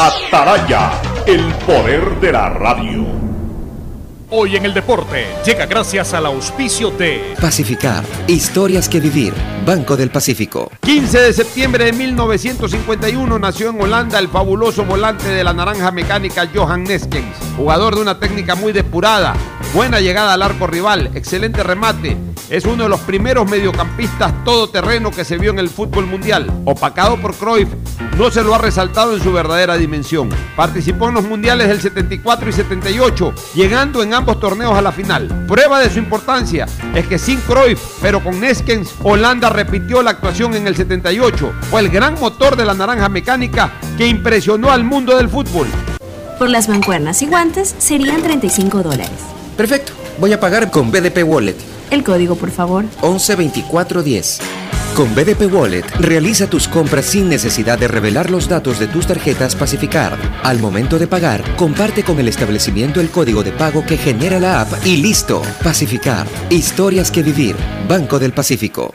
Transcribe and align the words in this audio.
Ataraya, 0.00 0.92
el 1.26 1.52
poder 1.66 2.20
de 2.20 2.30
la 2.30 2.50
radio. 2.50 3.04
Hoy 4.30 4.54
en 4.54 4.64
el 4.64 4.72
deporte 4.72 5.26
llega 5.44 5.66
gracias 5.66 6.14
al 6.14 6.26
auspicio 6.26 6.92
de 6.92 7.34
Pacificar, 7.40 8.04
historias 8.28 8.88
que 8.88 9.00
vivir, 9.00 9.34
Banco 9.66 9.96
del 9.96 10.10
Pacífico. 10.10 10.70
15 10.82 11.20
de 11.20 11.32
septiembre 11.32 11.86
de 11.86 11.92
1951 11.94 13.40
nació 13.40 13.70
en 13.70 13.80
Holanda 13.80 14.20
el 14.20 14.28
fabuloso 14.28 14.84
volante 14.84 15.30
de 15.30 15.42
la 15.42 15.52
naranja 15.52 15.90
mecánica 15.90 16.48
Johan 16.54 16.84
Neskens, 16.84 17.34
jugador 17.56 17.96
de 17.96 18.02
una 18.02 18.20
técnica 18.20 18.54
muy 18.54 18.72
depurada, 18.72 19.34
buena 19.74 19.98
llegada 19.98 20.34
al 20.34 20.42
arco 20.42 20.68
rival, 20.68 21.10
excelente 21.16 21.64
remate, 21.64 22.16
es 22.50 22.66
uno 22.66 22.84
de 22.84 22.88
los 22.88 23.00
primeros 23.00 23.50
mediocampistas 23.50 24.44
todoterreno 24.44 25.10
que 25.10 25.24
se 25.24 25.38
vio 25.38 25.50
en 25.50 25.58
el 25.58 25.68
fútbol 25.68 26.06
mundial, 26.06 26.46
opacado 26.66 27.16
por 27.16 27.34
Cruyff, 27.34 27.68
no 28.18 28.32
se 28.32 28.42
lo 28.42 28.52
ha 28.52 28.58
resaltado 28.58 29.14
en 29.16 29.22
su 29.22 29.32
verdadera 29.32 29.76
dimensión. 29.76 30.28
Participó 30.56 31.08
en 31.08 31.14
los 31.14 31.24
mundiales 31.24 31.68
del 31.68 31.80
74 31.80 32.50
y 32.50 32.52
78, 32.52 33.34
llegando 33.54 34.02
en 34.02 34.12
ambos 34.12 34.40
torneos 34.40 34.74
a 34.74 34.82
la 34.82 34.90
final. 34.90 35.46
Prueba 35.46 35.78
de 35.78 35.88
su 35.88 36.00
importancia 36.00 36.66
es 36.94 37.06
que 37.06 37.16
sin 37.16 37.38
Cruyff, 37.40 37.80
pero 38.02 38.22
con 38.22 38.40
Neskens, 38.40 38.92
Holanda 39.04 39.50
repitió 39.50 40.02
la 40.02 40.10
actuación 40.10 40.54
en 40.54 40.66
el 40.66 40.74
78. 40.74 41.52
Fue 41.70 41.80
el 41.80 41.90
gran 41.90 42.18
motor 42.18 42.56
de 42.56 42.64
la 42.64 42.74
naranja 42.74 43.08
mecánica 43.08 43.74
que 43.96 44.08
impresionó 44.08 44.72
al 44.72 44.82
mundo 44.82 45.16
del 45.16 45.28
fútbol. 45.28 45.68
Por 46.40 46.50
las 46.50 46.68
mancuernas 46.68 47.22
y 47.22 47.26
guantes 47.26 47.76
serían 47.78 48.20
35 48.22 48.82
dólares. 48.82 49.10
Perfecto, 49.56 49.92
voy 50.18 50.32
a 50.32 50.40
pagar 50.40 50.72
con 50.72 50.90
BDP 50.90 51.22
Wallet. 51.24 51.56
El 51.92 52.02
código, 52.02 52.34
por 52.34 52.50
favor. 52.50 52.84
112410. 53.00 54.40
Con 54.98 55.14
BDP 55.14 55.46
Wallet, 55.54 55.84
realiza 56.00 56.50
tus 56.50 56.66
compras 56.66 57.04
sin 57.04 57.28
necesidad 57.28 57.78
de 57.78 57.86
revelar 57.86 58.32
los 58.32 58.48
datos 58.48 58.80
de 58.80 58.88
tus 58.88 59.06
tarjetas 59.06 59.54
Pacificar. 59.54 60.18
Al 60.42 60.58
momento 60.58 60.98
de 60.98 61.06
pagar, 61.06 61.54
comparte 61.54 62.02
con 62.02 62.18
el 62.18 62.26
establecimiento 62.26 63.00
el 63.00 63.08
código 63.08 63.44
de 63.44 63.52
pago 63.52 63.86
que 63.86 63.96
genera 63.96 64.40
la 64.40 64.62
app 64.62 64.84
y 64.84 64.96
listo. 64.96 65.40
Pacificar. 65.62 66.26
Historias 66.50 67.12
que 67.12 67.22
vivir. 67.22 67.54
Banco 67.88 68.18
del 68.18 68.32
Pacífico. 68.32 68.92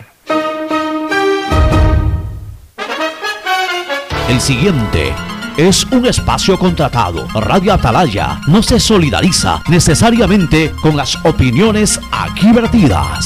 El 4.27 4.41
siguiente 4.41 5.13
es 5.55 5.85
un 5.85 6.05
espacio 6.05 6.59
contratado. 6.59 7.29
Radio 7.29 7.71
Atalaya 7.71 8.41
no 8.47 8.61
se 8.61 8.77
solidariza 8.77 9.63
necesariamente 9.69 10.73
con 10.81 10.97
las 10.97 11.15
opiniones 11.23 11.97
aquí 12.11 12.51
vertidas. 12.51 13.25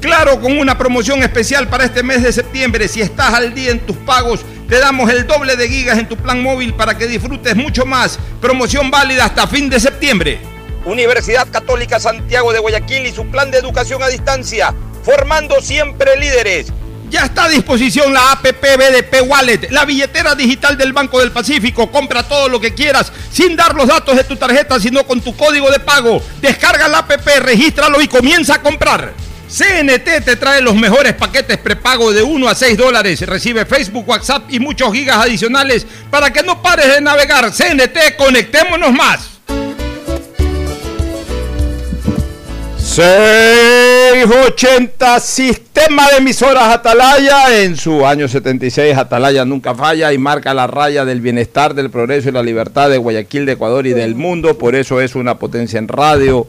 Claro, 0.00 0.40
con 0.40 0.58
una 0.58 0.76
promoción 0.76 1.22
especial 1.22 1.68
para 1.68 1.84
este 1.84 2.02
mes 2.02 2.22
de 2.22 2.32
septiembre, 2.32 2.86
si 2.86 3.00
estás 3.00 3.32
al 3.34 3.54
día 3.54 3.70
en 3.70 3.80
tus 3.80 3.96
pagos, 3.96 4.40
te 4.68 4.78
damos 4.78 5.10
el 5.10 5.26
doble 5.26 5.56
de 5.56 5.68
gigas 5.68 5.98
en 5.98 6.08
tu 6.08 6.16
plan 6.16 6.42
móvil 6.42 6.74
para 6.74 6.96
que 6.98 7.06
disfrutes 7.06 7.56
mucho 7.56 7.86
más. 7.86 8.18
Promoción 8.40 8.90
válida 8.90 9.24
hasta 9.24 9.46
fin 9.46 9.70
de 9.70 9.80
septiembre. 9.80 10.38
Universidad 10.84 11.48
Católica 11.50 11.98
Santiago 11.98 12.52
de 12.52 12.58
Guayaquil 12.58 13.06
y 13.06 13.12
su 13.12 13.26
plan 13.26 13.50
de 13.50 13.58
educación 13.58 14.02
a 14.02 14.08
distancia, 14.08 14.74
formando 15.02 15.60
siempre 15.60 16.16
líderes. 16.16 16.72
Ya 17.08 17.24
está 17.24 17.44
a 17.44 17.48
disposición 17.48 18.12
la 18.12 18.32
APP 18.32 18.62
BDP 18.62 19.22
Wallet, 19.28 19.70
la 19.70 19.84
billetera 19.84 20.34
digital 20.34 20.76
del 20.76 20.92
Banco 20.92 21.20
del 21.20 21.30
Pacífico. 21.30 21.90
Compra 21.90 22.24
todo 22.24 22.48
lo 22.48 22.60
que 22.60 22.74
quieras 22.74 23.12
sin 23.30 23.56
dar 23.56 23.74
los 23.74 23.86
datos 23.86 24.16
de 24.16 24.24
tu 24.24 24.36
tarjeta, 24.36 24.78
sino 24.78 25.06
con 25.06 25.20
tu 25.20 25.36
código 25.36 25.70
de 25.70 25.80
pago. 25.80 26.20
Descarga 26.40 26.88
la 26.88 26.98
APP, 26.98 27.26
regístralo 27.40 28.00
y 28.00 28.08
comienza 28.08 28.56
a 28.56 28.62
comprar. 28.62 29.25
CNT 29.48 30.24
te 30.24 30.36
trae 30.36 30.60
los 30.60 30.74
mejores 30.74 31.14
paquetes 31.14 31.56
prepago 31.58 32.12
de 32.12 32.22
1 32.22 32.48
a 32.48 32.54
6 32.54 32.76
dólares. 32.76 33.20
Recibe 33.22 33.64
Facebook, 33.64 34.08
WhatsApp 34.08 34.50
y 34.50 34.58
muchos 34.58 34.92
gigas 34.92 35.18
adicionales 35.18 35.86
para 36.10 36.32
que 36.32 36.42
no 36.42 36.62
pares 36.62 36.94
de 36.94 37.00
navegar. 37.00 37.52
CNT, 37.52 38.16
conectémonos 38.18 38.92
más. 38.92 39.36
680 42.96 45.20
Sistema 45.20 46.10
de 46.10 46.16
emisoras 46.16 46.74
Atalaya. 46.74 47.62
En 47.62 47.76
su 47.76 48.06
año 48.06 48.26
76 48.26 48.96
Atalaya 48.96 49.44
nunca 49.44 49.74
falla 49.74 50.14
y 50.14 50.18
marca 50.18 50.54
la 50.54 50.66
raya 50.66 51.04
del 51.04 51.20
bienestar, 51.20 51.74
del 51.74 51.90
progreso 51.90 52.30
y 52.30 52.32
la 52.32 52.42
libertad 52.42 52.88
de 52.88 52.96
Guayaquil, 52.96 53.44
de 53.44 53.52
Ecuador 53.52 53.86
y 53.86 53.92
del 53.92 54.14
mundo. 54.14 54.56
Por 54.56 54.74
eso 54.74 55.02
es 55.02 55.14
una 55.14 55.38
potencia 55.38 55.78
en 55.78 55.88
radio. 55.88 56.46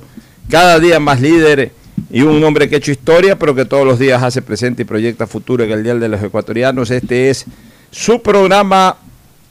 Cada 0.50 0.80
día 0.80 1.02
más 1.02 1.20
líder 1.20 1.74
y 2.10 2.22
un 2.22 2.44
hombre 2.44 2.70
que 2.70 2.76
ha 2.76 2.78
hecho 2.78 2.92
historia, 2.92 3.38
pero 3.38 3.54
que 3.54 3.66
todos 3.66 3.86
los 3.86 4.00
días 4.00 4.24
hace 4.24 4.42
presente 4.42 4.84
y 4.84 4.86
proyecta 4.86 5.28
futuro 5.28 5.64
en 5.64 5.72
el 5.72 5.84
Día 5.84 5.96
de 5.96 6.08
los 6.08 6.22
Ecuatorianos. 6.24 6.90
Este 6.92 7.30
es 7.30 7.46
su 7.92 8.22
programa 8.22 8.98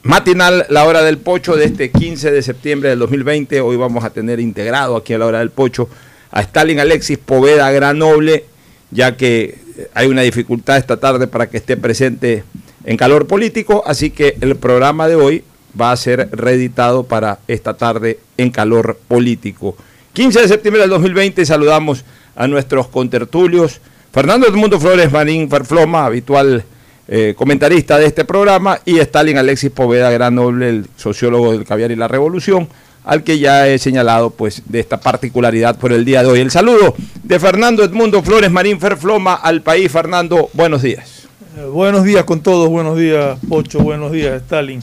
matinal, 0.02 0.66
La 0.68 0.84
Hora 0.84 1.02
del 1.02 1.18
Pocho, 1.18 1.56
de 1.56 1.66
este 1.66 1.90
15 1.90 2.30
de 2.30 2.42
septiembre 2.42 2.90
del 2.90 3.00
2020. 3.00 3.60
Hoy 3.60 3.76
vamos 3.76 4.04
a 4.04 4.10
tener 4.10 4.40
integrado 4.40 4.96
aquí 4.96 5.12
a 5.12 5.18
La 5.18 5.26
Hora 5.26 5.38
del 5.40 5.50
Pocho 5.50 5.88
a 6.30 6.40
Stalin 6.42 6.80
Alexis 6.80 7.18
Poveda 7.18 7.70
Granoble, 7.70 8.44
ya 8.90 9.16
que 9.16 9.58
hay 9.94 10.06
una 10.06 10.22
dificultad 10.22 10.76
esta 10.76 10.98
tarde 10.98 11.26
para 11.26 11.48
que 11.48 11.56
esté 11.56 11.76
presente 11.76 12.44
en 12.84 12.96
calor 12.96 13.26
político, 13.26 13.82
así 13.86 14.10
que 14.10 14.36
el 14.40 14.56
programa 14.56 15.08
de 15.08 15.16
hoy 15.16 15.44
va 15.78 15.92
a 15.92 15.96
ser 15.96 16.28
reeditado 16.32 17.04
para 17.04 17.38
esta 17.48 17.74
tarde 17.74 18.18
en 18.36 18.50
calor 18.50 18.98
político. 19.08 19.76
15 20.12 20.40
de 20.40 20.48
septiembre 20.48 20.80
del 20.82 20.90
2020 20.90 21.44
saludamos 21.44 22.04
a 22.36 22.46
nuestros 22.46 22.88
contertulios. 22.88 23.80
Fernando 24.12 24.46
Edmundo 24.46 24.78
Flores 24.78 25.10
Marín 25.10 25.50
Ferfloma, 25.50 26.06
habitual 26.06 26.64
eh, 27.08 27.34
comentarista 27.36 27.98
de 27.98 28.06
este 28.06 28.24
programa, 28.24 28.78
y 28.84 28.98
Stalin 28.98 29.38
Alexis 29.38 29.70
Poveda 29.70 30.10
Granoble, 30.10 30.68
el 30.68 30.86
sociólogo 30.96 31.52
del 31.52 31.64
caviar 31.64 31.90
y 31.90 31.96
la 31.96 32.08
revolución 32.08 32.68
al 33.06 33.22
que 33.22 33.38
ya 33.38 33.68
he 33.68 33.78
señalado 33.78 34.30
pues 34.30 34.62
de 34.66 34.80
esta 34.80 34.98
particularidad 34.98 35.78
por 35.78 35.92
el 35.92 36.04
día 36.04 36.22
de 36.22 36.28
hoy. 36.28 36.40
El 36.40 36.50
saludo 36.50 36.94
de 37.22 37.38
Fernando 37.38 37.84
Edmundo 37.84 38.20
Flores 38.22 38.50
Marín 38.50 38.80
Ferfloma 38.80 39.34
al 39.34 39.62
país. 39.62 39.90
Fernando, 39.90 40.50
buenos 40.52 40.82
días. 40.82 41.28
Eh, 41.56 41.64
buenos 41.66 42.02
días 42.02 42.24
con 42.24 42.40
todos, 42.40 42.68
buenos 42.68 42.98
días 42.98 43.38
Pocho, 43.48 43.78
buenos 43.78 44.10
días 44.10 44.42
Stalin. 44.42 44.82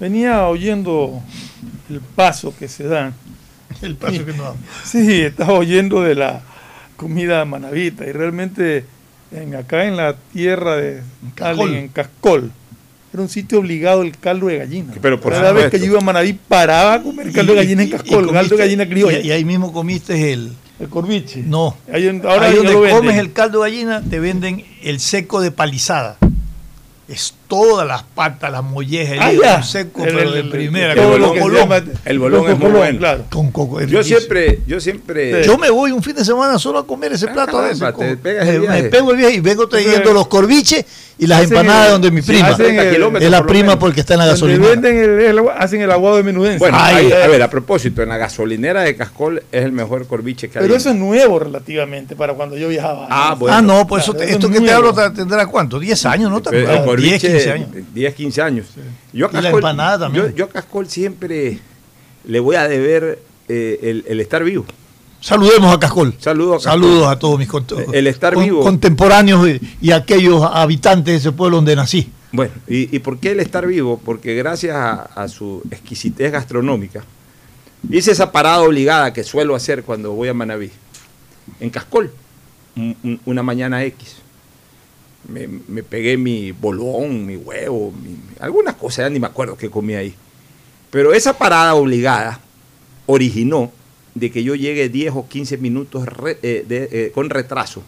Venía 0.00 0.48
oyendo 0.48 1.22
el 1.88 2.00
paso 2.00 2.52
que 2.58 2.66
se 2.66 2.84
dan. 2.84 3.14
El 3.80 3.94
paso 3.94 4.24
que 4.24 4.32
nos 4.32 4.46
dan. 4.46 4.56
Sí, 4.84 5.22
estaba 5.22 5.52
oyendo 5.52 6.02
de 6.02 6.16
la 6.16 6.42
comida 6.96 7.44
manavita 7.44 8.06
y 8.06 8.12
realmente 8.12 8.84
en, 9.32 9.54
acá 9.54 9.84
en 9.86 9.96
la 9.96 10.16
tierra 10.32 10.76
de 10.76 11.02
en 11.36 11.88
Cascol, 11.88 12.52
era 13.12 13.22
un 13.22 13.28
sitio 13.28 13.60
obligado 13.60 14.02
el 14.02 14.16
caldo 14.18 14.46
de 14.46 14.58
gallina. 14.58 14.92
Pero 15.00 15.20
por 15.20 15.32
Cada 15.32 15.52
vez 15.52 15.70
que 15.70 15.78
yo 15.78 15.86
iba 15.86 15.98
a 15.98 16.02
Manaví 16.02 16.32
paraba 16.32 16.94
a 16.94 17.02
comer 17.02 17.32
caldo 17.32 17.52
de 17.52 17.58
gallina 17.58 17.82
en 17.84 17.90
Cascol, 17.90 18.32
caldo 18.32 18.56
de 18.56 18.62
gallina 18.62 18.88
criolla. 18.88 19.20
Y, 19.20 19.28
y, 19.28 19.30
ahí 19.30 19.44
mismo 19.44 19.72
comiste 19.72 20.32
el... 20.32 20.52
El 20.80 20.88
corviche. 20.88 21.42
No. 21.46 21.76
Ahí, 21.92 22.08
ahora 22.24 22.46
ahí 22.46 22.56
donde 22.56 22.90
comes 22.90 23.16
el 23.16 23.32
caldo 23.32 23.62
de 23.62 23.70
gallina 23.70 24.02
te 24.02 24.18
venden 24.18 24.64
el 24.82 24.98
seco 24.98 25.40
de 25.40 25.52
palizada. 25.52 26.18
Es 27.06 27.34
todas 27.48 27.86
las 27.86 28.02
patas, 28.02 28.50
las 28.50 28.62
mollejas, 28.64 29.18
Ah, 29.20 29.30
el 29.30 29.38
ya. 29.38 29.42
hígado 29.46 29.62
seco, 29.62 30.04
El- 30.04 30.14
pero 30.14 30.30
de 30.32 30.40
el- 30.40 30.50
primera. 30.50 30.94
con 30.94 31.54
llama- 31.54 31.82
El 32.04 32.18
bolón 32.18 32.50
es 32.50 32.58
muy 32.58 32.70
bueno. 32.70 32.98
Claro. 32.98 33.24
Con 33.30 33.50
coco. 33.50 33.80
Yo 33.82 34.02
siempre, 34.02 34.60
yo 34.66 34.80
siempre. 34.80 35.44
Yo 35.44 35.58
me 35.58 35.70
voy 35.70 35.92
un 35.92 36.02
fin 36.02 36.14
de 36.16 36.24
semana 36.24 36.58
solo 36.58 36.78
a 36.80 36.86
comer 36.86 37.12
ese 37.12 37.26
Ah, 37.28 37.32
plato 37.32 37.58
a 37.58 37.62
veces. 37.62 37.78
caramba, 37.80 37.98
te 37.98 38.08
con- 38.14 38.16
pegas 38.18 38.48
el 38.48 38.54
me, 38.54 38.60
viaje. 38.60 38.82
me 38.82 38.88
pego 38.88 39.10
el 39.12 39.16
viaje 39.16 39.34
y 39.36 39.40
vengo 39.40 39.68
trayendo 39.68 40.12
los 40.12 40.26
corviches 40.28 40.84
y 41.18 41.26
las 41.26 41.42
hacen 41.42 41.52
empanadas 41.56 41.86
el- 41.86 41.92
donde 41.92 42.10
mi 42.10 42.22
prima. 42.22 42.48
hacen 42.48 42.78
el- 42.78 42.94
kilómetros 42.94 43.24
Es 43.24 43.30
la 43.30 43.38
por 43.38 43.46
prima 43.48 43.62
menos. 43.66 43.76
porque 43.78 44.00
está 44.00 44.14
en 44.14 44.18
la 44.20 44.26
Donde 44.26 44.40
gasolina. 44.40 44.68
venden 44.68 44.98
el, 44.98 45.20
el 45.20 45.38
agua- 45.38 45.54
hacen 45.58 45.80
el 45.80 45.90
aguado 45.90 46.16
de 46.16 46.22
menudencia. 46.24 46.58
Bueno, 46.58 46.76
Ay, 46.80 47.12
a 47.12 47.26
ver, 47.28 47.42
a 47.42 47.48
propósito, 47.50 48.02
en 48.02 48.08
la 48.08 48.16
gasolinera 48.16 48.82
de 48.82 48.96
Cascol 48.96 49.42
es 49.52 49.64
el 49.64 49.72
mejor 49.72 50.06
corviche 50.06 50.48
que 50.48 50.58
hay. 50.58 50.64
Pero 50.64 50.76
eso 50.76 50.90
es 50.90 50.96
nuevo 50.96 51.38
relativamente 51.38 52.16
para 52.16 52.34
cuando 52.34 52.56
yo 52.56 52.68
viajaba. 52.68 53.06
Ah, 53.10 53.34
bueno. 53.38 53.56
ah, 53.56 53.62
no, 53.62 53.86
pues 53.86 54.04
Claro, 54.04 54.18
eso- 54.18 54.24
eso 54.24 54.34
esto 54.34 54.46
es 54.48 54.52
que 54.60 54.66
te 54.66 54.72
hablo 54.72 54.94
tendrá 55.12 55.46
cuánto, 55.46 55.78
10 55.78 56.04
años, 56.06 56.30
¿no? 56.30 56.42
Pero 56.42 56.58
el 56.58 56.64
Tampoco, 56.66 56.86
corviche, 56.86 57.28
10, 57.28 57.33
15 57.38 57.52
años. 57.52 57.68
10, 57.94 58.14
15 58.14 58.42
años. 58.42 58.66
Yo 59.12 59.26
a 59.26 59.30
Y 59.30 59.32
la 59.34 59.42
Cascol, 59.42 59.58
empanada 59.60 59.98
también. 60.00 60.26
Yo, 60.30 60.34
yo 60.36 60.44
a 60.46 60.48
Cascol 60.48 60.88
siempre 60.88 61.58
le 62.26 62.40
voy 62.40 62.56
a 62.56 62.66
deber 62.68 63.18
eh, 63.48 63.78
el, 63.82 64.04
el 64.08 64.20
estar 64.20 64.42
vivo. 64.44 64.64
Saludemos 65.20 65.74
a 65.74 65.80
Cascol. 65.80 66.14
Saludos 66.18 66.66
a 66.66 66.70
Cascol. 66.70 66.82
Saludos 66.82 67.06
a 67.08 67.18
todos 67.18 67.38
mis 67.38 67.48
El 67.94 68.06
estar 68.06 68.34
con- 68.34 68.44
vivo. 68.44 68.60
contemporáneos 68.62 69.48
y, 69.48 69.60
y 69.80 69.90
aquellos 69.92 70.42
habitantes 70.42 71.12
de 71.14 71.16
ese 71.16 71.32
pueblo 71.32 71.56
donde 71.56 71.74
nací. 71.76 72.10
Bueno, 72.32 72.52
¿y, 72.68 72.94
y 72.94 72.98
por 72.98 73.18
qué 73.18 73.30
el 73.30 73.40
estar 73.40 73.66
vivo? 73.66 74.00
Porque 74.04 74.34
gracias 74.34 74.74
a, 74.76 75.02
a 75.02 75.28
su 75.28 75.62
exquisitez 75.70 76.30
gastronómica, 76.32 77.04
hice 77.90 78.10
esa 78.10 78.32
parada 78.32 78.60
obligada 78.62 79.12
que 79.12 79.22
suelo 79.24 79.54
hacer 79.54 79.82
cuando 79.84 80.12
voy 80.12 80.28
a 80.28 80.34
Manabí, 80.34 80.70
en 81.60 81.70
Cascol, 81.70 82.10
un- 82.76 82.96
un- 83.04 83.20
una 83.24 83.42
mañana 83.42 83.84
X. 83.84 84.16
Me, 85.28 85.48
me 85.68 85.82
pegué 85.82 86.16
mi 86.16 86.52
bolón, 86.52 87.24
mi 87.26 87.36
huevo, 87.36 87.92
mi- 87.92 88.18
algunas 88.40 88.74
cosas, 88.74 89.06
ya 89.06 89.10
ni 89.10 89.18
me 89.18 89.26
acuerdo 89.26 89.56
qué 89.56 89.70
comí 89.70 89.94
ahí. 89.94 90.14
Pero 90.90 91.12
esa 91.14 91.36
parada 91.36 91.74
obligada 91.74 92.40
originó 93.06 93.72
de 94.14 94.30
que 94.30 94.44
yo 94.44 94.54
llegue 94.54 94.88
10 94.88 95.12
o 95.16 95.26
15 95.28 95.56
minutos 95.58 96.06
re- 96.06 96.38
eh, 96.42 96.64
de- 96.68 96.88
eh, 96.92 97.12
con 97.14 97.30
retraso 97.30 97.82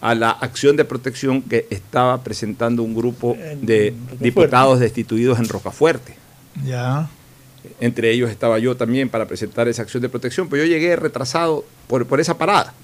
a 0.00 0.14
la 0.14 0.30
acción 0.30 0.76
de 0.76 0.84
protección 0.84 1.42
que 1.42 1.66
estaba 1.70 2.22
presentando 2.22 2.82
un 2.82 2.94
grupo 2.94 3.36
de 3.62 3.94
diputados 4.20 4.80
destituidos 4.80 5.38
en 5.38 5.48
Rocafuerte. 5.48 6.16
Ya. 6.64 7.08
Entre 7.80 8.10
ellos 8.12 8.30
estaba 8.30 8.58
yo 8.58 8.76
también 8.76 9.08
para 9.08 9.26
presentar 9.26 9.68
esa 9.68 9.82
acción 9.82 10.00
de 10.02 10.08
protección, 10.08 10.48
pero 10.48 10.64
yo 10.64 10.68
llegué 10.68 10.94
retrasado 10.96 11.64
por, 11.88 12.06
por 12.06 12.20
esa 12.20 12.36
parada. 12.38 12.74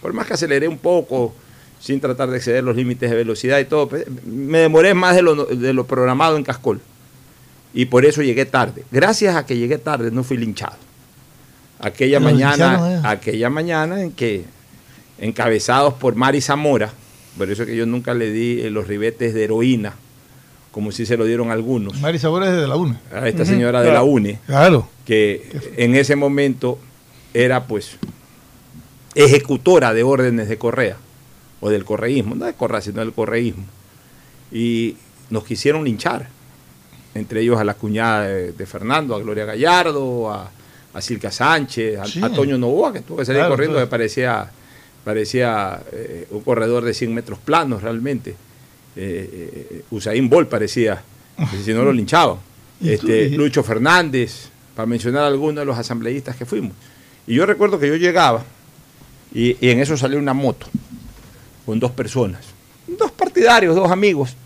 Por 0.00 0.12
más 0.12 0.26
que 0.26 0.34
aceleré 0.34 0.66
un 0.68 0.78
poco, 0.78 1.34
sin 1.82 2.00
tratar 2.00 2.30
de 2.30 2.36
exceder 2.36 2.62
los 2.62 2.76
límites 2.76 3.10
de 3.10 3.16
velocidad 3.16 3.58
y 3.58 3.64
todo, 3.64 3.88
pues, 3.88 4.04
me 4.24 4.58
demoré 4.58 4.94
más 4.94 5.16
de 5.16 5.22
lo, 5.22 5.34
de 5.46 5.72
lo 5.72 5.84
programado 5.84 6.36
en 6.36 6.44
Cascol. 6.44 6.80
Y 7.74 7.86
por 7.86 8.04
eso 8.04 8.22
llegué 8.22 8.44
tarde. 8.46 8.84
Gracias 8.92 9.34
a 9.34 9.44
que 9.46 9.56
llegué 9.56 9.78
tarde 9.78 10.12
no 10.12 10.22
fui 10.22 10.36
linchado. 10.36 10.76
Aquella 11.80 12.20
mañana, 12.20 13.00
aquella 13.10 13.50
mañana 13.50 14.00
en 14.00 14.12
que, 14.12 14.44
encabezados 15.18 15.94
por 15.94 16.14
Mari 16.14 16.40
Zamora, 16.40 16.92
por 17.36 17.50
eso 17.50 17.66
que 17.66 17.74
yo 17.74 17.84
nunca 17.84 18.14
le 18.14 18.30
di 18.30 18.60
eh, 18.60 18.70
los 18.70 18.86
ribetes 18.86 19.34
de 19.34 19.42
heroína, 19.44 19.94
como 20.70 20.92
si 20.92 21.04
se 21.04 21.16
lo 21.16 21.24
dieron 21.24 21.50
algunos, 21.50 22.00
Mari 22.00 22.20
Sabores 22.20 22.52
de 22.52 22.68
la 22.68 22.76
UNE. 22.76 22.96
a 23.12 23.26
esta 23.26 23.44
señora 23.44 23.82
de 23.82 23.90
la. 23.90 24.04
UNE, 24.04 24.38
Claro. 24.46 24.88
que 25.04 25.50
en 25.76 25.96
ese 25.96 26.14
momento 26.14 26.78
era 27.34 27.64
pues 27.66 27.96
ejecutora 29.14 29.92
de 29.92 30.02
órdenes 30.02 30.48
de 30.48 30.58
Correa, 30.58 30.96
o 31.62 31.70
del 31.70 31.84
correísmo, 31.86 32.34
no 32.34 32.44
de 32.44 32.52
Correa, 32.54 32.80
sino 32.82 33.00
del 33.00 33.12
correísmo. 33.12 33.64
Y 34.50 34.96
nos 35.30 35.44
quisieron 35.44 35.84
linchar, 35.84 36.28
entre 37.14 37.40
ellos 37.40 37.58
a 37.58 37.64
la 37.64 37.74
cuñada 37.74 38.26
de, 38.26 38.52
de 38.52 38.66
Fernando, 38.66 39.14
a 39.14 39.20
Gloria 39.20 39.44
Gallardo, 39.46 40.30
a, 40.30 40.50
a 40.92 41.00
Silca 41.00 41.30
Sánchez, 41.30 41.98
a, 41.98 42.04
Sí. 42.04 42.20
a 42.22 42.28
Toño 42.30 42.58
Novoa, 42.58 42.92
que 42.92 43.00
tuvo 43.00 43.18
que 43.18 43.24
salir 43.24 43.38
Claro, 43.40 43.52
corriendo, 43.54 43.78
que 43.78 43.86
parecía, 43.86 44.50
parecía 45.04 45.80
eh, 45.92 46.26
un 46.30 46.40
corredor 46.42 46.84
de 46.84 46.92
100 46.92 47.14
metros 47.14 47.38
planos 47.38 47.80
realmente. 47.82 48.30
Eh, 48.94 49.68
eh, 49.70 49.82
Usain 49.90 50.28
Bolt 50.28 50.48
parecía, 50.50 51.02
si 51.64 51.72
no 51.72 51.82
lo 51.84 51.92
linchaban. 51.92 52.36
Este, 52.82 53.30
Lucho 53.30 53.62
Fernández, 53.62 54.48
para 54.74 54.86
mencionar 54.86 55.22
algunos 55.22 55.54
de 55.54 55.64
los 55.64 55.78
asambleístas 55.78 56.34
que 56.34 56.44
fuimos. 56.44 56.72
Y 57.28 57.34
yo 57.36 57.46
recuerdo 57.46 57.78
que 57.78 57.86
yo 57.86 57.94
llegaba 57.94 58.42
y, 59.32 59.56
y 59.64 59.70
en 59.70 59.78
eso 59.78 59.96
salió 59.96 60.18
una 60.18 60.34
moto 60.34 60.66
con 61.64 61.78
dos 61.78 61.90
personas, 61.90 62.40
dos 62.86 63.10
partidarios, 63.12 63.74
dos 63.74 63.90
amigos. 63.90 64.36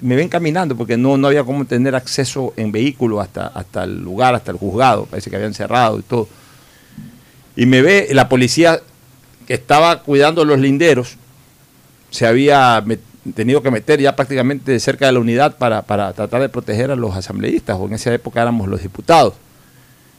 Me 0.00 0.14
ven 0.14 0.28
caminando 0.28 0.76
porque 0.76 0.96
no, 0.96 1.16
no 1.16 1.26
había 1.26 1.42
cómo 1.42 1.64
tener 1.64 1.94
acceso 1.96 2.52
en 2.56 2.70
vehículo 2.70 3.20
hasta, 3.20 3.48
hasta 3.48 3.82
el 3.82 4.00
lugar, 4.00 4.34
hasta 4.34 4.52
el 4.52 4.56
juzgado. 4.56 5.06
Parece 5.06 5.28
que 5.28 5.36
habían 5.36 5.54
cerrado 5.54 5.98
y 5.98 6.02
todo. 6.02 6.28
Y 7.56 7.66
me 7.66 7.82
ve 7.82 8.08
la 8.12 8.28
policía 8.28 8.80
que 9.46 9.54
estaba 9.54 10.02
cuidando 10.02 10.44
los 10.44 10.58
linderos, 10.58 11.16
se 12.10 12.26
había 12.26 12.84
tenido 13.34 13.62
que 13.62 13.70
meter 13.70 14.00
ya 14.00 14.14
prácticamente 14.14 14.78
cerca 14.80 15.06
de 15.06 15.12
la 15.12 15.20
unidad 15.20 15.56
para, 15.56 15.82
para 15.82 16.12
tratar 16.12 16.42
de 16.42 16.48
proteger 16.48 16.90
a 16.90 16.96
los 16.96 17.16
asambleístas, 17.16 17.76
o 17.78 17.86
en 17.86 17.94
esa 17.94 18.12
época 18.12 18.42
éramos 18.42 18.68
los 18.68 18.82
diputados. 18.82 19.34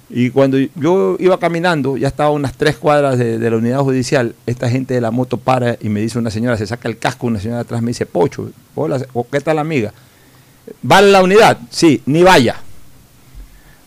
Y 0.09 0.29
cuando 0.29 0.57
yo 0.75 1.15
iba 1.19 1.39
caminando, 1.39 1.97
ya 1.97 2.07
estaba 2.07 2.29
a 2.29 2.33
unas 2.33 2.53
tres 2.53 2.77
cuadras 2.77 3.17
de, 3.17 3.39
de 3.39 3.49
la 3.49 3.57
unidad 3.57 3.79
judicial, 3.79 4.35
esta 4.45 4.69
gente 4.69 4.93
de 4.93 5.01
la 5.01 5.11
moto 5.11 5.37
para 5.37 5.77
y 5.81 5.89
me 5.89 6.01
dice 6.01 6.19
una 6.19 6.29
señora, 6.29 6.57
se 6.57 6.67
saca 6.67 6.87
el 6.87 6.97
casco, 6.97 7.27
una 7.27 7.39
señora 7.39 7.61
atrás 7.61 7.81
me 7.81 7.89
dice, 7.89 8.05
Pocho, 8.05 8.51
hola, 8.75 9.03
¿qué 9.31 9.41
tal 9.41 9.59
amiga? 9.59 9.93
¿Va 10.89 10.97
a 10.97 11.01
la 11.01 11.23
unidad? 11.23 11.57
Sí, 11.69 12.01
ni 12.05 12.23
vaya. 12.23 12.57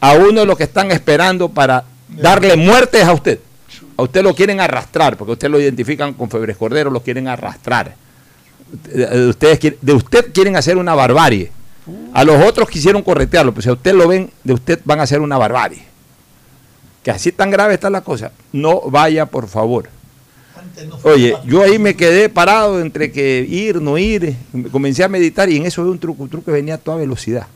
A 0.00 0.14
uno 0.14 0.40
de 0.40 0.46
los 0.46 0.56
que 0.56 0.64
están 0.64 0.90
esperando 0.90 1.48
para 1.48 1.84
darle 2.08 2.56
muerte 2.56 3.00
es 3.00 3.04
a 3.04 3.12
usted. 3.12 3.40
A 3.96 4.02
usted 4.02 4.22
lo 4.22 4.34
quieren 4.34 4.60
arrastrar, 4.60 5.16
porque 5.16 5.32
usted 5.32 5.48
lo 5.48 5.58
identifican 5.58 6.12
con 6.14 6.28
Febres 6.28 6.56
Cordero, 6.56 6.90
lo 6.90 7.02
quieren 7.02 7.28
arrastrar. 7.28 7.94
De, 8.84 9.28
ustedes, 9.28 9.74
de 9.80 9.92
usted 9.92 10.32
quieren 10.32 10.56
hacer 10.56 10.76
una 10.76 10.94
barbarie. 10.94 11.50
A 12.12 12.24
los 12.24 12.44
otros 12.44 12.68
quisieron 12.68 13.02
corretearlo, 13.02 13.52
pero 13.52 13.62
si 13.62 13.68
a 13.68 13.72
usted 13.72 13.94
lo 13.94 14.08
ven, 14.08 14.30
de 14.42 14.52
usted 14.52 14.80
van 14.84 15.00
a 15.00 15.04
hacer 15.04 15.20
una 15.20 15.38
barbarie. 15.38 15.84
Que 17.06 17.12
así 17.12 17.30
tan 17.30 17.52
grave 17.52 17.74
está 17.74 17.88
la 17.88 18.00
cosa. 18.00 18.32
No 18.52 18.80
vaya, 18.90 19.26
por 19.26 19.46
favor. 19.46 19.88
Oye, 21.04 21.36
yo 21.46 21.62
ahí 21.62 21.78
me 21.78 21.94
quedé 21.94 22.28
parado 22.28 22.80
entre 22.80 23.12
que 23.12 23.46
ir, 23.48 23.80
no 23.80 23.96
ir, 23.96 24.34
comencé 24.72 25.04
a 25.04 25.08
meditar 25.08 25.48
y 25.48 25.56
en 25.56 25.66
eso 25.66 25.84
veo 25.84 25.92
un 25.92 26.00
truco, 26.00 26.24
un 26.24 26.28
truco 26.28 26.46
que 26.46 26.50
venía 26.50 26.74
a 26.74 26.78
toda 26.78 26.96
velocidad. 26.96 27.46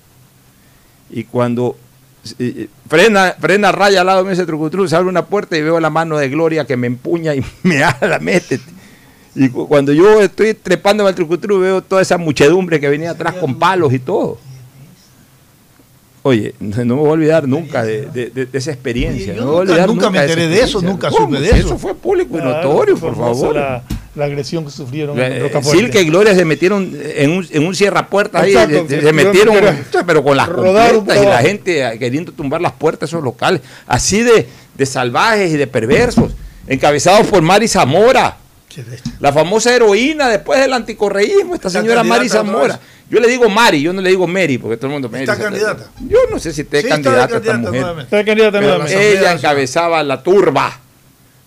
Y 1.11 1.25
cuando 1.25 1.76
eh, 2.38 2.69
frena, 2.88 3.35
frena 3.41 3.73
raya 3.73 4.02
al 4.02 4.06
lado 4.06 4.23
de 4.23 4.32
ese 4.35 4.47
truco, 4.47 4.70
se 4.87 4.94
abre 4.94 5.08
una 5.08 5.26
puerta 5.26 5.56
y 5.58 5.62
veo 5.62 5.81
la 5.81 5.91
mano 5.91 6.17
de 6.17 6.29
Gloria 6.29 6.64
que 6.64 6.76
me 6.76 6.87
empuña 6.87 7.35
y 7.35 7.44
me 7.64 7.82
ala, 7.82 8.20
métete. 8.20 8.62
Y 9.35 9.49
cu- 9.49 9.67
cuando 9.67 9.93
yo 9.93 10.23
estoy 10.23 10.55
trepando 10.55 11.05
al 11.08 11.14
trucutru 11.17 11.58
veo 11.58 11.82
toda 11.82 12.02
esa 12.02 12.19
muchedumbre 12.19 12.79
que 12.79 12.88
venía 12.88 13.11
atrás 13.11 13.35
con 13.35 13.58
palos 13.58 13.93
y 13.93 13.99
todo. 13.99 14.38
Oye, 16.22 16.55
no 16.61 16.84
me 16.84 16.94
voy 16.94 17.08
a 17.08 17.12
olvidar 17.12 17.49
nunca 17.49 17.82
de, 17.82 18.02
de- 18.06 18.26
de- 18.31 18.44
de 18.46 18.58
esa 18.58 18.70
experiencia. 18.72 19.32
Yo 19.34 19.40
no 19.40 19.46
me 19.46 19.52
voy 19.52 19.61
a 19.61 19.64
nunca- 19.64 19.72
olvidar 19.72 19.88
nunca 19.88 20.11
me 20.11 20.20
enteré 20.20 20.49
de 20.49 20.61
eso, 20.62 20.82
nunca 20.82 21.08
¿Cómo? 21.08 21.26
supe 21.26 21.40
de 21.40 21.46
eso. 21.49 21.56
Eso 21.69 21.78
fue 21.78 21.94
público 21.94 22.38
y 22.38 22.43
notorio, 22.43 22.97
por 22.99 23.16
favor. 23.16 23.54
La, 23.56 23.83
la 24.14 24.25
agresión 24.26 24.64
que 24.66 24.71
sufrieron 24.71 25.18
en 25.18 25.33
Eh, 25.33 25.38
Rocafuerte. 25.40 25.80
Silke 25.80 26.02
y 26.02 26.04
Gloria 26.06 26.35
se 26.35 26.44
metieron 26.44 26.94
en 27.16 27.30
un, 27.30 27.47
en 27.50 27.66
un 27.66 27.75
cierrapuertas 27.75 28.42
ahí, 28.42 28.50
Exacto, 28.52 28.87
se, 28.88 29.12
metieron, 29.14 29.54
pero- 30.02 30.23
con 30.23 30.37
las 30.37 30.49
completas 30.49 31.23
y 31.23 31.26
la 31.26 31.38
gente 31.38 31.97
queriendo 31.99 32.33
tumbar 32.33 32.61
las 32.61 32.73
puertas 32.73 33.09
de 33.09 33.16
esos 33.16 33.25
locales, 33.25 33.62
así 33.87 34.23
de, 34.23 34.47
de 34.76 34.87
salvajes 34.87 35.52
y 35.54 35.56
de 35.56 35.66
perversos, 35.66 36.33
encabezados 36.66 37.28
por 37.28 37.40
Mari 37.40 37.66
Zamora, 37.66 38.37
la 39.20 39.32
famosa 39.32 39.74
heroína 39.74 40.28
después 40.28 40.60
del 40.60 40.72
anticorreísmo, 40.72 41.54
esta 41.54 41.68
Está 41.68 41.80
señora 41.80 42.02
Mari 42.04 42.28
candidata 42.28 42.46
Zamora. 42.52 42.80
Yo 43.10 43.18
le 43.20 43.28
digo 43.28 43.48
Mari, 43.48 43.82
yo 43.82 43.92
no 43.92 44.00
le 44.00 44.10
digo 44.10 44.26
Mary, 44.26 44.58
porque 44.58 44.76
todo 44.76 44.86
el 44.86 44.92
mundo 44.92 45.08
me 45.08 45.20
¿Está 45.20 45.32
dice- 45.34 45.44
candidata? 45.44 45.90
Yo 46.08 46.18
no 46.30 46.38
sé 46.38 46.52
si 46.52 46.60
esté 46.62 46.80
Sí, 46.82 46.86
está 46.86 46.96
de 46.98 47.02
candidata 47.02 47.36
esta 47.36 47.52
candidata 47.52 47.88
mujer. 47.92 48.04
Está 48.04 48.24
candidata 48.24 48.58
Pero 48.58 48.66
nuevamente. 48.78 48.96
la- 49.14 49.20
Ella 49.20 49.32
encabezaba 49.32 50.02
la 50.04 50.22
turba 50.22 50.80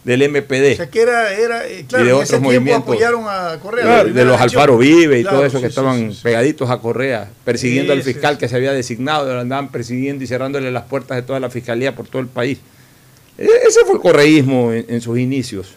del 0.04 0.22
MPD. 0.24 0.74
O 0.74 0.76
sea, 0.76 0.90
que 0.90 1.02
era, 1.02 1.32
era 1.34 1.66
eh, 1.66 1.86
claro, 1.88 2.04
Y 2.04 2.08
de 2.08 2.14
otros 2.14 2.42
movimientos. 2.42 2.84
apoyaron 2.84 3.24
a 3.26 3.58
Correa. 3.62 4.04
de, 4.04 4.26
los. 4.26 4.42
Alfaro 4.42 4.78
Vive 4.78 5.20
y 5.20 5.22
Claro, 5.22 5.38
todo 5.38 5.46
eso 5.46 5.58
sí, 5.60 5.62
que 5.62 5.68
estaban 5.70 6.12
sí, 6.12 6.18
sí. 6.18 6.24
pegaditos 6.24 6.70
a 6.70 6.80
Correa, 6.80 7.30
persiguiendo 7.46 7.94
Sí, 7.94 8.00
al 8.00 8.04
fiscal 8.04 8.34
sí. 8.34 8.40
que 8.42 8.50
se 8.50 8.56
había 8.58 8.74
designado, 8.74 9.34
lo 9.34 9.40
andaban 9.40 9.70
persiguiendo 9.72 10.22
y 10.24 10.28
cerrándole 10.28 10.70
las 10.72 10.84
puertas 10.84 11.16
de 11.16 11.22
toda 11.22 11.40
la 11.40 11.50
fiscalía 11.50 11.96
por 11.96 12.08
todo 12.10 12.22
el 12.22 12.28
país. 12.28 12.58
E- 13.38 13.48
Ese 13.66 13.86
fue 13.86 13.96
el 13.96 14.02
correísmo 14.02 14.74
en, 14.74 14.86
en 14.90 15.00
sus 15.00 15.18
inicios. 15.18 15.76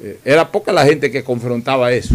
Eh, 0.00 0.20
Era 0.24 0.50
poca 0.50 0.72
la 0.72 0.84
gente 0.84 1.10
que 1.10 1.24
confrontaba 1.24 1.92
eso. 1.92 2.14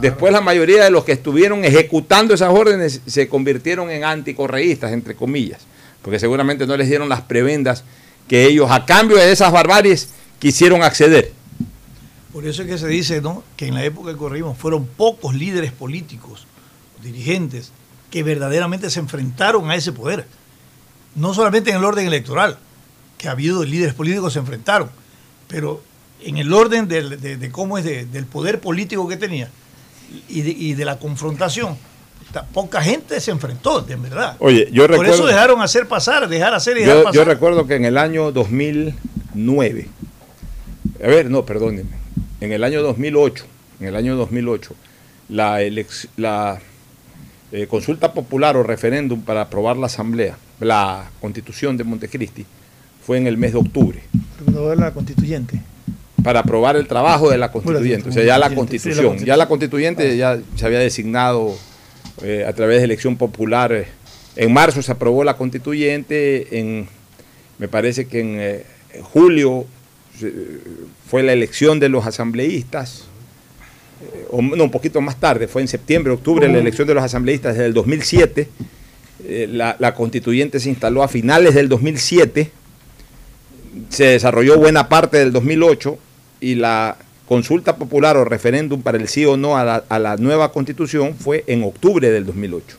Después 0.00 0.32
la 0.32 0.42
mayoría 0.42 0.84
de 0.84 0.90
los 0.90 1.04
que 1.04 1.12
estuvieron 1.12 1.64
ejecutando 1.64 2.34
esas 2.34 2.52
órdenes 2.52 3.00
se 3.06 3.28
convirtieron 3.28 3.90
en 3.90 4.04
anticorreístas, 4.04 4.92
entre 4.92 5.14
comillas, 5.14 5.62
porque 6.02 6.18
seguramente 6.18 6.66
no 6.66 6.76
les 6.76 6.88
dieron 6.88 7.08
las 7.08 7.22
prebendas 7.22 7.82
que 8.28 8.44
ellos 8.44 8.70
a 8.70 8.84
cambio 8.84 9.16
de 9.16 9.32
esas 9.32 9.52
barbaries 9.52 10.10
quisieron 10.38 10.82
acceder. 10.82 11.32
Por 12.32 12.46
eso 12.46 12.62
es 12.62 12.68
que 12.68 12.76
se 12.76 12.88
dice 12.88 13.22
¿no? 13.22 13.42
que 13.56 13.66
en 13.66 13.74
la 13.74 13.84
época 13.84 14.08
del 14.08 14.18
correísmo 14.18 14.54
fueron 14.54 14.84
pocos 14.84 15.34
líderes 15.34 15.72
políticos, 15.72 16.46
dirigentes, 17.02 17.72
que 18.10 18.22
verdaderamente 18.22 18.90
se 18.90 19.00
enfrentaron 19.00 19.70
a 19.70 19.76
ese 19.76 19.92
poder. 19.92 20.26
No 21.14 21.32
solamente 21.32 21.70
en 21.70 21.76
el 21.76 21.84
orden 21.84 22.06
electoral, 22.06 22.58
que 23.16 23.28
ha 23.28 23.30
habido 23.30 23.64
líderes 23.64 23.94
políticos 23.94 24.28
que 24.28 24.34
se 24.34 24.40
enfrentaron, 24.40 24.90
pero 25.48 25.82
en 26.22 26.38
el 26.38 26.52
orden 26.52 26.88
del- 26.88 27.20
de, 27.20 27.36
de 27.36 27.50
cómo 27.50 27.78
es 27.78 27.84
de- 27.84 28.06
del 28.06 28.26
poder 28.26 28.60
político 28.60 29.06
que 29.08 29.16
tenía 29.16 29.48
y 30.28 30.42
de, 30.42 30.50
y 30.50 30.74
de 30.74 30.84
la 30.84 30.98
confrontación. 30.98 31.76
ta- 32.32 32.44
Poca 32.46 32.80
gente 32.82 33.20
se 33.20 33.30
enfrentó, 33.30 33.80
de 33.82 33.96
verdad. 33.96 34.36
Oye, 34.40 34.68
yo 34.72 34.86
Por 34.86 34.94
eso 34.94 35.02
recuerdo- 35.02 35.26
dejaron 35.26 35.62
hacer 35.62 35.86
pasar, 35.88 36.28
dejar 36.28 36.54
hacer 36.54 36.76
y 36.78 36.80
dejar 36.80 36.96
Yo, 36.96 37.04
pasar. 37.04 37.14
yo 37.14 37.24
recuerdo 37.24 37.66
que 37.66 37.74
en 37.76 37.84
el 37.84 37.96
año 37.98 38.32
2009, 38.32 39.88
a 41.02 41.06
ver, 41.06 41.30
no, 41.30 41.44
perdónenme, 41.44 41.96
en 42.40 42.52
el 42.52 42.64
año 42.64 42.82
2008, 42.82 43.44
en 43.80 43.86
el 43.88 43.96
año 43.96 44.16
2008, 44.16 44.74
la, 45.28 45.60
elec- 45.62 46.08
la 46.16 46.58
eh, 47.52 47.66
consulta 47.68 48.12
popular 48.12 48.56
o 48.56 48.62
referéndum 48.62 49.22
para 49.22 49.42
aprobar 49.42 49.76
la 49.76 49.86
asamblea, 49.86 50.36
la 50.60 51.10
constitución 51.20 51.76
de 51.76 51.84
Montecristi, 51.84 52.44
fue 53.04 53.18
en 53.18 53.26
el 53.26 53.36
mes 53.36 53.52
de 53.52 53.58
octubre, 53.58 54.02
Pero 54.44 54.74
la 54.74 54.92
constituyente. 54.92 55.60
Para 56.26 56.40
aprobar 56.40 56.74
el 56.74 56.88
trabajo 56.88 57.30
de 57.30 57.38
la 57.38 57.52
constituyente, 57.52 58.08
o 58.08 58.12
sea, 58.12 58.24
ya 58.24 58.36
la 58.36 58.52
constitución, 58.52 59.16
ya 59.18 59.36
la 59.36 59.46
constituyente 59.46 60.16
ya 60.16 60.40
se 60.56 60.66
había 60.66 60.80
designado 60.80 61.54
eh, 62.20 62.44
a 62.44 62.52
través 62.52 62.78
de 62.78 62.84
elección 62.84 63.16
popular. 63.16 63.70
eh, 63.72 63.86
en 64.34 64.52
marzo 64.52 64.82
se 64.82 64.90
aprobó 64.90 65.22
la 65.22 65.36
constituyente, 65.36 66.58
en, 66.58 66.88
me 67.58 67.68
parece 67.68 68.08
que 68.08 68.18
en 68.18 68.36
eh, 68.40 68.64
julio 69.02 69.66
fue 71.08 71.22
la 71.22 71.32
elección 71.32 71.78
de 71.78 71.90
los 71.90 72.04
asambleístas, 72.04 73.04
o 74.32 74.42
no, 74.42 74.64
un 74.64 74.70
poquito 74.72 75.00
más 75.00 75.20
tarde, 75.20 75.46
fue 75.46 75.62
en 75.62 75.68
septiembre, 75.68 76.12
octubre 76.12 76.48
la 76.48 76.58
elección 76.58 76.88
de 76.88 76.94
los 76.94 77.04
asambleístas 77.04 77.54
desde 77.54 77.66
el 77.66 77.72
2007. 77.72 78.48
eh, 79.28 79.46
la, 79.48 79.76
la 79.78 79.94
constituyente 79.94 80.58
se 80.58 80.70
instaló 80.70 81.04
a 81.04 81.08
finales 81.08 81.54
del 81.54 81.68
2007, 81.68 82.50
se 83.90 84.04
desarrolló 84.06 84.58
buena 84.58 84.88
parte 84.88 85.18
del 85.18 85.30
2008 85.30 85.98
y 86.40 86.54
la 86.54 86.96
consulta 87.26 87.76
popular 87.76 88.16
o 88.16 88.24
referéndum 88.24 88.82
para 88.82 88.98
el 88.98 89.08
sí 89.08 89.24
o 89.26 89.36
no 89.36 89.56
a 89.56 89.64
la, 89.64 89.84
a 89.88 89.98
la 89.98 90.16
nueva 90.16 90.52
constitución 90.52 91.14
fue 91.14 91.44
en 91.46 91.64
octubre 91.64 92.10
del 92.10 92.24
2008. 92.26 92.78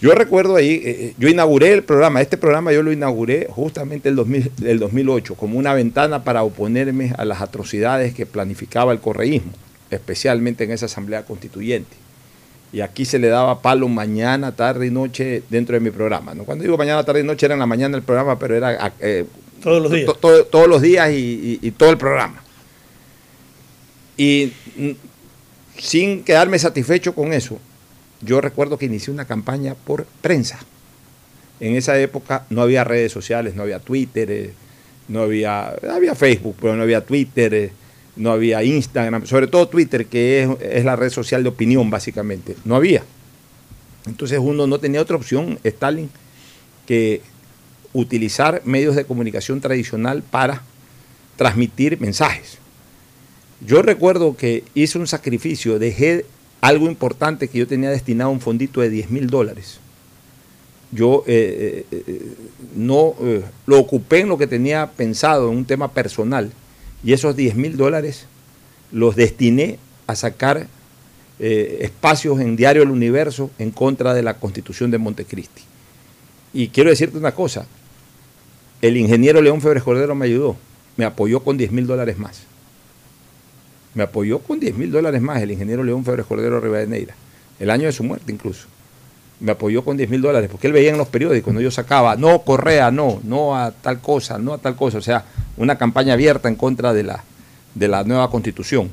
Yo 0.00 0.14
recuerdo 0.14 0.54
ahí, 0.54 0.74
eh, 0.74 0.82
eh, 0.84 1.14
yo 1.18 1.28
inauguré 1.28 1.72
el 1.72 1.82
programa, 1.82 2.20
este 2.20 2.36
programa 2.36 2.72
yo 2.72 2.84
lo 2.84 2.92
inauguré 2.92 3.48
justamente 3.50 4.08
el, 4.08 4.14
2000 4.14 4.52
el 4.64 4.78
2008 4.78 5.34
como 5.34 5.58
una 5.58 5.74
ventana 5.74 6.22
para 6.22 6.44
oponerme 6.44 7.12
a 7.18 7.24
las 7.24 7.40
atrocidades 7.40 8.14
que 8.14 8.24
planificaba 8.24 8.92
el 8.92 9.00
correísmo, 9.00 9.50
especialmente 9.90 10.62
en 10.62 10.70
esa 10.70 10.86
asamblea 10.86 11.24
constituyente. 11.24 11.96
Y 12.72 12.80
aquí 12.80 13.06
se 13.06 13.18
le 13.18 13.26
daba 13.26 13.60
palo 13.60 13.88
mañana, 13.88 14.52
tarde 14.52 14.86
y 14.86 14.90
noche 14.90 15.42
dentro 15.50 15.74
de 15.74 15.80
mi 15.80 15.90
programa. 15.90 16.32
¿no? 16.32 16.44
Cuando 16.44 16.62
digo 16.62 16.76
mañana, 16.76 17.02
tarde 17.02 17.20
y 17.20 17.24
noche 17.24 17.46
era 17.46 17.54
en 17.54 17.60
la 17.60 17.66
mañana 17.66 17.96
el 17.96 18.02
programa, 18.04 18.38
pero 18.38 18.54
era 18.54 18.92
eh, 19.00 19.24
Todos 19.62 19.82
los 19.82 19.92
días. 19.92 20.06
to- 20.06 20.14
to- 20.14 20.44
todos 20.46 20.68
los 20.68 20.82
días 20.82 21.10
y, 21.10 21.14
y- 21.14 21.58
y 21.62 21.70
todo 21.72 21.90
el 21.90 21.98
programa. 21.98 22.42
Y 24.16 24.52
sin 25.78 26.24
quedarme 26.24 26.58
satisfecho 26.58 27.14
con 27.14 27.32
eso, 27.32 27.58
yo 28.20 28.40
recuerdo 28.40 28.78
que 28.78 28.86
inicié 28.86 29.12
una 29.12 29.26
campaña 29.26 29.74
por 29.74 30.04
prensa. 30.20 30.58
En 31.60 31.74
esa 31.76 31.98
época 31.98 32.44
no 32.50 32.62
había 32.62 32.84
redes 32.84 33.12
sociales, 33.12 33.54
no 33.54 33.62
había 33.62 33.78
Twitter, 33.78 34.30
eh, 34.30 34.52
no 35.08 35.22
había, 35.22 35.68
había 35.90 36.14
Facebook, 36.14 36.56
pero 36.60 36.76
no 36.76 36.82
había 36.82 37.04
Twitter, 37.04 37.54
eh, 37.54 37.72
no 38.16 38.32
había 38.32 38.62
Instagram, 38.64 39.26
sobre 39.26 39.46
todo 39.46 39.68
Twitter, 39.68 40.06
que 40.06 40.42
es, 40.42 40.50
es 40.60 40.84
la 40.84 40.96
red 40.96 41.10
social 41.10 41.42
de 41.42 41.48
opinión 41.50 41.88
básicamente. 41.90 42.56
No 42.64 42.74
había. 42.76 43.02
Entonces 44.06 44.38
uno 44.42 44.66
no 44.66 44.78
tenía 44.80 45.00
otra 45.00 45.16
opción, 45.16 45.58
Stalin, 45.62 46.10
que 46.86 47.20
utilizar 47.98 48.62
medios 48.64 48.96
de 48.96 49.04
comunicación 49.04 49.60
tradicional 49.60 50.22
para 50.22 50.62
transmitir 51.36 52.00
mensajes. 52.00 52.58
Yo 53.66 53.82
recuerdo 53.82 54.36
que 54.36 54.64
hice 54.74 54.98
un 54.98 55.06
sacrificio, 55.06 55.78
dejé 55.78 56.24
algo 56.60 56.86
importante 56.86 57.48
que 57.48 57.58
yo 57.58 57.66
tenía 57.66 57.90
destinado 57.90 58.30
a 58.30 58.32
un 58.32 58.40
fondito 58.40 58.80
de 58.80 58.90
10 58.90 59.10
mil 59.10 59.26
dólares. 59.28 59.80
Yo 60.90 61.24
eh, 61.26 61.84
eh, 61.90 62.02
eh, 62.06 62.32
no 62.74 63.14
lo 63.66 63.78
ocupé 63.78 64.20
en 64.20 64.28
lo 64.28 64.38
que 64.38 64.46
tenía 64.46 64.90
pensado, 64.92 65.50
en 65.50 65.58
un 65.58 65.64
tema 65.64 65.92
personal, 65.92 66.52
y 67.04 67.12
esos 67.12 67.36
10 67.36 67.56
mil 67.56 67.76
dólares 67.76 68.26
los 68.92 69.16
destiné 69.16 69.78
a 70.06 70.14
sacar 70.14 70.66
espacios 71.40 72.40
en 72.40 72.56
Diario 72.56 72.82
El 72.82 72.90
Universo 72.90 73.52
en 73.60 73.70
contra 73.70 74.12
de 74.12 74.24
la 74.24 74.34
constitución 74.34 74.90
de 74.90 74.98
Montecristi. 74.98 75.62
Y 76.52 76.68
quiero 76.68 76.90
decirte 76.90 77.18
una 77.18 77.32
cosa, 77.32 77.66
el 78.80 78.96
ingeniero 78.96 79.42
León 79.42 79.60
Febres 79.60 79.82
Cordero 79.82 80.14
me 80.14 80.26
ayudó, 80.26 80.56
me 80.96 81.04
apoyó 81.04 81.40
con 81.40 81.56
10 81.56 81.72
mil 81.72 81.86
dólares 81.86 82.18
más. 82.18 82.42
Me 83.94 84.04
apoyó 84.04 84.38
con 84.38 84.60
10 84.60 84.76
mil 84.76 84.92
dólares 84.92 85.20
más 85.20 85.42
el 85.42 85.50
ingeniero 85.50 85.82
León 85.82 86.04
Febres 86.04 86.26
Cordero 86.26 86.60
Rivadeneira, 86.60 87.14
el 87.58 87.70
año 87.70 87.86
de 87.86 87.92
su 87.92 88.04
muerte 88.04 88.30
incluso. 88.30 88.68
Me 89.40 89.52
apoyó 89.52 89.84
con 89.84 89.96
10 89.96 90.10
mil 90.10 90.20
dólares, 90.20 90.48
porque 90.50 90.66
él 90.66 90.72
veía 90.72 90.90
en 90.90 90.98
los 90.98 91.08
periódicos, 91.08 91.44
cuando 91.44 91.60
yo 91.60 91.70
sacaba, 91.70 92.16
no 92.16 92.40
Correa, 92.42 92.90
no, 92.90 93.20
no 93.24 93.56
a 93.56 93.70
tal 93.70 94.00
cosa, 94.00 94.38
no 94.38 94.54
a 94.54 94.58
tal 94.58 94.76
cosa, 94.76 94.98
o 94.98 95.02
sea, 95.02 95.24
una 95.56 95.78
campaña 95.78 96.14
abierta 96.14 96.48
en 96.48 96.56
contra 96.56 96.92
de 96.92 97.04
la, 97.04 97.22
de 97.74 97.88
la 97.88 98.04
nueva 98.04 98.30
constitución. 98.30 98.90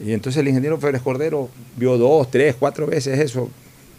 Y 0.00 0.12
entonces 0.12 0.40
el 0.40 0.48
ingeniero 0.48 0.78
Febres 0.78 1.02
Cordero 1.02 1.48
vio 1.76 1.98
dos, 1.98 2.30
tres, 2.30 2.54
cuatro 2.58 2.86
veces 2.86 3.18
eso. 3.18 3.50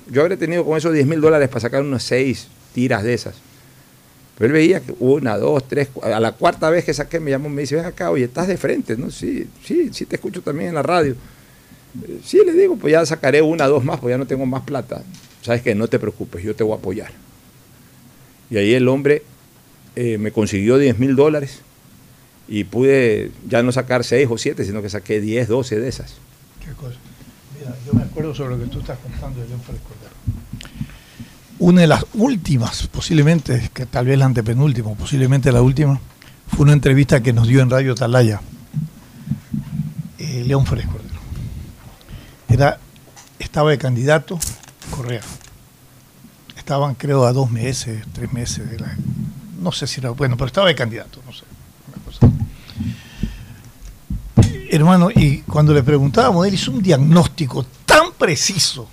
Yo 0.09 0.21
habría 0.21 0.37
tenido 0.37 0.65
con 0.65 0.77
esos 0.77 0.93
10 0.93 1.05
mil 1.05 1.21
dólares 1.21 1.49
para 1.49 1.59
sacar 1.59 1.81
unas 1.81 2.03
seis 2.03 2.47
tiras 2.73 3.03
de 3.03 3.13
esas. 3.13 3.35
Pero 4.39 4.47
él 4.47 4.53
veía 4.53 4.79
que 4.79 4.95
una, 4.99 5.37
dos, 5.37 5.67
tres, 5.67 5.89
a 6.01 6.19
la 6.21 6.31
cuarta 6.31 6.69
vez 6.69 6.85
que 6.85 6.93
saqué 6.93 7.19
me 7.19 7.29
llamó, 7.29 7.49
me 7.49 7.61
dice, 7.61 7.75
ven 7.75 7.85
acá, 7.85 8.09
oye, 8.09 8.23
estás 8.23 8.47
de 8.47 8.55
frente, 8.55 8.95
¿no? 8.95 9.11
Sí, 9.11 9.47
sí, 9.65 9.89
sí 9.93 10.05
te 10.05 10.15
escucho 10.15 10.41
también 10.41 10.69
en 10.69 10.75
la 10.75 10.81
radio. 10.81 11.11
Eh, 12.07 12.21
Sí, 12.23 12.39
le 12.45 12.53
digo, 12.53 12.77
pues 12.77 12.93
ya 12.93 13.05
sacaré 13.05 13.41
una, 13.41 13.67
dos 13.67 13.83
más, 13.83 13.99
pues 13.99 14.13
ya 14.13 14.17
no 14.17 14.25
tengo 14.25 14.45
más 14.45 14.63
plata. 14.63 15.03
Sabes 15.41 15.61
que 15.61 15.75
no 15.75 15.89
te 15.89 15.99
preocupes, 15.99 16.41
yo 16.41 16.55
te 16.55 16.63
voy 16.63 16.73
a 16.73 16.77
apoyar. 16.77 17.11
Y 18.49 18.55
ahí 18.57 18.73
el 18.73 18.87
hombre 18.87 19.23
eh, 19.97 20.17
me 20.17 20.31
consiguió 20.31 20.77
10 20.77 20.99
mil 20.99 21.17
dólares 21.17 21.59
y 22.47 22.63
pude 22.63 23.31
ya 23.47 23.61
no 23.61 23.73
sacar 23.73 24.05
seis 24.05 24.27
o 24.31 24.37
siete, 24.37 24.63
sino 24.63 24.81
que 24.81 24.89
saqué 24.89 25.19
10, 25.19 25.49
12 25.49 25.79
de 25.81 25.87
esas. 25.89 26.15
Qué 26.65 26.71
cosa. 26.71 26.97
Mira, 27.59 27.75
yo 27.85 27.93
me 27.93 28.03
acuerdo 28.03 28.33
sobre 28.33 28.55
lo 28.55 28.63
que 28.63 28.71
tú 28.71 28.79
estás 28.79 28.97
contando 28.99 29.41
Félix 29.41 29.63
Cordero. 29.65 30.08
Una 31.59 31.81
de 31.81 31.87
las 31.87 32.05
últimas, 32.13 32.87
posiblemente, 32.87 33.69
que 33.73 33.85
tal 33.85 34.05
vez 34.05 34.17
la 34.17 34.25
antepenúltima, 34.25 34.93
posiblemente 34.93 35.51
la 35.51 35.61
última, 35.61 35.99
fue 36.47 36.63
una 36.63 36.73
entrevista 36.73 37.21
que 37.21 37.33
nos 37.33 37.47
dio 37.47 37.61
en 37.61 37.69
Radio 37.69 37.95
Talaya 37.95 38.41
eh, 40.17 40.43
León 40.45 40.65
Cordero. 40.65 40.89
Era, 42.47 42.79
estaba 43.37 43.71
de 43.71 43.77
candidato 43.77 44.39
Correa. 44.89 45.21
Estaban, 46.57 46.95
creo, 46.95 47.25
a 47.25 47.33
dos 47.33 47.51
meses, 47.51 48.03
tres 48.13 48.31
meses. 48.31 48.65
No 49.59 49.71
sé 49.71 49.85
si 49.85 49.99
era 49.99 50.11
bueno, 50.11 50.37
pero 50.37 50.47
estaba 50.47 50.67
de 50.67 50.75
candidato, 50.75 51.21
no 51.25 51.33
sé. 51.33 51.43
Hermano, 54.71 55.09
y 55.09 55.39
cuando 55.39 55.73
le 55.73 55.83
preguntábamos, 55.83 56.45
él 56.47 56.53
hizo 56.53 56.71
un 56.71 56.81
diagnóstico 56.81 57.65
tan 57.85 58.11
preciso 58.13 58.87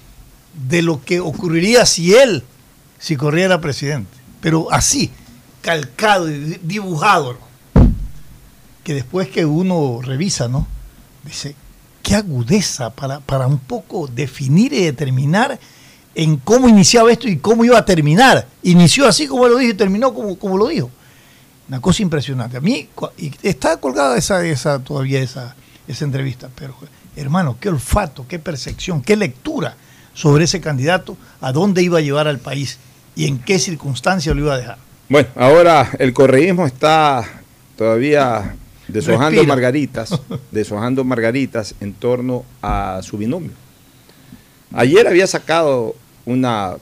de 0.69 0.81
lo 0.83 1.05
que 1.05 1.21
ocurriría 1.21 1.85
si 1.85 2.15
él, 2.15 2.43
si 2.99 3.17
Correa 3.17 3.47
era 3.47 3.61
presidente, 3.61 4.11
pero 4.41 4.73
así, 4.73 5.11
calcado 5.61 6.31
y 6.31 6.59
dibujado, 6.63 7.39
que 8.85 8.95
después 8.95 9.29
que 9.29 9.45
uno 9.45 10.01
revisa, 10.03 10.49
¿no? 10.49 10.67
Dice, 11.25 11.57
qué 12.03 12.15
agudeza 12.15 12.91
para, 12.91 13.19
para 13.21 13.49
un 13.49 13.59
poco 13.59 14.07
definir 14.07 14.73
y 14.73 14.85
determinar 14.85 15.59
en 16.15 16.37
cómo 16.37 16.69
iniciaba 16.69 17.11
esto 17.11 17.29
y 17.29 17.39
cómo 17.39 17.65
iba 17.65 17.79
a 17.79 17.85
terminar. 17.85 18.47
Inició 18.63 19.09
así 19.09 19.27
como 19.27 19.49
lo 19.49 19.59
dijo 19.59 19.73
y 19.73 19.77
terminó 19.77 20.15
como, 20.15 20.39
como 20.39 20.57
lo 20.57 20.69
dijo. 20.69 20.89
Una 21.69 21.81
cosa 21.81 22.03
impresionante. 22.03 22.57
A 22.57 22.61
mí, 22.61 22.89
está 23.43 23.77
colgada 23.79 24.17
esa, 24.17 24.47
esa, 24.47 24.79
todavía 24.79 25.21
esa, 25.21 25.57
esa 25.89 26.05
entrevista, 26.05 26.49
pero 26.55 26.77
hermano, 27.17 27.57
qué 27.61 27.69
olfato, 27.69 28.25
qué 28.29 28.39
percepción, 28.39 29.03
qué 29.03 29.17
lectura 29.17 29.77
sobre 30.15 30.45
ese 30.45 30.61
candidato, 30.61 31.17
a 31.41 31.53
dónde 31.53 31.83
iba 31.83 31.99
a 31.99 32.03
llevar 32.03 32.29
al 32.29 32.39
país 32.39 32.79
y 33.17 33.27
en 33.27 33.39
qué 33.39 33.59
circunstancias 33.59 34.37
lo 34.37 34.43
iba 34.43 34.55
a 34.55 34.59
dejar. 34.59 34.79
Bueno, 35.09 35.29
ahora 35.35 35.91
el 35.99 36.13
correísmo 36.13 36.67
está 36.67 37.25
todavía 37.77 38.55
deshojando 38.87 39.41
Respira. 39.41 39.47
margaritas, 39.49 40.21
deshojando 40.53 41.03
margaritas 41.03 41.75
en 41.81 41.95
torno 41.95 42.45
a 42.63 43.01
su 43.03 43.19
binomio. 43.19 43.53
Ayer 44.73 45.09
había 45.09 45.27
sacado 45.27 45.97
una 46.27 46.75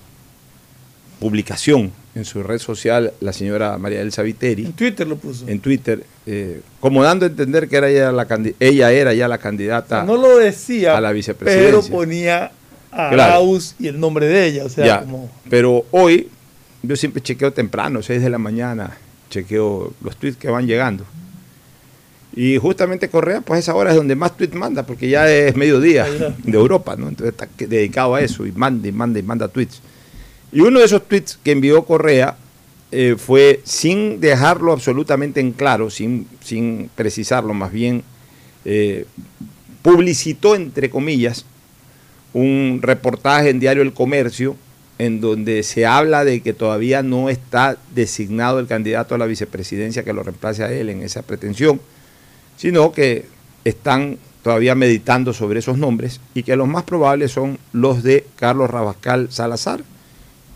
publicación 1.20 1.92
en 2.14 2.24
su 2.24 2.42
red 2.42 2.58
social 2.58 3.12
la 3.20 3.32
señora 3.32 3.76
María 3.78 4.00
Elsa 4.00 4.22
Viteri 4.22 4.66
En 4.66 4.72
Twitter 4.72 5.06
lo 5.06 5.16
puso. 5.16 5.48
en 5.48 5.60
Twitter, 5.60 6.04
eh, 6.26 6.60
como 6.80 7.02
dando 7.02 7.26
a 7.26 7.28
entender 7.28 7.68
que 7.68 7.76
era 7.76 7.88
ella, 7.88 8.12
la 8.12 8.26
ella 8.60 8.92
era 8.92 9.14
ya 9.14 9.28
la 9.28 9.38
candidata. 9.38 10.04
no 10.04 10.16
lo 10.16 10.38
decía, 10.38 10.96
a 10.96 11.00
la 11.00 11.12
vicepresidencia. 11.12 11.80
pero 11.80 11.96
ponía 11.96 12.52
Arauz 12.94 13.74
y 13.78 13.88
el 13.88 13.98
nombre 13.98 14.26
de 14.26 14.46
ella. 14.46 14.64
O 14.64 14.68
sea, 14.68 14.86
Ya, 14.86 15.00
como. 15.00 15.30
Pero 15.50 15.84
hoy 15.90 16.28
yo 16.82 16.96
siempre 16.96 17.22
chequeo 17.22 17.52
temprano, 17.52 18.02
6 18.02 18.22
de 18.22 18.30
la 18.30 18.38
mañana, 18.38 18.96
chequeo 19.30 19.92
los 20.02 20.16
tweets 20.16 20.36
que 20.36 20.48
van 20.48 20.66
llegando. 20.66 21.04
Y 22.36 22.58
justamente 22.58 23.08
Correa, 23.08 23.40
pues 23.40 23.60
esa 23.60 23.74
hora 23.74 23.90
es 23.90 23.96
donde 23.96 24.16
más 24.16 24.36
tweets 24.36 24.54
manda, 24.54 24.84
porque 24.84 25.08
ya 25.08 25.30
es 25.30 25.54
mediodía 25.56 26.04
de 26.04 26.56
Europa, 26.58 26.96
¿no? 26.96 27.08
Entonces 27.08 27.32
está 27.32 27.48
dedicado 27.56 28.14
a 28.16 28.20
eso 28.20 28.44
y 28.44 28.52
manda 28.52 28.88
y 28.88 28.92
manda 28.92 29.18
y 29.18 29.22
manda 29.22 29.48
tweets. 29.48 29.80
Y 30.52 30.60
uno 30.60 30.80
de 30.80 30.84
esos 30.84 31.06
tweets 31.06 31.38
que 31.42 31.52
envió 31.52 31.84
Correa 31.84 32.36
eh, 32.90 33.16
fue 33.18 33.60
sin 33.64 34.20
dejarlo 34.20 34.72
absolutamente 34.72 35.40
en 35.40 35.52
claro, 35.52 35.90
sin, 35.90 36.26
sin 36.42 36.90
precisarlo, 36.94 37.54
más 37.54 37.72
bien 37.72 38.02
eh, 38.64 39.06
publicitó, 39.82 40.54
entre 40.54 40.90
comillas, 40.90 41.44
un 42.34 42.80
reportaje 42.82 43.48
en 43.48 43.60
Diario 43.60 43.82
El 43.82 43.94
Comercio 43.94 44.56
en 44.98 45.20
donde 45.20 45.62
se 45.62 45.86
habla 45.86 46.24
de 46.24 46.40
que 46.40 46.52
todavía 46.52 47.02
no 47.02 47.30
está 47.30 47.78
designado 47.94 48.58
el 48.60 48.66
candidato 48.66 49.14
a 49.14 49.18
la 49.18 49.26
vicepresidencia 49.26 50.04
que 50.04 50.12
lo 50.12 50.22
reemplace 50.22 50.62
a 50.62 50.72
él 50.72 50.88
en 50.88 51.02
esa 51.02 51.22
pretensión, 51.22 51.80
sino 52.56 52.92
que 52.92 53.26
están 53.64 54.18
todavía 54.42 54.74
meditando 54.74 55.32
sobre 55.32 55.60
esos 55.60 55.78
nombres 55.78 56.20
y 56.34 56.42
que 56.42 56.54
los 56.54 56.68
más 56.68 56.84
probables 56.84 57.32
son 57.32 57.58
los 57.72 58.02
de 58.02 58.26
Carlos 58.36 58.70
Rabascal 58.70 59.32
Salazar 59.32 59.82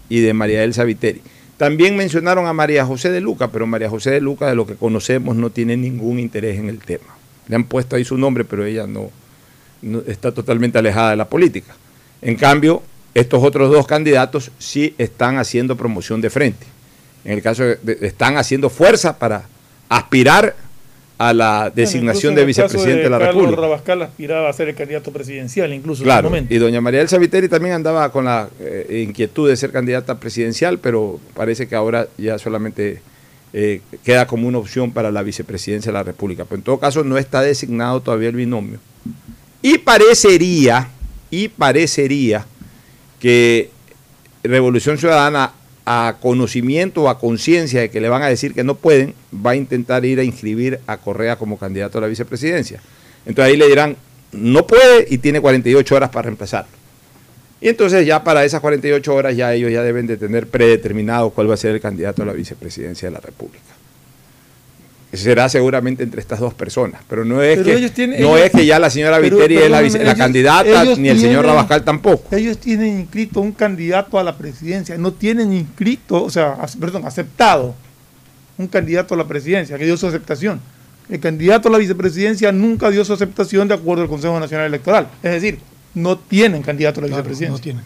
y 0.08 0.20
de 0.20 0.35
María 0.35 0.62
Elsa 0.62 0.85
Viteri. 0.85 1.23
También 1.56 1.97
mencionaron 1.97 2.47
a 2.47 2.52
María 2.52 2.87
José 2.87 3.11
de 3.11 3.20
Luca, 3.20 3.50
pero 3.50 3.66
María 3.66 3.90
José 3.90 4.11
de 4.11 4.20
Luca, 4.20 4.47
de 4.47 4.54
lo 4.54 4.66
que 4.66 4.76
conocemos, 4.76 5.35
no 5.35 5.50
tiene 5.50 5.76
ningún 5.76 6.20
interés 6.20 6.58
en 6.58 6.68
el 6.68 6.78
tema. 6.78 7.16
Le 7.49 7.56
han 7.56 7.64
puesto 7.64 7.97
ahí 7.97 8.04
su 8.04 8.16
nombre, 8.16 8.44
pero 8.44 8.64
ella 8.64 8.87
no, 8.87 9.11
está 10.06 10.32
totalmente 10.32 10.78
alejada 10.78 11.11
de 11.11 11.16
la 11.16 11.26
política. 11.28 11.75
En 12.23 12.37
cambio, 12.37 12.82
estos 13.14 13.42
otros 13.42 13.70
dos 13.70 13.87
candidatos 13.87 14.50
sí 14.58 14.94
están 14.99 15.38
haciendo 15.38 15.76
promoción 15.76 16.20
de 16.20 16.30
frente. 16.30 16.66
En 17.25 17.32
el 17.32 17.42
caso 17.42 17.64
de, 17.64 17.76
de- 17.76 18.06
están 18.06 18.37
haciendo 18.37 18.70
fuerza 18.70 19.18
para 19.18 19.42
aspirar 19.88 20.54
a 21.16 21.32
la 21.32 21.73
designación 21.75 22.35
de 22.37 22.42
Bueno, 22.42 22.42
en 22.42 22.47
vicepresidente 22.47 23.02
de, 23.02 23.11
la 23.11 23.18
Carlos 23.18 23.35
República. 23.37 23.62
Rabascal 23.62 24.02
aspiraba 24.02 24.49
a 24.49 24.52
ser 24.52 24.68
el 24.68 24.76
candidato 24.76 25.11
presidencial, 25.12 25.73
incluso 25.75 26.02
en 26.02 26.04
Claro, 26.04 26.28
ese 26.28 26.30
momento. 26.30 26.54
y 26.54 26.58
doña 26.58 26.80
María 26.80 27.00
Elsa 27.00 27.18
Viteri 27.18 27.49
también 27.49 27.75
andaba 27.75 28.12
con 28.12 28.25
la 28.26 28.49
eh, 28.61 29.04
inquietud 29.04 29.49
de 29.49 29.56
ser 29.56 29.73
candidata 29.73 30.20
presidencial, 30.20 30.78
pero 30.78 31.18
parece 31.35 31.66
que 31.66 31.75
ahora 31.75 32.06
ya 32.18 32.38
solamente 32.38 33.00
eh, 33.52 33.80
queda 34.04 34.28
como 34.28 34.47
una 34.47 34.58
opción 34.58 34.92
para 34.92 35.11
la 35.11 35.25
vicepresidencia 35.25 35.90
de 35.90 35.99
la 35.99 36.04
República. 36.04 36.44
Pero 36.44 36.56
en 36.58 36.62
todo 36.62 36.78
caso 36.78 37.02
no 37.02 37.18
está 37.18 37.42
designado 37.42 38.00
todavía 38.00 38.28
el 38.28 38.37
binomio. 38.37 38.78
Y 39.62 39.78
parecería, 39.78 40.88
y 41.30 41.48
parecería 41.48 42.46
que 43.20 43.70
Revolución 44.42 44.98
Ciudadana, 44.98 45.52
a 45.90 46.16
conocimiento 46.20 47.04
o 47.04 47.08
a 47.08 47.18
conciencia 47.18 47.80
de 47.80 47.90
que 47.90 48.00
le 48.00 48.10
van 48.10 48.22
a 48.22 48.28
decir 48.28 48.52
que 48.52 48.62
no 48.62 48.74
pueden, 48.74 49.14
va 49.34 49.52
a 49.52 49.56
intentar 49.56 50.04
ir 50.04 50.20
a 50.20 50.22
inscribir 50.22 50.80
a 50.86 50.98
Correa 50.98 51.36
como 51.36 51.58
candidato 51.58 51.96
a 51.96 52.02
la 52.02 52.06
vicepresidencia. 52.06 52.82
Entonces 53.24 53.52
ahí 53.52 53.56
le 53.56 53.66
dirán, 53.66 53.96
no 54.32 54.66
puede 54.66 55.06
y 55.08 55.16
tiene 55.16 55.40
48 55.40 55.96
horas 55.96 56.10
para 56.10 56.24
reemplazarlo. 56.24 56.70
Y 57.60 57.68
entonces 57.68 58.06
ya 58.06 58.22
para 58.22 58.44
esas 58.44 58.60
48 58.60 59.14
horas 59.14 59.34
ya 59.34 59.54
ellos 59.54 59.72
ya 59.72 59.82
deben 59.82 60.06
de 60.06 60.18
tener 60.18 60.46
predeterminado 60.46 61.30
cuál 61.30 61.50
va 61.50 61.54
a 61.54 61.56
ser 61.56 61.74
el 61.74 61.80
candidato 61.80 62.22
a 62.22 62.26
la 62.26 62.32
vicepresidencia 62.34 63.08
de 63.08 63.14
la 63.14 63.20
República. 63.20 63.77
Será 65.12 65.48
seguramente 65.48 66.02
entre 66.02 66.20
estas 66.20 66.38
dos 66.38 66.52
personas, 66.52 67.00
pero 67.08 67.24
no 67.24 67.42
es, 67.42 67.56
Pero 67.56 67.70
que, 67.70 67.76
ellos 67.76 67.92
tienen- 67.92 68.20
no 68.20 68.36
ellos- 68.36 68.46
es 68.46 68.52
que 68.52 68.66
ya 68.66 68.78
la 68.78 68.90
señora 68.90 69.18
Viteri 69.18 69.56
es 69.56 69.70
la, 69.70 70.14
candidata, 70.14 70.82
ellos 70.82 70.98
ni 70.98 71.08
el 71.08 71.16
señor 71.16 71.40
tienen- 71.40 71.46
Rabascal 71.46 71.82
tampoco. 71.82 72.36
Ellos 72.36 72.58
tienen 72.58 73.00
inscrito 73.00 73.40
un 73.40 73.52
candidato 73.52 74.18
a 74.18 74.22
la 74.22 74.36
presidencia, 74.36 74.98
no 74.98 75.12
tienen 75.14 75.52
inscrito, 75.54 76.22
o 76.22 76.28
sea, 76.30 76.56
perdón, 76.78 77.06
aceptado 77.06 77.74
un 78.58 78.66
candidato 78.66 79.14
a 79.14 79.16
la 79.16 79.26
presidencia, 79.26 79.78
que 79.78 79.86
dio 79.86 79.96
su 79.96 80.06
aceptación. 80.06 80.60
El 81.08 81.20
candidato 81.20 81.68
a 81.68 81.72
la 81.72 81.78
vicepresidencia 81.78 82.52
nunca 82.52 82.90
dio 82.90 83.02
su 83.02 83.14
aceptación 83.14 83.66
de 83.66 83.74
acuerdo 83.74 84.02
al 84.02 84.08
Consejo 84.10 84.38
Nacional 84.38 84.66
Electoral. 84.66 85.08
Es 85.22 85.32
decir, 85.32 85.58
no 85.94 86.18
tienen 86.18 86.62
candidato 86.62 87.00
a 87.00 87.04
la 87.04 87.08
Claro, 87.08 87.22
vicepresidencia. 87.22 87.56
no 87.56 87.62
tiene. 87.62 87.80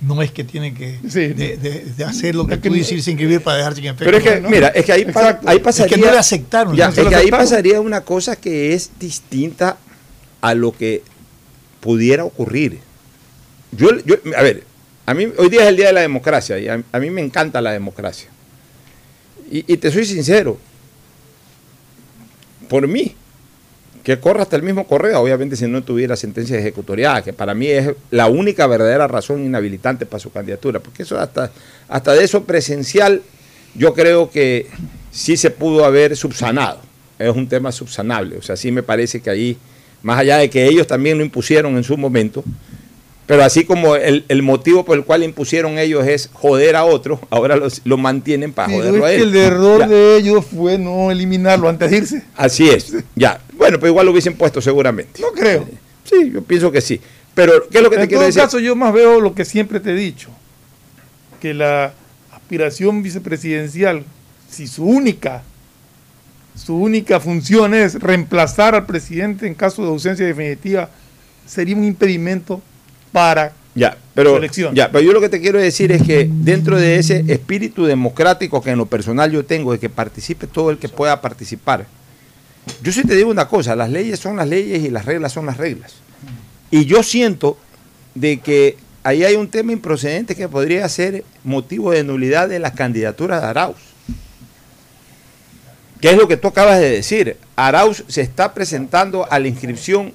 No 0.00 0.22
es 0.22 0.30
que 0.30 0.44
tiene 0.44 0.74
que 0.74 0.98
Sí. 1.08 1.28
de, 1.28 1.56
de- 1.56 1.84
de 1.96 2.04
hacer 2.04 2.34
lo 2.36 2.46
que 2.46 2.54
Es 2.54 2.60
que 2.60 2.68
tú 2.68 2.74
dices 2.76 3.04
sin 3.04 3.12
inscribir 3.14 3.40
para 3.42 3.56
dejar 3.58 3.74
sin 3.74 3.84
efecto. 3.86 4.04
Pero 4.04 4.16
es 4.18 4.22
que, 4.22 4.40
¿no? 4.40 4.48
mira, 4.48 4.68
es 4.68 4.84
que 4.84 4.92
ahí, 4.92 5.04
pa- 5.06 5.40
ahí 5.44 5.56
Es 5.56 5.58
que 5.58 5.60
pasaría. 5.60 5.96
no 5.96 6.12
le 6.12 6.18
aceptaron. 6.18 6.76
Ya, 6.76 6.88
no 6.90 7.02
es 7.02 7.08
que 7.08 7.14
ahí 7.16 7.30
pasaría 7.30 7.80
una 7.80 8.02
cosa 8.02 8.36
que 8.36 8.74
es 8.74 8.90
distinta 9.00 9.76
a 10.40 10.54
lo 10.54 10.70
que 10.72 11.02
pudiera 11.80 12.24
ocurrir. 12.24 12.78
Yo, 13.72 13.88
yo- 14.04 14.16
a 14.36 14.42
ver, 14.42 14.62
a 15.04 15.14
mí 15.14 15.26
hoy 15.36 15.48
día 15.48 15.62
es 15.62 15.68
el 15.68 15.76
día 15.76 15.88
de 15.88 15.92
la 15.94 16.00
democracia 16.02 16.58
y 16.60 16.68
a, 16.68 16.80
a 16.92 16.98
mí 17.00 17.10
me 17.10 17.20
encanta 17.20 17.60
la 17.60 17.72
democracia. 17.72 18.28
Y, 19.50 19.64
y 19.72 19.76
te 19.78 19.90
soy 19.90 20.04
sincero, 20.04 20.58
por 22.68 22.86
mí, 22.86 23.16
que 24.08 24.20
corra 24.20 24.40
hasta 24.42 24.56
el 24.56 24.62
mismo 24.62 24.86
correo, 24.86 25.20
obviamente 25.20 25.54
si 25.54 25.66
no 25.66 25.82
tuviera 25.82 26.16
sentencia 26.16 26.58
ejecutoriada, 26.58 27.20
que 27.22 27.34
para 27.34 27.52
mí 27.52 27.66
es 27.66 27.90
la 28.10 28.26
única 28.26 28.66
verdadera 28.66 29.06
razón 29.06 29.44
inhabilitante 29.44 30.06
para 30.06 30.18
su 30.18 30.30
candidatura, 30.32 30.80
porque 30.80 31.02
eso 31.02 31.18
hasta, 31.20 31.50
hasta 31.88 32.14
de 32.14 32.24
eso 32.24 32.44
presencial, 32.44 33.20
yo 33.74 33.92
creo 33.92 34.30
que 34.30 34.66
sí 35.10 35.36
se 35.36 35.50
pudo 35.50 35.84
haber 35.84 36.16
subsanado, 36.16 36.80
es 37.18 37.36
un 37.36 37.46
tema 37.48 37.70
subsanable, 37.70 38.38
o 38.38 38.42
sea, 38.42 38.56
sí 38.56 38.72
me 38.72 38.82
parece 38.82 39.20
que 39.20 39.28
ahí, 39.28 39.58
más 40.02 40.18
allá 40.18 40.38
de 40.38 40.48
que 40.48 40.64
ellos 40.66 40.86
también 40.86 41.18
lo 41.18 41.22
impusieron 41.24 41.76
en 41.76 41.84
su 41.84 41.98
momento, 41.98 42.42
pero 43.26 43.44
así 43.44 43.64
como 43.66 43.94
el, 43.94 44.24
el 44.28 44.42
motivo 44.42 44.86
por 44.86 44.96
el 44.96 45.04
cual 45.04 45.22
impusieron 45.22 45.76
ellos 45.78 46.06
es 46.06 46.30
joder 46.32 46.76
a 46.76 46.86
otros, 46.86 47.20
ahora 47.28 47.56
los- 47.56 47.82
lo 47.84 47.98
mantienen 47.98 48.54
para 48.54 48.72
joderlo 48.72 49.06
es 49.06 49.12
a 49.12 49.16
que 49.18 49.22
él. 49.22 49.28
el 49.28 49.36
error 49.36 49.80
Ya. 49.80 49.86
de 49.88 50.16
ellos 50.16 50.46
fue 50.46 50.78
no 50.78 51.10
eliminarlo 51.10 51.68
antes 51.68 51.90
de 51.90 51.96
irse. 51.98 52.22
Así 52.34 52.70
es, 52.70 52.94
ya. 53.14 53.38
Bueno, 53.68 53.80
pero 53.80 53.90
igual 53.90 54.06
lo 54.06 54.12
hubiesen 54.12 54.34
puesto 54.34 54.62
seguramente. 54.62 55.20
No 55.20 55.28
creo. 55.32 55.68
Sí, 56.04 56.30
yo 56.32 56.42
pienso 56.42 56.72
que 56.72 56.80
sí. 56.80 56.98
Pero, 57.34 57.68
¿qué 57.68 57.76
es 57.78 57.84
lo 57.84 57.90
que 57.90 57.96
te 57.96 58.02
En 58.04 58.08
quiero 58.08 58.20
todo 58.22 58.26
decir? 58.28 58.40
caso, 58.42 58.58
yo 58.58 58.74
más 58.74 58.94
veo 58.94 59.20
lo 59.20 59.34
que 59.34 59.44
siempre 59.44 59.78
te 59.78 59.90
he 59.90 59.94
dicho, 59.94 60.30
que 61.38 61.52
la 61.52 61.92
aspiración 62.32 63.02
vicepresidencial, 63.02 64.04
si 64.48 64.66
su 64.66 64.86
única, 64.86 65.42
su 66.56 66.76
única 66.78 67.20
función 67.20 67.74
es 67.74 68.00
reemplazar 68.00 68.74
al 68.74 68.86
presidente 68.86 69.46
en 69.46 69.54
caso 69.54 69.82
de 69.82 69.88
ausencia 69.88 70.24
definitiva, 70.24 70.88
sería 71.46 71.76
un 71.76 71.84
impedimento 71.84 72.62
para 73.12 73.52
ya, 73.74 73.98
pero, 74.14 74.36
selección. 74.36 74.74
ya, 74.74 74.90
pero 74.90 75.04
yo 75.04 75.12
lo 75.12 75.20
que 75.20 75.28
te 75.28 75.42
quiero 75.42 75.58
decir 75.60 75.92
es 75.92 76.02
que 76.02 76.26
dentro 76.28 76.80
de 76.80 76.96
ese 76.96 77.22
espíritu 77.28 77.84
democrático 77.84 78.62
que 78.62 78.70
en 78.70 78.78
lo 78.78 78.86
personal 78.86 79.30
yo 79.30 79.44
tengo, 79.44 79.72
de 79.72 79.78
que 79.78 79.90
participe 79.90 80.46
todo 80.46 80.70
el 80.70 80.78
que 80.78 80.88
pueda 80.88 81.20
participar, 81.20 81.86
yo 82.82 82.92
sí 82.92 83.02
te 83.02 83.14
digo 83.16 83.30
una 83.30 83.48
cosa, 83.48 83.74
las 83.76 83.90
leyes 83.90 84.18
son 84.18 84.36
las 84.36 84.48
leyes 84.48 84.82
y 84.84 84.90
las 84.90 85.04
reglas 85.04 85.32
son 85.32 85.46
las 85.46 85.56
reglas. 85.56 85.94
Y 86.70 86.84
yo 86.84 87.02
siento 87.02 87.58
de 88.14 88.38
que 88.40 88.76
ahí 89.04 89.24
hay 89.24 89.36
un 89.36 89.48
tema 89.48 89.72
improcedente 89.72 90.34
que 90.34 90.48
podría 90.48 90.88
ser 90.88 91.24
motivo 91.44 91.92
de 91.92 92.04
nulidad 92.04 92.48
de 92.48 92.58
la 92.58 92.72
candidatura 92.72 93.40
de 93.40 93.46
Arauz. 93.46 93.76
¿Qué 96.00 96.10
es 96.10 96.16
lo 96.16 96.28
que 96.28 96.36
tú 96.36 96.48
acabas 96.48 96.78
de 96.78 96.90
decir? 96.90 97.36
Arauz 97.56 98.04
se 98.06 98.20
está 98.20 98.54
presentando 98.54 99.26
a 99.30 99.38
la 99.38 99.48
inscripción 99.48 100.12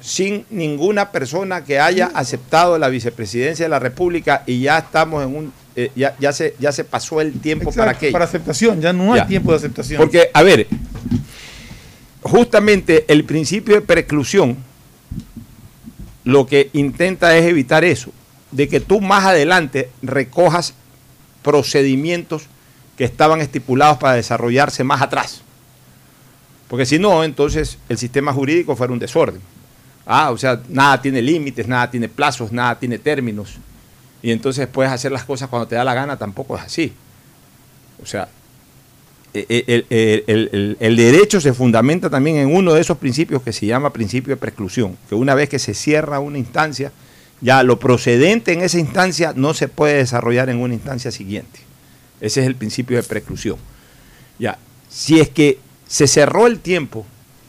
sin 0.00 0.46
ninguna 0.50 1.12
persona 1.12 1.64
que 1.64 1.78
haya 1.78 2.10
aceptado 2.14 2.78
la 2.78 2.88
vicepresidencia 2.88 3.64
de 3.66 3.68
la 3.68 3.78
República 3.78 4.42
y 4.46 4.60
ya 4.62 4.78
estamos 4.78 5.22
en 5.22 5.36
un 5.36 5.52
eh, 5.76 5.90
ya, 5.94 6.14
ya 6.18 6.32
se 6.32 6.54
ya 6.58 6.70
se 6.72 6.84
pasó 6.84 7.20
el 7.20 7.32
tiempo 7.40 7.64
Exacto, 7.70 7.78
para 7.80 7.90
aquello. 7.92 8.12
para 8.12 8.24
aceptación, 8.24 8.80
ya 8.80 8.92
no 8.92 9.12
hay 9.14 9.20
Ya. 9.20 9.26
tiempo 9.26 9.52
de 9.52 9.56
aceptación. 9.58 9.98
Porque, 9.98 10.28
a 10.34 10.42
ver, 10.42 10.66
justamente 12.22 13.04
el 13.08 13.24
principio 13.24 13.74
de 13.74 13.82
preclusión 13.82 14.56
lo 16.24 16.46
que 16.46 16.70
intenta 16.72 17.36
es 17.36 17.44
evitar 17.46 17.84
eso, 17.84 18.12
de 18.52 18.68
que 18.68 18.80
tú 18.80 19.00
más 19.00 19.24
adelante 19.24 19.90
recojas 20.02 20.74
procedimientos 21.42 22.44
que 22.96 23.04
estaban 23.04 23.40
estipulados 23.40 23.98
para 23.98 24.14
desarrollarse 24.14 24.84
más 24.84 25.02
atrás. 25.02 25.42
Porque 26.68 26.86
si 26.86 26.98
no, 26.98 27.24
entonces 27.24 27.78
el 27.88 27.98
sistema 27.98 28.32
jurídico 28.32 28.76
fuera 28.76 28.92
un 28.92 28.98
desorden. 28.98 29.40
Ah, 30.06 30.30
o 30.30 30.38
sea, 30.38 30.60
nada 30.68 31.00
tiene 31.02 31.20
límites, 31.20 31.66
nada 31.66 31.90
tiene 31.90 32.08
plazos, 32.08 32.52
nada 32.52 32.78
tiene 32.78 32.98
términos. 32.98 33.56
Y 34.22 34.30
entonces 34.30 34.68
puedes 34.68 34.92
hacer 34.92 35.12
las 35.12 35.24
cosas 35.24 35.48
cuando 35.48 35.66
te 35.66 35.74
da 35.74 35.84
la 35.84 35.94
gana, 35.94 36.16
tampoco 36.16 36.56
es 36.56 36.62
así. 36.62 36.92
O 38.02 38.06
sea, 38.06 38.28
el, 39.34 40.76
el- 40.78 40.96
derecho 40.96 41.40
se 41.40 41.54
fundamenta 41.54 42.10
también 42.10 42.36
en 42.36 42.54
uno 42.54 42.74
de 42.74 42.80
esos 42.80 42.98
principios 42.98 43.42
que 43.42 43.52
se 43.52 43.66
llama 43.66 43.92
principio 43.92 44.34
de 44.34 44.36
preclusión, 44.36 44.96
que 45.08 45.14
una 45.14 45.34
vez 45.34 45.48
que 45.48 45.58
se 45.58 45.74
cierra 45.74 46.18
una 46.20 46.38
instancia, 46.38 46.92
ya 47.40 47.62
lo 47.62 47.78
procedente 47.78 48.52
en 48.52 48.60
esa 48.60 48.78
instancia 48.78 49.32
no 49.34 49.54
se 49.54 49.68
puede 49.68 49.94
desarrollar 49.96 50.48
en 50.50 50.58
una 50.58 50.74
instancia 50.74 51.10
siguiente. 51.10 51.60
Ese 52.20 52.40
es 52.40 52.46
el 52.46 52.54
principio 52.54 52.96
de 52.96 53.02
preclusión. 53.02 53.56
Ya, 54.38 54.58
si 54.88 55.18
es 55.18 55.28
que 55.28 55.58
se 55.88 56.06
cerró 56.06 56.46
el 56.46 56.60
tiempo 56.60 57.06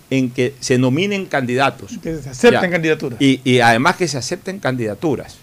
en 0.10 0.30
que 0.32 0.54
se 0.60 0.78
nominen 0.78 1.26
candidatos. 1.26 2.00
Que 2.02 2.18
se 2.18 2.30
acepten 2.30 2.62
Ya. 2.62 2.70
candidaturas. 2.70 3.22
Y, 3.22 3.42
y 3.44 3.60
además 3.60 3.96
que 3.98 4.08
se 4.08 4.18
acepten 4.18 4.60
candidaturas. 4.60 5.36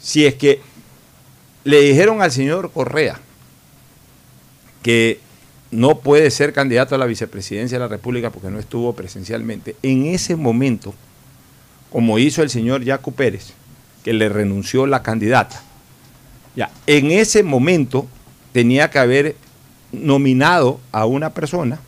Si 0.00 0.24
es 0.26 0.34
que 0.34 0.60
le 1.64 1.80
dijeron 1.80 2.22
al 2.22 2.30
señor 2.32 2.70
Correa 2.72 3.20
que 4.88 5.20
no 5.70 5.98
puede 5.98 6.30
ser 6.30 6.54
candidato 6.54 6.94
a 6.94 6.98
la 6.98 7.04
vicepresidencia 7.04 7.76
de 7.76 7.84
la 7.84 7.88
República 7.88 8.30
porque 8.30 8.48
no 8.48 8.58
estuvo 8.58 8.94
presencialmente, 8.94 9.76
en 9.82 10.06
ese 10.06 10.34
momento, 10.34 10.94
como 11.92 12.18
hizo 12.18 12.42
el 12.42 12.48
señor 12.48 12.86
Jaco 12.86 13.10
Pérez, 13.10 13.52
que 14.02 14.14
le 14.14 14.30
renunció 14.30 14.86
la 14.86 15.02
candidata, 15.02 15.60
ya, 16.56 16.70
en 16.86 17.10
ese 17.10 17.42
momento 17.42 18.06
tenía 18.52 18.88
que 18.88 18.98
haber 18.98 19.36
nominado 19.92 20.80
a 20.90 21.04
una 21.04 21.34
persona 21.34 21.78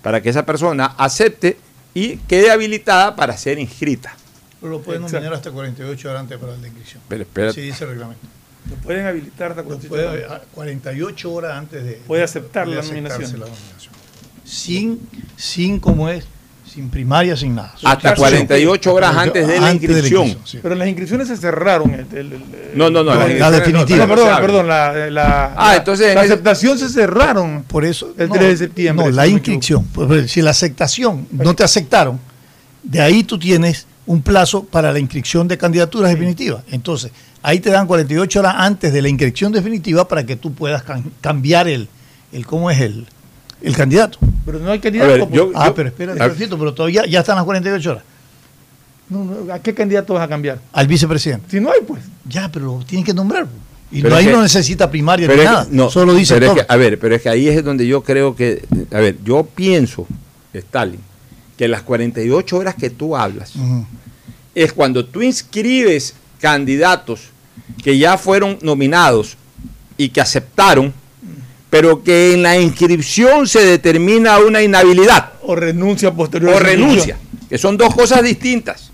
para 0.00 0.22
que 0.22 0.28
esa 0.28 0.46
persona 0.46 0.94
acepte 0.96 1.58
y 1.92 2.18
quede 2.18 2.52
habilitada 2.52 3.16
para 3.16 3.36
ser 3.36 3.58
inscrita. 3.58 4.14
Pero 4.60 4.74
lo 4.74 4.80
pueden 4.80 5.02
Exacto. 5.02 5.16
nominar 5.16 5.34
hasta 5.38 5.50
48 5.50 6.08
horas 6.08 6.20
antes 6.20 6.38
para 6.38 6.52
la 6.56 6.68
inscripción. 6.68 7.02
Pero 7.08 7.22
espérate. 7.24 7.54
Sí, 7.54 7.62
dice 7.62 7.82
el 7.82 7.90
reglamento. 7.90 8.37
Lo 8.70 8.76
pueden 8.76 9.06
habilitar 9.06 9.50
hasta 9.50 9.62
Lo 9.62 9.68
48 9.68 9.88
puede- 9.88 10.24
horas. 10.26 10.40
a 10.42 10.44
48 10.54 11.32
horas 11.32 11.52
antes 11.56 11.84
de. 11.84 11.92
Puede 12.06 12.22
aceptar 12.22 12.66
la 12.68 12.82
nominación. 12.82 13.32
la 13.40 13.46
nominación. 13.46 13.94
Sin, 14.44 15.00
sin 15.36 15.78
como 15.78 16.08
es, 16.08 16.24
sin 16.72 16.88
primaria, 16.90 17.36
sin 17.36 17.54
nada. 17.54 17.74
Hasta 17.84 18.14
48 18.14 18.94
horas 18.94 19.16
antes 19.16 19.46
de 19.46 19.60
la 19.60 19.72
inscripción. 19.72 20.36
sí. 20.44 20.58
Pero 20.62 20.74
las 20.74 20.86
inscripciones 20.88 21.28
se 21.28 21.36
cerraron. 21.36 21.92
el- 21.92 22.06
el- 22.16 22.32
el- 22.32 22.42
No, 22.74 22.88
no, 22.90 23.02
no. 23.02 23.14
La- 23.14 23.26
las 23.28 23.38
la 23.38 23.50
definitiva. 23.50 24.06
No, 24.06 24.14
perdón, 24.14 24.40
perdón, 24.40 24.68
la, 24.68 25.10
la- 25.10 25.44
Ah, 25.56 25.68
la- 25.72 25.76
entonces 25.76 26.08
en 26.08 26.14
la 26.14 26.20
aceptación 26.22 26.78
se 26.78 26.88
cerraron. 26.88 27.62
Por 27.64 27.84
eso. 27.84 28.14
El 28.18 28.28
3 28.30 28.48
de 28.48 28.56
septiembre, 28.56 29.06
No, 29.06 29.12
la 29.12 29.26
inscripción. 29.26 29.84
Pues, 29.84 30.30
Si 30.30 30.40
la 30.42 30.50
aceptación 30.50 31.26
no 31.30 31.54
te 31.54 31.64
aceptaron, 31.64 32.18
de 32.82 33.00
ahí 33.00 33.24
tú 33.24 33.38
tienes 33.38 33.86
un 34.08 34.22
plazo 34.22 34.64
para 34.64 34.92
la 34.92 34.98
inscripción 34.98 35.46
de 35.46 35.56
candidaturas 35.58 36.10
definitivas. 36.10 36.64
Entonces, 36.70 37.12
ahí 37.42 37.60
te 37.60 37.70
dan 37.70 37.86
48 37.86 38.40
horas 38.40 38.54
antes 38.56 38.92
de 38.92 39.02
la 39.02 39.08
inscripción 39.08 39.52
definitiva 39.52 40.08
para 40.08 40.24
que 40.24 40.34
tú 40.36 40.52
puedas 40.54 40.84
cam- 40.84 41.04
cambiar 41.20 41.68
el, 41.68 41.88
el 42.32 42.46
cómo 42.46 42.70
es 42.70 42.80
el, 42.80 43.06
el 43.62 43.76
candidato. 43.76 44.18
Pero 44.46 44.58
no 44.60 44.70
hay 44.70 44.78
candidato. 44.78 45.10
ver, 45.12 45.20
pues. 45.20 45.32
yo- 45.34 45.52
Ah, 45.54 45.72
pero 45.76 45.88
espera 45.90 46.12
un 46.14 46.22
a- 46.22 46.28
ratito, 46.28 46.58
pero 46.58 46.72
todavía 46.74 47.04
ya 47.06 47.20
están 47.20 47.36
las 47.36 47.44
48 47.44 47.90
horas. 47.90 48.02
No, 49.10 49.24
no, 49.24 49.52
¿A 49.52 49.58
qué 49.60 49.72
candidato 49.74 50.14
vas 50.14 50.22
a 50.24 50.28
cambiar? 50.28 50.58
Al 50.72 50.86
vicepresidente. 50.86 51.46
Si 51.50 51.60
no 51.60 51.70
hay, 51.70 51.80
pues. 51.86 52.02
Ya, 52.28 52.50
pero 52.50 52.78
lo 52.78 52.84
tienen 52.84 53.04
que 53.04 53.14
nombrar. 53.14 53.46
Y 53.90 54.02
Pero 54.02 54.10
no, 54.14 54.16
ahí 54.20 54.26
que- 54.26 54.32
no 54.32 54.42
necesita 54.42 54.90
primaria 54.90 55.26
Pero 55.26 55.38
ni 55.42 55.46
que- 55.46 55.52
nada. 55.52 55.66
no, 55.70 55.90
solo 55.90 56.14
dice 56.14 56.34
pero 56.34 56.46
es 56.52 56.60
que- 56.62 56.66
a 56.68 56.76
ver, 56.76 56.98
pero 56.98 57.14
es 57.14 57.22
que 57.22 57.28
ahí 57.30 57.48
es 57.48 57.64
donde 57.64 57.86
yo 57.86 58.02
creo 58.02 58.34
que, 58.36 58.66
a 58.90 58.98
ver, 59.00 59.16
yo 59.24 59.44
pienso, 59.54 60.06
Stalin, 60.52 61.00
que 61.56 61.68
las 61.68 61.82
48 61.82 62.56
horas 62.58 62.74
que 62.74 62.90
tú 62.90 63.16
hablas. 63.16 63.52
Es 64.58 64.72
cuando 64.72 65.04
tú 65.04 65.22
inscribes 65.22 66.14
candidatos 66.40 67.30
que 67.84 67.96
ya 67.96 68.18
fueron 68.18 68.58
nominados 68.60 69.36
y 69.96 70.08
que 70.08 70.20
aceptaron, 70.20 70.92
pero 71.70 72.02
que 72.02 72.34
en 72.34 72.42
la 72.42 72.58
inscripción 72.58 73.46
se 73.46 73.64
determina 73.64 74.38
una 74.38 74.62
inhabilidad 74.62 75.32
O 75.42 75.54
renuncia 75.54 76.12
posterior. 76.12 76.54
o 76.54 76.58
renuncia, 76.58 77.16
que 77.48 77.56
son 77.56 77.76
dos 77.76 77.94
cosas 77.94 78.22
distintas. 78.22 78.90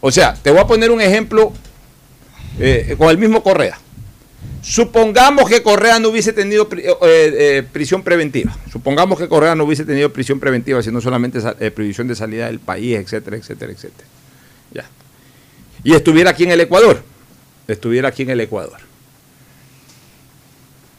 O 0.00 0.10
sea, 0.10 0.34
te 0.34 0.50
voy 0.50 0.60
a 0.60 0.66
poner 0.66 0.90
un 0.90 1.00
ejemplo 1.00 1.52
eh, 2.58 2.96
con 2.98 3.08
el 3.08 3.18
mismo 3.18 3.42
Correa. 3.42 3.78
Supongamos 4.62 5.48
que 5.48 5.62
Correa 5.62 6.00
no 6.00 6.08
hubiese 6.08 6.32
tenido 6.32 6.68
eh, 6.72 6.96
eh, 7.02 7.62
prisión 7.70 8.02
preventiva. 8.02 8.56
Supongamos 8.72 9.18
que 9.18 9.28
Correa 9.28 9.54
no 9.54 9.64
hubiese 9.64 9.84
tenido 9.84 10.12
prisión 10.12 10.40
preventiva, 10.40 10.82
sino 10.82 11.00
solamente 11.00 11.40
prohibición 11.70 12.08
de 12.08 12.16
salida 12.16 12.46
del 12.46 12.58
país, 12.58 12.96
etcétera, 12.96 13.36
etcétera, 13.36 13.72
etcétera. 13.72 14.08
Y 15.84 15.94
estuviera 15.94 16.30
aquí 16.30 16.44
en 16.44 16.50
el 16.50 16.60
Ecuador. 16.60 17.02
Estuviera 17.68 18.08
aquí 18.08 18.22
en 18.22 18.30
el 18.30 18.40
Ecuador. 18.40 18.78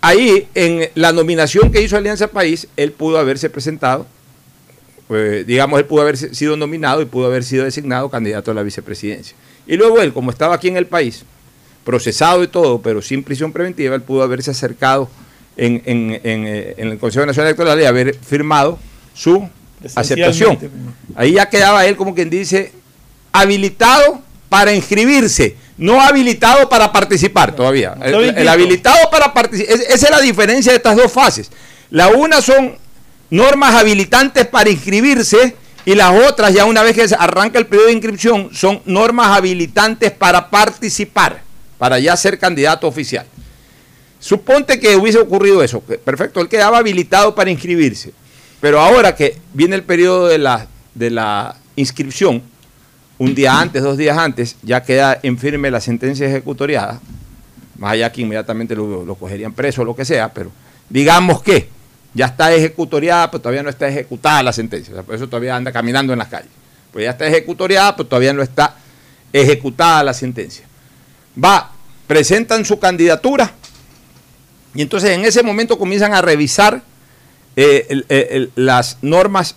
Ahí, 0.01 0.47
en 0.53 0.89
la 0.93 1.11
nominación 1.11 1.71
que 1.71 1.81
hizo 1.81 1.97
Alianza 1.97 2.27
País, 2.27 2.67
él 2.77 2.91
pudo 2.91 3.17
haberse 3.17 3.49
presentado 3.49 4.05
pues, 5.07 5.45
digamos, 5.45 5.77
él 5.79 5.85
pudo 5.85 6.01
haber 6.01 6.17
sido 6.17 6.57
nominado 6.57 6.99
y 6.99 7.05
pudo 7.05 7.27
haber 7.27 7.43
sido 7.43 7.63
designado 7.63 8.09
candidato 8.09 8.49
a 8.49 8.53
la 8.55 8.63
vicepresidencia. 8.63 9.35
Y 9.67 9.77
luego 9.77 10.01
él, 10.01 10.11
como 10.13 10.31
estaba 10.31 10.55
aquí 10.55 10.67
en 10.67 10.77
el 10.77 10.87
país, 10.87 11.23
procesado 11.83 12.43
y 12.43 12.47
todo, 12.47 12.81
pero 12.81 13.03
sin 13.03 13.21
prisión 13.21 13.51
preventiva, 13.53 13.93
él 13.93 14.01
pudo 14.01 14.23
haberse 14.23 14.49
acercado 14.49 15.07
en, 15.57 15.83
en- 15.85 16.19
en, 16.23 16.47
eh, 16.47 16.73
en 16.77 16.87
el 16.87 16.97
Consejo 16.97 17.23
Nacional 17.23 17.49
Electoral 17.49 17.79
y 17.79 17.85
haber 17.85 18.15
firmado 18.15 18.79
su 19.13 19.47
aceptación. 19.95 20.53
Esencialmente, 20.53 20.69
Ahí 21.15 21.33
ya 21.33 21.49
quedaba 21.51 21.85
él, 21.85 21.95
como 21.97 22.15
quien 22.15 22.31
dice, 22.31 22.71
habilitado 23.31 24.23
para 24.49 24.73
inscribirse, 24.73 25.55
no 25.77 26.01
habilitado 26.01 26.69
para 26.69 26.91
participar 26.91 27.55
todavía. 27.55 27.95
El, 28.01 28.47
habilitado 28.47 29.09
para 29.09 29.33
participar, 29.33 29.75
esa 29.89 30.05
es 30.05 30.11
la 30.11 30.21
diferencia 30.21 30.71
de 30.71 30.77
estas 30.77 30.95
dos 30.95 31.11
fases. 31.11 31.51
La 31.89 32.09
una 32.09 32.41
son 32.41 32.77
normas 33.29 33.75
habilitantes 33.75 34.45
para 34.47 34.69
inscribirse 34.69 35.55
y 35.85 35.93
las 35.93 36.11
otras, 36.27 36.53
ya 36.53 36.65
una 36.65 36.81
vez 36.81 36.95
que 36.95 37.07
se 37.07 37.15
arranca 37.15 37.59
el 37.59 37.67
periodo 37.67 37.87
de 37.87 37.93
inscripción, 37.93 38.49
son 38.53 38.81
normas 38.85 39.37
habilitantes 39.37 40.11
para 40.11 40.49
participar, 40.49 41.41
para 41.77 41.99
ya 41.99 42.17
ser 42.17 42.39
candidato 42.39 42.87
oficial. 42.87 43.25
Suponte 44.19 44.79
que 44.79 44.95
hubiese 44.95 45.19
ocurrido 45.19 45.61
eso, 45.61 45.81
perfecto, 45.81 46.41
él 46.41 46.49
quedaba 46.49 46.79
habilitado 46.79 47.35
para 47.35 47.51
inscribirse, 47.51 48.13
pero 48.59 48.79
ahora 48.79 49.15
que 49.15 49.37
viene 49.53 49.75
el 49.75 49.83
periodo 49.83 50.27
de 50.27 50.39
la, 50.39 50.67
de 50.95 51.11
la 51.11 51.55
inscripción, 51.75 52.41
un 53.17 53.33
día 53.33 53.59
antes, 53.59 53.81
dos 53.81 53.97
días 53.97 54.17
antes, 54.17 54.57
ya 54.61 54.83
queda 54.83 55.19
en 55.23 55.37
firme 55.37 55.71
la 55.71 55.79
sentencia 55.79 56.27
ejecutoriada, 56.27 56.99
más 57.77 57.93
allá 57.93 58.11
que 58.11 58.21
inmediatamente 58.21 58.75
lo, 58.75 59.15
cogerían 59.15 59.53
preso 59.53 59.81
o 59.81 59.85
lo 59.85 59.95
que 59.95 60.05
sea, 60.05 60.33
pero 60.33 60.51
digamos 60.89 61.41
que 61.41 61.69
ya 62.13 62.27
está 62.27 62.53
ejecutoriada, 62.53 63.31
pero 63.31 63.41
todavía 63.41 63.63
no 63.63 63.69
está 63.69 63.87
ejecutada 63.87 64.43
la 64.43 64.53
sentencia, 64.53 64.93
o 64.93 64.95
sea, 64.95 65.03
por 65.03 65.15
eso 65.15 65.27
todavía 65.27 65.55
anda 65.55 65.71
caminando 65.71 66.13
en 66.13 66.19
las 66.19 66.27
calles. 66.27 66.51
Pues 66.91 67.03
ya 67.03 67.11
está 67.11 67.27
ejecutoriada, 67.27 67.95
pero 67.95 68.07
todavía 68.07 68.31
no 68.31 68.41
está 68.41 68.75
ejecutada 69.33 70.01
la 70.01 70.13
sentencia. 70.13 70.65
Va, 71.43 71.73
presentan 72.07 72.63
su 72.63 72.79
candidatura 72.79 73.51
y 74.73 74.81
entonces 74.81 75.11
en 75.11 75.25
ese 75.25 75.43
momento 75.43 75.77
comienzan 75.77 76.13
a 76.13 76.21
revisar 76.21 76.83
eh, 77.57 78.49
las 78.55 78.97
normas 79.01 79.55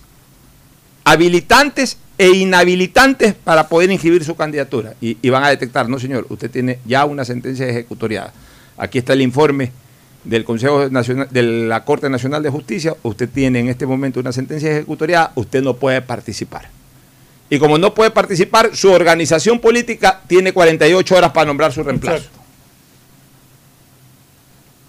habilitantes 1.04 1.96
e 2.18 2.28
inhabilitantes 2.28 3.32
para 3.32 3.68
poder 3.68 3.90
inscribir 3.90 4.24
su 4.24 4.34
candidatura. 4.34 4.94
Y, 5.00 5.16
y 5.22 5.30
van 5.30 5.44
a 5.44 5.50
detectar, 5.50 5.88
no 5.88 5.98
señor, 5.98 6.26
usted 6.28 6.50
tiene 6.50 6.80
ya 6.84 7.04
una 7.04 7.24
sentencia 7.24 7.66
ejecutoriada. 7.66 8.32
Aquí 8.76 8.98
está 8.98 9.12
el 9.12 9.22
informe 9.22 9.70
del 10.24 10.44
Consejo 10.44 10.88
Nacional, 10.90 11.28
de 11.30 11.42
la 11.42 11.84
Corte 11.84 12.10
Nacional 12.10 12.42
de 12.42 12.50
Justicia. 12.50 12.96
Usted 13.02 13.28
tiene 13.28 13.60
en 13.60 13.68
este 13.68 13.86
momento 13.86 14.20
una 14.20 14.32
sentencia 14.32 14.70
ejecutoriada, 14.70 15.32
usted 15.36 15.62
no 15.62 15.76
puede 15.76 16.02
participar. 16.02 16.68
Y 17.50 17.58
como 17.58 17.78
no 17.78 17.94
puede 17.94 18.10
participar, 18.10 18.76
su 18.76 18.90
organización 18.90 19.58
política 19.58 20.20
tiene 20.26 20.52
48 20.52 21.16
horas 21.16 21.32
para 21.32 21.46
nombrar 21.46 21.72
su 21.72 21.82
reemplazo. 21.82 22.16
Exacto. 22.16 22.38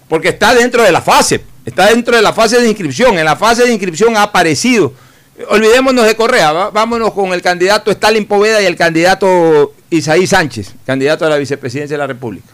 Porque 0.08 0.30
está 0.30 0.54
dentro 0.54 0.82
de 0.82 0.92
la 0.92 1.00
fase, 1.00 1.40
está 1.64 1.86
dentro 1.86 2.16
de 2.16 2.22
la 2.22 2.32
fase 2.32 2.60
de 2.60 2.68
inscripción. 2.68 3.16
En 3.16 3.24
la 3.24 3.36
fase 3.36 3.64
de 3.64 3.72
inscripción 3.72 4.16
ha 4.16 4.24
aparecido. 4.24 4.92
Olvidémonos 5.48 6.06
de 6.06 6.14
Correa, 6.16 6.52
va- 6.52 6.70
vámonos 6.70 7.12
con 7.12 7.32
el 7.32 7.40
candidato 7.42 7.90
Stalin 7.90 8.26
Poveda 8.26 8.60
y 8.62 8.66
el 8.66 8.76
candidato 8.76 9.72
Isaí 9.88 10.26
Sánchez, 10.26 10.74
candidato 10.84 11.24
a 11.24 11.28
la 11.30 11.36
vicepresidencia 11.36 11.94
de 11.94 11.98
la 11.98 12.06
República. 12.06 12.48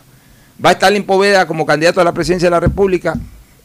Va 0.64 0.72
Stalin 0.72 1.05
Poveda 1.05 1.46
como 1.46 1.66
candidato 1.66 2.01
a 2.01 2.05
la 2.05 2.12
presidencia 2.12 2.46
de 2.46 2.51
la 2.53 2.61
República. 2.61 3.14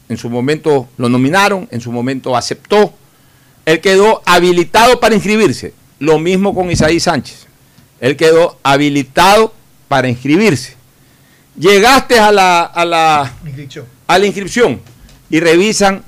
En 0.08 0.16
su 0.16 0.28
momento 0.28 0.88
lo 0.98 1.08
nominaron, 1.08 1.68
en 1.70 1.80
su 1.80 1.90
momento 1.92 2.36
aceptó. 2.36 2.92
Él 3.64 3.80
quedó 3.80 4.20
habilitado 4.26 4.98
para 5.00 5.14
inscribirse. 5.14 5.72
Lo 6.00 6.18
mismo 6.18 6.54
con 6.54 6.70
Isaí 6.70 6.98
Sánchez. 7.00 7.46
Él 8.00 8.16
quedó 8.16 8.58
habilitado 8.62 9.54
para 9.88 10.08
inscribirse. 10.08 10.74
Llegaste 11.56 12.18
a 12.18 12.32
la, 12.32 12.62
a 12.64 12.84
la, 12.84 13.32
a 14.08 14.18
la 14.18 14.26
inscripción 14.26 14.80
y 15.30 15.38
revisan 15.40 16.02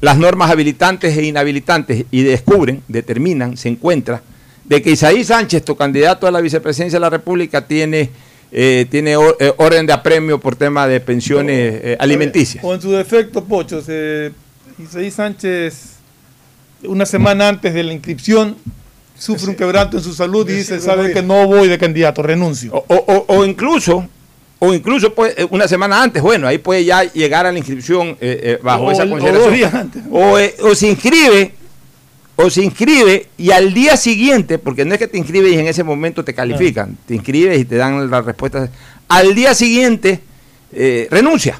las 0.00 0.18
normas 0.18 0.50
habilitantes 0.50 1.16
e 1.16 1.24
inhabilitantes 1.24 2.04
y 2.10 2.22
descubren, 2.22 2.82
determinan, 2.88 3.56
se 3.56 3.68
encuentra 3.68 4.22
de 4.64 4.82
que 4.82 4.90
Isaí 4.90 5.24
Sánchez, 5.24 5.64
tu 5.64 5.76
candidato 5.76 6.26
a 6.26 6.30
la 6.30 6.40
vicepresidencia 6.40 6.96
de 6.98 7.00
la 7.00 7.10
República, 7.10 7.66
tiene, 7.66 8.10
eh, 8.52 8.86
tiene 8.90 9.16
or- 9.16 9.36
eh, 9.40 9.52
orden 9.56 9.86
de 9.86 9.92
apremio 9.92 10.40
por 10.40 10.56
tema 10.56 10.86
de 10.88 11.00
pensiones 11.00 11.80
eh, 11.82 11.96
alimenticias. 12.00 12.62
O 12.64 12.74
en 12.74 12.80
su 12.80 12.90
defecto, 12.90 13.44
Pocho, 13.44 13.80
se, 13.80 14.32
Isaí 14.78 15.10
Sánchez, 15.10 15.92
una 16.84 17.06
semana 17.06 17.48
antes 17.48 17.72
de 17.72 17.82
la 17.84 17.92
inscripción, 17.92 18.56
sufre 19.18 19.48
un 19.50 19.56
quebranto 19.56 19.96
en 19.96 20.02
su 20.02 20.12
salud 20.12 20.48
y 20.50 20.52
dice, 20.54 20.78
sabe 20.80 21.12
que 21.12 21.22
no 21.22 21.46
voy 21.46 21.68
de 21.68 21.78
candidato, 21.78 22.22
renuncio. 22.22 22.72
O- 22.88 23.24
o 23.28 23.44
incluso, 23.44 24.06
o 24.58 24.72
incluso 24.72 25.14
puede- 25.14 25.42
eh, 25.42 25.46
una 25.50 25.68
semana 25.68 26.02
antes, 26.02 26.22
bueno, 26.22 26.46
ahí 26.48 26.58
puede 26.58 26.84
ya 26.84 27.02
llegar 27.12 27.46
a 27.46 27.52
la 27.52 27.58
inscripción 27.58 28.10
eh, 28.20 28.40
eh, 28.42 28.58
bajo 28.62 28.84
O 28.84 28.90
esa 28.90 29.02
consideración. 29.08 29.92
O, 30.10 30.38
eh, 30.38 30.54
o 30.62 30.74
se 30.74 30.88
inscribe 30.88 31.52
o 32.38 32.50
se 32.50 32.62
inscribe 32.62 33.28
y 33.38 33.50
al 33.50 33.72
día 33.72 33.96
siguiente, 33.96 34.58
porque 34.58 34.84
no 34.84 34.92
es 34.92 34.98
que 34.98 35.08
te 35.08 35.16
inscribes 35.18 35.52
y 35.54 35.58
en 35.58 35.66
ese 35.68 35.82
momento 35.82 36.22
te 36.24 36.34
califican, 36.34 36.96
te 37.06 37.14
inscribes 37.14 37.58
y 37.60 37.64
te 37.64 37.76
dan 37.76 38.10
las 38.10 38.24
respuestas, 38.24 38.68
al 39.08 39.34
día 39.34 39.54
siguiente 39.54 40.20
eh, 40.72 41.08
renuncia. 41.10 41.58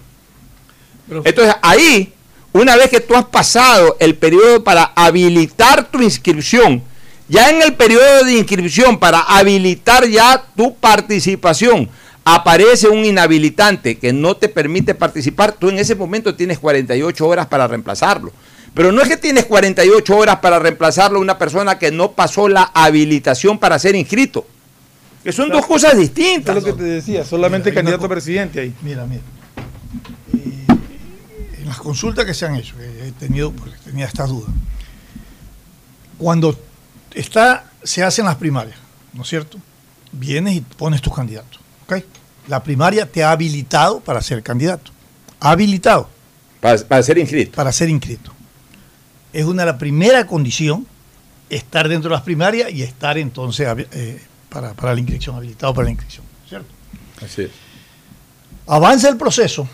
Pero- 1.08 1.22
Entonces 1.24 1.54
ahí, 1.62 2.12
una 2.52 2.76
vez 2.76 2.90
que 2.90 3.00
tú 3.00 3.14
has 3.14 3.24
pasado 3.26 3.96
el 4.00 4.16
periodo 4.16 4.64
para 4.64 4.92
habilitar 4.96 5.90
tu 5.90 6.02
inscripción, 6.02 6.82
ya 7.28 7.48
en 7.50 7.62
el 7.62 7.74
periodo 7.74 8.24
de 8.24 8.34
inscripción 8.34 8.98
para 8.98 9.20
habilitar 9.20 10.06
ya 10.06 10.44
tu 10.56 10.74
participación, 10.76 11.88
aparece 12.28 12.88
un 12.88 13.04
inhabilitante 13.04 13.98
que 13.98 14.12
no 14.12 14.36
te 14.36 14.48
permite 14.48 14.96
participar, 14.96 15.52
tú 15.52 15.68
en 15.68 15.78
ese 15.78 15.94
momento 15.94 16.34
tienes 16.34 16.58
48 16.58 17.24
horas 17.24 17.46
para 17.46 17.68
reemplazarlo. 17.68 18.32
Pero 18.74 18.90
no 18.90 19.00
es 19.00 19.08
que 19.08 19.16
tienes 19.16 19.44
48 19.44 20.16
horas 20.16 20.36
para 20.40 20.58
reemplazarlo 20.58 21.18
a 21.18 21.22
una 21.22 21.38
persona 21.38 21.78
que 21.78 21.92
no 21.92 22.12
pasó 22.12 22.48
la 22.48 22.64
habilitación 22.74 23.60
para 23.60 23.78
ser 23.78 23.94
inscrito. 23.94 24.44
Que 25.22 25.30
son 25.32 25.50
dos 25.50 25.64
cosas 25.66 25.96
distintas. 25.96 26.56
es 26.56 26.64
lo 26.64 26.74
que 26.74 26.82
te 26.82 26.88
decía, 26.88 27.24
solamente 27.24 27.70
Mira, 27.70 27.80
candidato 27.80 28.06
a 28.06 28.08
presidente 28.08 28.58
ahí. 28.58 28.74
Mira, 28.82 29.06
mira. 29.06 29.22
Eh, 30.34 30.66
en 31.60 31.66
las 31.66 31.78
consultas 31.78 32.24
que 32.24 32.34
se 32.34 32.44
han 32.44 32.56
hecho, 32.56 32.76
que 32.76 33.06
he 33.06 33.12
tenido, 33.12 33.52
porque 33.52 33.76
tenía 33.84 34.04
estas 34.04 34.30
dudas, 34.30 34.50
cuando 36.18 36.58
está, 37.14 37.70
se 37.84 38.02
hacen 38.02 38.24
las 38.24 38.34
primarias, 38.34 38.78
¿no 39.12 39.22
es 39.22 39.28
cierto? 39.28 39.58
Vienes 40.10 40.54
y 40.54 40.60
pones 40.60 41.00
tus 41.00 41.14
candidatos. 41.14 41.60
¿Ok? 41.86 42.02
La 42.48 42.62
primaria 42.62 43.10
te 43.10 43.24
ha 43.24 43.30
habilitado 43.32 44.00
para 44.00 44.20
ser 44.22 44.42
candidato. 44.42 44.92
Habilitado 45.40 46.08
Para, 46.60 46.78
para 46.84 47.02
ser 47.02 47.18
inscrito. 47.18 47.52
para 47.56 47.72
ser 47.72 47.88
inscrito. 47.88 48.32
Es 49.32 49.44
una 49.44 49.64
la 49.64 49.78
primera 49.78 50.26
condición 50.26 50.86
estar 51.50 51.88
dentro 51.88 52.08
de 52.10 52.16
las 52.16 52.22
primarias 52.24 52.70
y 52.72 52.82
estar 52.82 53.18
entonces 53.18 53.68
eh, 53.92 54.20
para, 54.48 54.74
para 54.74 54.94
la 54.94 55.00
inscripción, 55.00 55.36
habilitado 55.36 55.74
para 55.74 55.84
la 55.86 55.90
inscripción. 55.90 56.24
¿cierto? 56.48 56.68
Así 57.24 57.42
es. 57.42 57.50
Avanza 58.66 59.08
el 59.08 59.16
proceso. 59.16 59.68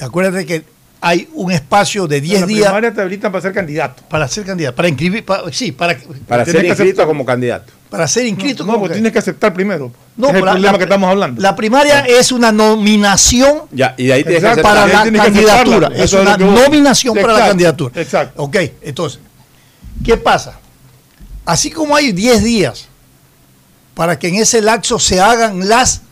Acuérdate 0.00 0.46
que 0.46 0.64
hay 1.04 1.28
un 1.34 1.50
espacio 1.50 2.06
de 2.06 2.20
10 2.20 2.40
la 2.42 2.46
días 2.46 2.62
primaria 2.66 2.94
te 2.94 3.00
habilitan 3.00 3.32
para 3.32 3.42
ser 3.42 3.52
candidato. 3.52 4.04
para 4.08 4.28
ser 4.28 4.44
candidato, 4.44 4.76
para 4.76 4.88
inscribir, 4.88 5.24
para- 5.24 5.52
sí, 5.52 5.72
para, 5.72 5.96
Para 6.28 6.44
ser 6.44 6.54
inscrito 6.64 6.82
aceptar. 6.84 7.06
como 7.06 7.24
candidato. 7.26 7.72
para 7.90 8.06
ser 8.08 8.24
inscrito. 8.24 8.62
No, 8.64 8.68
como 8.74 8.78
pues 8.80 8.90
que- 8.90 8.94
tienes 8.94 9.12
que 9.12 9.18
aceptar 9.18 9.52
primero. 9.52 9.92
No, 10.16 10.28
es 10.28 10.34
el 10.36 10.40
la- 10.44 10.50
problema 10.52 10.72
la- 10.72 10.78
que 10.78 10.84
estamos 10.84 11.10
hablando. 11.10 11.42
La 11.42 11.56
primaria 11.56 12.00
es 12.06 12.30
una 12.32 12.52
nominación 12.52 13.62
Ya, 13.72 13.94
y 13.98 14.06
de 14.06 14.12
ahí 14.14 14.22
tienes 14.24 14.54
que 14.54 14.62
para 14.62 14.84
Ahí 14.84 14.92
la 14.92 15.02
que 15.02 15.12
candidatura. 15.18 15.90
Es 15.94 16.12
una 16.12 16.36
nominación 16.38 17.14
para 17.16 17.32
la 17.34 17.48
candidatura. 17.48 18.00
exacto. 18.00 18.40
Ok, 18.44 18.56
entonces, 18.82 19.18
¿qué 20.04 20.16
pasa? 20.16 20.58
Así 21.44 21.70
como 21.72 21.96
hay 21.96 22.12
10 22.12 22.44
días 22.44 22.86
para 23.94 24.18
que 24.20 24.28
en 24.28 24.36
ese 24.36 24.62
lapso 24.62 24.98
se 25.00 25.20
hagan 25.20 25.68
las 25.68 26.02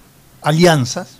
alianzas, 0.42 1.10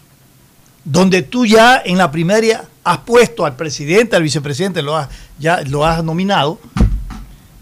donde 0.85 1.23
tú 1.23 1.47
ya 1.47 1.81
en 1.85 1.97
la 1.97 2.11
primaria 2.11 2.65
has 2.85 2.99
puesto 2.99 3.45
al 3.45 3.57
presidente, 3.57 4.17
al 4.17 4.23
vicepresidente, 4.23 4.83
lo 4.83 4.97
has, 4.97 5.09
ya 5.39 5.61
lo 5.63 5.85
has 5.85 6.03
nominado, 6.03 6.59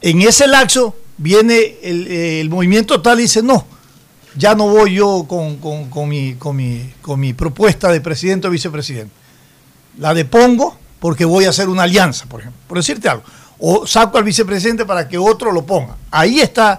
en 0.01 0.23
ese 0.23 0.47
lapso 0.47 0.95
viene 1.17 1.77
el, 1.83 2.07
eh, 2.07 2.41
el 2.41 2.51
movimiento 2.51 3.01
tal 3.03 3.19
y 3.19 3.23
dice, 3.23 3.43
no, 3.43 3.67
ya 4.37 4.55
no 4.55 4.69
voy 4.69 4.95
yo 4.95 5.25
con, 5.29 5.57
con- 5.57 5.91
con 5.91 6.09
mi, 6.09 6.35
con, 6.35 6.55
mi, 6.55 6.93
con 7.03 7.19
mi 7.19 7.33
propuesta 7.33 7.91
de 7.91 8.01
presidente 8.01 8.47
o 8.47 8.51
vicepresidente. 8.51 9.13
La 9.99 10.15
depongo 10.15 10.79
porque 11.01 11.25
voy 11.25 11.45
a 11.47 11.51
hacer 11.51 11.69
una 11.69 11.83
alianza, 11.83 12.27
por 12.27 12.41
ejemplo, 12.41 12.61
por 12.69 12.79
decirte 12.79 13.09
algo. 13.09 13.25
O 13.59 13.85
saco 13.89 14.19
al 14.19 14.25
vicepresidente 14.25 14.85
para 14.85 15.09
que 15.09 15.19
otro 15.19 15.51
lo 15.51 15.67
ponga. 15.67 15.97
Ahí 16.13 16.39
está 16.39 16.79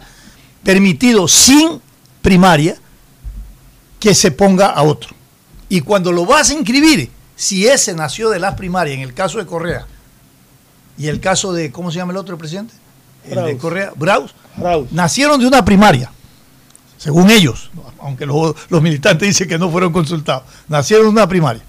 permitido 0.63 1.27
sin 1.27 1.81
primaria 2.21 2.77
que 3.99 4.15
se 4.15 4.31
ponga 4.31 4.67
a 4.67 4.83
otro. 4.83 5.09
Y 5.67 5.81
cuando 5.81 6.13
lo 6.13 6.25
vas 6.25 6.49
a 6.49 6.53
inscribir, 6.53 7.09
si 7.39 7.65
ese 7.67 7.93
nació 7.93 8.29
de 8.29 8.37
las 8.37 8.55
primarias, 8.55 8.97
en 8.97 9.01
el 9.01 9.13
caso 9.13 9.37
de 9.37 9.45
Correa, 9.45 9.87
y 10.97 11.07
el 11.07 11.21
caso 11.21 11.53
de, 11.53 11.71
¿cómo 11.71 11.89
se 11.89 11.97
llama 11.97 12.11
el 12.11 12.17
otro 12.17 12.37
presidente? 12.37 12.73
El 13.23 13.35
de 13.35 13.41
Braus. 13.41 13.61
Correa, 13.61 13.93
Braus, 13.95 14.35
Braus. 14.57 14.91
nacieron 14.91 15.39
de 15.39 15.47
una 15.47 15.63
primaria, 15.63 16.11
según 16.97 17.29
ellos, 17.29 17.71
aunque 18.01 18.25
los, 18.25 18.53
los 18.67 18.81
militantes 18.81 19.29
dicen 19.29 19.47
que 19.47 19.57
no 19.57 19.71
fueron 19.71 19.93
consultados, 19.93 20.43
nacieron 20.67 21.05
de 21.05 21.11
una 21.11 21.29
primaria. 21.29 21.63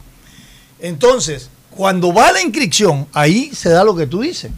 Entonces, 0.81 1.51
cuando 1.71 2.13
va 2.13 2.33
la 2.33 2.43
inscripción, 2.43 3.07
ahí 3.13 3.55
se 3.55 3.69
da 3.69 3.85
lo 3.85 3.95
que 3.95 4.09
tú 4.09 4.23
dices. 4.23 4.51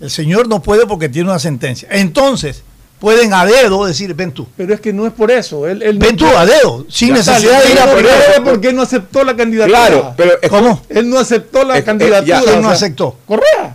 El 0.00 0.10
señor 0.10 0.48
no 0.48 0.60
puede 0.60 0.88
porque 0.88 1.08
tiene 1.08 1.30
una 1.30 1.38
sentencia. 1.38 1.86
Entonces, 1.92 2.64
pueden 3.02 3.34
a 3.34 3.44
dedo 3.44 3.84
decir, 3.84 4.14
ven 4.14 4.30
tú. 4.30 4.46
Pero 4.56 4.72
es 4.74 4.80
que 4.80 4.92
no 4.92 5.08
es 5.08 5.12
por 5.12 5.32
eso. 5.32 5.66
Él, 5.66 5.82
él 5.82 5.98
Ven 5.98 6.16
tú 6.16 6.24
a 6.24 6.46
dedo, 6.46 6.86
sin 6.88 7.08
Ya 7.08 7.14
necesidad 7.16 7.60
de 7.64 7.72
ir 7.72 7.78
a 7.80 7.84
por 7.86 7.94
primero. 7.96 8.44
porque 8.44 8.68
él 8.68 8.76
no 8.76 8.82
aceptó 8.82 9.24
la 9.24 9.34
candidatura. 9.34 9.76
Claro, 9.88 10.14
pero 10.16 10.34
es- 10.40 10.48
¿Cómo? 10.48 10.80
Él 10.88 11.10
no 11.10 11.18
aceptó 11.18 11.64
la 11.64 11.82
candidatura. 11.82 12.38
ya. 12.40 12.44
¿Quién 12.44 12.62
no 12.62 12.68
sea, 12.68 12.76
aceptó? 12.76 13.16
Correa. 13.26 13.74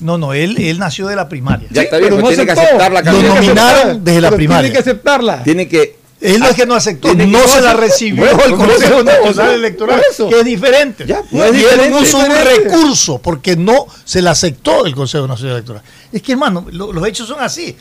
No, 0.00 0.16
no, 0.16 0.32
él, 0.32 0.56
él 0.58 0.78
nació 0.78 1.08
de 1.08 1.16
la 1.16 1.28
primaria. 1.28 1.68
Ya 1.70 1.82
está 1.82 1.98
bien, 1.98 2.08
pero 2.08 2.22
pues 2.22 2.38
no 2.38 2.44
tiene 2.44 2.54
que 2.54 2.58
aceptar 2.58 2.90
la 2.92 3.00
Lo 3.00 3.04
candidatura. 3.04 3.40
Que 3.40 3.46
nominaron 3.46 3.78
aceptar, 3.80 4.00
desde 4.00 4.20
la 4.22 4.30
primaria. 4.30 4.60
Tiene 4.62 4.72
que 4.72 4.78
aceptarla. 4.90 5.42
Tiene 5.42 5.68
que. 5.68 5.98
Él 6.20 6.40
no 6.40 6.48
es 6.48 6.56
que 6.56 6.66
no 6.66 6.74
aceptó, 6.74 7.14
no 7.14 7.26
no 7.26 7.46
se 7.46 7.60
la 7.60 7.74
recibió 7.74 8.24
Bueno, 8.24 8.42
el 8.44 8.54
Consejo 8.56 8.94
eso, 8.94 9.04
Nacional 9.04 9.54
Electoral, 9.54 10.02
eso. 10.10 10.28
que 10.30 10.38
es 10.40 10.44
diferente. 10.46 11.04
Ya, 11.06 11.22
y 11.30 11.36
no 11.36 11.44
es 11.44 11.50
él 11.50 11.56
diferente, 11.58 11.98
puso 11.98 12.22
es 12.22 12.28
un 12.28 12.34
recurso 12.64 13.18
porque 13.18 13.54
no 13.56 13.86
se 14.04 14.22
le 14.22 14.30
aceptó 14.30 14.86
el 14.86 14.94
Consejo 14.96 15.28
Nacional 15.28 15.56
Electoral. 15.58 15.82
Es 16.10 16.22
que, 16.22 16.32
hermano, 16.32 16.64
lo- 16.72 16.92
los 16.94 17.06
hechos 17.06 17.28
son 17.28 17.38
así. 17.40 17.76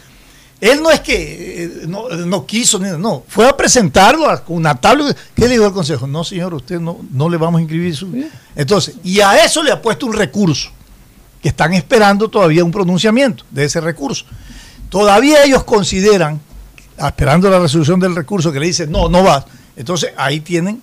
Él 0.59 0.81
no 0.81 0.89
es 0.89 1.01
que 1.01 1.63
eh, 1.63 1.71
no, 1.87 2.09
no 2.09 2.45
quiso, 2.47 2.79
no, 2.79 3.23
fue 3.27 3.47
a 3.47 3.55
presentarlo 3.55 4.27
a- 4.29 4.43
una 4.47 4.73
tabla. 4.75 5.15
¿Qué 5.35 5.41
le 5.43 5.49
dijo 5.49 5.67
el 5.67 5.71
Consejo? 5.73 6.07
No, 6.07 6.23
señor, 6.23 6.53
usted 6.55 6.79
no, 6.79 6.97
no 7.11 7.29
le 7.29 7.37
vamos 7.37 7.59
a 7.59 7.61
inscribir 7.61 7.95
su. 7.95 8.11
Entonces, 8.55 8.95
y 9.03 9.19
a 9.19 9.43
eso 9.45 9.61
le 9.61 9.71
ha 9.71 9.79
puesto 9.81 10.07
un 10.07 10.13
recurso, 10.13 10.71
que 11.41 11.49
están 11.49 11.73
esperando 11.73 12.27
todavía 12.27 12.63
un 12.63 12.71
pronunciamiento 12.71 13.43
de 13.51 13.65
ese 13.65 13.79
recurso. 13.81 14.25
Todavía 14.89 15.43
ellos 15.43 15.63
consideran, 15.63 16.39
esperando 16.97 17.49
la 17.51 17.59
resolución 17.59 17.99
del 17.99 18.15
recurso, 18.15 18.51
que 18.51 18.59
le 18.59 18.65
dicen, 18.67 18.91
no, 18.91 19.09
no 19.09 19.23
va. 19.23 19.45
Entonces, 19.75 20.11
ahí 20.17 20.39
tienen 20.39 20.81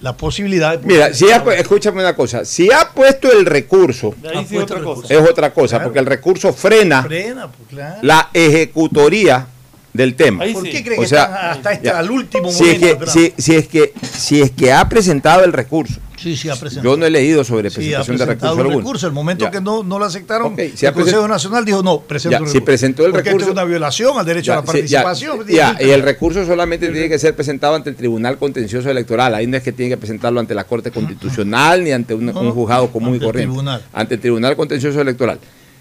la 0.00 0.16
posibilidad 0.16 0.78
de. 0.78 0.86
Mira, 0.86 1.14
si 1.14 1.30
ha, 1.30 1.36
escúchame 1.56 2.00
una 2.00 2.14
cosa. 2.14 2.44
Si 2.44 2.70
ha 2.70 2.90
puesto 2.90 3.32
el 3.32 3.46
recurso, 3.46 4.14
sí 4.48 4.56
otra 4.58 4.78
el 4.78 4.84
cosa. 4.84 5.14
es 5.14 5.20
otra 5.30 5.52
cosa, 5.54 5.76
Claro. 5.76 5.84
porque 5.84 5.98
el 6.00 6.06
recurso 6.06 6.52
frena 6.52 7.02
Frena, 7.02 7.48
pues, 7.48 7.68
claro. 7.70 7.96
la 8.02 8.28
ejecutoría 8.34 9.46
del 9.92 10.14
tema. 10.16 10.44
Ahí 10.44 10.52
¿Por 10.52 10.64
sí. 10.64 10.70
qué 10.72 10.82
creen 10.84 10.98
O 10.98 11.02
que 11.02 11.08
sea, 11.08 11.50
hasta 11.52 11.80
ya. 11.80 11.98
al 11.98 12.10
último 12.10 12.50
Si 12.50 12.64
es, 12.68 12.80
momento? 12.80 12.80
que, 12.80 12.90
esperando? 13.04 13.12
si, 13.36 13.42
si 13.42 13.54
es 13.56 13.68
que, 13.68 13.94
si 14.18 14.42
es 14.42 14.50
que 14.50 14.72
ha 14.72 14.88
presentado 14.88 15.44
el 15.44 15.52
recurso, 15.52 16.00
sí, 16.24 16.36
sí, 16.36 16.48
ha 16.48 16.56
presentado. 16.56 16.94
yo 16.94 16.98
no 16.98 17.06
he 17.06 17.10
leído 17.10 17.44
sobre 17.44 17.70
Sí, 17.70 17.92
ha 17.94 17.98
presentación 18.02 18.16
de 18.18 18.24
recurso 18.26 18.48
alguno. 18.60 18.78
recurso. 18.78 19.06
El 19.06 19.12
momento 19.12 19.44
Ya. 19.44 19.50
que 19.50 19.60
no, 19.60 19.82
no 19.84 19.98
lo 19.98 20.04
aceptaron, 20.06 20.56
si 20.74 20.86
el 20.86 20.92
Consejo 20.92 21.28
Nacional 21.28 21.64
dijo 21.64 21.82
no, 21.82 22.00
presento 22.00 22.32
Ya, 22.32 22.38
si 22.38 22.44
recurso. 22.46 22.64
presentó 22.64 23.04
el 23.06 23.12
Porque 23.12 23.28
esto 23.28 23.38
recurso- 23.38 23.48
es 23.50 23.52
una 23.52 23.64
violación 23.64 24.18
al 24.18 24.26
derecho 24.26 24.52
a 24.52 24.56
la 24.56 24.62
participación. 24.64 25.46
ya, 25.46 25.76
y 25.80 25.90
el 25.90 26.02
recurso 26.02 26.44
solamente 26.46 26.88
tiene 26.90 27.08
que 27.08 27.18
ser 27.18 27.36
presentado 27.36 27.74
ante 27.74 27.90
el 27.90 27.96
Tribunal 27.96 28.38
Contencioso 28.38 28.90
Electoral. 28.90 29.34
Ahí 29.34 29.46
no 29.46 29.56
es 29.56 29.62
que 29.62 29.72
tiene 29.72 29.90
que 29.90 29.96
presentarlo 29.98 30.40
ante 30.40 30.54
la 30.54 30.64
Corte 30.64 30.90
Constitucional 30.90 31.84
ni 31.84 31.92
ante 31.92 32.14
un, 32.14 32.26
No, 32.26 32.40
un 32.40 32.50
juzgado 32.52 32.90
común 32.90 33.10
ante 33.14 33.18
y 33.18 33.20
el 33.20 33.24
corriente. 33.26 33.50
tribunal. 33.52 33.82
Ante 33.92 34.14
el 34.14 34.20
Tribunal 34.20 34.56
Contencioso 34.56 35.00
Electoral. 35.00 35.38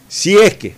Si 0.08 0.36
es 0.38 0.54
que 0.56 0.76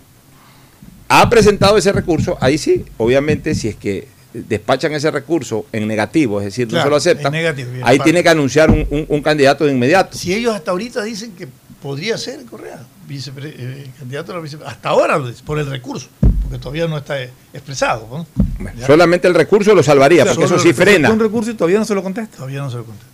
ha 1.07 1.29
presentado 1.29 1.77
ese 1.77 1.91
recurso, 1.91 2.37
ahí 2.41 2.57
sí, 2.57 2.85
obviamente, 2.97 3.53
si 3.55 3.67
es 3.67 3.75
que 3.75 4.07
despachan 4.47 4.91
ese 4.93 5.09
recurso 5.11 5.65
en 5.71 5.87
negativo, 5.87 6.39
es 6.39 6.45
decir, 6.45 6.71
no 6.71 6.81
se 6.81 6.89
lo 6.89 6.95
aceptan, 6.95 7.33
en 7.33 7.41
negativo, 7.41 7.71
bien, 7.71 7.83
ahí 7.85 7.99
tiene 7.99 8.21
que 8.23 8.29
anunciar 8.29 8.69
un, 8.69 8.85
un- 8.89 9.05
un 9.07 9.21
candidato 9.21 9.65
de 9.65 9.71
inmediato. 9.71 10.17
Si 10.17 10.33
ellos 10.33 10.53
hasta 10.53 10.71
ahorita 10.71 11.03
dicen 11.03 11.31
que 11.35 11.47
podría 11.81 12.17
ser 12.17 12.43
Correa, 12.45 12.79
vicepre- 13.07 13.53
eh, 13.57 13.87
candidato 13.99 14.31
a 14.31 14.35
la 14.35 14.41
vicepresidencia, 14.41 14.75
hasta 14.75 14.89
ahora 14.89 15.17
lo 15.17 15.27
dice, 15.29 15.43
por 15.43 15.59
el 15.59 15.67
recurso, 15.67 16.07
porque 16.41 16.57
todavía 16.57 16.87
no 16.87 16.97
está 16.97 17.21
expresado. 17.53 18.07
¿no? 18.11 18.27
Bueno, 18.59 18.79
Ya. 18.79 18.87
solamente 18.87 19.27
el 19.27 19.33
recurso 19.35 19.73
lo 19.75 19.83
salvaría, 19.83 20.23
O 20.23 20.25
sea, 20.25 20.35
porque 20.35 20.45
eso 20.53 20.59
sí 20.59 20.73
frena. 20.73 21.09
Un 21.11 21.19
recurso 21.19 21.51
y 21.51 21.53
todavía 21.53 21.79
no 21.79 21.85
se 21.85 21.95
lo 21.95 22.03
contesta. 22.03 22.37
Todavía 22.37 22.59
no 22.61 22.69
se 22.69 22.77
lo 22.77 22.85
contesta. 22.85 23.11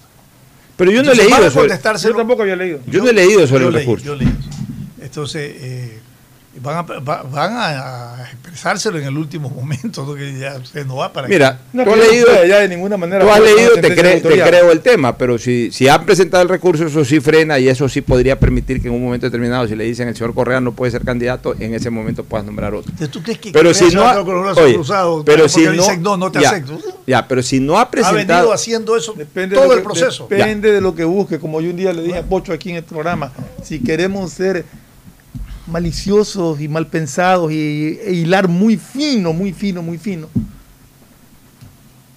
Pero 0.78 0.92
yo 0.92 1.04
no 1.04 1.12
he 1.12 1.16
leído 1.16 1.52
sobre. 1.52 1.70
Yo 2.02 2.16
tampoco 2.16 2.42
había 2.42 2.56
leído. 2.56 2.80
yo 2.88 3.04
no 3.04 3.10
he 3.10 3.14
leído 3.14 3.46
sobre 3.46 3.64
yo 3.64 3.68
el 3.68 3.74
leí, 3.76 3.84
recurso. 3.84 4.06
yo 4.06 4.16
leí 4.16 4.28
eso. 4.28 4.50
Entonces, 5.02 5.54
eh, 5.60 6.00
van, 6.60 6.78
a, 6.78 6.82
va- 6.82 7.24
van 7.24 7.54
a, 7.54 8.16
a 8.16 8.32
expresárselo 8.32 8.98
en 8.98 9.06
el 9.06 9.18
último 9.18 9.50
momento, 9.50 10.06
¿no? 10.06 10.14
que 10.16 10.38
ya 10.38 10.56
usted 10.58 10.86
no 10.86 10.98
va 10.98 11.14
para 11.14 11.28
Mira, 11.28 11.60
No, 11.72 11.84
tú 11.86 11.92
has 11.92 11.98
no 11.98 12.04
leído, 12.04 12.26
puede 12.26 12.48
ya 12.50 12.60
de 12.60 12.68
ninguna 12.68 12.98
manera. 12.98 13.24
Tú 13.24 13.32
has 13.32 13.40
leído, 13.40 13.74
te, 13.76 13.96
cre- 13.96 14.22
te 14.22 14.42
creo 14.44 14.72
el 14.72 14.82
tema, 14.82 15.18
pero 15.18 15.38
si, 15.38 15.72
si 15.72 15.88
han 15.88 16.06
presentado 16.06 16.44
el 16.44 16.50
recurso, 16.50 16.86
eso 16.86 17.06
sí 17.06 17.20
frena 17.22 17.58
y 17.60 17.70
eso 17.70 17.88
sí 17.88 18.02
podría 18.02 18.40
permitir 18.40 18.82
que 18.82 18.90
en 18.90 18.94
un 18.96 19.04
momento 19.04 19.26
determinado, 19.28 19.68
si 19.68 19.76
le 19.76 19.86
dicen 19.86 20.08
el 20.10 20.16
señor 20.16 20.34
Correa 20.34 20.60
no 20.60 20.74
puede 20.74 20.92
ser 20.92 21.04
candidato, 21.06 21.56
en 21.60 21.74
ese 21.74 21.90
momento 21.90 22.24
puedas 22.24 22.46
nombrar 22.46 22.74
otro. 22.74 22.92
Entonces, 22.92 23.12
¿tú 23.12 23.24
crees 23.24 23.40
que 23.40 23.52
Pero 23.52 23.74
si 23.74 23.90
se 23.90 23.96
no, 23.96 24.04
ha- 24.06 24.12
quedar 24.12 24.26
con 24.26 24.36
los 24.36 24.44
brazos 24.44 24.64
oye, 24.64 24.74
cruzados 24.76 25.24
pero 25.26 25.48
si 25.48 25.64
no, 25.64 25.72
dicen, 25.72 26.02
no, 26.04 26.18
no 26.18 26.32
te 26.32 26.42
ya, 26.42 26.50
acepto? 26.50 26.78
ya, 27.08 27.28
pero 27.28 27.42
si 27.44 27.60
no 27.60 27.78
ha 27.78 27.84
Ha 27.84 27.92
presentado, 27.92 28.26
venido 28.28 28.54
haciendo 28.54 28.98
eso 28.98 29.14
Depende 29.14 29.56
todo 29.56 29.70
de 29.70 29.76
el 29.78 29.84
proceso. 29.84 30.28
Depende 30.30 30.72
de 30.72 30.82
lo 30.82 30.94
que 30.96 31.04
busque. 31.04 31.40
Como 31.40 31.62
yo 31.62 31.70
un 31.70 31.78
día 31.78 31.94
le 31.94 32.02
dije 32.04 32.18
a 32.20 32.24
Pocho 32.24 32.52
aquí 32.54 32.72
en 32.72 32.78
este 32.78 32.90
programa, 32.90 33.32
si 33.64 33.80
queremos 33.80 34.32
ser 34.34 34.66
maliciosos 35.72 36.60
y 36.60 36.68
mal 36.68 36.88
pensados 36.88 37.52
y, 37.52 38.00
e 38.04 38.14
hilar 38.14 38.48
muy 38.48 38.78
fino, 38.78 39.34
muy 39.34 39.54
fino, 39.54 39.82
muy 39.82 39.98
fino. 39.98 40.28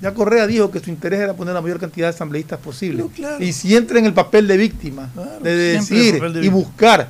Ya 0.01 0.13
Correa 0.13 0.47
dijo 0.47 0.71
que 0.71 0.81
su 0.81 0.91
interés 0.91 1.21
era 1.21 1.35
poner 1.35 1.55
la 1.55 1.63
mayor 1.63 1.81
cantidad 1.81 2.09
de 2.09 2.15
asambleístas 2.15 2.59
posible. 2.59 3.03
No, 3.03 3.09
claro. 3.09 3.43
Y 3.43 3.53
si 3.53 3.75
entra 3.75 3.99
en 3.99 4.05
el 4.05 4.13
papel 4.13 4.47
de 4.47 4.57
víctima, 4.57 5.11
Claro, 5.15 5.41
de 5.41 5.57
decir 5.57 6.21
y 6.43 6.49
buscar 6.49 7.09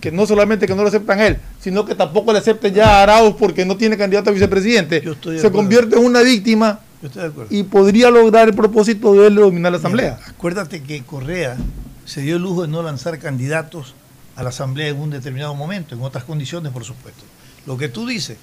que, 0.00 0.12
no 0.12 0.26
solamente 0.26 0.66
que 0.66 0.74
no 0.74 0.82
lo 0.82 0.88
aceptan 0.88 1.18
él, 1.20 1.38
sino 1.60 1.84
que 1.84 1.94
tampoco 1.94 2.32
le 2.32 2.38
acepten 2.38 2.74
ya 2.74 2.98
a 2.98 3.02
Arauz 3.02 3.34
porque 3.38 3.64
no 3.64 3.76
tiene 3.76 3.96
candidato 3.96 4.30
a 4.30 4.32
vicepresidente, 4.32 5.02
se 5.40 5.50
convierte 5.50 5.96
en 5.96 6.04
una 6.04 6.20
víctima 6.20 6.80
Yo 7.00 7.08
estoy 7.08 7.22
de 7.22 7.28
acuerdo. 7.28 7.54
y 7.54 7.62
podría 7.62 8.10
lograr 8.10 8.48
el 8.48 8.54
propósito 8.54 9.14
de 9.14 9.28
él 9.28 9.34
de 9.34 9.40
dominar 9.40 9.72
la 9.72 9.78
asamblea. 9.78 10.18
Mira, 10.18 10.28
acuérdate 10.28 10.82
que 10.82 11.02
Correa 11.02 11.56
se 12.04 12.20
dio 12.20 12.36
el 12.36 12.42
lujo 12.42 12.62
de 12.62 12.68
no 12.68 12.82
lanzar 12.82 13.18
candidatos 13.18 13.94
a 14.36 14.42
la 14.42 14.50
asamblea 14.50 14.88
en 14.88 15.00
un 15.00 15.10
determinado 15.10 15.54
momento, 15.54 15.94
en 15.94 16.02
otras 16.02 16.24
condiciones, 16.24 16.72
por 16.72 16.84
supuesto. 16.84 17.24
Lo 17.66 17.76
que 17.76 17.88
tú 17.88 18.06
dices, 18.06 18.36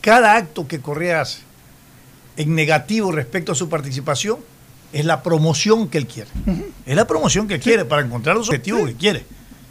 cada 0.00 0.36
acto 0.36 0.66
que 0.66 0.80
Correa 0.80 1.20
hace 1.20 1.40
en 2.36 2.54
negativo 2.54 3.12
respecto 3.12 3.52
a 3.52 3.54
su 3.54 3.68
participación 3.68 4.38
es 4.92 5.04
la 5.04 5.22
promoción 5.22 5.88
que 5.88 5.98
él 5.98 6.06
quiere. 6.06 6.30
Es 6.86 6.96
la 6.96 7.06
promoción 7.06 7.48
que 7.48 7.58
quiere 7.58 7.84
para 7.84 8.02
encontrar 8.02 8.36
los 8.36 8.48
objetivos 8.48 8.88
que 8.88 8.94
quiere. 8.94 9.24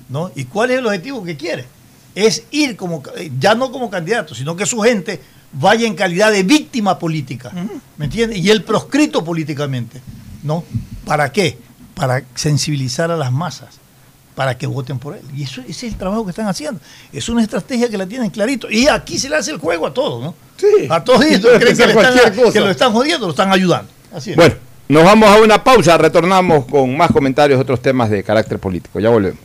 ¿no? 0.10 0.32
¿Y 0.36 0.46
cuál 0.46 0.72
es 0.72 0.80
el 0.80 0.86
objetivo 0.86 1.24
que 1.24 1.38
quiere? 1.38 1.66
Es 2.14 2.44
ir 2.52 2.76
como, 2.76 3.02
eh, 3.16 3.32
ya 3.40 3.56
no 3.56 3.72
como 3.72 3.90
candidato, 3.90 4.36
sino 4.36 4.56
que 4.56 4.66
su 4.66 4.80
gente 4.82 5.22
vaya 5.54 5.88
en 5.88 5.96
calidad 5.96 6.32
de 6.32 6.44
víctima 6.44 7.00
política. 7.00 7.52
¿Me 7.98 8.06
entiendes? 8.06 8.40
Y 8.40 8.50
él 8.50 8.64
proscrito 8.64 9.24
políticamente. 9.24 10.02
¿No? 10.44 10.64
¿Para 11.06 11.32
qué? 11.32 11.58
Para 11.94 12.24
sensibilizar 12.36 13.12
a 13.12 13.18
las 13.18 13.32
masas, 13.32 13.80
para 14.36 14.58
que 14.58 14.66
voten 14.68 14.98
por 15.00 15.16
él. 15.16 15.22
Y 15.36 15.44
eso 15.44 15.62
ese 15.62 15.88
es 15.88 15.94
el 15.94 16.00
trabajo 16.00 16.24
que 16.26 16.30
están 16.32 16.48
haciendo. 16.48 16.80
Es 17.12 17.28
una 17.30 17.42
estrategia 17.44 17.90
que 17.90 17.98
la 17.98 18.06
tienen 18.08 18.30
clarito. 18.30 18.70
Y 18.70 18.88
aquí 18.88 19.18
se 19.20 19.30
le 19.30 19.36
hace 19.36 19.52
el 19.52 19.58
juego 19.58 19.88
a 19.88 19.94
todos, 19.94 20.24
¿no? 20.24 20.36
Sí. 20.58 20.88
A 20.90 21.04
todos 21.04 21.24
ellos 21.26 21.42
creen 21.60 21.78
que, 21.78 21.84
están- 21.84 22.64
lo 22.64 22.70
están 22.72 22.92
jodiendo, 22.94 23.26
lo 23.26 23.32
están 23.32 23.52
ayudando. 23.52 23.92
Así 24.14 24.32
es. 24.32 24.36
Bueno, 24.36 24.56
nos 24.90 25.04
vamos 25.04 25.30
a 25.30 25.38
una 25.40 25.64
pausa, 25.64 25.98
retornamos 25.98 26.66
con 26.66 26.96
más 26.98 27.12
comentarios, 27.12 27.60
otros 27.60 27.82
temas 27.82 28.10
de 28.10 28.24
carácter 28.24 28.60
político. 28.60 29.00
Ya 29.00 29.10
volvemos. 29.10 29.40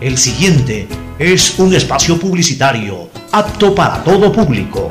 El 0.00 0.16
siguiente 0.16 0.88
es 1.18 1.58
un 1.58 1.74
espacio 1.74 2.18
publicitario 2.18 3.10
apto 3.32 3.74
para 3.74 4.02
todo 4.02 4.32
público. 4.32 4.90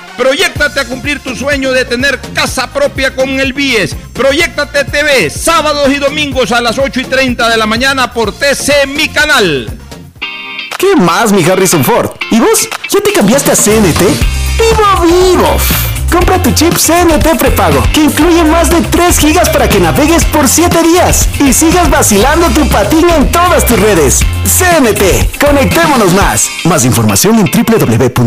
Proyectate 0.17 0.79
a 0.79 0.85
cumplir 0.85 1.19
tu 1.19 1.35
sueño 1.35 1.71
de 1.71 1.85
tener 1.85 2.19
casa 2.33 2.71
propia 2.71 3.15
con 3.15 3.29
el 3.39 3.53
BIES. 3.53 3.95
Proyectate 4.13 4.83
TV, 4.85 5.29
sábados 5.29 5.89
y 5.91 5.97
domingos 5.97 6.51
a 6.51 6.61
las 6.61 6.77
8 6.77 6.99
y 7.01 7.05
30 7.05 7.49
de 7.49 7.57
la 7.57 7.65
mañana 7.65 8.13
por 8.13 8.31
TC 8.31 8.87
Mi 8.87 9.09
Canal. 9.09 9.69
¿Qué 10.77 10.95
más, 10.95 11.31
mi 11.31 11.43
Harrison 11.43 11.83
Ford? 11.83 12.11
¿Y 12.31 12.39
vos? 12.39 12.67
¿Ya 12.89 13.01
te 13.01 13.13
cambiaste 13.13 13.51
a 13.51 13.55
CNT? 13.55 14.01
¡Vivo, 14.57 15.01
vivo! 15.05 15.57
Compra 16.11 16.43
tu 16.43 16.51
chip 16.51 16.73
CNT 16.73 17.37
prepago, 17.39 17.81
que 17.93 18.01
incluye 18.03 18.43
más 18.43 18.69
de 18.69 18.81
3 18.81 19.17
gigas 19.17 19.49
para 19.49 19.69
que 19.69 19.79
navegues 19.79 20.25
por 20.25 20.49
7 20.49 20.83
días 20.83 21.29
y 21.39 21.53
sigas 21.53 21.89
vacilando 21.89 22.49
tu 22.49 22.67
patín 22.67 23.09
en 23.09 23.31
todas 23.31 23.65
tus 23.65 23.79
redes. 23.79 24.19
CNT, 24.43 25.39
conectémonos 25.39 26.13
más. 26.13 26.49
Más 26.65 26.83
información 26.83 27.39
en 27.39 27.45
www.cnt.com.es. 27.49 28.23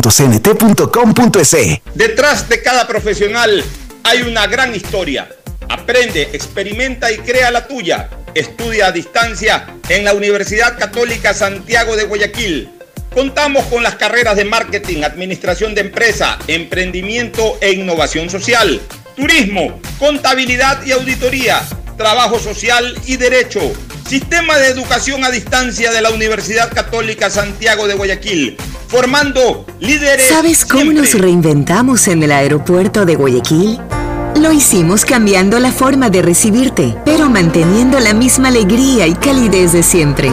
Detrás 1.94 2.48
de 2.48 2.62
cada 2.62 2.86
profesional 2.86 3.62
hay 4.02 4.22
una 4.22 4.46
gran 4.46 4.74
historia. 4.74 5.28
Aprende, 5.68 6.30
experimenta 6.32 7.12
y 7.12 7.18
crea 7.18 7.50
la 7.50 7.66
tuya. 7.68 8.08
Estudia 8.34 8.86
a 8.86 8.92
distancia 8.92 9.66
en 9.88 10.04
la 10.04 10.14
Universidad 10.14 10.78
Católica 10.78 11.34
Santiago 11.34 11.96
de 11.96 12.04
Guayaquil. 12.04 12.70
Contamos 13.14 13.64
con 13.66 13.84
las 13.84 13.94
carreras 13.94 14.34
de 14.34 14.44
marketing, 14.44 15.04
administración 15.04 15.72
de 15.72 15.82
empresa, 15.82 16.36
emprendimiento 16.48 17.56
e 17.60 17.70
innovación 17.70 18.28
social, 18.28 18.80
turismo, 19.14 19.80
contabilidad 20.00 20.84
y 20.84 20.90
auditoría, 20.90 21.62
trabajo 21.96 22.40
social 22.40 22.98
y 23.06 23.16
derecho. 23.16 23.60
Sistema 24.08 24.58
de 24.58 24.66
educación 24.66 25.24
a 25.24 25.30
distancia 25.30 25.92
de 25.92 26.02
la 26.02 26.10
Universidad 26.10 26.72
Católica 26.74 27.30
Santiago 27.30 27.86
de 27.86 27.94
Guayaquil, 27.94 28.56
formando 28.88 29.64
líderes. 29.78 30.28
¿Sabes 30.28 30.64
cómo 30.64 30.82
siempre. 30.82 31.02
nos 31.02 31.14
reinventamos 31.14 32.08
en 32.08 32.24
el 32.24 32.32
aeropuerto 32.32 33.06
de 33.06 33.14
Guayaquil? 33.14 33.78
Lo 34.40 34.50
hicimos 34.50 35.04
cambiando 35.04 35.60
la 35.60 35.70
forma 35.70 36.10
de 36.10 36.20
recibirte, 36.20 36.96
pero 37.04 37.30
manteniendo 37.30 38.00
la 38.00 38.12
misma 38.12 38.48
alegría 38.48 39.06
y 39.06 39.14
calidez 39.14 39.72
de 39.72 39.84
siempre. 39.84 40.32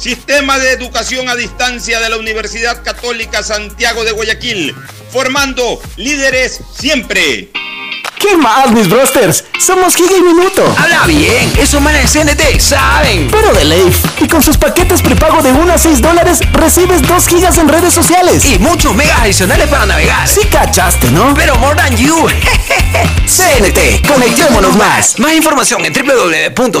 Sistema 0.00 0.58
de 0.58 0.72
Educación 0.72 1.28
a 1.28 1.36
Distancia 1.36 2.00
de 2.00 2.08
la 2.08 2.16
Universidad 2.16 2.82
Católica 2.82 3.42
Santiago 3.42 4.02
de 4.02 4.12
Guayaquil, 4.12 4.74
formando 5.12 5.78
líderes 5.96 6.62
siempre. 6.74 7.50
¿Qué 8.18 8.34
más, 8.38 8.70
mis 8.70 8.88
brosters? 8.88 9.44
Somos 9.58 9.94
Giga 9.94 10.16
y 10.16 10.22
Minuto. 10.22 10.74
Habla 10.78 11.06
bien, 11.06 11.52
esos 11.58 11.82
manes 11.82 12.10
de 12.10 12.24
CNT 12.24 12.58
saben. 12.58 13.28
Pero 13.30 13.52
de 13.52 13.66
Leif. 13.66 13.98
Y 14.22 14.26
con 14.26 14.42
sus 14.42 14.56
paquetes 14.56 15.02
prepago 15.02 15.42
de 15.42 15.52
1 15.52 15.70
a 15.70 15.76
6 15.76 16.00
dólares, 16.00 16.40
recibes 16.54 17.06
2 17.06 17.26
gigas 17.28 17.58
en 17.58 17.68
redes 17.68 17.92
sociales. 17.92 18.46
Y 18.46 18.58
muchos 18.58 18.94
megas 18.94 19.20
adicionales 19.20 19.68
para 19.68 19.84
navegar. 19.84 20.26
Sí 20.26 20.40
cachaste, 20.50 21.10
¿no? 21.10 21.34
Pero 21.34 21.56
more 21.56 21.76
than 21.76 21.94
you. 21.98 22.26
CNT, 23.26 24.06
conectémonos 24.08 24.74
más. 24.76 25.18
Más 25.18 25.34
información 25.34 25.84
en 25.84 25.92
www.cnt.com.es. 25.92 26.80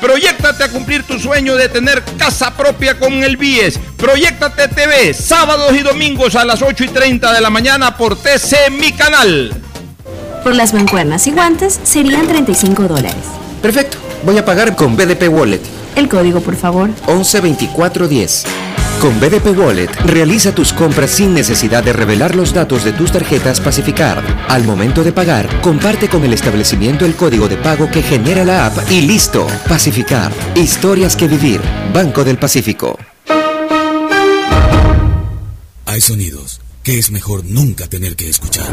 Proyectate 0.00 0.64
a 0.64 0.68
cumplir 0.68 1.02
tu 1.04 1.18
sueño 1.18 1.56
de 1.56 1.68
tener 1.68 2.02
casa 2.18 2.54
propia 2.56 2.98
con 2.98 3.12
el 3.24 3.36
BIES. 3.36 3.78
Proyectate 3.96 4.68
TV, 4.68 5.14
sábados 5.14 5.74
y 5.74 5.80
domingos 5.80 6.36
a 6.36 6.44
las 6.44 6.62
8 6.62 6.84
y 6.84 6.88
30 6.88 7.32
de 7.32 7.40
la 7.40 7.50
mañana 7.50 7.96
por 7.96 8.16
TC 8.16 8.70
Mi 8.70 8.92
Canal. 8.92 9.52
Por 10.44 10.54
las 10.54 10.74
mancuernas 10.74 11.26
y 11.26 11.32
guantes 11.32 11.80
serían 11.82 12.26
35 12.26 12.84
dólares. 12.84 13.14
Perfecto. 13.62 13.98
Voy 14.22 14.38
a 14.38 14.44
pagar 14.44 14.76
con 14.76 14.96
BDP 14.96 15.28
Wallet. 15.28 15.62
El 15.96 16.08
código, 16.08 16.40
por 16.40 16.56
favor. 16.56 16.90
112410. 17.06 18.65
Con 19.00 19.20
BDP 19.20 19.56
Wallet, 19.58 19.90
realiza 20.06 20.54
tus 20.54 20.72
compras 20.72 21.10
sin 21.10 21.34
necesidad 21.34 21.84
de 21.84 21.92
revelar 21.92 22.34
los 22.34 22.52
datos 22.52 22.82
de 22.82 22.92
tus 22.92 23.12
tarjetas 23.12 23.60
Pacificard. 23.60 24.24
Al 24.48 24.64
momento 24.64 25.04
de 25.04 25.12
pagar, 25.12 25.60
comparte 25.60 26.08
con 26.08 26.24
el 26.24 26.32
establecimiento 26.32 27.04
el 27.04 27.14
código 27.14 27.48
de 27.48 27.56
pago 27.56 27.90
que 27.90 28.02
genera 28.02 28.44
la 28.44 28.66
app 28.66 28.90
y 28.90 29.02
listo. 29.02 29.46
Pacificard. 29.68 30.32
Historias 30.56 31.14
que 31.14 31.28
vivir. 31.28 31.60
Banco 31.92 32.24
del 32.24 32.38
Pacífico. 32.38 32.98
Hay 35.84 36.00
sonidos 36.00 36.60
que 36.82 36.98
es 36.98 37.10
mejor 37.10 37.44
nunca 37.44 37.86
tener 37.88 38.16
que 38.16 38.28
escuchar. 38.28 38.66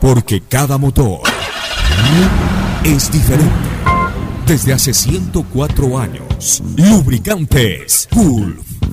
Porque 0.00 0.42
cada 0.42 0.78
motor 0.78 1.20
es 2.84 3.10
diferente. 3.10 3.54
Desde 4.46 4.72
hace 4.72 4.92
104 4.92 5.98
años, 5.98 6.26
Lubricantes 6.76 8.06
Gulf 8.12 8.73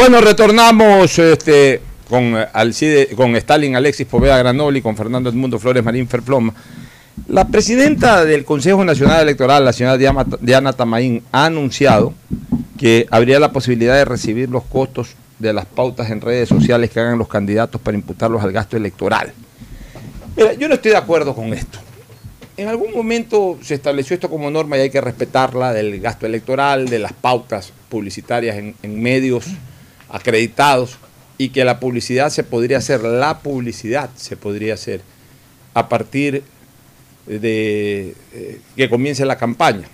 Bueno, 0.00 0.22
retornamos 0.22 1.18
este, 1.18 1.82
con, 2.08 2.34
Alcide, 2.54 3.08
con 3.08 3.36
Stalin 3.36 3.76
Alexis 3.76 4.06
Poveda 4.06 4.38
Granoli, 4.38 4.80
con 4.80 4.96
Fernando 4.96 5.28
Edmundo 5.28 5.58
Flores 5.58 5.84
Marín 5.84 6.08
Ferploma. 6.08 6.54
La 7.28 7.46
presidenta 7.48 8.24
del 8.24 8.46
Consejo 8.46 8.82
Nacional 8.82 9.20
Electoral, 9.20 9.62
la 9.62 9.74
señora 9.74 9.98
Diana, 9.98 10.72
Tamaín, 10.72 11.22
ha 11.32 11.44
anunciado 11.44 12.14
que 12.78 13.06
habría 13.10 13.38
la 13.38 13.52
posibilidad 13.52 13.94
de 13.94 14.06
recibir 14.06 14.48
los 14.48 14.64
costos 14.64 15.16
de 15.38 15.52
las 15.52 15.66
pautas 15.66 16.08
en 16.10 16.22
redes 16.22 16.48
sociales 16.48 16.88
que 16.88 16.98
hagan 16.98 17.18
los 17.18 17.28
candidatos 17.28 17.78
para 17.78 17.94
imputarlos 17.94 18.42
al 18.42 18.52
gasto 18.52 18.78
electoral. 18.78 19.34
Mira, 20.34 20.54
yo 20.54 20.66
no 20.66 20.76
estoy 20.76 20.92
de 20.92 20.96
acuerdo 20.96 21.34
con 21.34 21.52
esto. 21.52 21.78
En 22.56 22.68
algún 22.68 22.94
momento 22.94 23.58
se 23.60 23.74
estableció 23.74 24.14
esto 24.14 24.30
como 24.30 24.50
norma 24.50 24.78
y 24.78 24.80
hay 24.80 24.90
que 24.90 25.02
respetarla 25.02 25.74
del 25.74 26.00
gasto 26.00 26.24
electoral, 26.24 26.88
de 26.88 27.00
las 27.00 27.12
pautas 27.12 27.74
publicitarias 27.90 28.56
en 28.56 29.02
medios 29.02 29.44
acreditados 30.10 30.98
y 31.38 31.50
que 31.50 31.64
la 31.64 31.80
publicidad 31.80 32.30
se 32.30 32.44
podría 32.44 32.78
hacer, 32.78 33.00
la 33.00 33.38
publicidad 33.38 34.10
se 34.16 34.36
podría 34.36 34.74
hacer 34.74 35.00
a 35.72 35.88
partir 35.88 36.42
de 37.26 38.14
eh, 38.32 38.60
que 38.76 38.90
comience 38.90 39.24
la 39.24 39.38
campaña, 39.38 39.88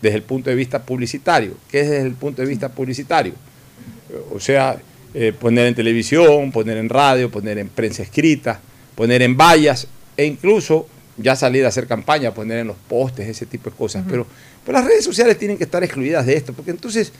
desde 0.00 0.16
el 0.16 0.22
punto 0.22 0.48
de 0.48 0.56
vista 0.56 0.82
publicitario. 0.82 1.54
¿Qué 1.70 1.80
es 1.80 1.90
desde 1.90 2.06
el 2.06 2.14
punto 2.14 2.42
de 2.42 2.48
vista 2.48 2.68
publicitario? 2.68 3.34
O 4.32 4.40
sea, 4.40 4.78
eh, 5.12 5.32
poner 5.38 5.66
en 5.66 5.74
televisión, 5.74 6.52
poner 6.52 6.76
en 6.76 6.88
radio, 6.88 7.30
poner 7.30 7.58
en 7.58 7.68
prensa 7.68 8.02
escrita, 8.02 8.60
poner 8.94 9.22
en 9.22 9.36
vallas 9.36 9.86
e 10.16 10.24
incluso 10.24 10.88
ya 11.16 11.34
salir 11.34 11.64
a 11.64 11.68
hacer 11.68 11.86
campaña, 11.86 12.32
poner 12.32 12.58
en 12.58 12.68
los 12.68 12.76
postes, 12.76 13.28
ese 13.28 13.44
tipo 13.44 13.70
de 13.70 13.76
cosas. 13.76 14.04
pero, 14.08 14.26
pero 14.64 14.78
las 14.78 14.86
redes 14.86 15.04
sociales 15.04 15.36
tienen 15.36 15.58
que 15.58 15.64
estar 15.64 15.82
excluidas 15.82 16.24
de 16.26 16.34
esto, 16.34 16.52
porque 16.52 16.70
entonces 16.70 17.12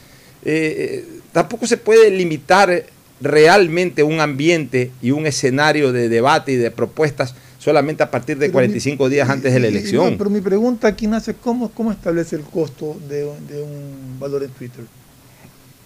eh, 0.44 1.04
tampoco 1.32 1.66
se 1.66 1.76
puede 1.76 2.10
limitar 2.10 2.84
realmente 3.20 4.02
un 4.02 4.20
ambiente 4.20 4.90
y 5.02 5.10
un 5.10 5.26
escenario 5.26 5.92
de 5.92 6.08
debate 6.08 6.52
y 6.52 6.56
de 6.56 6.70
propuestas 6.70 7.34
solamente 7.58 8.02
a 8.04 8.10
partir 8.10 8.36
de 8.38 8.46
Pero 8.46 8.52
45 8.54 9.04
mi- 9.04 9.10
días 9.10 9.28
antes 9.28 9.52
de 9.52 9.58
la 9.60 9.66
elección. 9.66 10.12
no, 10.12 10.18
pero 10.18 10.30
mi 10.30 10.40
pregunta 10.40 10.86
aquí 10.88 11.06
nace, 11.08 11.34
¿cómo, 11.34 11.70
cómo 11.70 11.90
establece 11.90 12.36
el 12.36 12.42
costo 12.42 12.96
de, 13.08 13.22
de 13.48 13.62
un 13.62 14.18
valor 14.20 14.44
en 14.44 14.50
Twitter? 14.50 14.84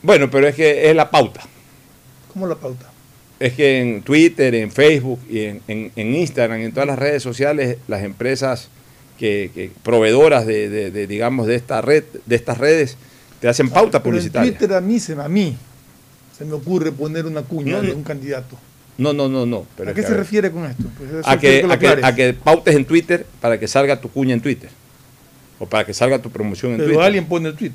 Bueno, 0.03 0.30
pero 0.30 0.48
es 0.48 0.55
que 0.55 0.90
es 0.90 0.94
la 0.96 1.11
pauta. 1.11 1.40
¿Cómo 2.32 2.46
la 2.46 2.57
pauta? 2.57 2.90
Es 3.40 3.55
que 3.55 3.80
en 3.80 4.03
Twitter, 4.03 4.55
en 4.55 4.70
Facebook 4.70 5.18
y 5.30 5.40
en, 5.40 5.61
en- 5.68 5.92
en 5.96 6.14
Instagram, 6.14 6.61
en 6.61 6.72
todas 6.72 6.86
las 6.86 6.98
redes 6.98 7.22
sociales, 7.22 7.78
las 7.88 8.03
empresas 8.03 8.68
que, 9.18 9.50
que 9.55 9.70
proveedoras 9.82 10.46
de, 10.46 10.68
de- 10.68 10.90
de, 10.90 11.07
digamos, 11.07 11.46
de 11.46 11.55
esta 11.57 11.80
red, 11.80 12.05
de 12.26 12.36
estas 12.36 12.59
redes, 12.59 12.96
te 13.43 13.49
hacen 13.49 13.68
pauta 13.68 14.01
Pero 14.03 14.14
en 14.14 14.20
publicitaria. 14.20 14.51
Twitter 14.57 14.74
a 14.76 14.80
mí, 14.80 14.99
se, 15.01 15.12
a 15.20 15.28
mí 15.28 15.57
se 16.38 16.45
me 16.45 16.53
ocurre 16.55 16.93
poner 16.93 17.26
una 17.26 17.43
cuña 17.43 17.72
No, 17.78 17.82
de 17.82 17.93
un 17.93 18.05
candidato. 18.05 18.57
No, 18.97 19.12
no, 19.12 19.28
no, 19.28 19.45
no. 19.45 19.66
Pero 19.76 19.90
¿A 19.90 19.95
qué 19.95 20.01
que, 20.03 20.07
se 20.07 20.14
refiere 20.14 20.51
con 20.53 20.64
esto? 20.64 20.84
Pues 20.97 21.11
a, 21.26 21.38
que, 21.38 21.62
lo 21.64 21.72
a, 21.72 21.76
que, 21.76 21.88
a 22.03 22.14
que 22.14 22.34
pautes 22.34 22.76
en 22.76 22.84
Twitter 22.84 23.26
para 23.40 23.59
que 23.59 23.66
salga 23.66 24.01
tu 24.01 24.09
cuña 24.11 24.32
en 24.34 24.40
Twitter. 24.40 24.70
O 25.59 25.66
para 25.66 25.84
que 25.84 25.93
salga 25.93 26.20
tu 26.20 26.30
promoción 26.30 26.72
en 26.72 26.76
Pero 26.78 26.88
Twitter. 26.90 27.05
alguien 27.05 27.26
pone 27.26 27.49
el 27.49 27.57
tweet. 27.57 27.72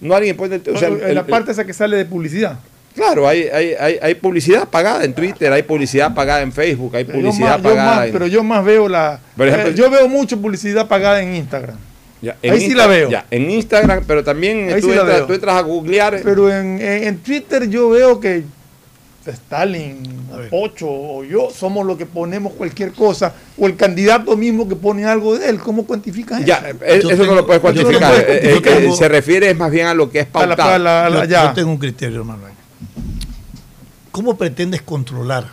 No 0.00 0.14
alguien 0.14 0.36
pone 0.36 0.56
el, 0.56 0.62
o 0.74 0.78
sea, 0.78 0.88
en 0.88 0.94
el- 1.02 1.14
la 1.14 1.20
el- 1.22 1.26
parte 1.26 1.52
esa 1.52 1.64
que 1.64 1.72
sale 1.72 1.96
de 1.96 2.04
publicidad. 2.04 2.58
Claro, 2.94 3.26
hay, 3.28 3.44
hay, 3.44 3.72
hay, 3.78 3.98
hay 4.02 4.14
publicidad 4.14 4.68
pagada 4.68 5.04
en 5.04 5.14
Twitter, 5.14 5.52
hay 5.52 5.62
publicidad 5.62 6.14
pagada 6.14 6.42
en 6.42 6.50
Facebook, 6.52 6.96
hay 6.96 7.04
Pero 7.04 7.18
yo, 7.18 7.24
publicidad 7.26 7.48
más, 7.48 7.56
yo 7.58 7.62
pagada 7.70 7.96
más- 7.96 8.06
en... 8.06 8.12
pero 8.12 8.26
yo 8.26 8.42
más 8.44 8.64
veo 8.64 8.88
la. 8.88 9.20
Por 9.36 9.48
ejemplo, 9.48 9.70
eh, 9.70 9.74
yo 9.74 9.90
veo 9.90 10.08
mucho 10.08 10.38
publicidad 10.40 10.86
pagada 10.86 11.22
en 11.22 11.34
Instagram. 11.34 11.76
Ya, 12.22 12.36
en 12.42 12.54
ahí 12.54 12.60
sí 12.60 12.74
la 12.74 12.86
veo. 12.86 13.10
ya, 13.10 13.26
en 13.30 13.50
Instagram, 13.50 14.04
pero 14.06 14.24
también 14.24 14.72
Ahí 14.72 14.80
tú, 14.80 14.90
sí 14.90 14.98
entras, 14.98 15.26
tú 15.26 15.32
entras 15.34 15.56
a 15.56 15.60
googlear. 15.60 16.20
Pero 16.24 16.50
en, 16.50 16.80
en- 16.80 17.04
en 17.04 17.18
Twitter 17.18 17.68
yo 17.68 17.90
veo 17.90 18.18
que 18.20 18.44
Stalin, 19.26 20.16
Pocho 20.50 20.86
o 20.88 21.24
yo 21.24 21.48
somos 21.50 21.84
los 21.84 21.98
que 21.98 22.06
ponemos 22.06 22.52
cualquier 22.52 22.92
cosa, 22.92 23.34
o 23.58 23.66
el 23.66 23.74
candidato 23.76 24.36
mismo 24.36 24.68
que 24.68 24.76
pone 24.76 25.04
algo 25.04 25.36
de 25.36 25.48
él. 25.48 25.58
¿Cómo 25.58 25.84
cuantificas 25.84 26.44
Ya, 26.44 26.58
eso? 26.84 27.10
eh, 27.10 27.14
eso 27.14 27.26
no 27.26 27.34
lo 27.34 27.44
puedes 27.46 27.60
cuantificar. 27.60 28.14
eh, 28.14 28.24
eh, 28.28 28.38
tengo- 28.60 28.60
tengo- 28.80 28.96
se 28.96 29.08
refiere 29.08 29.52
más 29.54 29.70
bien 29.72 29.86
a 29.88 29.94
lo 29.94 30.08
que 30.10 30.20
es 30.20 30.26
A 30.32 30.40
la- 30.40 30.46
pautado. 30.56 30.74
a 30.74 30.78
la- 30.78 31.06
a 31.06 31.10
la- 31.10 31.24
Yo, 31.24 31.42
yo 31.48 31.52
tengo 31.54 31.70
un 31.70 31.78
criterio, 31.78 32.18
hermano. 32.20 32.42
¿Cómo 34.12 34.36
pretendes 34.38 34.80
controlar 34.82 35.48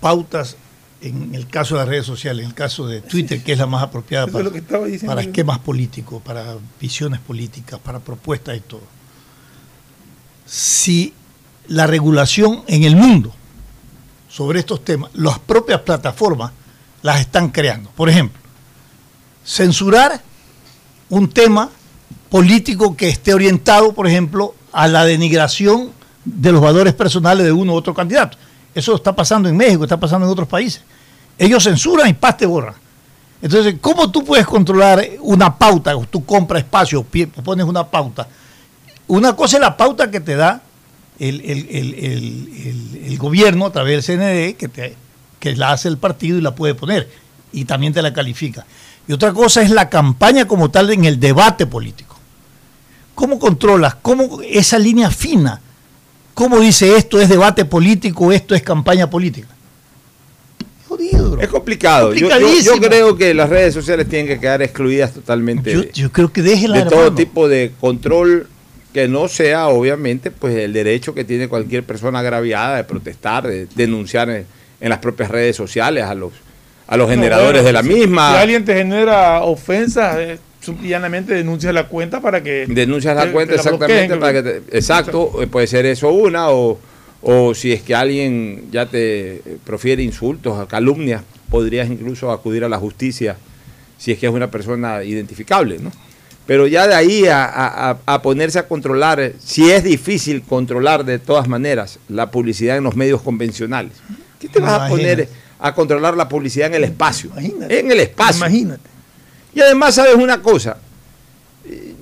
pautas 0.00 0.56
en 1.02 1.34
el 1.34 1.46
caso 1.46 1.74
de 1.74 1.80
las 1.80 1.88
redes 1.88 2.06
sociales, 2.06 2.44
en 2.44 2.50
el 2.50 2.54
caso 2.54 2.86
de 2.86 3.00
Twitter, 3.00 3.42
que 3.42 3.52
es 3.52 3.58
la 3.58 3.66
más 3.66 3.82
apropiada 3.82 4.26
para, 4.26 4.48
es 4.48 4.92
diciendo 4.92 5.18
esquemas 5.18 5.58
políticos, 5.60 6.22
para 6.22 6.56
visiones 6.80 7.20
políticas, 7.20 7.80
para 7.80 7.98
propuestas 8.00 8.56
y 8.56 8.60
todo? 8.60 8.82
Si 10.46 11.14
la 11.68 11.86
regulación 11.86 12.62
en 12.66 12.84
el 12.84 12.96
mundo 12.96 13.32
sobre 14.28 14.60
estos 14.60 14.84
temas, 14.84 15.10
las 15.14 15.38
propias 15.38 15.80
plataformas 15.80 16.52
las 17.02 17.20
están 17.20 17.48
creando. 17.48 17.90
Por 17.90 18.08
ejemplo, 18.08 18.38
censurar 19.44 20.20
un 21.08 21.28
tema 21.28 21.70
político 22.28 22.96
que 22.96 23.08
esté 23.08 23.34
orientado, 23.34 23.92
por 23.92 24.06
ejemplo, 24.06 24.54
a 24.72 24.86
la 24.86 25.04
denigración 25.04 25.90
de 26.24 26.52
los 26.52 26.60
valores 26.60 26.94
personales 26.94 27.44
de 27.46 27.52
uno 27.52 27.72
u 27.72 27.76
otro 27.76 27.94
candidato. 27.94 28.36
Eso 28.74 28.94
está 28.96 29.14
pasando 29.14 29.48
en 29.48 29.56
México, 29.56 29.84
está 29.84 29.98
pasando 29.98 30.26
en 30.26 30.32
otros 30.32 30.48
países. 30.48 30.82
Ellos 31.38 31.64
censuran 31.64 32.08
y 32.08 32.12
paz 32.14 32.36
te 32.36 32.46
borran. 32.46 32.74
Entonces, 33.42 33.76
¿cómo 33.80 34.10
tú 34.10 34.22
puedes 34.24 34.46
controlar 34.46 35.04
una 35.20 35.56
pauta? 35.56 35.94
Tú 36.10 36.24
compras 36.24 36.62
espacio, 36.62 37.04
pones 37.42 37.64
una 37.66 37.84
pauta. 37.86 38.28
Una 39.06 39.34
cosa 39.34 39.56
es 39.56 39.60
la 39.62 39.76
pauta 39.76 40.10
que 40.10 40.20
te 40.20 40.36
da 40.36 40.62
el- 41.18 41.40
el- 41.40 41.68
el- 41.70 43.00
el 43.06 43.18
gobierno 43.18 43.66
a 43.66 43.72
través 43.72 44.06
del 44.06 44.16
CND, 44.18 44.56
que, 44.56 44.68
te, 44.68 44.94
que 45.38 45.56
la 45.56 45.72
hace 45.72 45.88
el 45.88 45.96
partido 45.98 46.38
y 46.38 46.42
la 46.42 46.54
puede 46.54 46.74
poner, 46.74 47.10
y 47.52 47.64
también 47.64 47.92
te 47.92 48.02
la 48.02 48.12
califica. 48.12 48.66
Y 49.08 49.12
otra 49.12 49.32
cosa 49.32 49.62
es 49.62 49.70
la 49.70 49.88
campaña 49.88 50.46
como 50.46 50.70
tal 50.70 50.90
en 50.90 51.04
el 51.06 51.18
debate 51.18 51.66
político. 51.66 52.16
¿Cómo 53.14 53.38
controlas? 53.38 53.96
¿Cómo 53.96 54.40
esa 54.42 54.78
línea 54.78 55.10
fina? 55.10 55.60
¿Cómo 56.40 56.58
dice 56.58 56.96
esto 56.96 57.20
es 57.20 57.28
debate 57.28 57.66
político, 57.66 58.32
esto 58.32 58.54
es 58.54 58.62
campaña 58.62 59.10
política? 59.10 59.46
Es 61.38 61.48
complicado. 61.48 62.14
Yo, 62.14 62.20
yo- 62.20 62.28
yo 62.28 62.34
Complicadísimo. 62.38 62.86
creo 62.88 63.16
que 63.18 63.34
las 63.34 63.50
redes 63.50 63.74
sociales 63.74 64.08
tienen 64.08 64.26
que 64.26 64.40
quedar 64.40 64.62
excluidas 64.62 65.12
totalmente 65.12 65.90
Yo, 65.92 66.10
creo 66.10 66.32
que 66.32 66.40
déjela, 66.40 66.78
de 66.78 66.84
todo 66.84 67.00
hermano. 67.00 67.14
tipo 67.14 67.46
de 67.46 67.72
control 67.78 68.48
que 68.94 69.06
no 69.06 69.28
sea, 69.28 69.68
obviamente, 69.68 70.30
pues 70.30 70.56
el 70.56 70.72
derecho 70.72 71.12
que 71.12 71.24
tiene 71.24 71.46
cualquier 71.46 71.84
persona 71.84 72.20
agraviada 72.20 72.76
de 72.78 72.84
protestar, 72.84 73.46
de 73.46 73.66
denunciar 73.74 74.30
en, 74.30 74.46
en 74.80 74.88
las 74.88 74.98
propias 75.00 75.30
redes 75.30 75.56
sociales 75.56 76.04
a 76.04 76.14
los, 76.14 76.32
a 76.86 76.96
los 76.96 77.10
generadores 77.10 77.62
No, 77.62 77.62
bueno, 77.64 77.66
de 77.66 77.72
la 77.74 77.82
misma. 77.82 78.30
Si 78.32 78.38
alguien 78.38 78.64
te 78.64 78.74
genera 78.76 79.42
ofensas, 79.42 80.16
eh, 80.18 80.38
llanamente 80.82 81.34
denuncia 81.34 81.72
la 81.72 81.88
cuenta 81.88 82.20
para 82.20 82.42
que. 82.42 82.66
Denuncias 82.68 83.14
la 83.16 83.30
cuenta 83.32 83.54
la 83.54 83.60
exactamente 83.62 84.06
bloqueen, 84.16 84.20
para 84.20 84.32
que 84.32 84.60
te- 84.70 84.76
exacto, 84.78 85.42
eh, 85.42 85.46
puede 85.46 85.66
ser 85.66 85.86
eso 85.86 86.10
una 86.10 86.50
o, 86.50 86.78
o 87.22 87.54
si 87.54 87.72
es 87.72 87.82
que 87.82 87.94
alguien 87.94 88.64
ya 88.70 88.86
te 88.86 89.36
eh, 89.36 89.42
profiere 89.64 90.02
insultos 90.02 90.66
calumnias, 90.68 91.22
podrías 91.50 91.88
incluso 91.88 92.30
acudir 92.30 92.64
a 92.64 92.68
la 92.68 92.78
justicia 92.78 93.36
si 93.98 94.12
es 94.12 94.18
que 94.18 94.26
es 94.26 94.32
una 94.32 94.50
persona 94.50 95.02
identificable, 95.04 95.78
¿no? 95.78 95.90
Pero 96.46 96.66
ya 96.66 96.88
de 96.88 96.94
ahí 96.94 97.26
a, 97.26 97.44
a- 97.44 97.98
a- 98.06 98.22
ponerse 98.22 98.58
a 98.58 98.66
controlar, 98.66 99.20
eh, 99.20 99.34
si 99.38 99.70
es 99.70 99.84
difícil 99.84 100.42
controlar 100.42 101.04
de 101.04 101.18
todas 101.18 101.46
maneras 101.48 101.98
la 102.08 102.30
publicidad 102.30 102.76
en 102.76 102.84
los 102.84 102.96
medios 102.96 103.22
convencionales, 103.22 103.92
¿qué 104.40 104.48
te 104.48 104.58
vas 104.58 104.72
a 104.72 104.88
poner 104.88 105.28
a 105.60 105.74
controlar 105.74 106.16
la 106.16 106.28
publicidad 106.28 106.68
en 106.68 106.74
el 106.74 106.84
espacio? 106.84 107.30
En 107.72 107.90
el 107.90 108.00
espacio. 108.00 108.38
Imagínate. 108.46 108.82
Y 109.54 109.60
además, 109.60 109.94
¿sabes 109.96 110.14
una 110.14 110.42
cosa? 110.42 110.78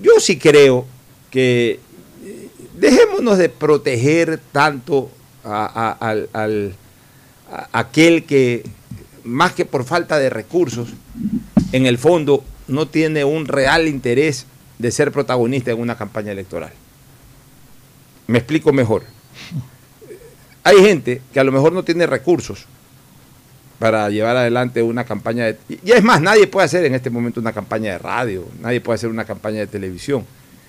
Yo 0.03 0.13
sí 0.21 0.39
creo 0.39 0.87
que 1.31 1.81
eh, 2.25 2.49
dejémonos 2.75 3.39
de 3.39 3.49
proteger 3.49 4.41
tanto 4.53 5.11
a, 5.45 5.97
a- 6.01 7.69
aquel 7.73 8.25
que, 8.25 8.65
más 9.25 9.53
que 9.53 9.65
por 9.65 9.85
falta 9.85 10.19
de 10.19 10.31
recursos, 10.31 10.91
en 11.73 11.87
el 11.87 11.99
fondo 11.99 12.45
no 12.67 12.87
tiene 12.89 13.25
un 13.25 13.47
real 13.47 13.89
interés 13.89 14.47
de 14.79 14.91
ser 14.93 15.11
protagonista 15.11 15.71
en 15.71 15.81
una 15.81 15.97
campaña 15.97 16.33
electoral. 16.33 16.73
Me 18.27 18.39
explico 18.39 18.73
mejor. 18.73 19.05
Hay 20.65 20.77
gente 20.85 21.23
que 21.33 21.41
a 21.41 21.45
lo 21.45 21.53
mejor 21.53 21.73
no 21.73 21.83
tiene 21.83 22.07
recursos 22.07 22.67
para 23.79 24.11
llevar 24.11 24.37
adelante 24.37 24.83
una 24.83 25.05
campaña 25.05 25.47
de... 25.47 25.57
Y 25.69 25.93
es 25.93 26.03
más, 26.03 26.21
nadie 26.21 26.47
puede 26.47 26.67
hacer 26.67 26.85
en 26.85 26.95
este 26.95 27.11
momento 27.11 27.41
una 27.41 27.53
campaña 27.53 27.93
de 27.93 27.99
radio, 27.99 28.45
nadie 28.61 28.81
puede 28.81 28.97
hacer 28.97 29.11
una 29.11 29.25
campaña 29.25 29.61
de 29.61 29.67
televisión. 29.67 30.25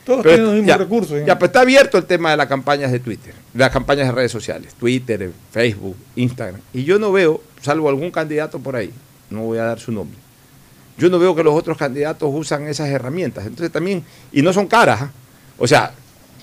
Todos 0.06 0.22
Pero 0.24 0.36
tienen 0.36 0.46
los 0.46 0.54
mismos 0.56 0.68
ya, 0.68 0.78
recursos. 0.78 1.18
¿eh? 1.18 1.24
Ya, 1.26 1.38
pues 1.38 1.50
está 1.50 1.62
abierto 1.62 1.98
el 1.98 2.06
tema 2.06 2.32
de 2.32 2.38
las 2.38 2.48
campañas 2.48 2.92
de 2.92 3.00
Twitter, 3.00 3.34
de 3.54 3.60
las 3.60 3.72
campañas 3.72 4.08
de 4.08 4.14
redes 4.14 4.32
sociales, 4.32 4.74
Twitter, 4.76 5.32
Facebook, 5.52 5.96
Instagram. 6.16 6.62
Y 6.74 6.84
yo 6.84 7.00
no 7.00 7.12
veo, 7.12 7.42
salvo 7.62 7.90
algún 7.90 8.12
candidato 8.12 8.60
por 8.60 8.76
ahí, 8.76 8.92
no 9.30 9.42
voy 9.42 9.58
a 9.58 9.64
dar 9.64 9.80
su 9.80 9.92
nombre, 9.92 10.18
yo 10.98 11.10
no 11.10 11.20
veo 11.20 11.36
que 11.36 11.44
los 11.44 11.54
otros 11.54 11.78
candidatos 11.78 12.30
usan 12.32 12.68
esas 12.68 12.90
herramientas. 12.90 13.46
Entonces 13.46 13.72
también, 13.72 14.04
y 14.32 14.42
no 14.42 14.54
son 14.54 14.68
caras, 14.68 15.04
¿ah? 15.04 15.12
o 15.58 15.68
sea, 15.68 15.94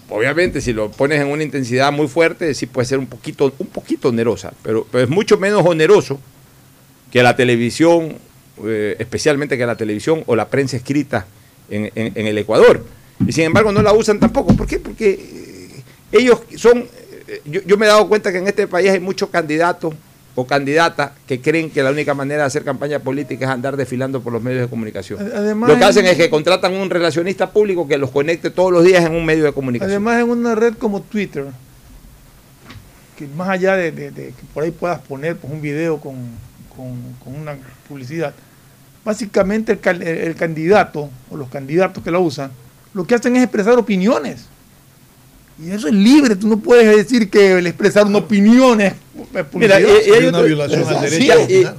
obviamente 0.09 0.61
si 0.61 0.73
lo 0.73 0.91
pones 0.91 1.21
en 1.21 1.29
una 1.29 1.43
intensidad 1.43 1.93
muy 1.93 2.09
fuerte, 2.09 2.55
sí 2.55 2.67
puede 2.67 2.87
ser 2.87 2.99
un 2.99 3.07
poquito, 3.07 3.53
un 3.59 3.67
poquito 3.69 4.09
onerosa, 4.09 4.53
pero, 4.63 4.87
pero 4.91 5.05
es 5.05 5.11
mucho 5.11 5.39
menos 5.39 5.65
oneroso 5.65 6.21
que 7.11 7.23
la 7.23 7.37
televisión, 7.37 8.17
eh, 8.65 8.97
especialmente 8.99 9.57
que 9.59 9.67
la 9.67 9.77
televisión 9.77 10.23
o 10.27 10.37
la 10.37 10.49
prensa 10.49 10.77
escrita 10.77 11.27
en, 11.71 11.91
en- 11.95 12.13
en 12.15 12.27
el 12.27 12.39
Ecuador. 12.39 12.85
Y 13.27 13.33
sin 13.33 13.45
embargo 13.45 13.73
no 13.73 13.83
la 13.83 13.93
usan 13.93 14.19
tampoco. 14.21 14.55
¿Por 14.57 14.67
qué? 14.67 14.79
Porque 14.79 15.11
eh, 15.11 15.83
ellos 16.13 16.41
son, 16.57 16.85
eh, 17.29 17.41
yo, 17.45 17.61
yo 17.65 17.77
me 17.77 17.87
he 17.87 17.89
dado 17.89 18.09
cuenta 18.09 18.31
que 18.33 18.39
en 18.39 18.47
este 18.47 18.67
país 18.67 18.91
hay 18.91 19.01
muchos 19.01 19.31
candidatos 19.31 19.95
o 20.39 20.47
candidatas 20.47 21.13
que 21.27 21.41
creen 21.41 21.71
que 21.71 21.83
la 21.83 21.91
única 21.91 22.13
manera 22.13 22.43
de 22.43 22.47
hacer 22.49 22.63
campaña 22.63 22.99
política 22.99 23.47
es 23.47 23.51
andar 23.51 23.75
desfilando 23.75 24.21
por 24.21 24.35
los 24.35 24.43
medios 24.43 24.61
de 24.63 24.69
comunicación. 24.69 25.19
Además, 25.35 25.71
Lo 25.71 25.79
que 25.79 25.85
hacen 25.85 26.05
es 26.05 26.17
que 26.19 26.29
contratan 26.29 26.75
un 26.75 26.91
relacionista 26.91 27.51
público 27.51 27.89
que 27.89 27.97
los 27.97 28.11
conecte 28.11 28.51
todos 28.51 28.71
los 28.71 28.85
días 28.85 29.03
en 29.07 29.15
un 29.15 29.25
medio 29.25 29.45
de 29.45 29.53
comunicación. 29.53 29.91
Además, 29.93 30.21
en 30.23 30.29
una 30.29 30.55
red 30.55 30.75
como 30.75 31.01
Twitter, 31.01 31.47
que 33.17 33.27
más 33.29 33.49
allá 33.49 33.77
de, 33.77 33.93
de- 33.93 34.11
de 34.11 34.27
que 34.29 34.43
por 34.53 34.63
ahí 34.65 34.71
puedas 34.71 35.01
poner 35.01 35.37
pues, 35.37 35.51
un 35.51 35.63
video 35.63 35.99
con, 35.99 36.17
con- 36.77 37.15
con 37.25 37.35
una 37.41 37.57
publicidad, 37.89 38.35
básicamente 39.05 39.73
el, 39.73 39.81
cal- 39.81 40.03
el- 40.03 40.19
el 40.19 40.35
candidato 40.35 41.09
o 41.31 41.37
los 41.37 41.49
candidatos 41.49 42.03
que 42.05 42.11
la 42.11 42.19
usan, 42.19 42.51
lo 42.95 43.07
que 43.07 43.15
hacen 43.15 43.37
es 43.37 43.43
expresar 43.43 43.79
opiniones. 43.79 44.47
Y 45.63 45.71
eso 45.71 45.89
es 45.89 45.95
libre, 45.95 46.37
tú 46.37 46.49
no 46.49 46.59
puedes 46.59 46.95
decir 46.95 47.31
que 47.31 47.53
el 47.59 47.67
expresar 47.67 48.05
una 48.07 48.19
opinión 48.19 48.79
es 48.81 48.93
Mira, 49.15 49.41
y, 49.41 49.45
publicidad. 49.45 49.79
y 49.81 50.11
hay 50.13 50.25
otro- 50.27 50.43
Sí, 51.09 51.17
Sí, 51.17 51.31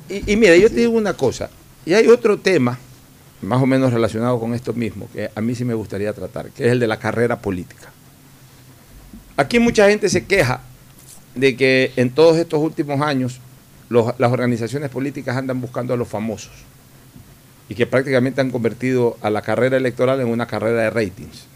y- 0.10 0.14
y- 0.16 0.34
y 0.34 0.36
mira, 0.36 0.56
yo 0.56 0.68
te 0.70 0.76
digo 0.78 0.94
una 0.94 1.14
cosa, 1.14 1.50
y 1.86 1.94
hay 1.94 2.08
otro 2.08 2.40
tema, 2.40 2.80
más 3.42 3.62
o 3.62 3.68
menos 3.68 3.94
relacionado 3.94 4.40
con 4.40 4.56
esto 4.56 4.74
mismo, 4.74 5.08
que 5.14 5.30
a 5.36 5.42
mí 5.42 5.54
sí 5.54 5.64
me 5.64 5.76
gustaría 5.76 6.12
tratar, 6.14 6.50
que 6.50 6.66
es 6.66 6.72
el 6.72 6.80
de 6.80 6.88
la 6.88 6.98
carrera 6.98 7.40
política. 7.40 7.92
Aquí 9.36 9.60
mucha 9.60 9.88
gente 9.90 10.10
se 10.10 10.26
queja 10.26 10.62
de 11.36 11.56
que 11.56 11.92
en 11.98 12.10
todos 12.10 12.38
estos 12.38 12.60
últimos 12.60 13.00
años 13.02 13.40
las 13.90 14.32
organizaciones 14.32 14.90
políticas 14.90 15.38
andan 15.38 15.62
buscando 15.62 15.94
a 15.94 15.98
los 15.98 16.08
famosos 16.08 16.52
y 17.70 17.76
que 17.76 17.86
prácticamente 17.86 18.42
han 18.42 18.52
convertido 18.52 19.18
a 19.22 19.30
la 19.30 19.42
carrera 19.42 19.78
electoral 19.78 20.20
en 20.22 20.28
una 20.28 20.48
carrera 20.48 20.84
de 20.84 20.90
ratings 20.90 21.48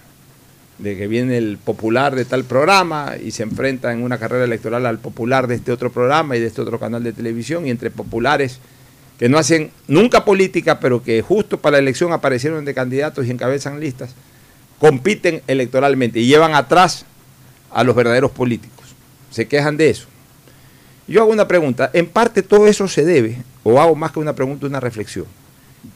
de 0.81 0.97
que 0.97 1.07
viene 1.07 1.37
el 1.37 1.57
popular 1.57 2.15
de 2.15 2.25
tal 2.25 2.43
programa 2.43 3.13
y 3.23 3.31
se 3.31 3.43
enfrenta 3.43 3.93
en 3.93 4.01
una 4.01 4.17
carrera 4.17 4.45
electoral 4.45 4.85
al 4.85 4.97
popular 4.97 5.47
de 5.47 5.55
este 5.55 5.71
otro 5.71 5.91
programa 5.91 6.35
y 6.35 6.39
de 6.39 6.47
este 6.47 6.61
otro 6.61 6.79
canal 6.79 7.03
de 7.03 7.13
televisión 7.13 7.67
y 7.67 7.69
entre 7.69 7.91
populares 7.91 8.59
que 9.19 9.29
no 9.29 9.37
hacen 9.37 9.69
nunca 9.87 10.25
política, 10.25 10.79
pero 10.79 11.03
que 11.03 11.21
justo 11.21 11.59
para 11.59 11.73
la 11.73 11.83
elección 11.83 12.11
aparecieron 12.11 12.65
de 12.65 12.73
candidatos 12.73 13.27
y 13.27 13.29
encabezan 13.29 13.79
listas, 13.79 14.15
compiten 14.79 15.43
electoralmente 15.45 16.19
y 16.19 16.25
llevan 16.25 16.55
atrás 16.55 17.05
a 17.69 17.83
los 17.83 17.95
verdaderos 17.95 18.31
políticos. 18.31 18.95
Se 19.29 19.47
quejan 19.47 19.77
de 19.77 19.91
eso. 19.91 20.07
Yo 21.11 21.21
hago 21.21 21.31
una 21.33 21.45
pregunta, 21.45 21.89
en 21.91 22.07
parte 22.07 22.41
todo 22.41 22.67
eso 22.67 22.87
se 22.87 23.03
debe, 23.03 23.43
o 23.63 23.81
hago 23.81 23.95
más 23.95 24.13
que 24.13 24.19
una 24.19 24.33
pregunta, 24.33 24.65
una 24.65 24.79
reflexión. 24.79 25.25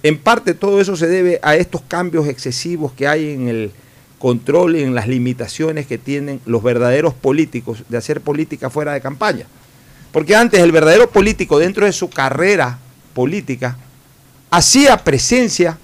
En 0.03 0.17
parte 0.17 0.53
todo 0.53 0.81
eso 0.81 0.97
se 0.97 1.07
debe 1.07 1.39
a 1.41 1.55
estos 1.55 1.81
cambios 1.87 2.27
excesivos 2.27 2.91
que 2.91 3.07
hay 3.07 3.31
en 3.31 3.47
el 3.47 3.71
controlen 4.19 4.93
las 4.93 5.07
limitaciones 5.07 5.87
que 5.87 5.97
tienen 5.97 6.41
los 6.45 6.61
verdaderos 6.61 7.13
políticos 7.13 7.83
de 7.87 7.97
hacer 7.97 8.19
política 8.19 8.69
fuera 8.69 8.91
de 8.91 8.99
campaña. 8.99 9.45
Porque 10.11 10.35
antes 10.35 10.59
el 10.59 10.73
verdadero 10.73 11.09
político 11.09 11.59
dentro 11.59 11.85
de 11.85 11.93
su 11.93 12.09
carrera 12.09 12.79
política 13.13 13.77
hacía 14.51 14.97
presencia 14.97 15.77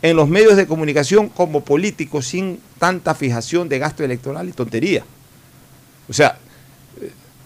en 0.00 0.16
los 0.16 0.28
medios 0.28 0.56
de 0.56 0.66
comunicación 0.66 1.28
como 1.28 1.60
político 1.64 2.20
sin 2.20 2.58
tanta 2.80 3.14
fijación 3.14 3.68
de 3.68 3.78
gasto 3.78 4.02
electoral 4.02 4.48
y 4.48 4.52
tontería. 4.52 5.04
O 6.08 6.12
sea, 6.12 6.38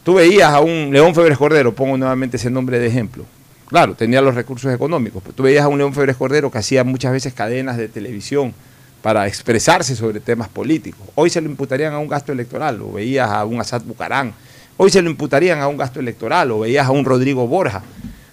tú 0.06 0.14
veías 0.14 0.52
a 0.52 0.60
un 0.60 0.90
León 0.92 1.16
Febres 1.16 1.36
Cordero, 1.36 1.74
pongo 1.74 1.96
nuevamente 1.96 2.36
ese 2.36 2.48
nombre 2.48 2.78
de 2.78 2.86
ejemplo. 2.86 3.24
Claro, 3.66 3.96
tenía 3.96 4.20
los 4.20 4.36
recursos 4.36 4.72
económicos, 4.72 5.20
pero 5.20 5.34
tú 5.34 5.42
veías 5.42 5.64
a 5.64 5.68
un 5.68 5.78
León 5.78 5.92
Febres 5.92 6.14
Cordero 6.14 6.48
que 6.48 6.58
hacía 6.58 6.84
muchas 6.84 7.10
veces 7.10 7.34
cadenas 7.34 7.76
de 7.76 7.88
televisión 7.88 8.54
para 9.02 9.26
expresarse 9.26 9.96
sobre 9.96 10.20
temas 10.20 10.48
políticos. 10.48 11.00
Hoy 11.16 11.28
se 11.28 11.40
lo 11.40 11.50
imputarían 11.50 11.92
a 11.92 11.98
un 11.98 12.06
gasto 12.06 12.30
electoral, 12.30 12.80
o 12.82 12.92
veías 12.92 13.28
a 13.28 13.44
un 13.44 13.60
Asad 13.60 13.82
Bucarán. 13.82 14.32
Hoy 14.76 14.90
se 14.90 15.02
lo 15.02 15.10
imputarían 15.10 15.58
a 15.58 15.66
un 15.66 15.76
gasto 15.76 15.98
electoral, 15.98 16.52
o 16.52 16.60
veías 16.60 16.86
a 16.86 16.92
un 16.92 17.04
Rodrigo 17.04 17.48
Borja. 17.48 17.82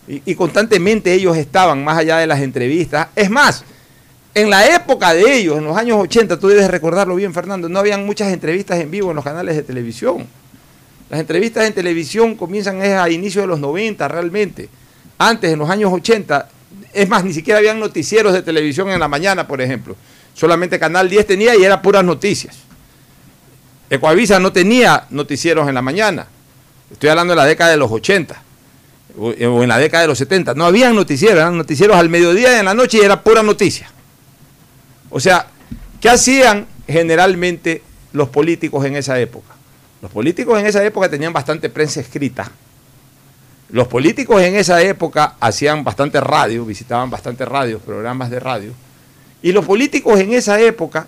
Y, 0.08 0.22
y 0.26 0.36
constantemente 0.36 1.12
ellos 1.12 1.36
estaban 1.38 1.84
más 1.84 1.98
allá 1.98 2.18
de 2.18 2.28
las 2.28 2.42
entrevistas. 2.42 3.08
Es 3.16 3.32
más, 3.32 3.66
en 4.36 4.52
la 4.52 4.76
época 4.76 5.12
de 5.16 5.38
ellos, 5.38 5.58
en 5.58 5.64
los 5.64 5.76
años 5.76 5.98
80, 6.02 6.40
tú 6.40 6.50
debes 6.50 6.70
recordarlo 6.70 7.16
bien, 7.16 7.34
Fernando, 7.34 7.68
no 7.68 7.80
habían 7.80 8.06
muchas 8.06 8.32
entrevistas 8.32 8.80
en 8.80 8.92
vivo 8.92 9.10
en 9.10 9.16
los 9.16 9.26
canales 9.26 9.56
de 9.56 9.64
televisión. 9.64 10.28
Las 11.10 11.20
entrevistas 11.20 11.66
en 11.66 11.74
televisión 11.74 12.36
comienzan 12.36 12.82
a 12.82 13.10
inicios 13.10 13.44
de 13.44 13.48
los 13.48 13.60
90 13.60 14.08
realmente. 14.08 14.70
Antes, 15.18 15.54
en 15.54 15.60
los 15.60 15.70
años 15.70 15.92
80, 15.94 16.50
es 16.94 17.10
más, 17.10 17.24
ni 17.24 17.34
siquiera 17.34 17.60
habían 17.60 17.80
noticieros 17.80 18.34
de 18.34 18.42
televisión 18.42 18.90
en 18.90 19.00
la 19.00 19.08
mañana, 19.08 19.48
por 19.48 19.62
ejemplo. 19.62 19.96
Solamente 20.34 20.80
Canal 20.80 21.10
10 21.10 21.28
tenía 21.28 21.56
y 21.56 21.64
era 21.64 21.82
puras 21.82 22.04
noticias. 22.04 22.56
Ecoavisa 23.90 24.40
no 24.40 24.52
tenía 24.52 25.06
noticieros 25.10 25.68
en 25.68 25.76
la 25.76 25.82
mañana. 25.82 26.28
Estoy 26.92 27.10
hablando 27.10 27.34
de 27.34 27.38
la 27.38 27.46
década 27.46 27.72
de 27.72 27.78
los 27.78 27.92
80 27.92 28.42
o 29.18 29.34
en 29.34 29.70
la 29.70 29.78
década 29.78 30.02
de 30.02 30.08
los 30.08 30.18
70. 30.18 30.54
No 30.56 30.66
habían 30.66 30.96
noticieros, 30.96 31.38
eran 31.38 31.58
noticieros 31.58 31.96
al 31.96 32.10
mediodía 32.10 32.56
y 32.56 32.60
en 32.60 32.66
la 32.66 32.74
noche 32.74 33.00
y 33.00 33.02
era 33.02 33.22
pura 33.22 33.44
noticia. 33.44 33.92
O 35.10 35.20
sea, 35.20 35.48
¿qué 36.02 36.10
hacían 36.10 36.66
generalmente 36.88 37.84
los 38.12 38.30
políticos 38.30 38.86
en 38.86 38.96
esa 38.96 39.20
época? 39.20 39.54
Los 40.04 40.12
políticos 40.12 40.60
en 40.60 40.66
esa 40.66 40.84
época 40.84 41.08
tenían 41.10 41.32
bastante 41.32 41.70
prensa 41.70 42.02
escrita. 42.02 42.52
Los 43.70 43.88
políticos 43.88 44.42
en 44.42 44.56
esa 44.56 44.82
época 44.82 45.36
hacían 45.40 45.82
bastante 45.86 46.20
radio, 46.20 46.66
visitaban 46.66 47.10
bastante 47.10 47.46
radios, 47.46 47.82
programas 47.82 48.30
de 48.30 48.40
radio. 48.42 48.72
Y 49.42 49.54
los 49.54 49.64
políticos 49.66 50.20
en 50.20 50.34
esa 50.34 50.60
época, 50.60 51.08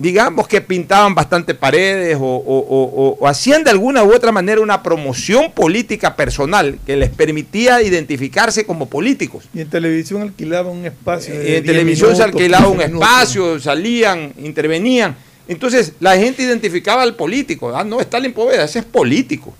digamos 0.00 0.48
que 0.48 0.60
pintaban 0.60 1.14
bastante 1.14 1.54
paredes 1.54 2.16
o, 2.20 2.24
o- 2.24 2.58
o- 2.58 3.16
o 3.20 3.28
hacían 3.28 3.62
de 3.62 3.70
alguna 3.70 4.02
u 4.02 4.12
otra 4.12 4.32
manera 4.32 4.60
una 4.60 4.82
promoción 4.82 5.52
política 5.52 6.16
personal 6.16 6.76
que 6.84 6.96
les 6.96 7.10
permitía 7.10 7.80
identificarse 7.82 8.66
como 8.66 8.86
políticos. 8.88 9.44
Y 9.54 9.60
en 9.60 9.70
televisión 9.70 10.22
alquilaban 10.22 10.72
un 10.76 10.86
espacio. 10.86 11.34
Y 11.34 11.36
en 11.54 11.62
10 11.62 11.64
televisión 11.66 12.16
se 12.16 12.24
alquilaba 12.24 12.66
un 12.66 12.78
15 12.78 12.88
minutos. 12.88 13.08
espacio, 13.08 13.60
salían, 13.60 14.32
intervenían. 14.38 15.14
Entonces 15.50 15.94
la 15.98 16.16
gente 16.16 16.44
identificaba 16.44 17.02
al 17.02 17.16
político. 17.16 17.76
Ah, 17.76 17.82
no, 17.82 18.00
Stalin 18.00 18.32
Poveda, 18.32 18.62
ese 18.62 18.78
es 18.78 18.84
político. 18.84 19.52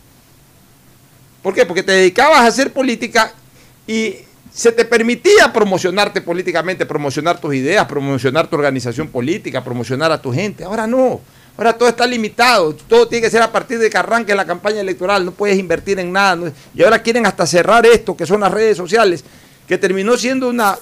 ¿Por 1.43 1.53
qué? 1.53 1.67
Porque 1.67 1.83
te 1.83 1.91
dedicabas 1.91 2.43
a 2.43 2.47
hacer 2.47 2.73
política 2.73 3.33
y 3.89 4.15
se 4.55 4.71
te 4.71 4.85
permitía 4.85 5.53
promocionarte 5.53 6.21
políticamente, 6.21 6.87
promocionar 6.87 7.41
tus 7.41 7.57
ideas, 7.57 7.87
promocionar 7.87 8.47
tu 8.47 8.55
organización 8.55 9.09
política, 9.09 9.65
promocionar 9.65 10.13
a 10.13 10.23
tu 10.23 10.33
gente. 10.33 10.63
Ahora 10.63 10.87
no. 10.87 11.21
Ahora 11.59 11.73
todo 11.73 11.89
está 11.89 12.07
limitado. 12.07 12.73
Todo 12.73 13.09
tiene 13.09 13.25
que 13.25 13.31
ser 13.33 13.43
a 13.43 13.51
partir 13.51 13.81
de 13.81 13.91
que 13.91 13.99
arranque 13.99 14.33
la 14.37 14.47
campaña 14.47 14.83
electoral. 14.83 15.25
No 15.25 15.33
puedes 15.33 15.59
invertir 15.59 15.99
en 15.99 16.13
nada. 16.13 16.53
Y 16.73 16.85
ahora 16.85 17.03
quieren 17.03 17.27
hasta 17.27 17.49
cerrar 17.49 17.85
esto, 17.85 18.17
que 18.17 18.27
son 18.27 18.43
las 18.43 18.53
redes 18.53 18.77
sociales, 18.77 19.25
que 19.67 19.77
terminó 19.77 20.17
siendo 20.17 20.49
una 20.49 20.79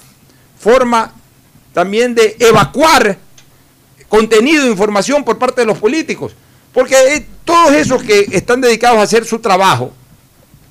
forma 0.58 1.14
también 1.72 2.14
de 2.14 2.36
evacuar 2.38 3.16
contenido, 4.08 4.66
información 4.66 5.24
por 5.24 5.38
parte 5.38 5.60
de 5.62 5.66
los 5.66 5.78
políticos. 5.78 6.32
Porque 6.72 6.94
eh, 7.14 7.26
todos 7.44 7.72
esos 7.72 8.02
que 8.02 8.26
están 8.32 8.60
dedicados 8.60 8.98
a 8.98 9.02
hacer 9.02 9.24
su 9.24 9.38
trabajo, 9.38 9.92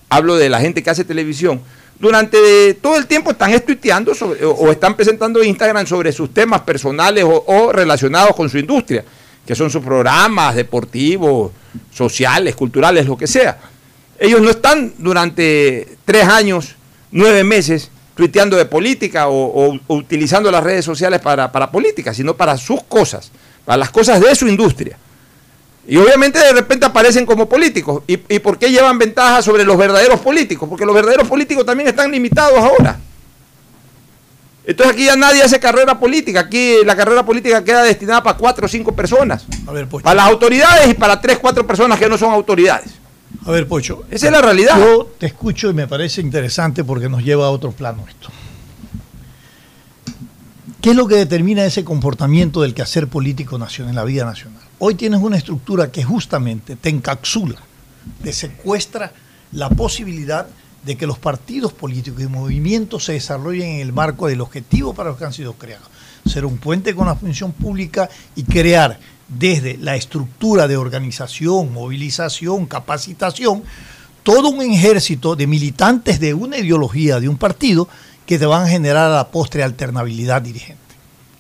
hablo 0.10 0.36
de 0.36 0.50
la 0.50 0.60
gente 0.60 0.82
que 0.82 0.90
hace 0.90 1.04
televisión, 1.04 1.62
durante 2.00 2.76
todo 2.76 2.96
el 2.98 3.08
tiempo 3.08 3.32
están 3.32 3.52
estuiteando 3.52 4.14
sobre- 4.14 4.46
o, 4.46 4.72
están 4.72 4.96
presentando 4.96 5.44
Instagram 5.44 5.88
sobre 5.88 6.12
sus 6.12 6.34
temas 6.34 6.62
personales 6.62 7.26
o 7.26 7.72
relacionados 7.74 8.36
con 8.36 8.50
su 8.50 8.58
industria, 8.60 9.04
que 9.46 9.56
son 9.56 9.70
sus 9.72 9.84
programas 9.84 10.56
deportivos, 10.56 11.52
sociales, 11.92 12.56
culturales, 12.56 13.06
lo 13.08 13.18
que 13.18 13.28
sea. 13.28 13.58
Ellos 14.20 14.42
no 14.42 14.50
están 14.50 14.94
durante 14.98 15.98
tres 16.06 16.26
años, 16.26 16.76
nueve 17.12 17.44
meses, 17.44 17.90
tuiteando 18.18 18.58
de 18.58 18.66
política 18.66 19.28
o, 19.30 19.34
o- 19.70 19.80
o 19.88 19.96
utilizando 19.96 20.52
las 20.52 20.64
redes 20.64 20.84
sociales 20.84 21.22
para, 21.22 21.50
para 21.52 21.72
política, 21.72 22.14
sino 22.14 22.36
para 22.36 22.58
sus 22.58 22.84
cosas, 22.84 23.32
para 23.64 23.78
las 23.78 23.90
cosas 23.92 24.20
de 24.20 24.36
su 24.36 24.48
industria. 24.48 24.98
Y 25.88 25.96
obviamente 25.96 26.38
de 26.40 26.52
repente 26.52 26.86
aparecen 26.86 27.26
como 27.26 27.48
políticos. 27.48 28.04
¿Y, 28.08 28.20
y 28.28 28.40
por 28.40 28.58
qué 28.60 28.70
llevan 28.70 28.98
ventaja 28.98 29.42
sobre 29.42 29.64
los 29.64 29.78
verdaderos 29.78 30.20
políticos? 30.20 30.68
Porque 30.68 30.86
los 30.86 30.94
verdaderos 30.94 31.28
políticos 31.30 31.66
también 31.66 31.88
están 31.88 32.12
limitados 32.12 32.58
ahora. 32.60 33.00
Entonces 34.66 34.94
aquí 34.96 35.06
ya 35.06 35.16
nadie 35.16 35.42
hace 35.44 35.62
carrera 35.62 35.98
política. 35.98 36.42
Aquí 36.42 36.80
la 36.84 36.94
carrera 36.94 37.24
política 37.26 37.64
queda 37.64 37.84
destinada 37.84 38.22
para 38.22 38.38
cuatro 38.38 38.66
o 38.66 38.68
cinco 38.68 38.92
personas. 38.94 39.46
A 39.66 39.72
ver, 39.72 39.88
Pocho. 39.88 40.04
Para 40.04 40.16
las 40.16 40.26
autoridades 40.26 40.90
y 40.90 40.94
para 40.94 41.22
tres, 41.22 41.38
cuatro 41.40 41.66
personas 41.66 41.98
que 41.98 42.10
no 42.10 42.18
son 42.18 42.34
autoridades. 42.34 42.90
A 43.48 43.52
ver, 43.52 43.66
Pocho. 43.66 44.04
Esa 44.12 44.26
es 44.26 44.32
la 44.34 44.42
realidad. 44.42 44.78
Yo 44.78 45.10
te 45.18 45.26
escucho 45.26 45.70
y 45.70 45.74
me 45.74 45.88
parece 45.88 46.20
interesante 46.20 46.84
porque 46.84 47.08
nos 47.08 47.24
lleva 47.24 47.46
a 47.46 47.50
otro 47.50 47.72
plano 47.72 48.04
esto. 48.06 48.28
¿Qué 50.82 50.90
es 50.90 50.96
lo 50.98 51.08
que 51.08 51.16
determina 51.16 51.64
ese 51.64 51.86
comportamiento 51.86 52.62
del 52.62 52.74
quehacer 52.74 53.08
político 53.08 53.58
nacional 53.58 53.92
en 53.92 53.96
la 53.96 54.04
vida 54.04 54.26
nacional? 54.26 54.62
Hoy 54.80 54.96
tienes 54.96 55.22
una 55.22 55.38
estructura 55.38 55.90
que 55.90 56.04
justamente 56.04 56.76
te 56.76 56.90
encapsula, 56.90 57.56
te 58.22 58.34
secuestra 58.34 59.14
la 59.54 59.70
posibilidad 59.70 60.48
de 60.84 60.98
que 60.98 61.08
los 61.08 61.18
partidos 61.18 61.72
políticos 61.72 62.22
y 62.22 62.28
movimientos 62.28 63.06
se 63.06 63.14
desarrollen 63.14 63.76
en 63.76 63.80
el 63.80 63.94
marco 63.94 64.28
del 64.28 64.42
objetivo 64.42 64.94
para 64.94 65.10
los 65.10 65.18
que 65.18 65.24
han 65.24 65.34
sido 65.34 65.54
creados. 65.54 65.88
Ser 66.26 66.46
un 66.46 66.58
puente 66.58 66.94
con 66.94 67.08
la 67.08 67.16
función 67.16 67.54
pública 67.54 68.10
y 68.36 68.44
crear 68.44 69.00
desde 69.28 69.78
la 69.78 69.96
estructura 69.96 70.68
de 70.68 70.78
organización, 70.78 71.74
movilización, 71.74 72.66
capacitación, 72.66 73.64
todo 74.24 74.50
un 74.50 74.62
ejército 74.62 75.36
de 75.36 75.48
militantes 75.48 76.20
de 76.20 76.34
una 76.34 76.58
ideología, 76.58 77.20
de 77.20 77.30
un 77.30 77.38
partido, 77.38 77.88
que 78.26 78.38
te 78.38 78.46
van 78.46 78.64
a 78.64 78.68
generar 78.68 79.10
a 79.10 79.16
la 79.16 79.32
postre 79.32 79.64
alternabilidad 79.64 80.42
dirigente. 80.42 80.82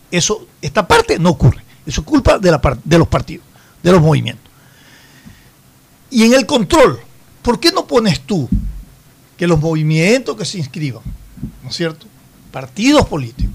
Eso, 0.09 0.47
esta 0.61 0.87
parte 0.87 1.19
no 1.19 1.31
ocurre. 1.31 1.63
Eso 1.85 2.01
es 2.01 2.07
culpa 2.07 2.39
de, 2.39 2.51
la, 2.51 2.61
de 2.83 2.97
los 2.97 3.07
partidos, 3.07 3.45
de 3.83 3.91
los 3.91 4.01
movimientos. 4.01 4.51
Y 6.09 6.23
en 6.23 6.33
el 6.33 6.45
control, 6.45 6.99
¿por 7.41 7.59
qué 7.59 7.71
no 7.71 7.85
pones 7.85 8.21
tú 8.21 8.47
que 9.37 9.47
los 9.47 9.59
movimientos 9.59 10.35
que 10.35 10.45
se 10.45 10.57
inscriban, 10.57 11.03
¿no 11.63 11.69
es 11.69 11.75
cierto? 11.75 12.07
Partidos 12.51 13.05
políticos, 13.05 13.53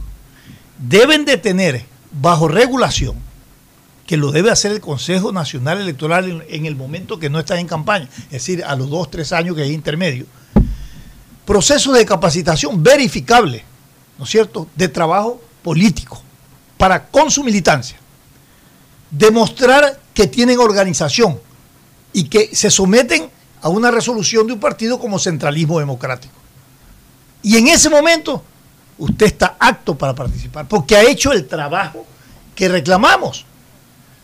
deben 0.79 1.25
de 1.25 1.39
tener 1.39 1.85
bajo 2.13 2.49
regulación, 2.49 3.17
que 4.07 4.17
lo 4.17 4.33
debe 4.33 4.51
hacer 4.51 4.73
el 4.73 4.81
Consejo 4.81 5.33
Nacional 5.33 5.81
Electoral 5.81 6.45
en, 6.49 6.67
el 6.67 6.77
momento 6.77 7.19
que 7.19 7.31
no 7.31 7.39
está 7.39 7.59
en 7.59 7.67
campaña, 7.67 8.09
es 8.27 8.31
decir, 8.31 8.65
a 8.65 8.75
los 8.75 8.91
dos, 8.91 9.11
tres 9.11 9.33
años 9.33 9.57
que 9.57 9.65
es 9.65 9.71
intermedio, 9.71 10.27
procesos 11.45 11.97
de 11.97 12.05
capacitación 12.05 12.83
verificable, 12.83 13.65
¿no 14.19 14.25
es 14.25 14.31
cierto?, 14.31 14.69
de 14.75 14.89
trabajo 14.89 15.41
político, 15.63 16.21
para 16.77 17.07
con 17.07 17.31
su 17.31 17.45
militancia, 17.45 17.97
demostrar 19.11 20.01
que 20.15 20.27
tienen 20.27 20.59
organización 20.59 21.39
y 22.13 22.25
que 22.25 22.55
se 22.55 22.71
someten 22.71 23.31
a 23.61 23.69
una 23.69 23.91
resolución 23.91 24.47
de 24.47 24.55
un 24.55 24.61
partido 24.61 24.99
como 24.99 25.19
centralismo 25.19 25.79
democrático. 25.79 26.35
Y 27.43 27.57
en 27.57 27.69
ese 27.69 27.89
momento 27.89 28.43
usted 28.99 29.27
está 29.27 29.57
apto 29.59 29.97
para 29.97 30.15
participar, 30.15 30.67
porque 30.69 30.97
ha 30.97 31.03
hecho 31.03 31.33
el 31.33 31.47
trabajo 31.47 32.05
que 32.55 32.69
reclamamos. 32.69 33.47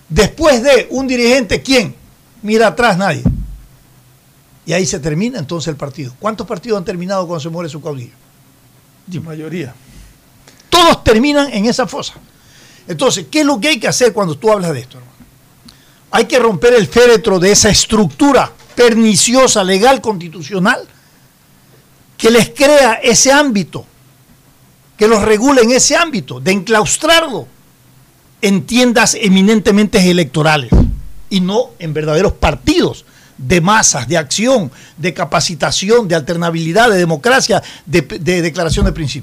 Después 0.09 0.63
de 0.63 0.89
un 0.91 1.07
dirigente, 1.07 1.63
¿quién? 1.63 1.95
Mira 2.43 2.69
atrás 2.69 2.97
nadie. 2.97 3.23
Y 4.65 4.73
ahí 4.73 4.87
se 4.87 5.01
termina 5.01 5.39
entonces 5.39 5.69
el 5.69 5.77
partido. 5.77 6.15
¿Cuántos 6.19 6.47
partidos 6.47 6.79
han 6.79 6.85
terminado 6.85 7.27
cuando 7.27 7.41
se 7.41 7.49
muere 7.49 7.69
su 7.69 7.81
caudillo? 7.81 8.13
La 9.13 9.21
mayoría. 9.21 9.75
Todos 10.69 11.03
terminan 11.03 11.51
en 11.53 11.67
esa 11.67 11.87
fosa. 11.87 12.15
Entonces, 12.87 13.27
¿qué 13.31 13.41
es 13.41 13.47
lo 13.47 13.61
que 13.61 13.69
hay 13.69 13.81
que 13.81 13.89
hacer 13.89 14.13
cuando 14.13 14.37
tú 14.37 14.51
hablas 14.51 14.73
de 14.73 14.81
esto, 14.81 14.99
hermano? 14.99 15.17
Hay 16.11 16.25
que 16.25 16.39
romper 16.39 16.75
el 16.75 16.87
féretro 16.87 17.39
de 17.39 17.53
esa 17.53 17.69
estructura 17.69 18.53
perniciosa, 18.75 19.65
legal, 19.65 20.01
constitucional, 20.01 20.87
que 22.17 22.31
les 22.31 22.51
crea 22.51 22.95
ese 22.95 23.33
ámbito, 23.33 23.85
que 24.97 25.07
los 25.07 25.23
regule 25.23 25.63
en 25.63 25.73
ese 25.73 25.97
ámbito, 25.97 26.41
de 26.41 26.53
enclaustrarlo. 26.53 27.47
En 28.43 28.67
tiendas 28.67 29.17
eminentemente 29.21 30.11
electorales 30.11 30.71
y 31.31 31.41
no 31.41 31.71
en 31.79 31.93
verdaderos 31.95 32.33
partidos 32.33 33.05
de 33.37 33.61
masas, 33.61 34.09
de 34.09 34.17
acción, 34.17 34.71
de 34.97 35.15
capacitación, 35.15 36.09
de 36.09 36.15
alternabilidad, 36.17 36.91
de 36.91 36.97
democracia, 36.99 37.63
de, 37.87 38.03
de 38.03 38.43
declaración 38.43 38.87
de. 38.87 39.23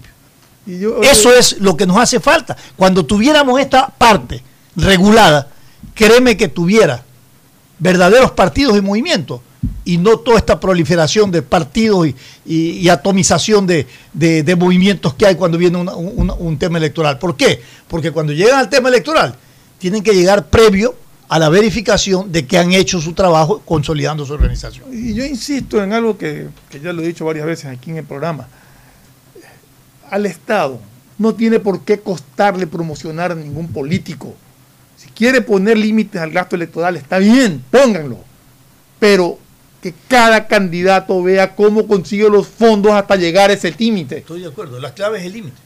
Y 0.67 0.79
yo- 0.79 1.01
Eso 1.01 1.33
es 1.33 1.57
lo 1.59 1.75
que 1.75 1.85
nos 1.85 1.97
hace 1.97 2.19
falta. 2.19 2.55
Cuando 2.75 3.05
tuviéramos 3.05 3.59
esta 3.59 3.87
parte 3.89 4.41
regulada, 4.75 5.47
créeme 5.93 6.37
que 6.37 6.47
tuviera 6.47 7.03
verdaderos 7.79 8.31
partidos 8.31 8.77
y 8.77 8.81
movimientos 8.81 9.41
y 9.85 9.97
no 9.97 10.17
toda 10.17 10.39
esta 10.39 10.59
proliferación 10.59 11.31
de 11.31 11.43
partidos 11.43 12.07
y, 12.45 12.89
atomización 12.89 13.67
de, 13.67 14.55
movimientos 14.57 15.13
que 15.13 15.27
hay 15.27 15.35
cuando 15.35 15.57
viene 15.57 15.77
un 15.77 16.57
tema 16.57 16.79
electoral. 16.79 17.19
¿Por 17.19 17.37
qué? 17.37 17.61
Porque 17.87 18.11
cuando 18.11 18.33
llegan 18.33 18.59
al 18.59 18.69
tema 18.69 18.89
electoral, 18.89 19.35
tienen 19.77 20.03
que 20.03 20.13
llegar 20.13 20.47
previo 20.47 20.95
a 21.29 21.39
la 21.39 21.49
verificación 21.49 22.31
de 22.31 22.45
que 22.45 22.57
han 22.57 22.71
hecho 22.73 22.99
su 22.99 23.13
trabajo 23.13 23.61
consolidando 23.63 24.25
su 24.25 24.33
organización. 24.33 24.85
Y 24.91 25.13
yo 25.13 25.23
insisto 25.23 25.81
en 25.83 25.93
algo 25.93 26.17
que, 26.17 26.47
que 26.69 26.79
ya 26.79 26.91
lo 26.91 27.03
he 27.03 27.07
dicho 27.07 27.25
varias 27.25 27.45
veces 27.45 27.65
aquí 27.65 27.91
en 27.91 27.97
el 27.97 28.05
programa. 28.05 28.47
Al 30.09 30.25
Estado 30.25 30.79
no 31.17 31.33
tiene 31.33 31.59
por 31.59 31.81
qué 31.81 31.99
costarle 31.99 32.67
promocionar 32.67 33.31
a 33.31 33.35
ningún 33.35 33.67
político. 33.67 34.35
Si 34.97 35.09
quiere 35.09 35.41
poner 35.41 35.77
límites 35.77 36.21
al 36.21 36.31
gasto 36.31 36.55
electoral, 36.55 36.97
está 36.97 37.17
bien, 37.19 37.63
pónganlo. 37.69 38.19
Pero 38.99 39.39
que 39.85 39.93
cada 40.07 40.47
candidato 40.47 41.21
vea 41.21 41.53
cómo 41.55 41.85
consigue 41.85 42.27
los 42.27 42.47
fondos 42.47 42.91
hasta 42.93 43.15
llegar 43.15 43.51
a 43.51 43.53
ese 43.53 43.71
límite. 43.77 44.17
Estoy 44.17 44.41
de 44.41 44.47
acuerdo, 44.47 44.79
la 44.79 44.91
clave 44.95 45.19
es 45.19 45.25
el 45.25 45.33
límite. 45.33 45.57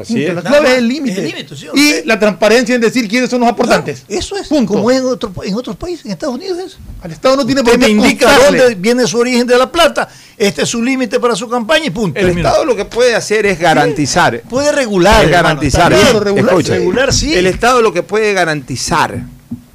Así 0.00 0.24
es. 0.24 0.32
La 0.32 0.40
clave 0.42 0.68
es 0.70 0.78
el 0.78 0.84
Es 0.84 0.92
límite. 0.94 1.18
el 1.20 1.26
límite, 1.26 1.56
sí, 1.56 1.66
y 1.74 2.06
la 2.06 2.16
transparencia 2.16 2.76
en 2.76 2.80
decir 2.80 3.08
quiénes 3.08 3.28
son 3.28 3.40
los 3.40 3.48
aportantes. 3.48 4.04
Eso 4.08 4.36
es, 4.36 4.46
Punto. 4.46 4.74
como 4.74 4.88
es 4.88 4.98
en, 5.00 5.04
otro- 5.06 5.32
en 5.42 5.52
otros 5.56 5.74
países, 5.74 6.06
en 6.06 6.12
Estados 6.12 6.36
Unidos 6.36 6.58
es. 6.60 6.76
Al 7.02 7.10
Estado 7.10 7.34
no 7.38 7.44
tiene 7.44 7.64
por 7.64 7.76
me 7.76 7.86
qué 7.86 7.90
indica 7.90 8.38
dónde 8.38 8.76
viene 8.76 9.04
su 9.08 9.18
origen 9.18 9.48
de 9.48 9.58
la 9.58 9.70
plata, 9.70 10.08
este 10.38 10.62
es 10.62 10.68
su 10.68 10.80
límite 10.80 11.18
para 11.18 11.34
su 11.34 11.48
campaña 11.48 11.86
y 11.86 11.90
punto. 11.90 12.20
El. 12.20 12.28
Estado 12.38 12.64
lo 12.64 12.76
que 12.76 12.84
puede 12.84 13.16
hacer 13.16 13.46
es 13.46 13.58
garantizar. 13.58 14.40
Puede 14.42 14.70
regular. 14.70 15.24
Es 15.24 15.30
garantizar. 15.32 15.92
bien, 15.92 16.02
Escucha, 16.06 16.24
regular, 16.24 16.54
regular, 16.68 17.12
sí. 17.12 17.34
El 17.34 17.46
Estado 17.46 17.82
lo 17.82 17.92
que 17.92 18.04
puede 18.04 18.32
garantizar, 18.32 19.18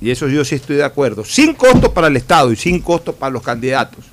y 0.02 0.10
eso 0.12 0.28
yo 0.28 0.44
sí 0.46 0.56
estoy 0.56 0.76
de 0.78 0.84
acuerdo, 0.84 1.24
sin 1.26 1.54
costo 1.54 1.94
para 1.94 2.08
el 2.08 2.18
Estado 2.18 2.52
y 2.52 2.56
sin 2.56 2.80
costo 2.80 3.14
para 3.14 3.32
los 3.32 3.42
candidatos, 3.44 4.06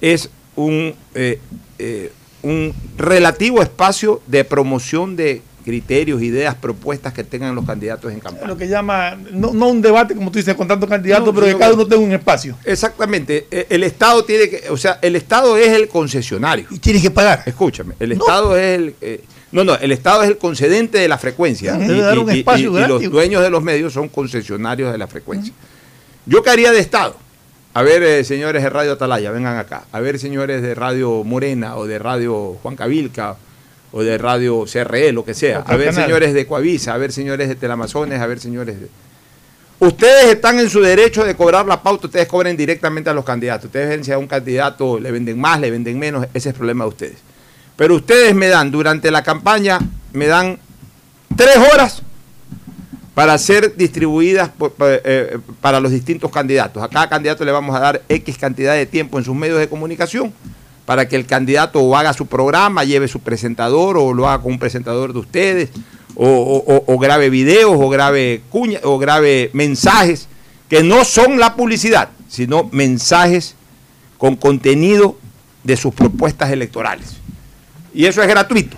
es 0.00 0.30
un, 0.56 0.94
eh, 1.14 1.40
eh, 1.78 2.12
un 2.42 2.72
relativo 2.96 3.62
espacio 3.62 4.22
de 4.26 4.44
promoción 4.44 5.16
de 5.16 5.42
criterios, 5.64 6.22
ideas, 6.22 6.54
propuestas 6.54 7.12
que 7.12 7.24
tengan 7.24 7.54
los 7.54 7.66
candidatos 7.66 8.10
en 8.10 8.20
campaña. 8.20 8.46
lo 8.46 8.56
que 8.56 8.68
llama, 8.68 9.18
no, 9.32 9.52
no 9.52 9.68
un 9.68 9.82
debate 9.82 10.14
como 10.14 10.30
tú 10.30 10.38
dices, 10.38 10.54
con 10.54 10.66
tantos 10.66 10.88
candidatos, 10.88 11.26
No, 11.26 11.34
pero 11.34 11.46
que 11.46 11.58
cada 11.58 11.74
uno 11.74 11.86
tenga 11.86 12.02
un 12.02 12.12
espacio. 12.12 12.56
Exactamente. 12.64 13.46
E- 13.50 13.66
El 13.68 13.84
Estado 13.84 14.24
tiene 14.24 14.48
que, 14.48 14.70
o 14.70 14.78
sea, 14.78 14.98
el 15.02 15.14
Estado 15.14 15.58
es 15.58 15.68
el 15.68 15.88
concesionario. 15.88 16.66
Y 16.70 16.78
tienes 16.78 17.02
que 17.02 17.10
pagar. 17.10 17.42
Escúchame, 17.44 17.94
el 18.00 18.12
Estado 18.12 18.56
es 18.56 18.78
el, 18.78 18.94
eh, 19.02 19.24
no, 19.50 19.64
no, 19.64 19.74
el 19.76 19.92
Estado 19.92 20.22
es 20.22 20.28
el 20.28 20.38
concedente 20.38 20.98
de 20.98 21.08
la 21.08 21.18
frecuencia. 21.18 21.78
Y 21.80 22.64
los 22.88 23.10
dueños 23.10 23.42
de 23.42 23.50
los 23.50 23.62
medios 23.62 23.92
son 23.92 24.08
concesionarios 24.08 24.92
de 24.92 24.98
la 24.98 25.06
frecuencia. 25.06 25.52
Yo 26.26 26.42
haría 26.46 26.72
de 26.72 26.80
Estado. 26.80 27.16
A 27.74 27.82
ver, 27.82 28.02
eh, 28.02 28.24
señores 28.24 28.62
de 28.62 28.70
Radio 28.70 28.92
Atalaya, 28.92 29.30
vengan 29.30 29.56
acá. 29.56 29.84
A 29.92 30.00
ver, 30.00 30.18
señores 30.18 30.62
de 30.62 30.74
Radio 30.74 31.22
Morena 31.24 31.76
o 31.76 31.86
de 31.86 31.98
Radio 31.98 32.56
Juan 32.62 32.76
Cavilca 32.76 33.36
o 33.92 34.02
de 34.02 34.18
Radio 34.18 34.64
CRE, 34.70 35.12
lo 35.12 35.24
que 35.24 35.34
sea. 35.34 35.64
A 35.66 35.76
ver, 35.76 35.94
señores 35.94 36.34
de 36.34 36.46
Coavisa, 36.46 36.94
a 36.94 36.98
ver, 36.98 37.12
señores 37.12 37.48
de 37.48 37.54
Telamazones, 37.54 38.20
a 38.20 38.26
ver, 38.26 38.40
señores 38.40 38.80
de... 38.80 38.88
Ustedes 39.80 40.34
están 40.34 40.58
en 40.58 40.68
su 40.68 40.80
derecho 40.80 41.24
de 41.24 41.36
cobrar 41.36 41.66
la 41.66 41.80
pauta, 41.80 42.06
ustedes 42.08 42.26
cobren 42.26 42.56
directamente 42.56 43.10
a 43.10 43.14
los 43.14 43.24
candidatos. 43.24 43.66
Ustedes 43.66 43.88
ven 43.88 44.04
si 44.04 44.10
a 44.10 44.18
un 44.18 44.26
candidato 44.26 44.98
le 44.98 45.12
venden 45.12 45.40
más, 45.40 45.60
le 45.60 45.70
venden 45.70 45.98
menos, 45.98 46.26
ese 46.34 46.48
es 46.48 46.54
problema 46.54 46.84
de 46.84 46.88
ustedes. 46.88 47.18
Pero 47.78 47.94
ustedes 47.94 48.34
me 48.34 48.48
dan, 48.48 48.72
durante 48.72 49.08
la 49.12 49.22
campaña, 49.22 49.78
me 50.12 50.26
dan 50.26 50.58
tres 51.36 51.56
horas 51.72 52.02
para 53.14 53.38
ser 53.38 53.76
distribuidas 53.76 54.50
eh, 54.80 55.38
para 55.60 55.78
los 55.78 55.92
distintos 55.92 56.28
candidatos. 56.32 56.82
A 56.82 56.88
cada 56.88 57.08
candidato 57.08 57.44
le 57.44 57.52
vamos 57.52 57.76
a 57.76 57.78
dar 57.78 58.02
X 58.08 58.36
cantidad 58.36 58.74
de 58.74 58.84
tiempo 58.84 59.16
en 59.16 59.24
sus 59.24 59.36
medios 59.36 59.60
de 59.60 59.68
comunicación 59.68 60.34
para 60.86 61.06
que 61.08 61.14
el 61.14 61.24
candidato 61.24 61.78
o 61.80 61.96
haga 61.96 62.12
su 62.14 62.26
programa, 62.26 62.82
lleve 62.82 63.06
su 63.06 63.20
presentador 63.20 63.96
o 63.96 64.12
lo 64.12 64.28
haga 64.28 64.42
con 64.42 64.50
un 64.52 64.58
presentador 64.58 65.12
de 65.12 65.20
ustedes, 65.20 65.70
o- 66.16 66.82
o 66.84 66.98
grabe 66.98 67.30
videos, 67.30 67.76
o 67.78 67.88
grabe 67.88 68.42
cuña, 68.50 68.80
o 68.82 68.98
grabe 68.98 69.50
mensajes 69.52 70.26
que 70.68 70.82
no 70.82 71.04
son 71.04 71.38
la 71.38 71.54
publicidad, 71.54 72.08
sino 72.28 72.68
mensajes 72.72 73.54
con 74.16 74.34
contenido 74.34 75.16
de 75.62 75.76
sus 75.76 75.94
propuestas 75.94 76.50
electorales. 76.50 77.18
Y 77.94 78.06
eso 78.06 78.22
es 78.22 78.28
gratuito. 78.28 78.76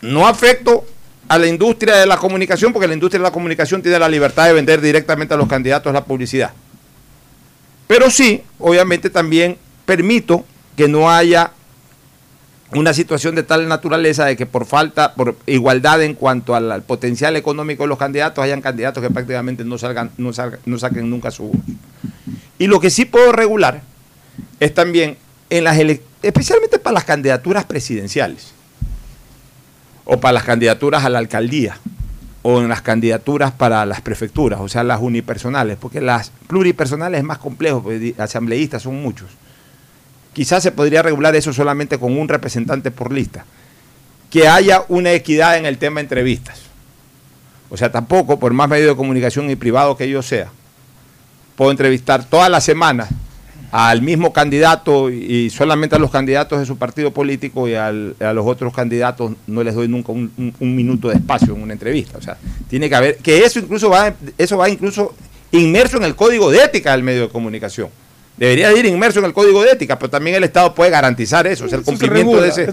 No 0.00 0.26
afecto 0.26 0.84
a 1.28 1.38
la 1.38 1.46
industria 1.46 1.96
de 1.96 2.06
la 2.06 2.16
comunicación, 2.16 2.72
porque 2.72 2.88
la 2.88 2.94
industria 2.94 3.20
de 3.20 3.24
la 3.24 3.32
comunicación 3.32 3.82
tiene 3.82 3.98
la 3.98 4.08
libertad 4.08 4.46
de 4.46 4.52
vender 4.52 4.80
directamente 4.80 5.34
a 5.34 5.36
los 5.36 5.48
candidatos 5.48 5.92
la 5.92 6.04
publicidad. 6.04 6.52
Pero 7.86 8.10
sí, 8.10 8.42
obviamente 8.58 9.10
también 9.10 9.56
permito 9.84 10.44
que 10.76 10.88
no 10.88 11.10
haya 11.10 11.52
una 12.74 12.94
situación 12.94 13.34
de 13.34 13.42
tal 13.42 13.68
naturaleza 13.68 14.24
de 14.24 14.36
que 14.36 14.46
por 14.46 14.64
falta, 14.64 15.14
por 15.14 15.36
igualdad 15.46 16.02
en 16.02 16.14
cuanto 16.14 16.54
al, 16.54 16.72
al 16.72 16.82
potencial 16.82 17.36
económico 17.36 17.82
de 17.82 17.88
los 17.88 17.98
candidatos, 17.98 18.42
hayan 18.42 18.62
candidatos 18.62 19.02
que 19.02 19.10
prácticamente 19.10 19.64
no 19.64 19.76
salgan, 19.78 20.10
no 20.16 20.32
salgan, 20.32 20.60
no 20.64 20.78
saquen 20.78 21.10
nunca 21.10 21.30
su 21.30 21.44
voz. 21.44 21.56
Y 22.58 22.66
lo 22.66 22.80
que 22.80 22.90
sí 22.90 23.04
puedo 23.04 23.32
regular 23.32 23.82
es 24.60 24.72
también 24.72 25.16
en 25.52 25.64
las 25.64 25.78
especialmente 26.22 26.78
para 26.78 26.94
las 26.94 27.04
candidaturas 27.04 27.66
presidenciales 27.66 28.54
o 30.06 30.18
para 30.18 30.32
las 30.32 30.44
candidaturas 30.44 31.04
a 31.04 31.10
la 31.10 31.18
alcaldía 31.18 31.76
o 32.40 32.60
en 32.60 32.68
las 32.68 32.80
candidaturas 32.80 33.52
para 33.52 33.84
las 33.84 34.00
prefecturas, 34.00 34.60
o 34.60 34.68
sea, 34.68 34.82
las 34.82 35.00
unipersonales, 35.00 35.76
porque 35.78 36.00
las 36.00 36.32
pluripersonales 36.46 37.18
es 37.18 37.24
más 37.24 37.36
complejo, 37.36 37.82
porque 37.82 38.14
asambleístas 38.16 38.82
son 38.82 39.00
muchos. 39.02 39.28
Quizás 40.32 40.62
se 40.62 40.72
podría 40.72 41.02
regular 41.02 41.36
eso 41.36 41.52
solamente 41.52 41.98
con 41.98 42.18
un 42.18 42.28
representante 42.28 42.90
por 42.90 43.12
lista. 43.12 43.44
Que 44.30 44.48
haya 44.48 44.82
una 44.88 45.12
equidad 45.12 45.58
en 45.58 45.66
el 45.66 45.76
tema 45.76 45.96
de 45.96 46.04
entrevistas. 46.04 46.62
O 47.68 47.76
sea, 47.76 47.92
tampoco, 47.92 48.38
por 48.38 48.54
más 48.54 48.70
medio 48.70 48.88
de 48.88 48.96
comunicación 48.96 49.50
y 49.50 49.56
privado 49.56 49.98
que 49.98 50.08
yo 50.08 50.22
sea, 50.22 50.48
puedo 51.54 51.70
entrevistar 51.70 52.24
todas 52.24 52.50
las 52.50 52.64
semanas 52.64 53.10
al 53.72 54.02
mismo 54.02 54.32
candidato 54.34 55.10
y 55.10 55.48
solamente 55.50 55.96
a 55.96 55.98
los 55.98 56.10
candidatos 56.10 56.60
de 56.60 56.66
su 56.66 56.76
partido 56.76 57.10
político 57.10 57.66
y 57.68 57.74
al- 57.74 58.14
a 58.20 58.32
los 58.34 58.46
otros 58.46 58.74
candidatos 58.74 59.32
no 59.46 59.62
les 59.64 59.74
doy 59.74 59.88
nunca 59.88 60.12
un, 60.12 60.30
un- 60.36 60.54
un 60.60 60.76
minuto 60.76 61.08
de 61.08 61.14
espacio 61.14 61.54
en 61.56 61.62
una 61.62 61.72
entrevista. 61.72 62.18
O 62.18 62.22
sea, 62.22 62.36
tiene 62.68 62.88
que 62.90 62.94
haber, 62.94 63.16
que 63.16 63.38
eso 63.44 63.58
incluso 63.58 63.88
va, 63.88 64.12
eso 64.36 64.58
va 64.58 64.68
incluso 64.68 65.14
inmerso 65.52 65.96
en 65.96 66.04
el 66.04 66.14
código 66.14 66.50
de 66.50 66.62
ética 66.62 66.92
del 66.92 67.02
medio 67.02 67.22
de 67.22 67.28
comunicación. 67.30 67.88
Debería 68.36 68.68
de 68.70 68.78
ir 68.78 68.86
inmerso 68.86 69.18
en 69.20 69.24
el 69.26 69.32
código 69.32 69.62
de 69.62 69.70
ética, 69.72 69.98
pero 69.98 70.10
también 70.10 70.36
el 70.36 70.44
Estado 70.44 70.74
puede 70.74 70.90
garantizar 70.90 71.46
eso, 71.46 71.64
es 71.66 71.72
el 71.72 71.80
Eso 71.80 71.90
cumplimiento 71.90 72.30
regula, 72.32 72.42
de, 72.42 72.48
ese, 72.48 72.66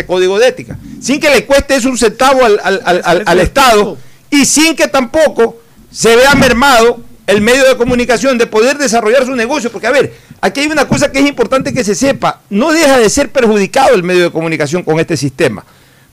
de 0.00 0.06
código 0.06 0.38
de 0.38 0.48
ética. 0.48 0.78
Sin 1.00 1.20
que 1.20 1.30
le 1.30 1.44
cueste 1.46 1.76
eso 1.76 1.88
un 1.88 1.98
centavo 1.98 2.44
al- 2.44 2.60
al- 2.62 2.80
al- 2.84 3.22
al 3.26 3.40
Estado 3.40 3.96
y 4.30 4.44
sin 4.44 4.74
que 4.74 4.88
tampoco 4.88 5.58
se 5.92 6.14
vea 6.16 6.34
mermado 6.34 7.00
el 7.26 7.40
medio 7.40 7.66
de 7.66 7.76
comunicación 7.76 8.36
de 8.38 8.46
poder 8.46 8.78
desarrollar 8.78 9.24
su 9.24 9.34
negocio. 9.34 9.70
Porque, 9.70 9.86
a 9.86 9.90
ver, 9.90 10.14
aquí 10.40 10.60
hay 10.60 10.66
una 10.66 10.86
cosa 10.86 11.10
que 11.10 11.20
es 11.20 11.26
importante 11.26 11.72
que 11.72 11.84
se 11.84 11.94
sepa. 11.94 12.40
No 12.50 12.72
deja 12.72 12.98
de 12.98 13.08
ser 13.08 13.30
perjudicado 13.30 13.94
el 13.94 14.02
medio 14.02 14.24
de 14.24 14.30
comunicación 14.30 14.82
con 14.82 15.00
este 15.00 15.16
sistema. 15.16 15.64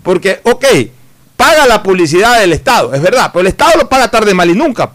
Porque, 0.03 0.39
ok, 0.43 0.65
paga 1.35 1.65
la 1.65 1.81
publicidad 1.81 2.39
del 2.39 2.53
Estado, 2.53 2.93
es 2.93 3.01
verdad, 3.01 3.31
pero 3.33 3.41
el 3.41 3.47
Estado 3.47 3.77
lo 3.77 3.89
paga 3.89 4.09
tarde, 4.09 4.33
mal 4.33 4.49
y 4.49 4.53
nunca. 4.53 4.91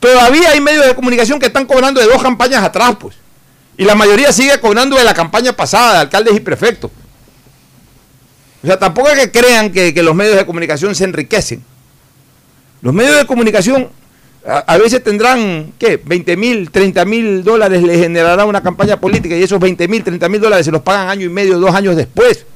Todavía 0.00 0.50
hay 0.50 0.60
medios 0.60 0.86
de 0.86 0.94
comunicación 0.94 1.38
que 1.38 1.46
están 1.46 1.66
cobrando 1.66 2.00
de 2.00 2.06
dos 2.06 2.22
campañas 2.22 2.62
atrás, 2.62 2.96
pues. 2.98 3.16
Y 3.78 3.84
la 3.84 3.94
mayoría 3.94 4.32
sigue 4.32 4.58
cobrando 4.58 4.96
de 4.96 5.04
la 5.04 5.12
campaña 5.12 5.52
pasada 5.52 5.92
de 5.92 5.98
alcaldes 6.00 6.34
y 6.34 6.40
prefectos. 6.40 6.90
O 8.62 8.66
sea, 8.66 8.78
tampoco 8.78 9.08
es 9.08 9.18
que 9.18 9.30
crean 9.30 9.70
que, 9.70 9.92
que 9.92 10.02
los 10.02 10.14
medios 10.14 10.36
de 10.36 10.46
comunicación 10.46 10.94
se 10.94 11.04
enriquecen. 11.04 11.62
Los 12.80 12.94
medios 12.94 13.16
de 13.16 13.26
comunicación 13.26 13.90
a, 14.46 14.58
a 14.58 14.78
veces 14.78 15.02
tendrán, 15.02 15.72
¿qué? 15.78 16.00
20 16.04 16.36
mil, 16.36 16.70
30 16.70 17.04
mil 17.04 17.44
dólares 17.44 17.82
les 17.82 18.00
generará 18.00 18.44
una 18.44 18.62
campaña 18.62 19.00
política 19.00 19.36
y 19.36 19.42
esos 19.42 19.58
20 19.58 19.88
mil, 19.88 20.04
30 20.04 20.28
mil 20.28 20.40
dólares 20.40 20.66
se 20.66 20.72
los 20.72 20.82
pagan 20.82 21.08
año 21.08 21.26
y 21.26 21.28
medio, 21.28 21.58
dos 21.58 21.74
años 21.74 21.96
después. 21.96 22.46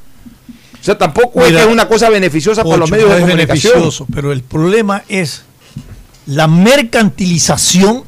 O 0.80 0.84
sea, 0.84 0.96
tampoco 0.96 1.44
es 1.44 1.52
que 1.52 1.60
es 1.60 1.66
una 1.66 1.86
cosa 1.88 2.08
beneficiosa 2.08 2.64
para 2.64 2.78
los 2.78 2.90
medios 2.90 3.10
de 3.10 3.16
es 3.16 3.20
comunicación. 3.22 3.72
beneficioso, 3.74 4.06
pero 4.14 4.32
el 4.32 4.42
problema 4.42 5.02
es 5.08 5.42
la 6.26 6.46
mercantilización 6.46 8.04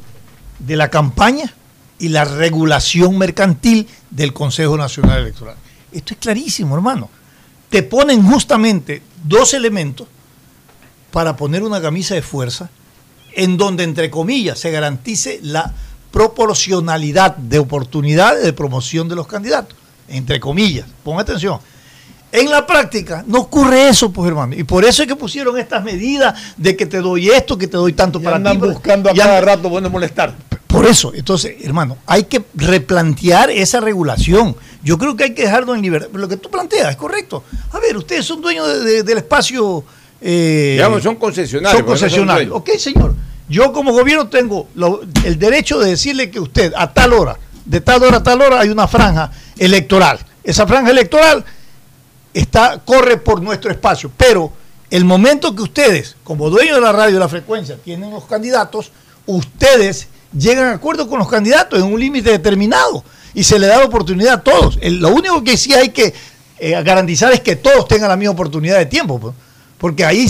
de 0.59 0.75
la 0.75 0.89
campaña 0.89 1.53
y 1.99 2.09
la 2.09 2.25
regulación 2.25 3.17
mercantil 3.17 3.87
del 4.09 4.33
Consejo 4.33 4.75
Nacional 4.77 5.21
Electoral. 5.21 5.55
Esto 5.91 6.13
es 6.13 6.19
clarísimo, 6.19 6.75
hermano. 6.75 7.09
Te 7.69 7.83
ponen 7.83 8.23
justamente 8.23 9.01
dos 9.23 9.53
elementos 9.53 10.07
para 11.11 11.35
poner 11.35 11.63
una 11.63 11.81
camisa 11.81 12.15
de 12.15 12.21
fuerza 12.21 12.69
en 13.35 13.57
donde, 13.57 13.83
entre 13.83 14.09
comillas, 14.09 14.59
se 14.59 14.71
garantice 14.71 15.39
la 15.41 15.73
proporcionalidad 16.11 17.35
de 17.37 17.59
oportunidades 17.59 18.43
de 18.43 18.53
promoción 18.53 19.07
de 19.07 19.15
los 19.15 19.27
candidatos. 19.27 19.77
Entre 20.07 20.39
comillas, 20.39 20.85
pon 21.03 21.19
atención. 21.19 21.59
En 22.31 22.49
la 22.49 22.65
práctica 22.65 23.23
no 23.27 23.39
ocurre 23.39 23.87
eso, 23.89 24.11
pues 24.11 24.27
hermano. 24.27 24.55
Y 24.55 24.63
por 24.63 24.83
eso 24.85 25.03
es 25.03 25.07
que 25.07 25.15
pusieron 25.15 25.57
estas 25.57 25.83
medidas 25.83 26.33
de 26.57 26.75
que 26.75 26.85
te 26.85 26.97
doy 26.99 27.29
esto, 27.29 27.57
que 27.57 27.67
te 27.67 27.77
doy 27.77 27.93
tanto 27.93 28.19
Y 28.19 28.23
para 28.23 28.37
andan 28.37 28.59
ti. 28.59 28.67
buscando 28.67 29.09
a 29.09 29.13
Ya- 29.13 29.25
cada 29.25 29.41
rato 29.41 29.69
bueno 29.69 29.89
molestar. 29.89 30.33
por 30.67 30.85
eso, 30.87 31.13
entonces, 31.13 31.55
hermano, 31.63 31.97
hay 32.07 32.23
que 32.23 32.43
replantear 32.55 33.51
esa 33.51 33.79
regulación. 33.79 34.55
Yo 34.83 34.97
creo 34.97 35.15
que 35.15 35.25
hay 35.25 35.33
que 35.35 35.43
dejarlo 35.43 35.75
en 35.75 35.81
libertad. 35.83 36.09
Lo 36.13 36.27
que 36.27 36.37
tú 36.37 36.49
planteas 36.49 36.89
es 36.89 36.95
correcto. 36.95 37.43
A 37.71 37.79
ver, 37.79 37.95
ustedes 37.95 38.25
son 38.25 38.41
dueños 38.41 38.67
de- 38.67 38.79
de- 38.79 39.03
del 39.03 39.17
espacio. 39.19 39.83
Eh, 40.23 40.71
Digamos, 40.77 41.03
son 41.03 41.15
concesionarios. 41.15 41.77
Son 41.77 41.85
pero 41.85 41.93
no 41.93 41.99
son 41.99 42.07
concesionarios. 42.09 42.51
ok, 42.55 42.69
señor. 42.77 43.15
Yo 43.49 43.73
como 43.73 43.91
gobierno 43.91 44.27
tengo 44.29 44.67
lo- 44.75 45.01
el 45.25 45.37
derecho 45.37 45.79
de 45.79 45.89
decirle 45.91 46.31
que 46.31 46.39
usted 46.39 46.73
a 46.75 46.93
tal 46.93 47.13
hora, 47.13 47.37
de 47.65 47.81
tal 47.81 48.01
hora 48.03 48.17
a 48.17 48.23
tal 48.23 48.41
hora, 48.41 48.59
hay 48.61 48.69
una 48.69 48.87
franja 48.87 49.31
electoral. 49.57 50.19
Esa 50.43 50.65
franja 50.65 50.91
electoral 50.91 51.43
está, 52.33 52.79
corre 52.83 53.17
por 53.17 53.41
nuestro 53.41 53.69
espacio. 53.71 54.11
Pero 54.15 54.51
el 54.89 55.05
momento 55.05 55.55
que 55.55 55.61
ustedes, 55.61 56.15
como 56.23 56.49
dueños 56.49 56.75
de 56.75 56.81
la 56.81 56.91
radio 56.91 57.11
y 57.11 57.13
de 57.13 57.19
la 57.19 57.29
frecuencia, 57.29 57.77
tienen 57.83 58.11
los 58.11 58.25
candidatos, 58.25 58.91
ustedes 59.25 60.07
llegan 60.37 60.65
a 60.67 60.73
acuerdo 60.73 61.07
con 61.07 61.19
los 61.19 61.27
candidatos 61.29 61.79
en 61.79 61.85
un 61.85 61.99
límite 61.99 62.31
determinado 62.31 63.03
y 63.33 63.43
se 63.43 63.59
le 63.59 63.67
da 63.67 63.79
la 63.79 63.85
oportunidad 63.85 64.33
a 64.35 64.41
todos. 64.41 64.77
El- 64.81 64.99
lo 64.99 65.09
único 65.09 65.43
que 65.43 65.57
sí 65.57 65.73
hay 65.73 65.89
que 65.89 66.13
eh, 66.59 66.81
garantizar 66.83 67.31
es 67.33 67.41
que 67.41 67.55
todos 67.57 67.87
tengan 67.87 68.09
la 68.09 68.15
misma 68.15 68.31
oportunidad 68.33 68.77
de 68.77 68.85
tiempo, 68.85 69.19
pues. 69.19 69.33
Porque 69.83 70.05
ahí 70.05 70.29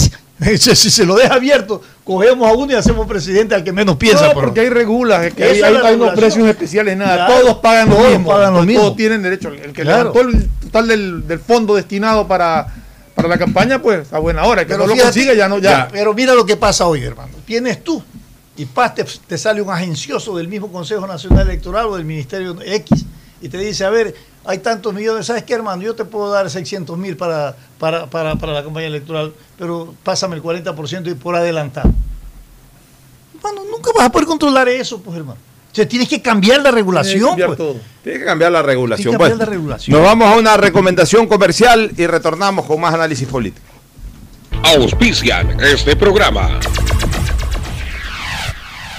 si 0.57 0.75
se 0.89 1.05
lo 1.05 1.15
deja 1.15 1.35
abierto, 1.35 1.79
cogemos 2.03 2.49
a 2.49 2.53
uno 2.53 2.71
y 2.71 2.75
hacemos 2.75 3.05
presidente 3.05 3.53
al 3.53 3.63
que 3.63 3.71
menos 3.71 3.97
piensa. 3.97 4.29
No, 4.29 4.33
porque 4.33 4.61
hay 4.61 4.69
regulas, 4.69 5.25
es 5.25 5.33
que 5.35 5.43
hay, 5.43 5.61
hay- 5.61 5.93
unos 5.95 6.15
precios 6.15 6.47
especiales, 6.47 6.97
nada. 6.97 7.27
Claro, 7.27 7.41
todos 7.41 7.57
pagan 7.59 7.87
lo 7.89 7.95
todos 7.97 8.09
mismo. 8.09 8.29
pagan 8.29 8.53
lo 8.55 8.73
todos 8.73 8.95
tienen 8.95 9.21
derecho. 9.21 9.49
El 9.49 9.71
que 9.71 9.83
Claro. 9.83 10.11
levantó 10.11 10.21
el 10.21 10.49
total 10.59 10.87
del, 10.87 11.27
del 11.27 11.39
fondo 11.39 11.75
destinado 11.75 12.27
para, 12.27 12.65
para 13.13 13.27
la 13.27 13.37
campaña, 13.37 13.79
pues 13.79 14.11
a 14.11 14.17
buena 14.17 14.43
hora. 14.45 14.61
El 14.61 14.67
que 14.67 14.73
Pero 14.73 14.87
no 14.87 14.95
lo 14.95 15.03
consigue 15.03 15.37
ya 15.37 15.47
no. 15.47 15.59
Ya. 15.59 15.87
Pero 15.91 16.15
mira 16.15 16.33
lo 16.33 16.47
que 16.47 16.57
pasa 16.57 16.87
hoy, 16.87 17.03
hermano. 17.03 17.29
Tienes 17.45 17.83
tú 17.83 18.03
y 18.57 18.65
paz, 18.65 18.95
te, 18.95 19.05
te 19.27 19.37
sale 19.37 19.61
un 19.61 19.69
agencioso 19.69 20.35
del 20.35 20.47
mismo 20.47 20.71
Consejo 20.71 21.05
Nacional 21.05 21.47
Electoral 21.47 21.85
o 21.85 21.95
del 21.95 22.05
Ministerio 22.05 22.57
X 22.65 23.05
y 23.39 23.49
te 23.49 23.59
dice, 23.59 23.85
a 23.85 23.91
ver, 23.91 24.15
hay 24.45 24.57
tantos 24.59 24.93
millones, 24.93 25.25
¿sabes 25.25 25.43
qué, 25.43 25.53
hermano? 25.53 25.81
Yo 25.81 25.95
te 25.95 26.05
puedo 26.05 26.31
dar 26.31 26.49
600 26.49 26.97
mil 26.97 27.15
para, 27.15 27.55
para, 27.79 28.07
para, 28.07 28.35
para 28.35 28.53
la 28.53 28.63
campaña 28.63 28.87
electoral, 28.87 29.33
pero 29.57 29.93
pásame 30.03 30.35
el 30.35 30.43
40% 30.43 31.11
y 31.11 31.15
por 31.15 31.35
adelantado. 31.35 31.91
Hermano, 33.35 33.61
nunca 33.69 33.91
vas 33.95 34.05
a 34.05 34.11
poder 34.11 34.27
controlar 34.27 34.67
eso, 34.69 35.01
pues, 35.01 35.17
hermano. 35.17 35.39
O 35.71 35.75
sea, 35.75 35.87
tienes 35.87 36.07
que 36.07 36.21
cambiar 36.21 36.61
la 36.61 36.69
regulación. 36.71 37.35
pues. 37.47 37.57
Tiene 38.03 38.19
que 38.19 38.25
cambiar 38.25 38.51
la 38.51 38.61
regulación. 38.61 39.13
Que 39.13 39.17
cambiar 39.17 39.31
Bueno, 39.31 39.45
la 39.45 39.49
regulación. 39.49 39.97
Nos 39.97 40.05
vamos 40.05 40.31
a 40.31 40.37
una 40.37 40.55
recomendación 40.55 41.25
comercial 41.25 41.91
y 41.97 42.05
retornamos 42.05 42.65
con 42.65 42.79
más 42.79 42.93
análisis 42.93 43.27
político. 43.27 43.65
Auspician 44.61 45.59
este 45.61 45.95
programa. 45.95 46.59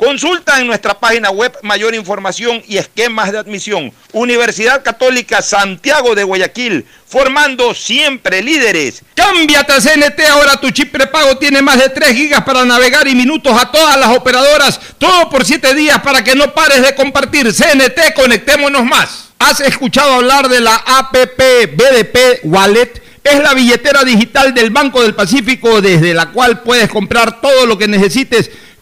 Consulta 0.00 0.58
en 0.58 0.66
nuestra 0.66 0.98
página 0.98 1.30
web 1.30 1.52
mayor 1.62 1.94
información 1.94 2.62
y 2.66 2.78
esquemas 2.78 3.32
de 3.32 3.38
admisión. 3.38 3.92
Universidad 4.14 4.82
Católica 4.82 5.42
Santiago 5.42 6.14
de 6.14 6.24
Guayaquil, 6.24 6.86
formando 7.06 7.74
siempre 7.74 8.40
líderes. 8.40 9.02
Cámbiate 9.14 9.74
a 9.74 9.78
CNT, 9.78 10.20
ahora 10.30 10.56
tu 10.58 10.70
chip 10.70 10.90
prepago 10.90 11.36
tiene 11.36 11.60
más 11.60 11.78
de 11.78 11.90
3 11.90 12.16
gigas 12.16 12.42
para 12.44 12.64
navegar 12.64 13.06
y 13.08 13.14
minutos 13.14 13.52
a 13.52 13.70
todas 13.70 13.98
las 13.98 14.16
operadoras, 14.16 14.80
todo 14.96 15.28
por 15.28 15.44
7 15.44 15.74
días 15.74 16.00
para 16.00 16.24
que 16.24 16.34
no 16.34 16.54
pares 16.54 16.80
de 16.80 16.94
compartir. 16.94 17.52
CNT, 17.52 18.14
conectémonos 18.14 18.86
más. 18.86 19.32
¿Has 19.38 19.60
escuchado 19.60 20.14
hablar 20.14 20.48
de 20.48 20.60
la 20.60 20.76
APP 20.76 21.76
BDP 21.76 22.40
Wallet? 22.44 23.02
Es 23.22 23.38
la 23.38 23.52
billetera 23.52 24.02
digital 24.02 24.54
del 24.54 24.70
Banco 24.70 25.02
del 25.02 25.14
Pacífico 25.14 25.82
desde 25.82 26.14
la 26.14 26.30
cual 26.30 26.62
puedes 26.62 26.88
comprar 26.88 27.42
todo 27.42 27.66
lo 27.66 27.76
que 27.76 27.86
necesites 27.86 28.50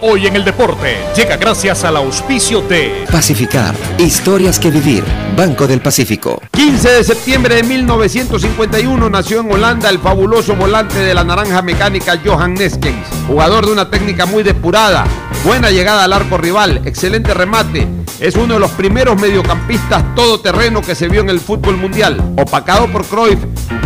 Hoy 0.00 0.28
en 0.28 0.36
el 0.36 0.44
deporte 0.44 0.96
llega 1.16 1.36
gracias 1.36 1.82
al 1.82 1.96
auspicio 1.96 2.60
de 2.62 3.04
Pacificar. 3.10 3.74
Historias 3.98 4.60
que 4.60 4.70
vivir. 4.70 5.02
Banco 5.36 5.66
del 5.66 5.80
Pacífico. 5.80 6.40
15 6.52 6.88
de 6.88 7.02
septiembre 7.02 7.56
de 7.56 7.62
1951 7.64 9.10
nació 9.10 9.40
en 9.40 9.50
Holanda 9.50 9.90
el 9.90 9.98
fabuloso 9.98 10.54
volante 10.54 11.00
de 11.00 11.14
la 11.14 11.24
naranja 11.24 11.62
mecánica 11.62 12.20
Johan 12.24 12.54
Neskens, 12.54 13.08
jugador 13.26 13.66
de 13.66 13.72
una 13.72 13.90
técnica 13.90 14.24
muy 14.24 14.44
depurada, 14.44 15.04
buena 15.44 15.70
llegada 15.70 16.04
al 16.04 16.12
arco 16.12 16.38
rival, 16.38 16.82
excelente 16.84 17.34
remate. 17.34 17.86
Es 18.20 18.34
uno 18.34 18.54
de 18.54 18.60
los 18.60 18.70
primeros 18.72 19.20
mediocampistas 19.20 20.14
todoterreno 20.14 20.82
que 20.82 20.94
se 20.94 21.08
vio 21.08 21.20
en 21.20 21.30
el 21.30 21.40
fútbol 21.40 21.76
mundial. 21.76 22.34
Opacado 22.36 22.90
por 22.90 23.04
Cruyff, 23.04 23.38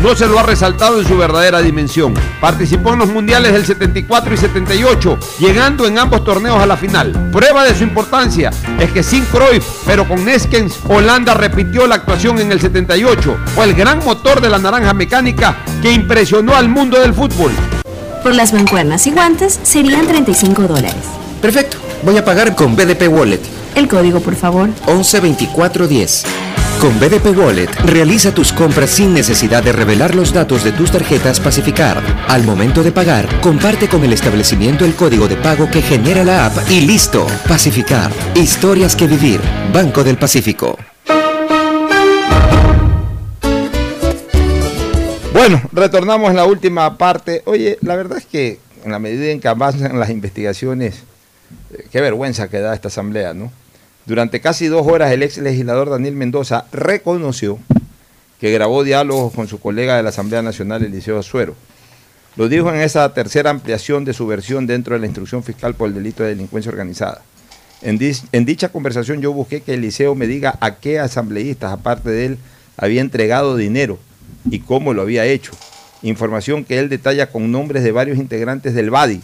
no 0.03 0.14
se 0.16 0.26
lo 0.26 0.38
ha 0.38 0.42
resaltado 0.42 1.00
en 1.00 1.07
su 1.07 1.16
verdadera 1.18 1.61
dimensión. 1.61 2.14
Participó 2.40 2.92
en 2.94 3.00
los 3.00 3.09
mundiales 3.09 3.53
del 3.53 3.66
74 3.66 4.34
y 4.34 4.36
78, 4.36 5.18
llegando 5.38 5.86
en 5.86 5.98
ambos 5.98 6.24
torneos 6.24 6.59
a 6.59 6.66
la 6.66 6.76
final. 6.76 7.30
Prueba 7.30 7.64
de 7.64 7.74
su 7.74 7.84
importancia 7.84 8.50
es 8.78 8.90
que 8.90 9.03
sin 9.03 9.24
Cruyff, 9.26 9.64
pero 9.84 10.09
con 10.09 10.24
Neskens, 10.24 10.78
Holanda 10.88 11.34
repitió 11.34 11.86
la 11.86 11.96
actuación 11.96 12.38
en 12.38 12.53
el 12.53 12.61
78. 12.61 13.36
Fue 13.55 13.66
el 13.66 13.74
gran 13.74 14.05
motor 14.05 14.40
de 14.40 14.48
la 14.48 14.59
naranja 14.59 14.94
mecánica 14.94 15.59
que 15.82 15.92
impresionó 15.92 16.55
al 16.55 16.68
mundo 16.68 16.98
del 16.98 17.12
fútbol. 17.12 17.53
Por 18.22 18.34
las 18.34 18.53
mancuernas 18.53 19.07
y 19.07 19.11
guantes 19.11 19.61
serían 19.62 20.07
35 20.07 20.62
dólares. 20.62 21.22
Perfecto. 21.43 21.76
Voy 22.05 22.16
a 22.16 22.24
pagar 22.24 22.55
con 22.55 22.76
BDP 22.76 23.09
Wallet. 23.09 23.40
El 23.74 23.88
código, 23.88 24.20
por 24.20 24.36
favor. 24.36 24.70
112410. 24.86 26.24
Con 26.80 26.99
BDP 26.99 27.36
Wallet, 27.36 27.68
realiza 27.84 28.32
tus 28.32 28.53
compras 28.53 28.90
sin 28.90 29.12
necesidad 29.12 29.62
de 29.62 29.72
revelar 29.72 30.14
los 30.14 30.32
datos 30.32 30.64
de 30.64 30.72
tus 30.72 30.93
tarjetas 30.93 31.40
Pacificar. 31.40 32.01
Al 32.28 32.45
momento 32.45 32.82
de 32.82 32.93
pagar, 32.93 33.40
comparte 33.40 33.88
con 33.88 34.05
el 34.05 34.12
establecimiento 34.12 34.84
el 34.84 34.95
código 34.95 35.26
de 35.26 35.36
pago 35.36 35.68
que 35.68 35.82
genera 35.82 36.24
la 36.24 36.47
app 36.47 36.70
y 36.70 36.80
listo. 36.80 37.26
Pacificar. 37.49 38.12
Historias 38.34 38.95
que 38.95 39.09
vivir. 39.09 39.40
Banco 39.72 40.05
del 40.05 40.18
Pacífico. 40.18 40.78
Bueno, 45.32 45.61
retornamos 45.72 46.30
en 46.30 46.36
la 46.36 46.45
última 46.45 46.97
parte. 46.99 47.43
Oye, 47.47 47.78
la 47.80 47.97
verdad 47.97 48.18
es 48.18 48.26
que 48.26 48.61
en 48.84 48.93
la 48.93 49.01
medida 49.01 49.26
en 49.32 49.40
que 49.40 49.49
avanzan 49.49 49.99
las 49.99 50.11
investigaciones, 50.11 51.03
qué 51.91 52.01
vergüenza 52.01 52.49
que 52.49 52.61
da 52.61 52.75
esta 52.75 52.89
asamblea, 52.89 53.35
¿no? 53.35 53.53
Durante 54.07 54.41
casi 54.41 54.66
dos 54.66 54.87
horas 54.87 55.12
el 55.12 55.23
ex 55.23 55.39
legislador 55.39 55.89
Daniel 55.91 56.16
Mendoza 56.16 56.66
reconoció 56.73 57.59
que 58.41 58.51
grabó 58.51 58.83
diálogos 58.83 59.33
con 59.33 59.47
su 59.47 59.61
colega 59.61 59.97
de 59.97 60.03
la 60.03 60.09
Asamblea 60.09 60.43
Nacional, 60.43 60.83
Eliseo 60.83 61.16
Azuero. 61.16 61.55
Lo 62.35 62.49
dijo 62.49 62.70
en 62.70 62.81
esa 62.81 63.14
tercera 63.14 63.51
ampliación 63.51 64.05
de 64.05 64.14
su 64.14 64.27
versión 64.27 64.66
dentro 64.66 64.95
de 64.95 65.01
la 65.01 65.07
instrucción 65.07 65.45
fiscal 65.45 65.75
por 65.75 65.89
el 65.89 65.95
delito 65.95 66.25
de 66.25 66.31
delincuencia 66.31 66.70
organizada. 66.70 67.23
En, 67.83 67.99
dicha 67.99 68.70
conversación 68.70 69.20
yo 69.20 69.33
busqué 69.33 69.61
que 69.61 69.75
Eliseo 69.75 70.14
me 70.14 70.27
diga 70.27 70.57
a 70.61 70.77
qué 70.77 70.99
asambleístas, 70.99 71.73
aparte 71.73 72.11
de 72.11 72.27
él, 72.27 72.39
había 72.77 73.01
entregado 73.01 73.57
dinero 73.57 73.99
y 74.51 74.61
cómo 74.61 74.95
lo 74.95 75.03
había 75.03 75.25
hecho. 75.25 75.53
Información 76.03 76.64
que 76.64 76.81
él 76.81 76.89
detalla 76.89 77.31
con 77.31 77.53
nombres 77.53 77.85
de 77.85 77.93
varios 77.93 78.18
integrantes 78.18 78.75
del 78.75 78.91
BADI, 78.91 79.20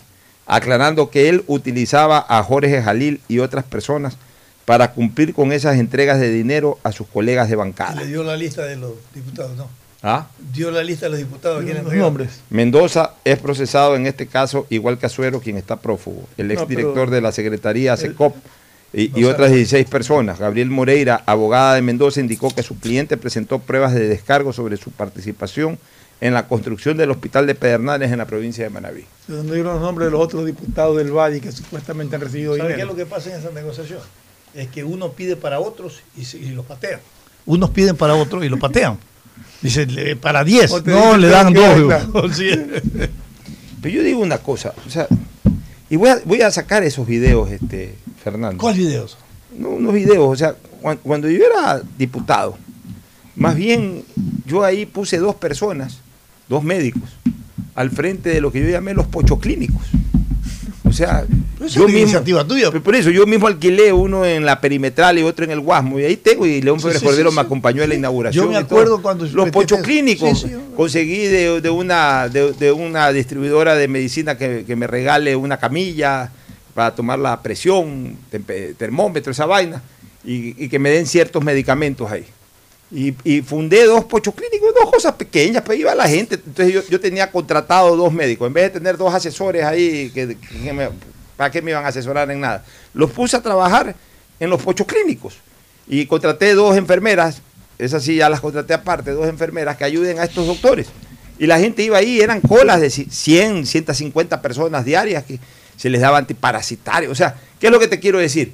aclarando 0.49 1.11
que 1.11 1.29
él 1.29 1.45
utilizaba 1.47 2.25
a 2.29 2.43
Jorge 2.43 2.83
Jalil 2.83 3.21
y 3.29 3.39
otras 3.39 3.65
personas 3.65 4.17
para 4.65 4.93
cumplir 4.93 5.35
con 5.35 5.53
esas 5.53 5.79
entregas 5.79 6.19
de 6.19 6.31
dinero 6.31 6.79
a 6.83 6.91
sus 6.91 7.07
colegas 7.07 7.49
de 7.49 7.57
bancada. 7.57 8.01
Le 8.01 8.07
dio 8.07 8.25
la 8.25 8.37
lista 8.37 8.65
de 8.65 8.77
los 8.77 8.93
diputados, 9.15 9.57
¿no? 9.57 9.69
¿Ah? 10.03 10.29
Dio 10.53 10.71
la 10.71 10.83
lista 10.83 11.07
de 11.07 11.11
los 11.11 11.19
diputados. 11.19 11.65
¿quiénes 11.65 11.85
Los 11.85 11.95
nombres. 11.95 12.41
Mendoza 12.51 13.15
es 13.25 13.39
procesado 13.39 13.95
en 13.97 14.07
este 14.07 14.27
caso, 14.27 14.67
igual 14.71 14.99
que 14.99 15.07
Azuero, 15.07 15.41
quien 15.41 15.57
está 15.57 15.77
prófugo. 15.77 16.27
El 16.37 16.51
exdirector 16.51 17.11
de 17.11 17.21
la 17.21 17.33
Secretaría 17.33 17.97
SECOP 17.97 18.35
y, 18.93 19.09
no 19.09 19.19
y 19.19 19.23
sabe. 19.23 19.35
otras 19.35 19.53
16 19.53 19.87
personas. 19.87 20.39
Gabriel 20.39 20.71
Moreira, 20.71 21.23
abogada 21.27 21.75
de 21.75 21.83
Mendoza, 21.83 22.21
indicó 22.21 22.55
que 22.55 22.63
su 22.63 22.79
cliente 22.79 23.17
presentó 23.17 23.59
pruebas 23.59 23.93
de 23.93 24.09
descargo 24.09 24.53
sobre 24.53 24.77
su 24.77 24.93
participación 24.93 25.79
en 26.21 26.35
la 26.35 26.49
construcción 26.49 26.97
del 26.97 27.11
hospital 27.11 27.47
de 27.47 27.55
Pedernales 27.55 28.11
en 28.11 28.19
la 28.19 28.27
provincia 28.27 28.64
de 28.64 28.71
Manabí. 28.71 29.05
¿De 29.29 29.37
dónde 29.37 29.55
dieron 29.55 29.75
los 29.75 29.83
nombres 29.83 30.07
de 30.07 30.12
los 30.12 30.21
otros 30.21 30.45
diputados 30.47 30.97
del 30.97 31.12
Valle 31.12 31.41
que 31.41 31.53
supuestamente 31.53 32.16
han 32.16 32.23
recibido 32.23 32.57
¿Sabe 32.57 32.69
qué 32.69 32.73
es 32.73 32.77
dinero? 32.79 32.93
lo 32.93 32.97
que 32.97 33.07
pasa 33.07 33.31
en 33.33 33.41
esa 33.41 33.51
negociación? 33.51 34.01
Es 34.55 34.69
que 34.69 34.83
uno 34.83 35.12
pide 35.12 35.37
para 35.37 35.61
otros 35.61 36.01
y, 36.16 36.25
se- 36.25 36.39
y 36.39 36.49
los 36.51 36.64
patean. 36.66 37.01
Unos 37.47 37.71
piden 37.71 37.97
para 37.97 38.14
otros 38.14 38.45
y 38.45 38.49
los 38.49 38.59
patean. 38.59 38.99
Dice, 39.62 40.16
para 40.16 40.43
10. 40.45 40.73
O 40.73 40.83
te 40.83 40.91
No, 40.91 41.16
le 41.16 41.29
dan 41.29 41.53
no 41.53 41.61
dos. 41.61 41.75
queda, 41.75 42.01
digo. 42.05 42.33
Sí. 42.33 42.51
Pero 43.83 43.95
yo 43.95 44.03
digo 44.03 44.21
una 44.21 44.39
cosa, 44.39 44.73
o 44.87 44.91
sea, 44.91 45.07
y 45.89 45.95
voy 45.97 46.09
a, 46.09 46.19
voy 46.25 46.43
a 46.43 46.51
sacar 46.51 46.83
esos 46.83 47.07
videos, 47.07 47.49
este, 47.51 47.95
Fernando. 48.23 48.59
¿Cuáles 48.61 48.79
videos? 48.81 49.16
No, 49.57 49.69
unos 49.71 49.95
videos, 49.95 50.27
o 50.29 50.35
sea, 50.37 50.57
cuan- 50.83 50.99
cuando 51.03 51.29
yo 51.31 51.45
era 51.47 51.81
diputado, 51.97 52.59
más 53.37 53.55
bien 53.55 54.05
yo 54.47 54.64
ahí 54.64 54.85
puse 54.85 55.19
dos 55.19 55.37
personas, 55.37 56.01
dos 56.49 56.63
médicos, 56.65 57.03
al 57.75 57.91
frente 57.91 58.31
de 58.31 58.41
lo 58.41 58.51
que 58.53 58.61
yo 58.63 58.69
llamé 58.69 58.95
los 58.95 59.07
pochoclínicos. 59.07 59.83
O 60.85 60.93
sea, 60.93 61.25
Pero 61.59 61.67
yo 61.67 61.67
es 61.67 61.77
una 61.77 61.85
mismo, 61.87 61.99
iniciativa 62.01 62.45
tuya. 62.47 62.71
por 62.71 62.95
eso 62.97 63.11
yo 63.11 63.27
mismo 63.27 63.47
alquilé 63.47 63.93
uno 63.93 64.25
en 64.25 64.47
la 64.47 64.59
perimetral 64.59 65.19
y 65.19 65.23
otro 65.23 65.45
en 65.45 65.51
el 65.51 65.61
Guasmo, 65.61 66.01
y 66.01 66.05
ahí 66.05 66.17
tengo, 66.17 66.47
y 66.47 66.63
León 66.63 66.81
Pérez 66.81 67.01
sí, 67.01 67.05
Cordero 67.05 67.29
sí, 67.31 67.35
me 67.37 67.43
acompañó 67.43 67.83
en 67.83 67.91
la 67.91 67.95
inauguración. 67.95 68.47
Yo 68.47 68.51
me 68.51 68.57
acuerdo 68.57 69.03
cuando 69.03 69.25
Los 69.27 69.35
metiste- 69.49 69.53
pochoclínicos, 69.53 70.47
conseguí 70.75 71.27
de, 71.27 71.61
de 71.61 71.69
una, 71.71 72.29
de, 72.31 72.53
de 72.55 72.73
una 72.73 73.13
distribuidora 73.13 73.75
de 73.75 73.87
medicina 73.87 74.39
que, 74.39 74.65
que 74.67 74.77
me 74.77 74.87
regale 74.87 75.37
una 75.37 75.59
camilla 75.59 76.31
para 76.73 76.95
tomar 76.95 77.19
la 77.19 77.43
presión, 77.43 78.17
termómetro, 78.79 79.31
esa 79.33 79.45
vaina, 79.45 79.83
y, 80.25 80.65
y 80.65 80.69
que 80.71 80.79
me 80.79 80.89
den 80.91 81.07
ciertos 81.07 81.45
medicamentos 81.45 82.11
ahí. 82.11 82.25
Y, 82.91 83.43
fundé 83.43 83.84
dos 83.84 84.05
pochoclínicos, 84.07 84.72
dos 84.74 84.91
cosas 84.91 85.14
pequeñas, 85.14 85.62
pero 85.62 85.74
iba 85.74 85.95
la 85.95 86.09
gente. 86.09 86.36
Entonces 86.36 86.72
yo, 86.72 86.80
yo 86.89 86.99
tenía 86.99 87.30
contratado 87.30 87.97
dos 87.97 88.12
médicos, 88.12 88.47
en 88.47 88.55
vez 88.55 88.64
de 88.64 88.70
tener 88.80 88.97
dos 88.97 89.12
asesores 89.12 89.64
ahí, 89.64 90.11
que, 90.11 90.36
¿para 91.36 91.51
qué 91.51 91.61
me 91.61 91.72
iban 91.72 91.84
a 91.84 91.89
asesorar 91.89 92.30
en 92.30 92.41
nada? 92.41 92.64
Los 92.95 93.11
puse 93.11 93.36
a 93.36 93.43
trabajar 93.43 93.95
en 94.41 94.51
los 94.51 94.62
pochoclínicos. 94.62 95.36
Y 95.86 96.07
contraté 96.07 96.55
dos 96.55 96.76
enfermeras, 96.76 97.43
esas 97.78 98.03
sí 98.03 98.16
ya 98.16 98.28
las 98.28 98.41
contraté 98.41 98.74
aparte, 98.74 99.11
dos 99.11 99.28
enfermeras 99.28 99.76
que 99.76 99.84
ayuden 99.84 100.18
a 100.18 100.24
estos 100.24 100.47
doctores. 100.47 100.89
Y 101.39 101.47
la 101.47 101.59
gente 101.59 101.82
iba 101.82 101.99
ahí, 101.99 102.20
eran 102.20 102.41
colas 102.41 102.80
de 102.80 102.91
100, 102.91 103.66
150 103.66 104.43
personas 104.43 104.84
diarias 104.84 105.24
que 105.24 105.39
se 105.76 105.89
les 105.89 106.01
daba 106.01 106.18
antiparasitario. 106.18 107.11
O 107.11 107.14
sea, 107.14 107.36
¿qué 107.61 107.66
es 107.66 107.72
lo 107.72 107.78
que 107.78 107.86
te 107.86 108.01
quiero 108.01 108.18
decir? 108.18 108.53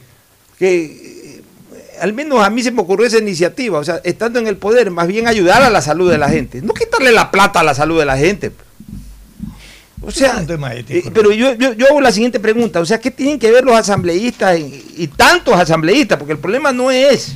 Que 0.59 1.24
al 2.01 2.13
menos 2.13 2.45
a 2.45 2.51
mí 2.51 2.63
se 2.63 2.71
me 2.71 2.83
ocurrió 2.83 3.07
esa 3.07 3.19
iniciativa, 3.19 3.79
o 3.79 3.85
sea, 3.85 4.01
estando 4.05 4.39
en 4.39 4.47
el 4.47 4.57
poder, 4.57 4.91
más 4.91 5.07
bien 5.07 5.27
ayudar 5.27 5.63
a 5.63 5.71
la 5.71 5.81
salud 5.81 6.11
de 6.11 6.19
la 6.19 6.29
gente, 6.29 6.63
no 6.63 6.75
quitarle 6.75 7.13
la 7.13 7.31
plata 7.31 7.61
a 7.61 7.65
la 7.65 7.75
salud 7.75 7.99
de 7.99 8.07
la 8.07 8.17
gente. 8.17 8.53
O 10.03 10.11
sea, 10.11 10.37
un 10.37 10.47
tema 10.47 10.75
ético, 10.75 11.09
eh, 11.09 11.13
pero 11.15 11.33
yo, 11.33 11.55
yo, 11.55 11.73
yo 11.73 11.87
hago 11.89 12.01
la 12.01 12.13
siguiente 12.13 12.39
pregunta, 12.39 12.81
o 12.81 12.85
sea, 12.85 13.01
¿qué 13.01 13.11
tienen 13.11 13.39
que 13.39 13.51
ver 13.51 13.65
los 13.65 13.75
asambleístas 13.75 14.59
y, 14.59 14.85
y 14.99 15.07
tantos 15.09 15.55
asambleístas? 15.55 16.19
Porque 16.19 16.33
el 16.33 16.39
problema 16.39 16.73
no 16.73 16.91
es, 16.91 17.35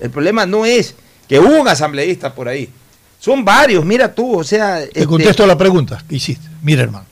el 0.00 0.10
problema 0.10 0.46
no 0.46 0.64
es 0.64 0.94
que 1.28 1.38
hubo 1.38 1.60
un 1.60 1.68
asambleísta 1.68 2.34
por 2.34 2.48
ahí, 2.48 2.70
son 3.18 3.44
varios, 3.44 3.84
mira 3.84 4.14
tú, 4.14 4.38
o 4.38 4.44
sea... 4.44 4.78
Te 4.78 4.84
este, 4.84 5.06
contesto 5.06 5.46
la 5.46 5.58
pregunta 5.58 6.02
que 6.08 6.16
hiciste. 6.16 6.46
Mira, 6.62 6.82
hermano. 6.82 7.06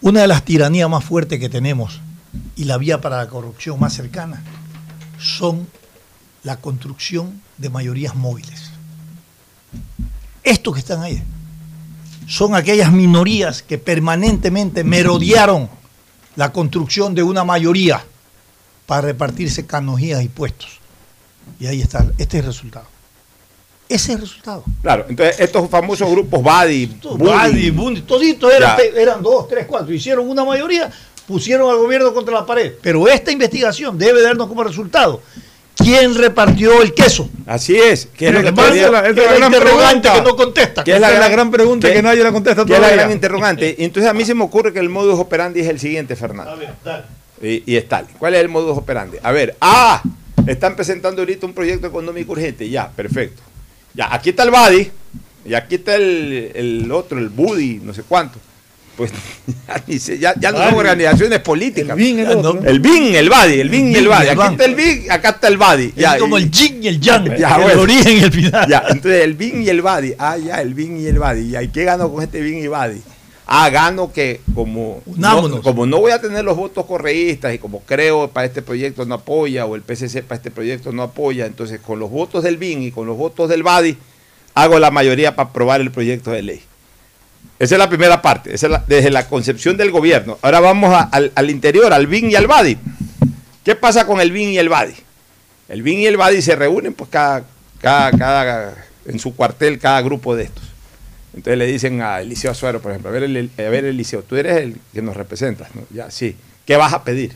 Una 0.00 0.22
de 0.22 0.26
las 0.26 0.44
tiranías 0.44 0.88
más 0.88 1.04
fuertes 1.04 1.38
que 1.38 1.48
tenemos 1.48 2.00
y 2.56 2.64
la 2.64 2.78
vía 2.78 3.00
para 3.00 3.18
la 3.18 3.28
corrupción 3.28 3.78
más 3.78 3.92
cercana 3.92 4.42
son 5.18 5.66
la 6.42 6.56
construcción 6.56 7.40
de 7.58 7.70
mayorías 7.70 8.14
móviles. 8.14 8.70
Estos 10.42 10.74
que 10.74 10.80
están 10.80 11.02
ahí 11.02 11.22
son 12.26 12.54
aquellas 12.54 12.92
minorías 12.92 13.62
que 13.62 13.76
permanentemente 13.78 14.84
merodearon 14.84 15.68
la 16.36 16.52
construcción 16.52 17.14
de 17.14 17.22
una 17.22 17.44
mayoría 17.44 18.04
para 18.86 19.02
repartirse 19.02 19.66
canojías 19.66 20.22
y 20.22 20.28
puestos. 20.28 20.80
Y 21.58 21.66
ahí 21.66 21.80
está, 21.80 22.06
este 22.18 22.38
es 22.38 22.44
el 22.44 22.46
resultado. 22.46 22.86
Ese 23.88 24.12
es 24.12 24.16
el 24.16 24.20
resultado. 24.20 24.64
Claro, 24.82 25.06
entonces 25.08 25.40
estos 25.40 25.68
famosos 25.68 26.08
grupos 26.08 26.40
Badi, 26.42 26.98
Badi, 27.18 27.70
Bundi, 27.70 28.02
toditos 28.02 28.52
eran, 28.96 29.20
dos, 29.20 29.48
tres, 29.48 29.66
cuatro. 29.66 29.92
Hicieron 29.92 30.28
una 30.28 30.44
mayoría, 30.44 30.90
pusieron 31.26 31.68
al 31.68 31.78
gobierno 31.78 32.14
contra 32.14 32.34
la 32.34 32.46
pared. 32.46 32.74
Pero 32.80 33.08
esta 33.08 33.32
investigación 33.32 33.98
debe 33.98 34.22
darnos 34.22 34.46
como 34.46 34.62
resultado 34.62 35.20
quién 35.82 36.14
repartió 36.14 36.82
el 36.82 36.94
queso. 36.94 37.28
Así 37.46 37.76
es, 37.76 38.06
que 38.16 38.28
es 38.28 38.32
lo 38.34 38.40
que 38.42 38.48
es 38.48 38.54
todavía- 38.54 38.90
la- 38.90 38.98
esa 39.00 39.08
es 39.10 39.14
Que 39.14 39.20
la 39.22 39.30
la 39.30 39.36
gran 39.38 39.52
interrogante 39.52 40.00
pregunta. 40.08 40.12
que 40.14 40.20
no 40.30 40.36
contesta. 40.36 40.84
que 40.84 40.90
es 40.92 40.96
Esa 40.98 41.12
es 41.12 41.18
la 41.18 41.28
gran 41.28 41.50
pregunta 41.50 41.92
que 41.92 42.02
nadie 42.02 42.22
la 42.22 42.32
contesta 42.32 42.64
que 42.64 42.72
es 42.72 42.78
la 42.78 42.86
todavía. 42.86 42.96
gran 43.02 43.12
interrogante. 43.12 43.74
Y 43.78 43.84
entonces 43.84 44.10
a 44.10 44.14
mí 44.14 44.24
se 44.24 44.34
me 44.34 44.44
ocurre 44.44 44.72
que 44.72 44.78
el 44.78 44.88
modus 44.88 45.18
operandi 45.18 45.60
es 45.60 45.66
el 45.68 45.78
siguiente, 45.80 46.14
Fernando. 46.16 46.58
Y, 47.42 47.62
y 47.66 47.76
es 47.76 47.88
tal. 47.88 48.06
¿Cuál 48.18 48.34
es 48.34 48.40
el 48.40 48.48
modus 48.48 48.76
operandi? 48.76 49.16
A 49.22 49.32
ver, 49.32 49.56
ah, 49.60 50.02
están 50.46 50.76
presentando 50.76 51.22
ahorita 51.22 51.46
un 51.46 51.54
proyecto 51.54 51.86
económico 51.86 52.32
urgente. 52.32 52.68
Ya, 52.68 52.90
perfecto. 52.90 53.42
Ya, 53.94 54.12
aquí 54.14 54.30
está 54.30 54.42
el 54.44 54.50
Badi, 54.50 54.90
y 55.44 55.54
aquí 55.54 55.76
está 55.76 55.94
el, 55.96 56.52
el 56.54 56.92
otro, 56.92 57.18
el 57.18 57.28
Budi, 57.30 57.80
no 57.82 57.92
sé 57.94 58.02
cuánto. 58.06 58.38
Pues 59.00 59.12
ya, 60.20 60.34
ya- 60.34 60.34
ya 60.38 60.52
no 60.52 60.58
son 60.58 60.74
organizaciones 60.74 61.38
políticas. 61.40 61.96
El 61.96 61.96
BIN, 62.04 62.18
el 62.18 62.28
Ya, 62.28 62.34
no. 62.34 62.40
otro. 62.50 62.62
El 62.68 62.80
BIN, 62.80 63.14
el 63.14 63.30
Badi, 63.30 63.60
el 63.60 63.70
BIN 63.70 63.92
y 63.92 63.94
el 63.94 64.08
Badi. 64.08 64.28
Aquí 64.28 64.40
está 64.50 64.64
el 64.66 64.74
BIN, 64.74 65.10
acá 65.10 65.28
está 65.30 65.48
el 65.48 65.56
Badi. 65.56 65.92
Es 65.96 66.06
como 66.18 66.36
el 66.36 66.50
yin 66.50 66.82
y 66.84 66.88
el 66.88 67.00
yang, 67.00 67.34
Ya, 67.38 67.56
el 67.56 67.62
bueno. 67.62 67.80
origen 67.80 68.16
y 68.18 68.20
el 68.20 68.30
final. 68.32 68.68
ya, 68.68 68.82
entonces 68.90 69.22
el 69.24 69.34
BIN 69.34 69.62
y 69.62 69.68
el 69.70 69.80
BADI. 69.80 70.14
Ah, 70.18 70.36
ya, 70.36 70.60
el 70.60 70.74
BIN 70.74 71.00
y 71.00 71.06
el 71.06 71.18
BADI. 71.18 71.48
Ya, 71.48 71.62
¿y 71.62 71.68
qué 71.68 71.84
gano 71.84 72.12
con 72.12 72.22
este 72.22 72.42
BIN 72.42 72.58
y 72.62 72.66
BADI? 72.66 73.00
Ah, 73.46 73.70
gano 73.70 74.12
que 74.12 74.42
como 74.54 75.02
no, 75.16 75.62
como 75.62 75.86
no 75.86 75.98
voy 75.98 76.12
a 76.12 76.20
tener 76.20 76.44
los 76.44 76.56
votos 76.58 76.84
correístas 76.84 77.54
y 77.54 77.58
como 77.58 77.80
creo 77.80 78.28
para 78.28 78.46
este 78.46 78.60
proyecto 78.60 79.06
no 79.06 79.14
apoya 79.14 79.64
o 79.66 79.74
el 79.76 79.82
PCC 79.82 80.22
para 80.22 80.36
este 80.36 80.50
proyecto 80.50 80.92
no 80.92 81.02
apoya, 81.02 81.46
entonces 81.46 81.80
con 81.80 81.98
los 81.98 82.10
votos 82.10 82.44
del 82.44 82.58
BIN 82.58 82.82
y 82.82 82.90
con 82.92 83.06
los 83.08 83.16
votos 83.16 83.48
del 83.48 83.62
BADI 83.64 83.96
hago 84.54 84.78
la 84.78 84.90
mayoría 84.90 85.34
para 85.34 85.48
aprobar 85.48 85.80
el 85.80 85.90
proyecto 85.90 86.30
de 86.30 86.42
ley. 86.42 86.60
Esa 87.60 87.74
es 87.74 87.78
la 87.78 87.88
primera 87.88 88.20
parte, 88.22 88.54
esa 88.54 88.66
es 88.66 88.72
la- 88.72 88.84
desde 88.88 89.10
la 89.10 89.28
concepción 89.28 89.76
del 89.76 89.90
gobierno. 89.92 90.38
Ahora 90.42 90.60
vamos 90.60 90.92
al, 91.12 91.30
al 91.34 91.50
interior, 91.50 91.92
al 91.92 92.06
BIN 92.08 92.30
y 92.30 92.34
al 92.34 92.46
BADI. 92.48 92.78
¿Qué 93.64 93.74
pasa 93.76 94.06
con 94.06 94.20
el 94.20 94.32
BIN 94.32 94.48
y 94.48 94.58
el 94.58 94.68
BADI? 94.70 94.94
El 95.68 95.82
BIN 95.82 95.98
y 96.00 96.06
el 96.06 96.16
BADI 96.16 96.40
se 96.42 96.56
reúnen 96.56 96.94
pues 96.94 97.10
cada, 97.10 97.44
cada, 97.80 98.10
cada, 98.12 98.74
en 99.06 99.18
su 99.18 99.36
cuartel 99.36 99.78
cada 99.78 100.00
grupo 100.00 100.34
de 100.34 100.44
estos. 100.44 100.64
Entonces 101.34 101.58
le 101.58 101.66
dicen 101.66 102.00
a 102.00 102.20
Eliseo 102.22 102.50
Azuero, 102.50 102.80
por 102.80 102.90
ejemplo, 102.92 103.10
a 103.10 103.12
ver, 103.12 103.22
el, 103.24 103.50
a 103.56 103.62
Eliseo, 103.62 104.22
tú 104.22 104.36
eres 104.36 104.56
el 104.56 104.76
que 104.92 105.02
nos 105.02 105.16
representas, 105.16 105.68
¿no? 105.76 105.82
Ya, 105.90 106.10
sí. 106.10 106.34
¿Qué 106.66 106.76
vas 106.76 106.92
a 106.92 107.04
pedir? 107.04 107.34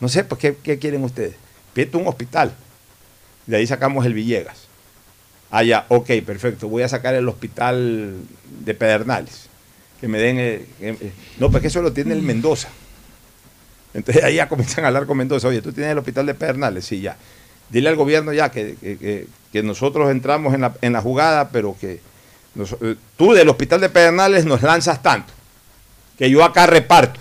No 0.00 0.08
sé, 0.08 0.24
pues, 0.24 0.40
¿qué, 0.40 0.56
qué 0.62 0.78
quieren 0.78 1.02
ustedes? 1.04 1.34
Pídete 1.72 1.96
un 1.96 2.06
hospital. 2.08 2.52
De 3.46 3.56
ahí 3.56 3.66
sacamos 3.66 4.04
el 4.04 4.12
Villegas. 4.12 4.63
Ah, 5.56 5.62
ya, 5.62 5.86
ok, 5.88 6.10
perfecto. 6.26 6.68
Voy 6.68 6.82
a 6.82 6.88
sacar 6.88 7.14
el 7.14 7.28
hospital 7.28 8.16
de 8.64 8.74
Pedernales. 8.74 9.48
Que 10.00 10.08
me 10.08 10.18
den... 10.18 10.36
eh, 10.40 10.66
eh, 10.80 11.12
no, 11.38 11.48
porque 11.48 11.68
eso 11.68 11.80
lo 11.80 11.92
tiene 11.92 12.12
el 12.12 12.22
Mendoza. 12.22 12.68
Entonces 13.94 14.24
ahí 14.24 14.34
ya 14.34 14.48
comienzan 14.48 14.84
a 14.84 14.88
hablar 14.88 15.06
con 15.06 15.16
Mendoza. 15.16 15.46
Oye, 15.46 15.62
tú 15.62 15.72
tienes 15.72 15.92
el 15.92 15.98
hospital 15.98 16.26
de 16.26 16.34
Pedernales. 16.34 16.84
Sí, 16.84 17.00
ya. 17.00 17.16
Dile 17.70 17.88
al 17.88 17.94
gobierno 17.94 18.32
ya 18.32 18.50
que, 18.50 18.74
que- 18.80 18.98
que- 18.98 19.26
que 19.52 19.62
nosotros 19.62 20.10
entramos 20.10 20.52
en 20.54 20.62
la, 20.62 20.74
en 20.80 20.92
la 20.92 21.00
jugada, 21.00 21.50
pero 21.50 21.76
que 21.80 22.00
eh, 22.80 22.96
tú 23.16 23.32
del 23.32 23.48
hospital 23.48 23.80
de 23.80 23.90
Pedernales 23.90 24.44
nos 24.46 24.60
lanzas 24.62 25.00
tanto. 25.04 25.32
Que 26.18 26.28
yo 26.30 26.42
acá 26.42 26.66
reparto. 26.66 27.20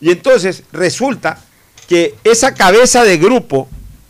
Y 0.00 0.10
entonces 0.10 0.62
resulta 0.72 1.38
que 1.88 2.14
esa 2.22 2.52
cabeza 2.52 3.02
de 3.04 3.16
grupo, 3.16 3.68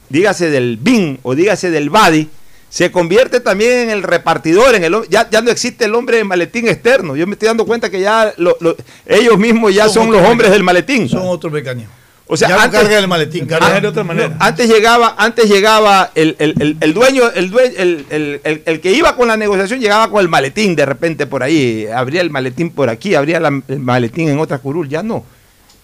dígase 0.09 0.51
del 0.51 0.77
BIN 0.81 1.19
o 1.23 1.35
dígase 1.35 1.71
del 1.71 1.91
BADI, 1.91 2.29
se 2.71 2.91
convierte 2.91 3.41
también 3.41 3.79
en 3.79 3.91
el 3.91 4.03
repartidor, 4.03 4.75
en 4.75 4.85
el, 4.85 4.95
ya, 5.09 5.29
ya 5.31 5.41
no 5.41 5.51
existe 5.51 5.87
el 5.87 5.95
hombre 5.95 6.19
de 6.19 6.25
maletín 6.25 6.69
externo. 6.69 7.17
Yo 7.17 7.27
me 7.27 7.33
estoy 7.33 7.47
dando 7.49 7.65
cuenta 7.65 7.89
que 7.91 8.01
ya 8.01 8.33
lo- 8.37 8.57
lo- 8.61 8.77
ellos 9.07 9.39
mismos 9.39 9.75
ya 9.75 9.85
Son 9.85 9.95
son, 9.95 10.03
otros 10.09 10.23
los 10.23 10.31
hombres 10.31 10.51
mecanismos. 10.51 10.53
del 10.53 10.63
maletín. 10.65 11.09
Son 11.09 11.23
otro 11.29 11.51
mecanismo. 11.51 11.93
O 12.31 12.37
sea, 12.37 12.49
Ya 12.49 12.57
no 12.57 12.61
antes, 12.61 12.91
el 12.91 13.09
maletín, 13.09 13.49
Ah, 13.59 13.81
de 13.81 13.89
otra 13.89 14.05
manera. 14.05 14.29
no, 14.29 14.37
antes 14.39 14.69
llegaba, 14.69 15.15
antes 15.17 15.49
llegaba 15.49 16.11
el, 16.15 16.37
el- 16.39 16.55
el- 16.61 16.77
el 16.79 16.93
dueño, 16.93 17.23
el, 17.35 17.51
due- 17.51 17.73
el, 17.79 18.05
el- 18.11 18.41
el- 18.45 18.63
el 18.67 18.81
que 18.83 18.93
iba 18.93 19.17
con 19.17 19.29
la 19.29 19.39
negociación 19.39 19.81
llegaba 19.81 20.11
con 20.11 20.21
el 20.21 20.29
maletín 20.29 20.77
de 20.77 20.85
repente 20.85 21.27
por 21.27 21.43
ahí, 21.43 21.87
abría 21.87 22.21
el 22.21 22.29
maletín 22.29 22.69
por 22.71 22.91
aquí, 22.91 23.15
abría 23.15 23.41
la- 23.41 23.63
el 23.69 23.79
maletín 23.79 24.29
en 24.29 24.39
otra 24.41 24.59
curul, 24.59 24.91
ya 24.91 25.03
no. 25.03 25.25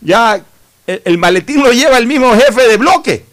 Ya 0.03 0.45
el, 0.87 1.01
el 1.07 1.17
maletín 1.17 1.63
lo 1.63 1.73
lleva 1.73 1.97
el 1.97 2.07
mismo 2.07 2.31
jefe 2.35 2.69
de 2.69 2.77
bloque. 2.77 3.25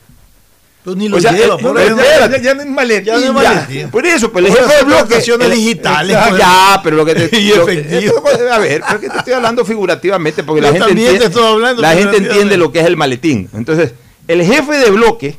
Tú 0.84 0.96
ni 0.96 1.06
O 1.06 1.10
lo 1.10 1.22
sea, 1.22 1.32
lleva, 1.32 1.56
eh, 1.56 1.58
por 1.62 1.74
no, 1.76 1.80
espérate. 1.80 2.38
Ya, 2.38 2.42
ya 2.42 2.54
no 2.56 2.62
es 2.64 2.68
maletín. 2.68 3.06
Ya 3.06 3.14
no 3.14 3.20
es 3.20 3.26
ya. 3.26 3.32
maletín. 3.54 3.90
Por 3.92 4.06
eso, 4.06 4.32
pues 4.32 4.46
el 4.46 4.52
jefe 4.52 4.76
de 4.78 4.84
bloque. 4.84 5.16
el- 5.46 5.52
digitales, 5.52 6.18
pues. 6.28 6.40
Ya, 6.40 6.82
pero 6.84 6.96
lo 6.96 7.06
que 7.06 7.14
te. 7.16 7.38
Y 7.40 7.50
lo 7.54 7.66
que- 7.68 7.98
esto- 8.06 8.24
a 8.52 8.58
ver, 8.58 8.82
pero 8.88 9.00
que 9.00 9.10
te 9.10 9.18
estoy 9.20 9.34
hablando 9.34 9.64
figurativamente, 9.64 10.44
porque 10.44 10.62
Yo 10.62 10.68
la 10.68 10.74
gente, 10.74 10.92
entiende, 10.92 11.30
la 11.78 11.94
gente 11.94 12.18
entiende 12.18 12.58
lo 12.58 12.72
que 12.72 12.80
es 12.80 12.86
el 12.88 12.98
maletín. 12.98 13.48
Entonces, 13.54 13.94
el 14.28 14.44
jefe 14.44 14.74
de 14.78 14.90
bloque 14.90 15.38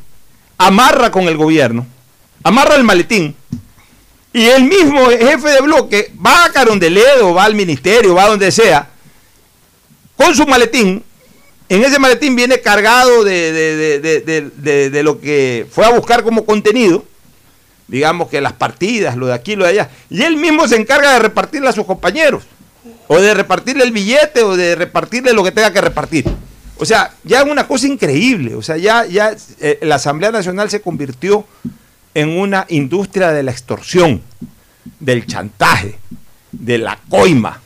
amarra 0.59 1.11
con 1.11 1.25
el 1.25 1.37
gobierno, 1.37 1.87
amarra 2.45 2.77
el 2.77 2.85
maletín, 2.85 3.35
y 4.33 4.45
el 4.47 4.63
mismo 4.65 5.07
jefe 5.11 5.49
de 5.51 5.61
bloque 5.61 6.13
va 6.25 6.45
a 6.45 6.53
Carondelet, 6.53 7.21
va 7.37 7.45
al 7.45 7.55
ministerio, 7.57 8.15
va 8.15 8.25
a 8.25 8.29
donde 8.29 8.53
sea, 8.53 8.89
con 10.17 10.35
su 10.37 10.47
maletín. 10.47 11.03
En 11.73 11.83
ese 11.83 11.99
maletín 11.99 12.37
viene 12.37 12.61
cargado 12.61 13.25
de, 13.25 13.51
de- 13.51 14.21
de- 14.21 14.91
de- 14.91 15.03
lo 15.03 15.19
que 15.19 15.67
fue 15.71 15.87
a 15.87 15.91
buscar 15.91 16.23
como 16.23 16.45
contenido, 16.45 17.03
digamos 17.89 18.29
que 18.29 18.43
las 18.43 18.53
partidas, 18.53 19.17
lo 19.17 19.29
de 19.29 19.33
aquí, 19.33 19.57
lo 19.57 19.65
de 19.65 19.71
allá, 19.71 19.91
y 20.11 20.21
él 20.21 20.37
mismo 20.37 20.69
se 20.69 20.77
encarga 20.77 21.15
de 21.15 21.19
repartirle 21.21 21.71
a 21.71 21.73
sus 21.73 21.87
compañeros, 21.87 22.43
o 23.09 23.19
de 23.19 23.33
repartirle 23.33 23.85
el 23.85 23.91
billete, 23.91 24.43
o 24.43 24.55
de 24.55 24.75
repartirle 24.75 25.33
lo 25.33 25.43
que 25.43 25.51
tenga 25.51 25.73
que 25.73 25.81
repartir. 25.81 26.27
O 26.77 26.85
sea, 26.85 27.15
ya 27.25 27.41
es 27.41 27.49
una 27.51 27.67
cosa 27.67 27.87
increíble, 27.87 28.55
o 28.55 28.61
sea, 28.61 28.77
ya, 28.77 29.07
ya 29.07 29.35
eh, 29.61 29.79
la 29.81 29.95
Asamblea 29.95 30.31
Nacional 30.31 30.69
se 30.69 30.83
convirtió 30.83 31.47
en 32.13 32.29
una 32.39 32.67
industria 32.69 33.33
de 33.33 33.43
la 33.45 33.51
extorsión, 33.51 34.21
del 35.01 35.25
chantaje, 35.27 35.99
de 36.51 36.77
la 36.77 36.99
coima, 37.09 37.63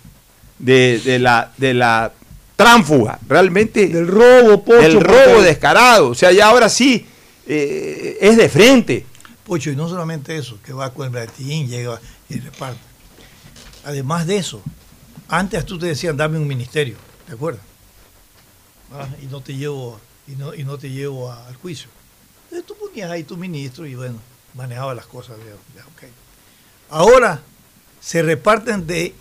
de, 0.60 1.00
de 1.04 1.18
la, 1.18 1.50
de 1.56 1.74
la 1.74 2.12
tránfuga, 2.56 3.18
realmente. 3.28 3.86
Del 3.88 4.06
robo, 4.08 4.64
pocho, 4.64 4.80
Del 4.80 5.00
robo 5.00 5.42
descarado. 5.42 6.08
O 6.10 6.14
sea, 6.14 6.32
ya 6.32 6.48
ahora 6.48 6.68
sí 6.68 7.06
eh, 7.46 8.18
es 8.20 8.36
de 8.36 8.48
frente. 8.48 9.06
Pocho, 9.44 9.70
y 9.70 9.76
no 9.76 9.88
solamente 9.88 10.36
eso, 10.36 10.58
que 10.64 10.72
va 10.72 10.92
con 10.92 11.06
el 11.06 11.12
maletín, 11.12 11.68
llega 11.68 12.00
y 12.28 12.40
reparte. 12.40 12.80
Además 13.84 14.26
de 14.26 14.38
eso, 14.38 14.60
antes 15.28 15.64
tú 15.64 15.78
te 15.78 15.86
decían, 15.86 16.16
dame 16.16 16.38
un 16.38 16.46
ministerio, 16.48 16.96
¿te 17.26 17.34
acuerdas? 17.34 17.62
Ah, 18.92 19.06
y 19.22 19.26
no 19.26 19.40
te 19.40 19.54
llevo, 19.54 20.00
y 20.26 20.32
no, 20.32 20.52
y 20.54 20.64
no 20.64 20.78
te 20.78 20.90
llevo 20.90 21.30
a- 21.30 21.46
al 21.46 21.54
juicio. 21.56 21.88
Entonces 22.44 22.66
tú 22.66 22.74
ponías 22.76 23.10
ahí 23.10 23.22
tu 23.22 23.36
ministro 23.36 23.86
y 23.86 23.94
bueno, 23.94 24.18
manejaba 24.54 24.94
las 24.94 25.06
cosas. 25.06 25.36
ya, 25.38 25.80
ya. 25.82 26.08
Ahora 26.90 27.40
se 28.00 28.22
reparten 28.22 28.86
de 28.86 29.14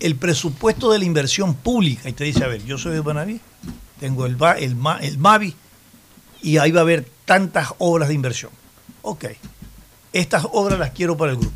el 0.00 0.16
presupuesto 0.16 0.90
de 0.90 0.98
la 0.98 1.04
inversión 1.04 1.54
pública 1.54 2.08
y 2.08 2.12
te 2.12 2.24
dice, 2.24 2.44
a 2.44 2.48
ver, 2.48 2.64
yo 2.64 2.78
soy 2.78 2.92
de 2.92 3.00
Banaví, 3.00 3.40
tengo 4.00 4.26
el, 4.26 4.36
el, 4.58 4.76
el 5.02 5.18
MAVI 5.18 5.54
y 6.42 6.56
ahí 6.56 6.72
va 6.72 6.80
a 6.80 6.82
haber 6.82 7.06
tantas 7.24 7.68
obras 7.78 8.08
de 8.08 8.14
inversión. 8.14 8.50
Ok, 9.02 9.26
estas 10.12 10.46
obras 10.52 10.78
las 10.78 10.90
quiero 10.90 11.16
para 11.16 11.32
el 11.32 11.38
grupo. 11.38 11.54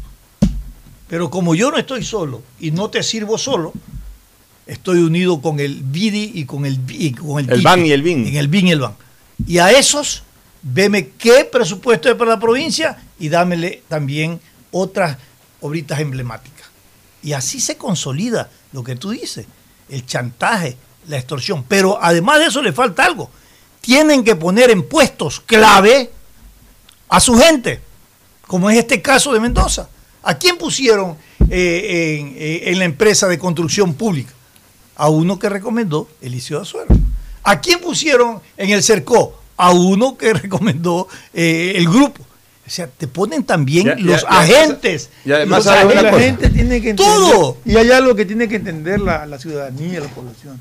Pero 1.09 1.31
como 1.31 1.55
yo 1.55 1.71
no 1.71 1.79
estoy 1.79 2.05
solo 2.05 2.43
y 2.61 2.71
no 2.71 2.91
te 2.91 3.03
sirvo 3.03 3.39
solo, 3.39 3.73
estoy 4.67 4.99
unido 4.99 5.41
con 5.41 5.61
el 5.61 5.83
BIDI 5.83 6.33
y 6.35 6.45
con 6.45 6.67
el, 6.67 6.81
y 6.89 7.13
con 7.13 7.41
el, 7.41 7.51
El 7.51 7.63
BAN 7.63 7.87
y 7.87 7.93
el 7.93 8.03
BIN. 8.03 8.27
En 8.27 8.37
el 8.37 8.49
BIN 8.49 8.69
y 8.69 8.73
el 8.73 8.81
BAN. 8.81 8.95
Y 9.47 9.59
a 9.59 9.71
esos, 9.71 10.23
veme 10.63 11.11
qué 11.19 11.45
presupuesto 11.51 12.09
es 12.09 12.15
para 12.15 12.33
la 12.33 12.41
provincia 12.41 12.99
y 13.19 13.29
dámele 13.29 13.83
también 13.89 14.41
otras 14.71 15.19
obritas 15.61 16.01
emblemáticas. 16.01 16.54
Y 17.25 17.33
así 17.33 17.59
se 17.59 17.79
consolida 17.79 18.51
lo 18.73 18.85
que 18.85 18.97
tú 18.97 19.11
dices, 19.11 19.47
el 19.89 20.05
chantaje, 20.05 20.77
la 21.09 21.17
extorsión. 21.17 21.65
Pero 21.67 21.99
además 22.01 22.39
de 22.39 22.47
eso 22.47 22.63
le 22.63 22.73
falta 22.73 23.05
algo. 23.05 23.31
Tienen 23.81 24.23
que 24.23 24.37
poner 24.37 24.71
en 24.71 24.87
puestos 24.87 25.41
clave 25.41 26.13
a 27.09 27.21
su 27.21 27.37
gente, 27.39 27.81
como 28.47 28.69
es 28.69 28.77
este 28.79 29.01
caso 29.01 29.33
de 29.33 29.41
Mendoza. 29.41 29.89
¿A 30.23 30.35
quién 30.35 30.59
pusieron 30.59 31.17
eh, 31.49 32.19
en, 32.21 32.35
eh, 32.37 32.71
en 32.71 32.79
la 32.79 32.85
empresa 32.85 33.27
de 33.27 33.39
construcción 33.39 33.95
pública? 33.95 34.33
A 34.97 35.09
uno 35.09 35.39
que 35.39 35.49
recomendó 35.49 36.09
Eliseo 36.21 36.61
Azuero. 36.61 36.95
¿A 37.43 37.61
quién 37.61 37.81
pusieron 37.81 38.41
en 38.59 38.71
el 38.71 38.83
CERCO? 38.83 39.41
A 39.57 39.71
uno 39.71 40.19
que 40.19 40.33
recomendó 40.35 41.09
eh, 41.33 41.73
el 41.77 41.89
grupo. 41.89 42.23
O 42.67 42.71
sea, 42.71 42.87
te 42.87 43.07
ponen 43.07 43.45
también 43.45 43.87
Ya- 43.87 43.95
los 43.97 44.23
ya- 44.23 44.29
agentes. 44.29 45.11
y 45.25 45.33
además 45.33 45.65
los 45.67 45.75
agentes. 45.75 46.03
la 46.03 46.19
gente 46.19 46.49
tiene 46.51 46.81
que 46.81 46.91
entender, 46.91 47.15
Todo. 47.15 47.59
Y 47.65 47.77
hay 47.77 47.91
algo 47.91 48.15
que 48.15 48.25
tiene 48.25 48.49
que 48.49 48.57
entender 48.57 49.01
la, 49.01 49.27
la 49.27 49.39
ciudadanía, 49.39 50.01
la 50.01 50.09
población. 50.09 50.57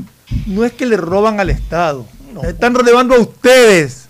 No 0.48 0.66
es 0.66 0.74
que 0.74 0.86
le 0.86 0.98
roban 0.98 1.40
al 1.40 1.50
Estado. 1.50 2.06
Están 2.44 2.76
relevando 2.76 3.16
a 3.16 3.20
ustedes. 3.20 4.02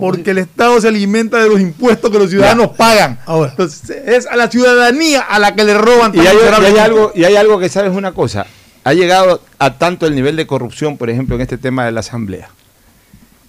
Porque 0.00 0.32
el 0.32 0.38
Estado 0.38 0.78
se 0.82 0.88
alimenta 0.88 1.42
de 1.42 1.48
los 1.48 1.58
impuestos 1.60 2.10
que 2.10 2.18
los 2.18 2.28
ciudadanos 2.28 2.72
pagan. 2.76 3.18
Ahora. 3.24 3.52
Entonces, 3.52 3.90
es 4.04 4.26
a 4.26 4.36
la 4.36 4.50
ciudadanía 4.50 5.22
a 5.22 5.38
la 5.38 5.54
que 5.54 5.64
le 5.64 5.72
roban. 5.78 6.14
Y 6.14 6.18
hay, 6.20 6.36
y 6.36 6.64
hay 6.66 6.76
algo, 6.76 7.12
y 7.14 7.24
hay 7.24 7.36
algo 7.36 7.58
que 7.58 7.70
sabes 7.70 7.92
una 7.96 8.12
cosa. 8.12 8.44
Ha 8.84 8.92
llegado 8.92 9.40
a 9.58 9.78
tanto 9.78 10.06
el 10.06 10.14
nivel 10.14 10.36
de 10.36 10.46
corrupción, 10.46 10.98
por 10.98 11.08
ejemplo, 11.08 11.36
en 11.36 11.40
este 11.40 11.56
tema 11.56 11.86
de 11.86 11.92
la 11.92 12.00
asamblea, 12.00 12.50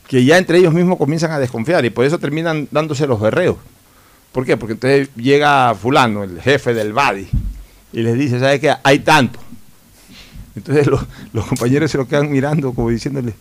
que 0.08 0.24
ya 0.24 0.38
entre 0.38 0.60
ellos 0.60 0.74
mismos 0.74 0.98
comienzan 0.98 1.32
a 1.32 1.40
desconfiar 1.40 1.84
y 1.84 1.90
por 1.90 2.06
eso 2.06 2.20
terminan 2.20 2.70
dándose 2.72 3.06
los 3.06 3.20
berreos. 3.20 3.58
¿Por 4.32 4.46
qué? 4.46 4.58
Porque 4.58 4.74
entonces 4.74 5.10
llega 5.16 5.74
fulano, 5.76 6.24
el 6.24 6.40
jefe 6.42 6.74
del 6.74 6.94
BADI, 6.94 7.28
y 7.94 8.02
les 8.02 8.18
dice, 8.18 8.40
¿sabes 8.40 8.60
qué? 8.60 8.74
Hay 8.84 9.00
tanto. 9.00 9.40
Entonces 10.56 10.88
los, 10.88 11.02
los 11.34 11.46
compañeros 11.46 11.90
se 11.92 11.98
lo 11.98 12.08
quedan 12.08 12.32
mirando 12.32 12.74
como 12.74 12.90
diciéndole, 12.90 13.34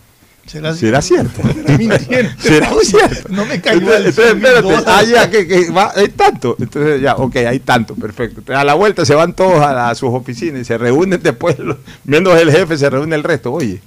¿Será, 0.47 0.74
¿será 0.74 1.03
cierto? 1.03 1.43
¿Será 2.39 2.70
cierto? 2.82 3.28
No 3.28 3.45
me 3.45 3.61
caigo 3.61 3.93
Entonces, 3.93 4.18
entonces, 4.30 4.34
espérate, 4.34 4.84
ah, 4.86 5.03
ya, 5.03 5.30
que, 5.30 5.47
que 5.47 5.70
va- 5.70 5.93
hay 5.95 6.09
tanto. 6.09 6.57
Entonces, 6.59 7.03
ya, 7.03 7.16
ok, 7.16 7.36
hay 7.36 7.59
tanto, 7.61 7.95
perfecto. 7.95 8.41
Entonces, 8.41 8.59
a 8.61 8.64
la 8.64 8.72
vuelta 8.72 9.05
se 9.05 9.14
van 9.14 9.34
todos 9.34 9.61
a, 9.61 9.74
la- 9.74 9.91
a 9.91 9.95
sus 9.95 10.09
oficinas 10.14 10.62
y 10.62 10.64
se 10.64 10.78
reúnen 10.78 11.20
después, 11.22 11.59
los- 11.59 11.76
menos 12.05 12.39
el 12.41 12.51
jefe, 12.51 12.78
se 12.78 12.89
reúne 12.89 13.14
el 13.14 13.24
resto. 13.24 13.53
Oye, 13.53 13.80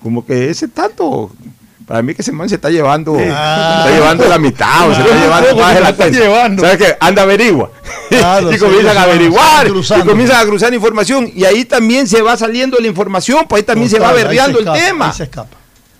como 0.00 0.24
que 0.24 0.48
ese 0.50 0.68
tanto, 0.68 1.32
para 1.88 2.02
mí 2.02 2.14
que 2.14 2.20
ese 2.22 2.30
man 2.32 2.48
se 2.48 2.56
está 2.56 2.68
llevando, 2.70 3.16
Ah. 3.18 3.80
se 3.82 3.88
está 3.88 3.98
llevando 4.00 4.28
la 4.28 4.38
mitad 4.38 4.88
o 4.90 4.94
se 4.94 5.00
está 5.00 5.14
Ah, 5.14 5.20
llevando 5.22 5.48
¿cómo 5.50 5.62
más 5.62 5.74
de 5.74 5.80
la 5.80 5.96
cuenta. 5.96 6.60
¿Sabes 6.60 6.76
qué? 6.76 6.96
Anda, 7.00 7.22
averigua. 7.22 7.70
Claro, 8.10 8.52
y 8.54 8.58
comienzan 8.58 8.96
a 8.98 9.02
averiguar, 9.02 9.66
y 9.68 10.04
comienzan 10.06 10.36
a 10.40 10.44
cruzar 10.44 10.72
información, 10.74 11.32
y 11.34 11.44
ahí 11.44 11.64
también 11.64 12.06
se 12.06 12.20
va 12.22 12.36
saliendo 12.36 12.78
la 12.78 12.86
información, 12.86 13.46
pues 13.48 13.60
ahí 13.62 13.66
también 13.66 13.88
se 13.90 13.98
va 13.98 14.12
berreando 14.12 14.58
el 14.60 14.66
tema. 14.70 15.06
ahí 15.08 15.12
se 15.16 15.24
escapa. 15.24 15.56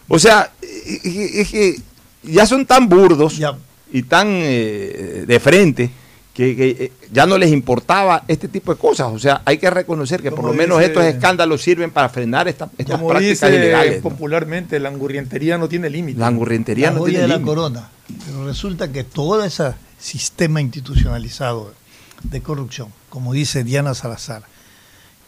O 0.07 0.19
sea, 0.19 0.51
es 0.63 1.01
que- 1.03 1.41
es 1.41 1.49
que 1.51 1.77
ya 2.23 2.47
son 2.47 2.67
tan 2.67 2.89
burdos 2.89 3.37
Ya. 3.39 3.55
y 3.93 4.03
tan 4.03 4.27
eh, 4.31 5.25
de 5.27 5.41
frente 5.41 5.91
que, 6.39 6.55
que, 6.55 6.69
eh, 6.85 6.93
ya 7.11 7.27
no 7.27 7.37
les 7.37 7.51
importaba 7.51 8.23
este 8.29 8.47
tipo 8.47 8.73
de 8.73 8.79
cosas. 8.79 9.09
O 9.13 9.19
sea, 9.19 9.43
hay 9.45 9.59
que 9.59 9.69
reconocer 9.71 10.23
que 10.23 10.31
por 10.31 10.45
lo 10.45 10.53
menos 10.53 10.79
dice- 10.79 10.91
estos 10.93 11.05
escándalos 11.05 11.61
sirven 11.61 11.91
para 11.91 12.09
frenar 12.09 12.47
esta- 12.47 12.71
estas 12.79 12.95
Como 12.97 13.09
prácticas 13.09 13.51
dice 13.51 13.57
ilegales. 13.61 13.97
¿no? 14.05 14.09
popularmente, 14.09 14.79
la 14.79 14.89
angurrientería 14.89 15.59
no 15.59 15.69
tiene 15.69 15.91
límite. 15.91 16.21
La 16.21 16.29
angurrientería 16.29 16.93
la 16.93 16.99
no 16.99 17.05
tiene 17.05 17.23
de 17.23 17.27
la 17.29 17.35
límite. 17.39 17.49
corona. 17.49 17.89
Pero 18.25 18.47
resulta 18.47 18.93
que 18.93 19.03
todo 19.03 19.43
ese 19.43 19.73
sistema 19.99 20.61
institucionalizado 20.61 21.75
de 22.23 22.41
corrupción, 22.41 22.87
como 23.09 23.33
dice 23.33 23.65
Diana 23.65 23.95
Salazar, 23.95 24.45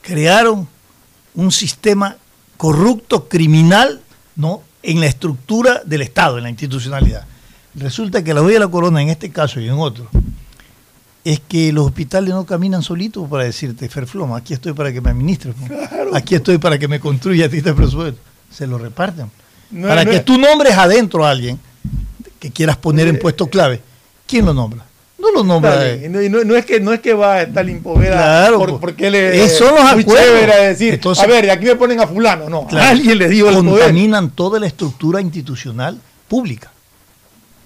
crearon 0.02 0.68
un 1.34 1.50
sistema 1.50 2.18
corrupto, 2.56 3.28
criminal, 3.28 4.00
¿no? 4.36 4.62
en 4.84 5.00
la 5.00 5.06
estructura 5.06 5.82
del 5.84 6.02
Estado, 6.02 6.38
en 6.38 6.44
la 6.44 6.50
institucionalidad. 6.50 7.26
Resulta 7.74 8.22
que 8.22 8.32
la 8.32 8.40
joya 8.42 8.54
de 8.54 8.60
la 8.60 8.68
corona, 8.68 9.02
en 9.02 9.08
este 9.08 9.30
caso 9.30 9.58
y 9.60 9.66
en 9.68 9.74
otro, 9.74 10.08
es 11.24 11.40
que 11.40 11.72
los 11.72 11.86
hospitales 11.86 12.30
no 12.30 12.46
caminan 12.46 12.82
solitos 12.82 13.28
para 13.28 13.44
decirte, 13.44 13.88
Ferfloma, 13.88 14.38
aquí 14.38 14.54
estoy 14.54 14.72
para 14.72 14.92
que 14.92 15.00
me 15.00 15.10
administres, 15.10 15.54
aquí 16.14 16.34
estoy 16.34 16.58
para 16.58 16.78
que 16.78 16.88
me 16.88 16.98
construya 17.00 17.46
a 17.46 17.48
ti 17.48 17.58
este 17.58 17.74
presupuesto. 17.74 18.20
Se 18.50 18.66
lo 18.66 18.78
reparten. 18.78 19.30
No, 19.70 19.86
para 19.88 20.04
no 20.04 20.10
que 20.10 20.20
tú 20.20 20.38
nombres 20.38 20.74
adentro 20.76 21.24
a 21.26 21.30
alguien 21.30 21.58
que 22.38 22.50
quieras 22.50 22.76
poner 22.78 23.06
en 23.08 23.18
puesto 23.18 23.46
clave, 23.48 23.80
¿quién 24.26 24.46
lo 24.46 24.54
nombra? 24.54 24.84
No 25.18 25.30
lo 25.32 25.44
nombra. 25.44 25.86
Eh. 25.86 26.08
no, 26.08 26.42
no- 26.44 26.56
es 26.56 26.64
que, 26.64 26.80
no 26.80 26.94
es 26.94 27.00
que 27.00 27.12
va 27.12 27.34
a 27.34 27.42
estar 27.42 27.66
Poveda 27.82 28.12
Claro, 28.16 28.58
por, 28.58 28.80
porque 28.80 29.08
él 29.08 29.14
es 29.16 29.58
son 29.58 29.74
los 29.74 29.92
muy 29.92 30.02
acuerdos. 30.02 30.24
chévere 30.26 30.52
a 30.54 30.56
decir, 30.68 30.94
Entonces- 30.94 31.22
a 31.22 31.26
ver, 31.26 31.44
y 31.44 31.50
aquí 31.50 31.66
me 31.66 31.76
ponen 31.76 32.00
a 32.00 32.06
fulano. 32.06 32.48
No, 32.48 32.66
Claro. 32.66 32.88
alguien 32.92 33.18
le 33.18 33.28
dio 33.28 33.50
el 33.50 33.56
poder. 33.56 33.70
contaminan 33.84 34.30
toda 34.30 34.58
la 34.58 34.66
estructura 34.66 35.20
institucional 35.20 36.00
pública. 36.26 36.72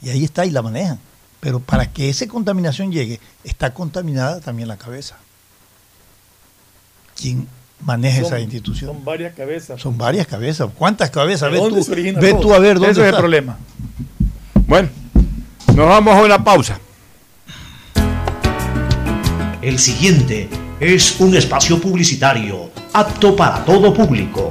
Y 0.03 0.11
ahí 0.11 0.25
está 0.25 0.45
y 0.45 0.51
la 0.51 0.61
manejan. 0.63 0.99
Pero 1.45 1.61
para 1.61 1.93
que 1.93 2.09
esa 2.09 2.27
contaminación 2.27 2.91
llegue, 2.91 3.21
está 3.45 3.75
contaminada 3.75 4.41
también 4.41 4.67
la 4.67 4.79
cabeza. 4.79 5.17
¿Quién 7.21 7.47
maneja 7.83 8.17
Son- 8.23 8.27
esa 8.29 8.41
institución? 8.41 8.93
Son 8.95 9.05
varias 9.05 9.35
cabezas. 9.35 9.79
Son 9.79 9.99
varias 9.99 10.27
cabezas. 10.27 10.71
¿Cuántas 10.75 11.11
cabezas? 11.11 11.51
¿De 11.53 11.59
Ve 11.59 11.63
dónde 11.63 11.81
tú, 11.81 11.85
se 11.85 11.93
origina 11.93 12.19
ve 12.19 12.31
todo? 12.31 12.41
tú 12.41 12.55
a 12.55 12.59
ver 12.61 12.77
dónde 12.79 12.93
Ese 12.93 13.03
es 13.03 13.09
el 13.09 13.17
problema. 13.17 13.59
Bueno, 14.67 14.89
nos 15.77 15.87
vamos 15.87 16.17
a 16.17 16.23
una 16.23 16.43
pausa. 16.43 16.81
El 19.61 19.79
siguiente 19.79 20.49
es 20.81 21.21
un 21.21 21.37
espacio 21.37 21.79
publicitario 21.79 22.71
apto 22.95 23.37
para 23.37 23.63
todo 23.67 23.93
público. 23.93 24.51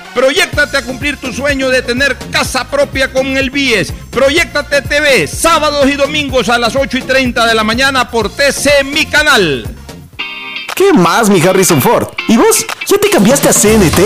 Proyectate 0.13 0.77
a 0.77 0.83
cumplir 0.83 1.17
tu 1.17 1.31
sueño 1.31 1.69
de 1.69 1.81
tener 1.81 2.17
casa 2.31 2.69
propia 2.69 3.11
con 3.11 3.25
el 3.37 3.49
BIES. 3.49 3.93
Proyectate 4.09 4.81
TV, 4.81 5.27
sábados 5.27 5.89
y 5.89 5.93
domingos 5.93 6.49
a 6.49 6.59
las 6.59 6.75
8 6.75 6.97
y 6.97 7.01
30 7.01 7.45
de 7.45 7.55
la 7.55 7.63
mañana 7.63 8.09
por 8.09 8.29
TC 8.29 8.83
Mi 8.85 9.05
Canal. 9.05 9.65
¿Qué 10.75 10.93
más, 10.93 11.29
mi 11.29 11.41
Harrison 11.41 11.81
Ford? 11.81 12.07
¿Y 12.27 12.37
vos? 12.37 12.65
¿Ya 12.87 12.97
te 12.97 13.09
cambiaste 13.09 13.49
a 13.49 13.53
CNT? 13.53 13.99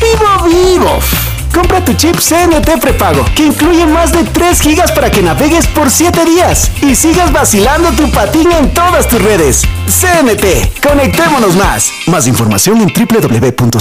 ¡Vivo, 0.00 0.44
vivo! 0.44 1.00
Compra 1.56 1.82
tu 1.82 1.94
chip 1.94 2.16
CNT 2.16 2.78
prepago, 2.82 3.24
que 3.34 3.46
incluye 3.46 3.86
más 3.86 4.12
de 4.12 4.24
3 4.24 4.60
gigas 4.60 4.92
para 4.92 5.10
que 5.10 5.22
navegues 5.22 5.66
por 5.68 5.90
7 5.90 6.26
días 6.26 6.70
y 6.82 6.94
sigas 6.94 7.32
vacilando 7.32 7.92
tu 7.92 8.10
patín 8.10 8.52
en 8.52 8.74
todas 8.74 9.08
tus 9.08 9.22
redes. 9.22 9.62
CNT, 9.86 10.82
conectémonos 10.86 11.56
más. 11.56 11.90
Más 12.08 12.26
información 12.26 12.82
en 12.82 12.92
www.cnt.com.es. 12.92 13.80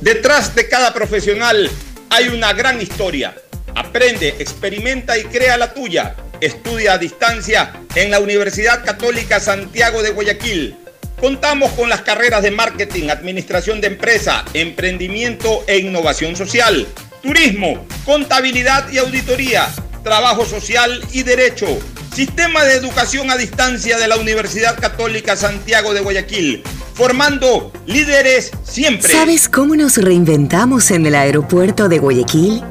Detrás 0.00 0.56
de 0.56 0.68
cada 0.68 0.92
profesional 0.92 1.70
hay 2.10 2.26
una 2.26 2.52
gran 2.54 2.82
historia. 2.82 3.32
Aprende, 3.76 4.34
experimenta 4.40 5.16
y 5.16 5.22
crea 5.22 5.56
la 5.56 5.72
tuya. 5.72 6.16
Estudia 6.40 6.94
a 6.94 6.98
distancia 6.98 7.72
en 7.94 8.10
la 8.10 8.18
Universidad 8.18 8.84
Católica 8.84 9.38
Santiago 9.38 10.02
de 10.02 10.10
Guayaquil. 10.10 10.76
Contamos 11.20 11.72
con 11.72 11.88
las 11.88 12.02
carreras 12.02 12.42
de 12.42 12.50
marketing, 12.50 13.08
administración 13.08 13.80
de 13.80 13.86
empresa, 13.86 14.44
emprendimiento 14.52 15.64
e 15.66 15.78
innovación 15.78 16.36
social, 16.36 16.86
turismo, 17.22 17.86
contabilidad 18.04 18.90
y 18.90 18.98
auditoría, 18.98 19.68
trabajo 20.02 20.44
social 20.44 21.02
y 21.12 21.22
derecho. 21.22 21.66
Sistema 22.14 22.64
de 22.64 22.74
educación 22.74 23.30
a 23.30 23.36
distancia 23.36 23.98
de 23.98 24.06
la 24.06 24.16
Universidad 24.16 24.78
Católica 24.78 25.36
Santiago 25.36 25.94
de 25.94 26.00
Guayaquil, 26.00 26.62
formando 26.94 27.72
líderes 27.86 28.50
siempre. 28.62 29.12
¿Sabes 29.12 29.48
cómo 29.48 29.74
nos 29.74 29.96
reinventamos 29.96 30.90
en 30.90 31.06
el 31.06 31.14
aeropuerto 31.14 31.88
de 31.88 31.98
Guayaquil? 31.98 32.62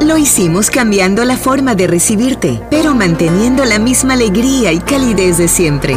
Lo 0.00 0.16
hicimos 0.16 0.70
cambiando 0.70 1.24
la 1.24 1.36
forma 1.36 1.74
de 1.74 1.86
recibirte, 1.86 2.60
pero 2.70 2.94
manteniendo 2.94 3.64
la 3.64 3.78
misma 3.78 4.14
alegría 4.14 4.72
y 4.72 4.78
calidez 4.78 5.38
de 5.38 5.48
siempre. 5.48 5.96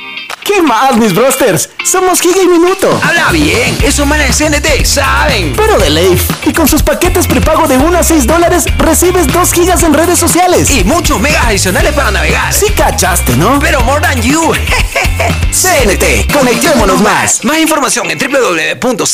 ¿Qué 0.53 0.61
más, 0.61 0.97
mis 0.97 1.13
brosters? 1.13 1.69
Somos 1.85 2.19
Giga 2.19 2.43
y 2.43 2.47
Minuto. 2.47 2.99
Habla 3.01 3.31
bien, 3.31 3.77
esos 3.83 4.05
manes 4.05 4.37
de 4.37 4.49
CNT 4.49 4.83
saben. 4.85 5.53
Pero 5.55 5.77
de 5.77 5.89
Leif. 5.89 6.29
Y 6.45 6.51
con 6.51 6.67
sus 6.67 6.83
paquetes 6.83 7.25
prepago 7.25 7.69
de 7.69 7.77
1 7.77 7.97
a 7.97 8.03
6 8.03 8.27
dólares, 8.27 8.65
recibes 8.77 9.27
2 9.27 9.53
gigas 9.53 9.81
en 9.83 9.93
redes 9.93 10.19
sociales. 10.19 10.69
Y 10.69 10.83
muchos 10.83 11.21
megas 11.21 11.45
adicionales 11.45 11.93
para 11.93 12.11
navegar. 12.11 12.53
Sí 12.53 12.65
cachaste, 12.75 13.37
¿no? 13.37 13.59
Pero 13.59 13.79
more 13.81 14.01
than 14.01 14.21
you. 14.21 14.51
CNT, 15.51 16.29
conectémonos 16.33 16.99
más. 17.01 17.45
Más 17.45 17.57
información 17.59 18.11
en 18.11 18.19
www.cnt.com.es. 18.19 19.07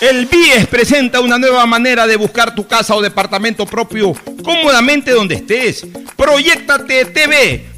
El 0.00 0.26
BIES 0.26 0.66
presenta 0.68 1.20
una 1.20 1.36
nueva 1.36 1.66
manera 1.66 2.06
de 2.06 2.16
buscar 2.16 2.54
tu 2.54 2.66
casa 2.66 2.94
o 2.94 3.02
departamento 3.02 3.66
propio 3.66 4.14
cómodamente 4.42 5.10
donde 5.10 5.34
estés. 5.34 5.86
Proyectate 6.16 7.04
TV, 7.06 7.69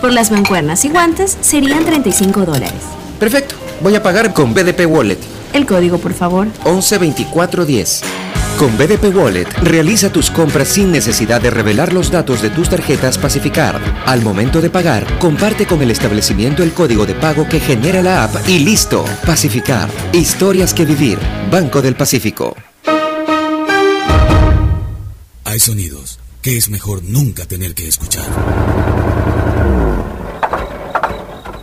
Por 0.00 0.12
las 0.12 0.30
mancuernas 0.30 0.84
y 0.84 0.90
guantes 0.90 1.36
serían 1.40 1.84
35 1.84 2.44
dólares. 2.44 2.80
Perfecto. 3.18 3.56
Voy 3.80 3.94
a 3.96 4.02
pagar 4.02 4.32
con 4.32 4.54
BDP 4.54 4.86
Wallet. 4.86 5.18
El 5.52 5.66
código, 5.66 5.98
por 5.98 6.14
favor. 6.14 6.46
112410. 6.64 8.02
Con 8.58 8.76
BDP 8.76 9.14
Wallet, 9.16 9.48
realiza 9.62 10.12
tus 10.12 10.30
compras 10.30 10.68
sin 10.68 10.90
necesidad 10.90 11.40
de 11.40 11.50
revelar 11.50 11.92
los 11.92 12.10
datos 12.10 12.42
de 12.42 12.50
tus 12.50 12.68
tarjetas 12.68 13.16
Pacificard. 13.16 13.80
Al 14.04 14.22
momento 14.22 14.60
de 14.60 14.68
pagar, 14.68 15.18
comparte 15.18 15.66
con 15.66 15.80
el 15.80 15.92
establecimiento 15.92 16.62
el 16.62 16.72
código 16.72 17.06
de 17.06 17.14
pago 17.14 17.48
que 17.48 17.60
genera 17.60 18.02
la 18.02 18.24
app 18.24 18.48
y 18.48 18.58
listo. 18.58 19.04
Pacificard. 19.24 19.90
Historias 20.12 20.74
que 20.74 20.84
vivir. 20.84 21.18
Banco 21.50 21.82
del 21.82 21.94
Pacífico. 21.94 22.56
Hay 25.44 25.60
sonidos 25.60 26.18
que 26.42 26.56
es 26.56 26.68
mejor 26.68 27.02
nunca 27.04 27.46
tener 27.46 27.74
que 27.74 27.86
escuchar. 27.86 28.26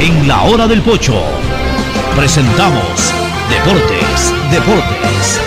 En 0.00 0.28
la 0.28 0.42
hora 0.42 0.68
del 0.68 0.80
pocho 0.82 1.20
presentamos 2.14 3.12
Deportes, 3.50 4.32
Deportes. 4.50 5.40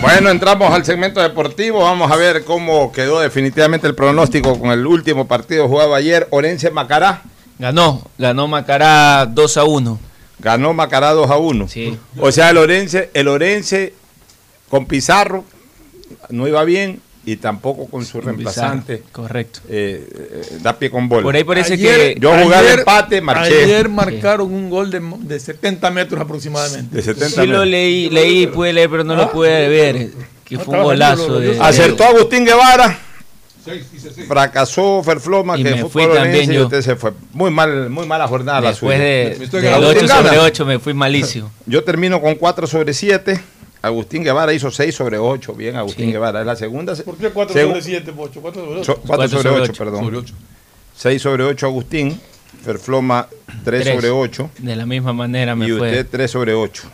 Bueno, 0.00 0.30
entramos 0.30 0.72
al 0.72 0.84
segmento 0.84 1.20
deportivo. 1.20 1.80
Vamos 1.80 2.12
a 2.12 2.16
ver 2.16 2.44
cómo 2.44 2.92
quedó 2.92 3.20
definitivamente 3.20 3.88
el 3.88 3.96
pronóstico 3.96 4.58
con 4.58 4.70
el 4.70 4.86
último 4.86 5.26
partido 5.26 5.66
jugado 5.66 5.94
ayer. 5.94 6.28
Orense 6.30 6.70
Macará. 6.70 7.22
Ganó, 7.58 8.02
ganó 8.16 8.46
Macará 8.46 9.26
2 9.26 9.56
a 9.56 9.64
1. 9.64 9.98
Ganó 10.38 10.72
Macará 10.72 11.10
2 11.12 11.30
a 11.30 11.36
1. 11.36 11.68
Sí. 11.68 11.98
O 12.20 12.30
sea, 12.30 12.50
el 12.50 12.58
Orense, 12.58 13.10
el 13.14 13.26
Orense 13.26 13.94
con 14.68 14.86
Pizarro 14.86 15.44
no 16.30 16.46
iba 16.48 16.62
bien 16.64 17.00
y 17.24 17.36
tampoco 17.36 17.86
con 17.88 18.04
su 18.04 18.20
reemplazante. 18.20 19.02
Correcto. 19.10 19.60
eh, 19.68 20.06
eh, 20.08 20.58
da 20.62 20.78
pie 20.78 20.90
con 20.90 21.08
bola. 21.08 21.22
Por 21.24 21.34
ahí 21.34 21.42
parece 21.44 21.74
Ayer- 21.74 22.14
que. 22.14 22.20
Yo 22.20 22.30
jugué 22.38 22.72
empate, 22.74 23.20
marché. 23.20 23.64
Ayer 23.64 23.88
marcaron 23.88 24.52
un 24.52 24.70
gol 24.70 24.90
de, 24.90 25.00
de 25.20 25.40
70 25.40 25.90
metros 25.90 26.20
aproximadamente. 26.20 26.94
De 26.96 27.02
70 27.02 27.42
Sí 27.42 27.46
lo 27.48 27.64
leí, 27.64 28.10
leí, 28.10 28.46
pude 28.46 28.72
leer, 28.72 28.88
pero 28.90 29.02
no 29.04 29.14
Ah. 29.14 29.16
lo 29.16 29.32
pude 29.32 29.68
ver. 29.68 30.10
Que 30.44 30.58
fue 30.58 30.76
un 30.78 30.84
golazo 30.84 31.40
de. 31.40 31.56
yo 31.56 31.62
Acertó 31.64 32.04
Agustín 32.04 32.44
Guevara. 32.44 33.00
Fracasó 34.28 35.02
Ferfloma, 35.02 35.58
Y 35.58 35.64
que 35.64 35.70
me 35.72 35.80
fue 35.82 35.90
fui 35.90 36.02
también 36.14 36.34
Orense 36.36 36.52
y 36.52 36.54
yo. 36.56 36.64
usted 36.64 36.82
se 36.82 36.94
fue. 36.96 37.12
Muy 37.32 37.50
mal, 37.50 37.90
muy 37.90 38.06
mala 38.06 38.28
jornada 38.28 38.60
la 38.60 38.68
Después 38.70 38.96
suya. 38.96 39.04
de, 39.04 39.70
Agustín 39.74 40.04
8 40.04 40.08
sobre 40.14 40.28
gana. 40.30 40.42
8 40.42 40.66
me 40.66 40.78
fui 40.78 40.94
malísimo. 40.94 41.50
Yo 41.66 41.82
termino 41.82 42.20
con 42.20 42.36
4 42.36 42.66
sobre 42.68 42.94
7. 42.94 43.40
Agustín 43.86 44.22
Guevara 44.24 44.52
hizo 44.52 44.70
6 44.70 44.94
sobre 44.94 45.18
8. 45.18 45.54
Bien, 45.54 45.76
Agustín 45.76 46.06
Sí. 46.06 46.12
Guevara. 46.12 46.40
Es 46.40 46.46
la 46.46 46.56
segunda. 46.56 46.94
¿Por 46.96 47.16
qué 47.16 47.30
4 47.30 47.54
Segu- 47.54 47.68
sobre 47.68 47.82
7, 47.82 48.12
Pocho? 48.12 48.40
4 48.40 48.62
sobre 48.64 48.80
8. 48.80 48.84
So- 48.84 48.94
4 49.00 49.06
Cuatro 49.06 49.28
sobre 49.28 49.42
sobre 49.50 49.62
8, 49.62 49.72
ocho. 49.72 49.84
perdón. 49.84 50.04
Sobre 50.04 50.16
ocho. 50.18 50.34
6 50.96 51.22
sobre 51.22 51.44
8 51.44 51.66
Agustín. 51.66 52.20
Ferfloma 52.64 53.28
3 53.64 53.82
Tres. 53.84 53.94
sobre 53.94 54.10
8. 54.10 54.50
De 54.58 54.74
la 54.76 54.86
misma 54.86 55.12
manera 55.12 55.54
me 55.54 55.66
Y 55.68 55.70
fue. 55.72 55.88
usted 55.90 56.06
3 56.10 56.30
sobre 56.30 56.54
8. 56.54 56.84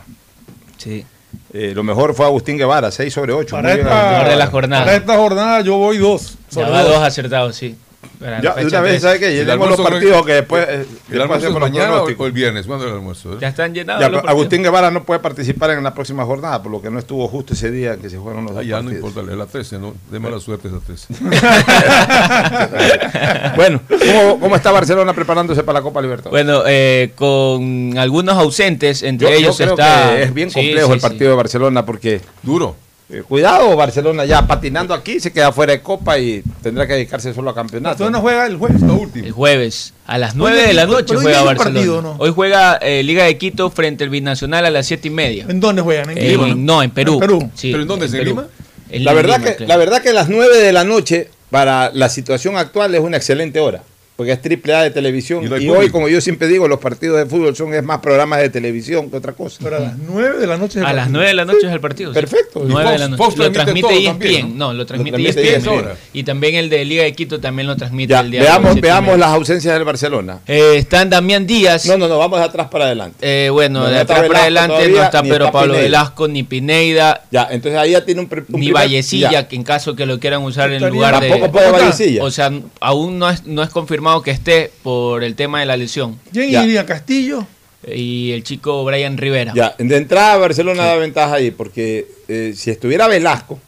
Sí. 0.77 1.05
Eh, 1.52 1.73
lo 1.74 1.82
mejor 1.82 2.14
fue 2.14 2.27
Agustín 2.27 2.59
Guevara, 2.59 2.90
6 2.90 3.12
sobre 3.12 3.32
8. 3.32 3.56
Para 3.56 3.73
esta, 3.74 4.28
de 4.28 4.36
la 4.36 4.47
jornada. 4.48 4.85
para 4.85 4.97
esta 4.97 5.16
jornada 5.16 5.60
yo 5.62 5.77
voy 5.78 5.98
2. 5.98 6.36
Ya 6.51 6.69
va 6.69 6.82
dos 6.82 6.98
acertados, 6.98 7.56
sí. 7.56 7.77
La 8.20 8.40
Ya, 8.40 8.54
de 8.54 8.66
una 8.66 8.80
vez, 8.80 8.90
tres. 8.92 9.02
¿sabe 9.02 9.18
qué? 9.20 9.44
Tengo 9.44 9.66
los 9.66 9.80
partidos 9.80 10.24
que 10.26 10.32
después. 10.32 10.66
eh, 10.68 10.86
¿El 11.10 11.22
almuerzo 11.22 11.48
es 11.48 11.54
mañana 11.54 12.02
o 12.02 12.26
el 12.26 12.32
viernes? 12.32 12.66
¿Cuándo 12.66 12.84
es 12.84 12.90
el 12.92 12.96
almuerzo? 12.98 13.32
eh? 13.34 13.38
Ya 13.40 13.48
están 13.48 13.74
llenados. 13.74 14.00
Ya, 14.00 14.08
los. 14.08 14.24
Agustín 14.24 14.62
Guevara 14.62 14.90
no 14.90 15.04
puede 15.04 15.20
participar 15.20 15.70
en 15.70 15.82
la 15.82 15.92
próxima 15.94 16.24
jornada, 16.24 16.62
por 16.62 16.70
lo 16.70 16.80
que 16.80 16.90
no 16.90 16.98
estuvo 16.98 17.26
justo 17.28 17.54
ese 17.54 17.70
día 17.70 17.96
que 17.96 18.08
se 18.10 18.18
fueron 18.18 18.44
los 18.44 18.56
Ah, 18.56 18.62
ya 18.62 18.80
no 18.82 18.90
importa, 18.92 19.20
es 19.22 19.26
la 19.36 19.46
13, 19.46 19.78
¿no? 19.78 19.94
De 20.10 20.18
mala 20.20 20.38
suerte 20.40 20.68
esa 20.68 20.78
13. 20.80 21.14
bueno, 23.56 23.80
¿cómo, 23.88 24.40
cómo 24.40 24.56
está 24.56 24.70
Barcelona 24.72 25.12
preparándose 25.14 25.62
para 25.62 25.78
la 25.80 25.82
Copa 25.82 26.00
Libertadores? 26.02 26.44
Bueno, 26.44 26.62
eh, 26.66 27.12
con 27.16 27.96
algunos 27.98 28.36
ausentes, 28.36 29.02
entre 29.02 29.28
Yo- 29.28 29.32
yo 29.34 29.38
ellos 29.40 29.56
creo 29.56 29.70
está. 29.70 30.10
que 30.14 30.22
es 30.24 30.34
bien 30.34 30.50
complejo 30.50 30.86
sí, 30.88 30.92
el 30.94 31.00
sí. 31.00 31.06
partido 31.06 31.30
de 31.30 31.36
Barcelona 31.36 31.84
porque 31.86 32.20
Duro. 32.42 32.76
Eh, 33.12 33.22
cuidado 33.28 33.76
Barcelona 33.76 34.24
ya 34.24 34.47
patinando 34.47 34.94
aquí 34.94 35.20
se 35.20 35.32
queda 35.32 35.52
fuera 35.52 35.72
de 35.72 35.82
Copa 35.82 36.18
y 36.18 36.43
tendrá 36.62 36.86
que 36.86 36.94
dedicarse 36.94 37.32
solo 37.34 37.51
a 37.51 37.55
campeonato. 37.55 37.90
Barcelona 37.90 38.18
juega 38.20 38.47
el 38.47 38.56
jueves. 38.56 38.80
La 38.82 38.93
última. 38.94 39.26
El 39.26 39.32
jueves, 39.32 39.94
a 40.06 40.18
las 40.18 40.32
Hoy 40.32 40.39
9 40.39 40.62
de 40.66 40.72
la 40.74 40.86
noche 40.86 41.14
hoy 41.16 41.22
juega 41.22 41.43
Barcelona. 41.43 41.74
partido, 41.74 42.02
¿no? 42.02 42.16
Hoy 42.18 42.32
juega 42.34 42.76
eh, 42.76 43.02
Liga 43.02 43.24
de 43.24 43.36
Quito 43.39 43.70
frente 43.70 44.05
al 44.05 44.10
Binacional 44.10 44.64
a 44.66 44.70
las 44.70 44.86
7 44.86 45.09
y 45.09 45.10
media. 45.10 45.47
¿En 45.48 45.60
dónde 45.60 45.82
juegan? 45.82 46.10
¿En 46.10 46.18
En- 46.18 46.28
Lima? 46.28 46.55
no, 46.56 46.82
en 46.82 46.90
Perú. 46.90 47.14
En 47.14 47.20
Perú. 47.20 47.51
Sí, 47.55 47.70
¿Pero 47.70 47.82
en 47.82 47.89
dónde? 47.89 48.06
¿En 48.06 48.12
Perú. 48.12 48.24
Lima? 48.24 48.47
En 48.90 49.05
La 49.05 49.12
verdad, 49.12 49.39
Lima, 49.39 49.51
que, 49.51 49.56
claro. 49.56 49.68
la 49.68 49.76
verdad 49.76 50.02
que 50.02 50.12
las 50.12 50.28
9 50.28 50.59
de 50.59 50.72
la 50.72 50.84
noche 50.84 51.28
para 51.51 51.90
la 51.93 52.09
situación 52.09 52.56
actual 52.56 52.94
es 52.94 53.01
una 53.01 53.16
excelente 53.18 53.60
hora. 53.60 53.82
Porque 54.22 54.32
es 54.34 54.40
triple 54.40 54.72
A 54.72 54.82
de 54.82 54.90
televisión. 54.92 55.44
Y 55.44 55.66
no 55.66 55.72
hoy, 55.74 55.90
como 55.90 56.08
yo 56.08 56.20
siempre 56.20 56.46
digo, 56.46 56.68
los 56.68 56.78
partidos 56.78 57.18
de 57.18 57.26
fútbol 57.26 57.56
son 57.56 57.74
es 57.74 57.82
más 57.82 57.98
programas 57.98 58.38
de 58.40 58.50
televisión 58.50 59.10
que 59.10 59.16
otra 59.16 59.32
cosa. 59.32 59.58
Pero 59.60 59.78
a 59.78 59.80
las 59.80 59.98
9 59.98 60.38
de 60.38 60.46
la 60.46 60.56
noche. 60.56 60.78
es 60.78 60.84
el 60.84 60.86
A 60.86 60.92
las 60.92 61.04
partido. 61.06 61.12
9 61.18 61.26
de 61.28 61.34
la 61.34 61.44
noche 61.44 61.66
es 61.66 61.72
el 61.72 61.80
partido. 61.80 62.12
sí. 62.12 62.20
Perfecto. 62.20 62.62
9 62.64 62.90
de 62.92 62.98
la 62.98 63.08
Fox- 63.08 63.10
noche. 63.10 63.24
Fox 63.24 63.36
lo 63.38 63.50
transmite 63.52 63.88
ESPN. 63.94 64.04
también, 64.06 64.58
¿no? 64.58 64.72
lo 64.72 64.86
transmite 64.86 65.16
transmite 65.16 65.40
ESPN. 65.40 65.56
ESPN. 65.56 65.68
ahora. 65.74 65.96
Y 66.12 66.22
también 66.22 66.54
el 66.54 66.70
de 66.70 66.84
Liga 66.84 67.02
de 67.02 67.12
Quito 67.14 67.40
también 67.40 67.66
lo 67.66 67.76
transmite 67.76 68.10
Ya, 68.12 68.20
el 68.20 68.30
día 68.30 68.42
veamos, 68.42 68.80
veamos 68.80 69.18
las 69.18 69.28
ausencias 69.30 69.74
del 69.74 69.84
Barcelona. 69.84 70.38
Eh, 70.46 70.74
están 70.76 71.10
Damián 71.10 71.44
Díaz. 71.46 71.86
No, 71.86 71.98
no, 71.98 72.06
no, 72.06 72.16
vamos 72.18 72.38
de 72.38 72.44
atrás 72.44 72.68
para 72.68 72.84
adelante. 72.84 73.16
Eh, 73.20 73.50
bueno, 73.50 73.80
No, 73.80 73.86
de 73.88 73.94
no 73.96 74.00
atrás 74.02 74.28
para 74.28 74.42
adelante 74.42 74.74
todavía, 74.76 74.96
no 74.98 75.02
está 75.04 75.22
Pedro 75.22 75.34
está 75.46 75.50
Pablo 75.52 75.72
Pineda. 75.72 75.82
Velasco, 75.82 76.28
ni 76.28 76.42
Pineida, 76.44 77.22
Ya, 77.32 77.48
entonces 77.50 77.80
ahí 77.80 77.90
ya 77.90 78.04
tiene 78.04 78.20
un, 78.20 78.28
un 78.52 78.60
ni 78.60 78.70
Vallecilla, 78.70 79.48
que 79.48 79.56
en 79.56 79.64
caso 79.64 79.96
que 79.96 80.06
lo 80.06 80.20
quieran 80.20 80.42
usar 80.42 80.70
en 80.72 80.88
lugar 80.88 81.18
de... 81.20 81.28
Tampoco 81.30 81.50
puede 81.52 81.70
Vallecilla. 81.72 82.22
O 82.22 82.30
sea, 82.30 82.52
aún 82.80 83.18
no 83.18 83.28
es, 83.30 83.44
no 83.46 83.62
es 83.62 83.70
confirmado 84.12 84.22
que 84.22 84.30
esté 84.30 84.70
por 84.82 85.24
el 85.24 85.34
tema 85.34 85.60
de 85.60 85.66
la 85.66 85.76
lesión. 85.76 86.18
¿Quién 86.32 86.51
Ya. 86.51 86.64
iría? 86.64 86.86
¿Castillo? 86.86 87.47
Y 87.86 88.30
el 88.32 88.44
chico 88.44 88.84
Brian 88.84 89.16
Rivera. 89.18 89.52
Ya, 89.56 89.74
de 89.78 89.97
entrada 89.97 90.36
Barcelona 90.36 90.84
da 90.84 90.97
ventaja 90.97 91.34
ahí, 91.34 91.51
porque 91.51 92.06
eh, 92.28 92.52
si 92.56 92.70
estuviera 92.70 93.09
Velasco, 93.09 93.59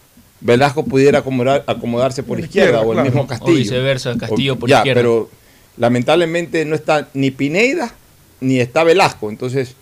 Velasco 0.41 0.85
pudiera 0.85 1.25
acomodar- 1.25 1.65
acomodarse 1.67 2.23
por 2.23 2.37
Por 2.39 2.41
izquierda, 2.45 2.71
izquierda, 2.81 2.87
o 2.87 2.93
el 2.93 2.97
claro. 2.97 3.05
mismo 3.11 3.23
O 3.23 3.27
Castillo. 3.27 3.57
viceversa, 3.59 4.17
Castillo 4.17 4.53
O- 4.53 4.59
por 4.59 4.69
ya, 4.69 4.79
izquierda. 4.79 5.01
pero 5.01 5.31
lamentablemente 5.79 6.65
no 6.65 6.75
está 6.77 7.09
ni 7.15 7.31
Pineida 7.31 7.93
ni 8.41 8.61
está 8.61 8.85
Velasco, 8.85 9.31
entonces 9.31 9.75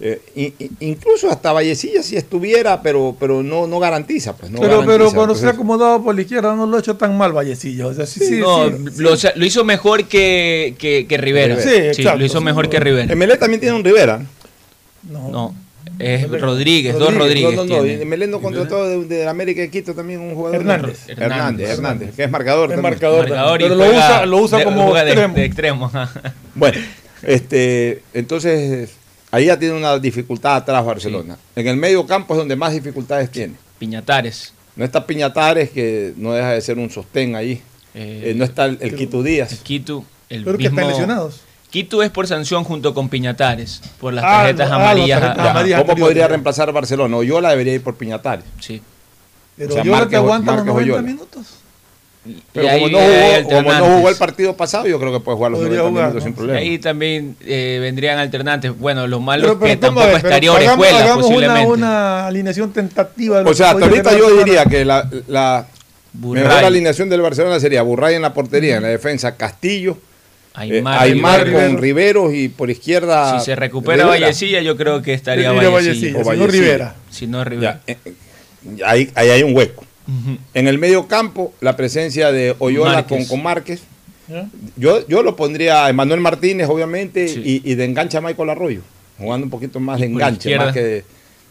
eh, 0.00 0.52
incluso 0.80 1.28
hasta 1.28 1.52
Vallecilla 1.52 2.02
si 2.04 2.16
estuviera, 2.16 2.82
pero 2.82 3.16
pero 3.18 3.42
no 3.42 3.66
no 3.66 3.80
garantiza, 3.80 4.36
pues 4.36 4.50
no 4.50 4.60
pero 4.60 4.84
pero 4.86 5.12
cuando 5.12 5.34
se 5.34 5.46
ha 5.46 5.50
acomodado 5.50 6.02
por 6.04 6.14
la 6.14 6.20
izquierda 6.20 6.54
no 6.54 6.66
lo 6.66 6.76
ha 6.76 6.80
hecho 6.80 6.96
tan 6.96 7.16
mal 7.18 7.32
Vallecillo. 7.32 7.88
O 7.88 7.94
sea, 7.94 8.06
sí, 8.06 8.20
sí, 8.20 8.36
no, 8.38 8.68
sí, 8.68 9.02
lo, 9.02 9.16
sí. 9.16 9.28
lo 9.34 9.44
hizo 9.44 9.64
mejor 9.64 10.04
que, 10.04 10.74
que, 10.78 11.06
que 11.08 11.16
Rivera. 11.16 11.60
Sí, 11.60 11.70
exacto, 11.70 12.16
lo 12.18 12.24
hizo 12.24 12.38
sí, 12.38 12.44
mejor 12.44 12.68
que 12.68 12.78
Rivera. 12.78 13.12
Emelé 13.12 13.36
también 13.36 13.60
tiene 13.60 13.74
un 13.74 13.82
Rivera. 13.84 14.24
No. 15.10 15.28
No, 15.30 15.54
es 15.98 16.28
Rodríguez, 16.40 16.96
dos 16.96 17.12
Rodríguez. 17.14 17.54
No, 17.56 17.64
no, 17.64 17.78
no. 17.78 17.84
Emelé 17.84 18.28
no 18.28 18.40
contrató 18.40 18.86
de, 18.86 19.04
de 19.04 19.26
América 19.26 19.62
de 19.62 19.70
Quito 19.70 19.94
también 19.94 20.20
un 20.20 20.34
jugador. 20.34 20.60
Hernández. 20.60 21.08
Hernández, 21.08 21.18
Hernández. 21.30 21.70
Hernández, 21.70 22.14
que 22.14 22.22
es 22.24 22.30
marcador. 22.30 22.72
Es 22.72 22.80
marcador. 22.80 23.26
Pero 23.58 23.74
lo 23.74 23.84
usa, 23.90 24.26
lo 24.26 24.36
usa 24.38 24.58
de- 24.58 24.64
como 24.64 24.96
extremo. 24.96 25.34
de 25.34 25.44
extremo. 25.44 25.90
Bueno, 26.54 26.78
Este, 27.22 28.02
entonces, 28.14 28.90
ahí 29.30 29.46
ya 29.46 29.58
tiene 29.58 29.74
una 29.74 29.98
dificultad 29.98 30.56
atrás 30.56 30.84
Barcelona. 30.84 31.36
En 31.56 31.66
el 31.68 31.76
medio 31.76 32.06
campo 32.06 32.34
es 32.34 32.38
donde 32.38 32.56
más 32.56 32.72
dificultades 32.72 33.30
tiene. 33.30 33.54
Piñatares. 33.78 34.52
No 34.76 34.84
está 34.84 35.06
Piñatares, 35.06 35.70
que 35.70 36.14
no 36.16 36.32
deja 36.32 36.50
de 36.52 36.60
ser 36.60 36.78
un 36.78 36.90
sostén 36.90 37.34
ahí. 37.36 37.62
Eh, 37.94 38.30
Eh, 38.30 38.34
no 38.36 38.44
está 38.44 38.66
el, 38.66 38.78
el 38.80 38.94
Quito 38.94 39.22
Díaz. 39.22 39.52
El 39.52 39.58
Quito, 39.58 40.04
el 40.28 40.44
Pero 40.44 40.58
que 40.58 40.66
están 40.66 40.86
lesionados. 40.88 41.40
Quito 41.70 42.02
es 42.02 42.10
por 42.10 42.26
sanción 42.26 42.64
junto 42.64 42.94
con 42.94 43.08
Piñatares, 43.08 43.82
por 44.00 44.14
las 44.14 44.24
Ah, 44.24 44.38
tarjetas 44.38 44.66
ah, 44.66 44.70
las 44.70 44.80
amarillas. 44.80 45.20
tarjetas 45.20 45.46
amarillas. 45.48 45.82
¿Cómo 45.82 45.96
podría 45.96 46.26
reemplazar 46.28 46.68
a 46.68 46.72
Barcelona? 46.72 47.16
Oyola 47.16 47.50
debería 47.50 47.74
ir 47.74 47.82
por 47.82 47.96
Piñatares. 47.96 48.44
Sí. 48.60 48.80
Pero 49.56 49.70
O 49.70 49.72
sea, 49.74 49.82
yo 49.84 49.92
te 49.92 49.98
Márquez- 49.98 50.16
aguanta 50.16 50.52
los 50.52 50.64
Márquez 50.64 50.72
90 50.74 50.92
Oyola. 50.94 51.02
minutos. 51.02 51.46
Pero 52.52 52.68
como, 52.68 52.86
ahí 52.86 52.92
no 52.92 52.98
jugó, 52.98 53.48
como 53.56 53.72
no 53.72 53.84
jugó 53.96 54.08
el 54.10 54.16
partido 54.16 54.56
pasado, 54.56 54.86
yo 54.86 54.98
creo 54.98 55.12
que 55.12 55.20
puede 55.20 55.36
jugar 55.36 55.52
los 55.52 55.60
Podría 55.60 55.78
90 55.78 55.90
jugar, 55.90 56.04
minutos 56.08 56.22
¿no? 56.22 56.26
sin 56.28 56.34
problema. 56.34 56.58
Ahí 56.60 56.78
también 56.78 57.36
eh, 57.44 57.78
vendrían 57.80 58.18
alternantes. 58.18 58.78
Bueno, 58.78 59.06
lo 59.06 59.20
malo 59.20 59.42
Pero, 59.42 59.52
es 59.52 59.58
pero 59.58 59.70
que 59.80 59.86
¿cómo 59.86 60.00
tampoco 60.00 60.16
es? 60.16 60.22
Pero 60.22 60.28
estaría 60.34 60.50
hagamos- 60.50 60.86
Orejuela, 60.86 60.98
hagamos 61.04 61.26
una, 61.26 61.34
posiblemente. 61.36 61.72
una 61.72 62.26
alineación 62.26 62.72
tentativa. 62.72 63.40
O 63.42 63.54
sea, 63.54 63.66
que 63.70 63.72
hasta 63.84 63.86
ahorita 63.86 64.18
yo 64.18 64.36
diría 64.44 64.64
que 64.66 64.84
la, 64.84 65.08
la 65.28 65.66
mejor 66.12 66.64
alineación 66.64 67.08
del 67.08 67.20
Barcelona 67.20 67.60
sería 67.60 67.82
Burray 67.82 68.14
en 68.16 68.22
la 68.22 68.34
portería, 68.34 68.76
en 68.76 68.82
la 68.82 68.88
defensa 68.88 69.36
Castillo, 69.36 69.98
Aymar, 70.54 71.06
eh, 71.06 71.10
Aymar 71.12 71.44
Rivero. 71.44 71.68
con 71.68 71.78
Riveros 71.78 72.34
y 72.34 72.48
por 72.48 72.68
izquierda. 72.70 73.38
Si 73.38 73.44
se 73.44 73.54
recupera 73.54 74.04
Rivera. 74.04 74.20
Vallecilla, 74.26 74.60
yo 74.60 74.76
creo 74.76 75.02
que 75.02 75.14
estaría 75.14 75.52
Vallecilla. 75.52 75.70
Vallecilla, 75.70 76.18
O 76.18 76.18
si 76.18 76.24
no 76.24 76.24
Vallecilla. 76.24 76.62
Rivera. 76.62 76.94
Si 77.10 77.26
no 77.28 77.44
Rivera. 77.44 77.80
Ya, 77.86 77.92
eh, 77.92 77.98
eh, 78.04 78.12
ahí, 78.84 79.10
ahí 79.14 79.30
hay 79.30 79.42
un 79.44 79.54
hueco. 79.56 79.84
En 80.54 80.68
el 80.68 80.78
medio 80.78 81.06
campo, 81.06 81.52
la 81.60 81.76
presencia 81.76 82.32
de 82.32 82.56
Oyola 82.58 82.92
Márquez. 82.94 83.18
con, 83.18 83.26
con 83.26 83.42
Márquez. 83.42 83.82
¿Ya? 84.28 84.48
Yo, 84.76 85.06
yo 85.08 85.22
lo 85.22 85.36
pondría 85.36 85.86
a 85.86 85.90
Emanuel 85.90 86.20
Martínez, 86.20 86.68
obviamente, 86.68 87.28
Sí. 87.28 87.62
y, 87.64 87.70
y 87.72 87.74
de 87.74 87.84
engancha 87.84 88.18
a 88.18 88.20
Michael 88.20 88.50
Arroyo, 88.50 88.80
jugando 89.18 89.44
un 89.44 89.50
poquito 89.50 89.80
más 89.80 90.00
de 90.00 90.06
enganche. 90.06 90.48
izquierda. 90.50 90.64
Más 90.66 90.74
que 90.74 90.82
de- 90.82 91.04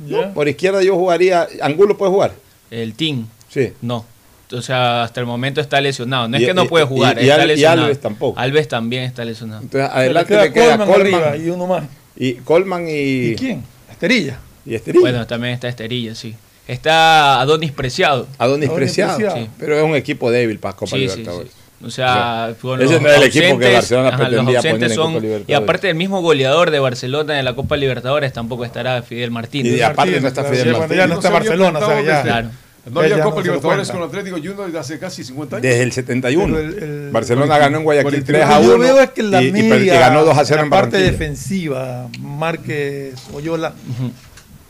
Ya. 0.05 0.27
No, 0.27 0.33
por 0.33 0.47
izquierda 0.47 0.83
yo 0.83 0.95
jugaría. 0.95 1.47
¿Angulo 1.61 1.97
puede 1.97 2.11
jugar? 2.11 2.33
El 2.69 2.93
Team, 2.93 3.27
Sí. 3.49 3.73
no. 3.81 4.05
O 4.51 4.61
sea, 4.61 5.03
hasta 5.03 5.19
el 5.19 5.25
momento 5.25 5.59
está 5.59 5.81
lesionado. 5.81 6.27
No 6.27 6.37
es 6.37 6.43
Y- 6.43 6.45
que 6.45 6.53
no 6.53 6.67
puede 6.67 6.85
jugar, 6.85 7.17
y- 7.17 7.25
y 7.25 7.29
está 7.29 7.41
Al- 7.41 7.47
lesionado. 7.47 7.81
Alves 7.83 7.99
tampoco. 7.99 8.39
Alves 8.39 8.67
también 8.67 9.03
está 9.03 9.25
lesionado. 9.25 9.61
Entonces, 9.61 9.89
adelante 9.91 10.27
queda 10.33 10.43
le 10.45 10.53
queda 10.53 10.77
Coleman 10.85 11.15
arriba 11.23 11.37
y 11.37 11.49
uno 11.49 11.67
más. 11.67 11.83
y 12.15 12.33
Colman 12.35 12.87
y, 12.87 12.91
¿Y 13.31 13.35
quién? 13.35 13.63
Esterilla. 13.91 14.39
y 14.65 14.75
Esterilla. 14.75 15.01
Bueno, 15.01 15.27
también 15.27 15.53
está 15.55 15.67
Esterilla, 15.67 16.13
sí. 16.15 16.35
Está 16.67 17.39
Adonis 17.41 17.71
Preciado. 17.71 18.27
Adonis 18.37 18.67
Adonis 18.69 18.69
Preciado. 18.71 19.15
Preciado. 19.17 19.37
Sí. 19.45 19.49
Pero 19.57 19.77
es 19.77 19.83
un 19.83 19.95
equipo 19.95 20.29
débil 20.31 20.59
para 20.59 20.75
Copa 20.75 20.91
Sí, 20.91 20.97
Libertadores. 20.99 21.51
sí. 21.51 21.57
O 21.85 21.91
sea, 21.91 22.55
con 22.59 22.81
ese 22.81 22.93
los 22.93 23.01
no 23.03 23.09
es 23.09 23.17
el 23.17 23.23
equipo 23.23 23.43
que 23.45 23.51
ausentes, 23.51 23.73
Barcelona 23.73 24.09
los 24.09 24.19
pretendía 24.19 24.61
poner 24.61 24.83
en 24.83 24.89
son- 24.95 25.13
Copa 25.13 25.17
Y 25.17 25.21
Libertadores. 25.21 25.63
aparte, 25.63 25.89
el 25.91 25.95
mismo 25.95 26.21
goleador 26.21 26.71
de 26.71 26.79
Barcelona 26.79 27.37
en 27.39 27.45
la 27.45 27.53
Copa 27.55 27.77
Libertadores 27.77 28.33
tampoco 28.33 28.65
estará 28.65 29.01
Fidel 29.03 29.29
Martínez. 29.31 29.73
Y 29.77 29.81
aparte 29.81 30.19
no 30.19 30.27
está 30.27 30.43
Fidel 30.43 30.71
Martínez. 30.71 30.97
ya 30.97 31.07
no 31.07 31.13
está 31.15 31.29
Barcelona, 31.29 31.79
o 31.79 31.85
sea, 31.85 32.01
ya. 32.01 32.07
desde- 32.17 32.21
Claro. 32.23 32.49
No 32.89 33.01
había 33.01 33.21
Copa 33.21 33.35
no 33.35 33.41
Libertadores 33.43 33.91
con 33.91 34.01
Atlético 34.01 34.37
Junior 34.37 34.65
desde 34.65 34.79
hace 34.79 34.97
casi 34.97 35.23
50 35.23 35.57
años. 35.57 35.63
Desde 35.63 35.83
el 35.83 35.91
71. 35.91 36.55
Pero 36.55 36.67
el- 36.69 36.83
el- 36.83 37.09
Barcelona 37.11 37.57
ganó 37.59 37.77
en 37.77 37.83
Guayaquil 37.83 38.05
Por 38.11 38.15
el 38.15 38.23
3 38.23 38.43
a 38.45 38.59
Lo 38.59 38.59
1 38.59 38.61
que 38.61 38.67
yo 38.71 38.77
veo 38.95 39.01
es 39.03 39.09
que 39.11 39.23
la 39.23 39.41
y, 39.43 39.47
y 39.47 39.51
per- 39.51 39.59
y 39.61 39.69
media, 39.69 39.99
ganó 39.99 40.23
2 40.25 40.37
a 40.37 40.45
0 40.45 40.63
en 40.63 40.69
la 40.69 40.75
parte 40.75 40.95
Barranquilla. 40.97 41.11
defensiva, 41.11 42.07
Márquez, 42.21 43.15
Oyola, 43.33 43.73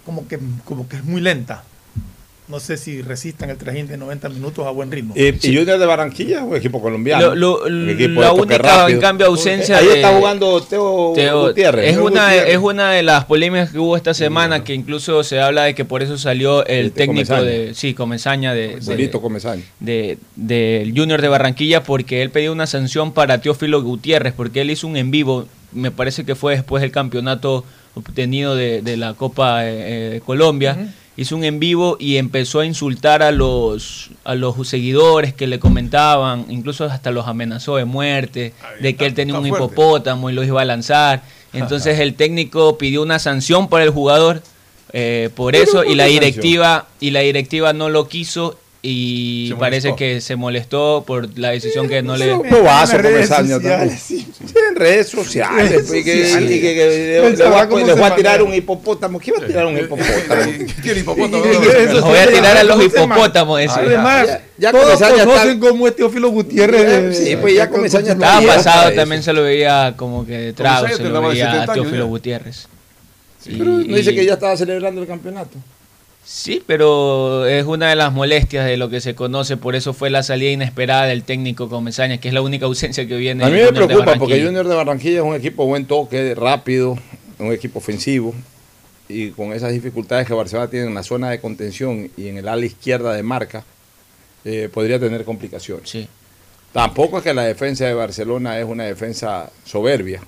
como, 0.04 0.28
que, 0.28 0.40
como 0.66 0.90
que 0.90 0.98
es 0.98 1.04
muy 1.06 1.22
lenta. 1.22 1.64
No 2.48 2.62
sé 2.62 2.78
si 2.78 3.02
resistan 3.02 3.50
el 3.50 3.58
trajín 3.58 3.88
de 3.88 3.98
90 3.98 4.30
minutos 4.30 4.66
a 4.66 4.70
buen 4.70 4.90
ritmo. 4.90 5.14
Y, 5.18 5.26
y 5.28 5.56
Junior 5.58 5.78
de 5.78 5.86
Barranquilla 5.86 6.46
un 6.46 6.56
equipo 6.56 6.82
colombiano. 6.82 7.36
Lo- 7.36 7.68
lo- 7.68 7.84
Un 7.84 7.90
equipo 7.90 8.22
la 8.22 8.32
única, 8.32 8.90
en 8.90 9.02
cambio, 9.02 9.28
ausencia 9.28 9.78
Ahí 9.80 9.88
de- 9.88 9.96
está 9.96 10.16
jugando 10.16 10.62
Teo, 10.64 11.12
Teo- 11.14 11.48
Gutiérrez. 11.48 11.88
es, 11.90 11.96
Teo 11.96 12.06
una, 12.06 12.24
Gutiérrez. 12.28 12.54
es 12.54 12.58
una 12.60 12.92
de 12.94 13.04
las 13.04 13.26
polémicas 13.26 13.72
que 13.72 13.80
hubo 13.80 13.98
esta 13.98 14.14
semana, 14.14 14.64
que 14.64 14.74
incluso 14.74 15.24
se 15.26 15.42
habla 15.42 15.64
de 15.66 15.76
que 15.76 15.84
por 15.84 16.02
eso 16.04 16.18
salió 16.18 16.66
el 16.66 16.86
Este, 16.88 17.00
técnico 17.02 17.28
Comesaña. 17.36 17.42
de, 17.52 17.74
sí, 17.74 17.94
Comesaña 17.94 18.54
de, 18.54 18.80
Comesaña. 19.22 19.64
de- 19.82 20.18
del 20.38 20.94
Junior 20.98 21.22
de 21.22 21.28
Barranquilla 21.28 21.84
porque 21.84 22.22
él 22.22 22.30
pidió 22.30 22.54
una 22.54 22.66
sanción 22.66 23.12
para 23.12 23.42
Teófilo 23.42 23.82
Gutiérrez 23.84 24.32
porque 24.34 24.62
él 24.62 24.72
hizo 24.72 24.88
un 24.88 24.96
en 24.96 25.12
vivo, 25.12 25.48
me 25.74 25.92
parece 25.92 26.24
que 26.24 26.34
fue 26.36 26.54
después 26.56 26.80
del 26.82 26.92
campeonato 26.92 27.66
obtenido 27.94 28.56
de, 28.56 28.82
de 28.82 28.96
la 28.96 29.16
Copa 29.16 29.66
eh, 29.66 30.16
eh, 30.18 30.22
Colombia, 30.26 30.94
hizo 31.18 31.36
un 31.36 31.44
en 31.44 31.60
vivo 31.60 31.98
y 32.00 32.18
empezó 32.18 32.60
a 32.60 32.66
insultar 32.66 33.24
a 33.24 33.32
los 33.32 34.12
a 34.24 34.36
los 34.36 34.56
seguidores 34.68 35.34
que 35.34 35.48
le 35.48 35.60
comentaban, 35.60 36.46
incluso 36.50 36.86
hasta 36.86 37.12
los 37.12 37.28
amenazó 37.28 37.76
de 37.76 37.86
muerte, 37.86 38.54
de 38.80 38.96
que 38.96 39.06
él 39.08 39.14
tenía 39.14 39.38
un 39.38 39.48
fuerte. 39.48 39.66
hipopótamo 39.66 40.30
y 40.30 40.34
los 40.34 40.46
iba 40.46 40.62
a 40.62 40.66
lanzar. 40.66 41.24
Entonces 41.54 42.00
el 42.02 42.14
técnico 42.14 42.78
pidió 42.78 43.02
una 43.02 43.20
sanción 43.20 43.68
para 43.68 43.84
el 43.84 43.90
jugador 43.90 44.42
eh, 44.94 45.30
por 45.36 45.54
¿Pero 45.54 45.64
eso 45.64 45.84
y 45.84 45.96
la 45.96 46.06
sanción? 46.06 46.24
directiva 46.24 46.88
y 47.00 47.12
la 47.12 47.22
directiva 47.22 47.74
no 47.74 47.90
lo 47.90 48.08
quiso 48.08 48.58
y 48.82 49.48
Se 49.50 49.56
parece 49.56 49.88
molestó. 49.90 49.96
que 49.98 50.22
se 50.22 50.36
molestó 50.36 51.04
por 51.06 51.38
la 51.38 51.50
decisión 51.50 51.90
que 51.90 52.02
no 52.04 52.16
le 52.16 52.28
sociales, 53.58 53.78
también. 53.80 54.00
sí. 54.00 54.28
Sí, 54.48 54.54
en 54.70 54.76
redes 54.76 55.10
sociales. 55.10 55.84
Pues, 55.88 56.02
y 56.02 56.04
que- 56.04 56.22
le 57.88 57.94
voy 57.94 58.04
a- 58.04 58.08
a 58.08 58.16
tirar 58.16 58.44
un 58.44 58.54
hipopótamo. 58.54 59.20
¿Qué 59.20 59.32
va 59.32 59.40
a 59.44 59.48
tirar 59.48 59.66
un 59.66 59.78
hipopótamo? 59.78 60.52
¿Qué 60.84 60.92
el 60.92 60.98
hipopótamo? 61.00 61.44
No, 61.46 61.54
no, 61.54 61.64
eso 61.72 61.94
Los 61.94 62.04
voy 62.04 62.18
a 62.18 62.28
tirar 62.28 62.58
a 62.58 62.64
los 62.64 62.84
hipopótamos, 62.84 63.60
decía. 63.60 63.76
Además, 63.78 64.28
Ya- 64.58 64.72
todos 64.72 65.00
conocen 65.02 65.50
está- 65.50 65.60
cómo 65.70 65.88
es 65.88 65.96
Teófilo 65.96 66.30
Gutiérrez. 66.30 67.18
Sí, 67.18 67.36
pues 67.36 67.56
ya 67.56 67.70
Comesaña 67.70 68.14
Estaba 68.14 68.42
pasado, 68.42 68.94
también 68.94 69.24
se 69.24 69.34
lo 69.34 69.44
veía 69.44 69.94
como 69.98 70.26
que 70.26 70.34
de 70.38 70.54
trago, 70.54 70.88
se 70.88 71.04
lo 71.04 71.22
veía 71.28 71.46
70 71.52 71.72
a 71.72 71.76
Teófilo. 71.76 72.08
Gutiérrez. 72.08 72.68
Pero 73.44 73.66
no 73.66 73.78
dice 73.96 74.14
que 74.14 74.26
ya 74.26 74.34
estaba 74.34 74.56
celebrando 74.56 75.02
el 75.02 75.08
campeonato. 75.08 75.58
Sí, 76.30 76.62
pero 76.68 77.46
es 77.46 77.66
una 77.66 77.88
de 77.90 77.96
las 77.96 78.12
molestias 78.12 78.66
de 78.66 78.76
lo 78.76 78.90
que 78.90 79.00
se 79.00 79.16
conoce, 79.16 79.56
por 79.56 79.78
eso 79.78 79.94
fue 79.94 80.10
la 80.10 80.24
salida 80.24 80.52
inesperada 80.52 81.06
del 81.06 81.24
técnico 81.24 81.70
Comesaña, 81.70 82.18
que 82.18 82.28
es 82.28 82.34
la 82.34 82.42
única 82.42 82.66
ausencia 82.66 83.08
que 83.08 83.16
viene. 83.16 83.46
A 83.46 83.50
mí 83.50 83.54
me 83.62 83.72
preocupa 83.72 84.16
porque. 84.20 84.44
Junior 84.44 84.68
de 84.68 84.76
Barranquilla 84.76 85.20
es 85.20 85.24
un 85.24 85.36
equipo 85.36 85.66
buen 85.66 85.86
toque, 85.86 86.36
rápido, 86.36 86.98
un 87.40 87.54
equipo 87.54 87.80
ofensivo 87.80 88.36
y 89.08 89.30
con 89.30 89.54
esas 89.54 89.72
dificultades 89.72 90.28
que 90.28 90.34
Barcelona 90.34 90.70
tiene 90.70 90.88
en 90.88 90.96
la 90.96 91.04
zona 91.04 91.30
de 91.30 91.40
contención 91.40 92.12
y 92.18 92.28
en 92.28 92.40
el 92.40 92.50
ala 92.50 92.66
izquierda 92.66 93.14
de 93.14 93.24
marca, 93.24 93.64
eh, 94.44 94.70
podría 94.74 95.00
tener 95.00 95.24
complicaciones. 95.24 95.90
Sí. 95.90 96.10
Tampoco 96.74 97.20
es 97.20 97.24
que 97.24 97.34
la 97.34 97.44
defensa 97.44 97.86
de 97.86 97.94
Barcelona 97.94 98.60
es 98.60 98.66
una 98.66 98.84
defensa 98.84 99.50
soberbia. 99.64 100.22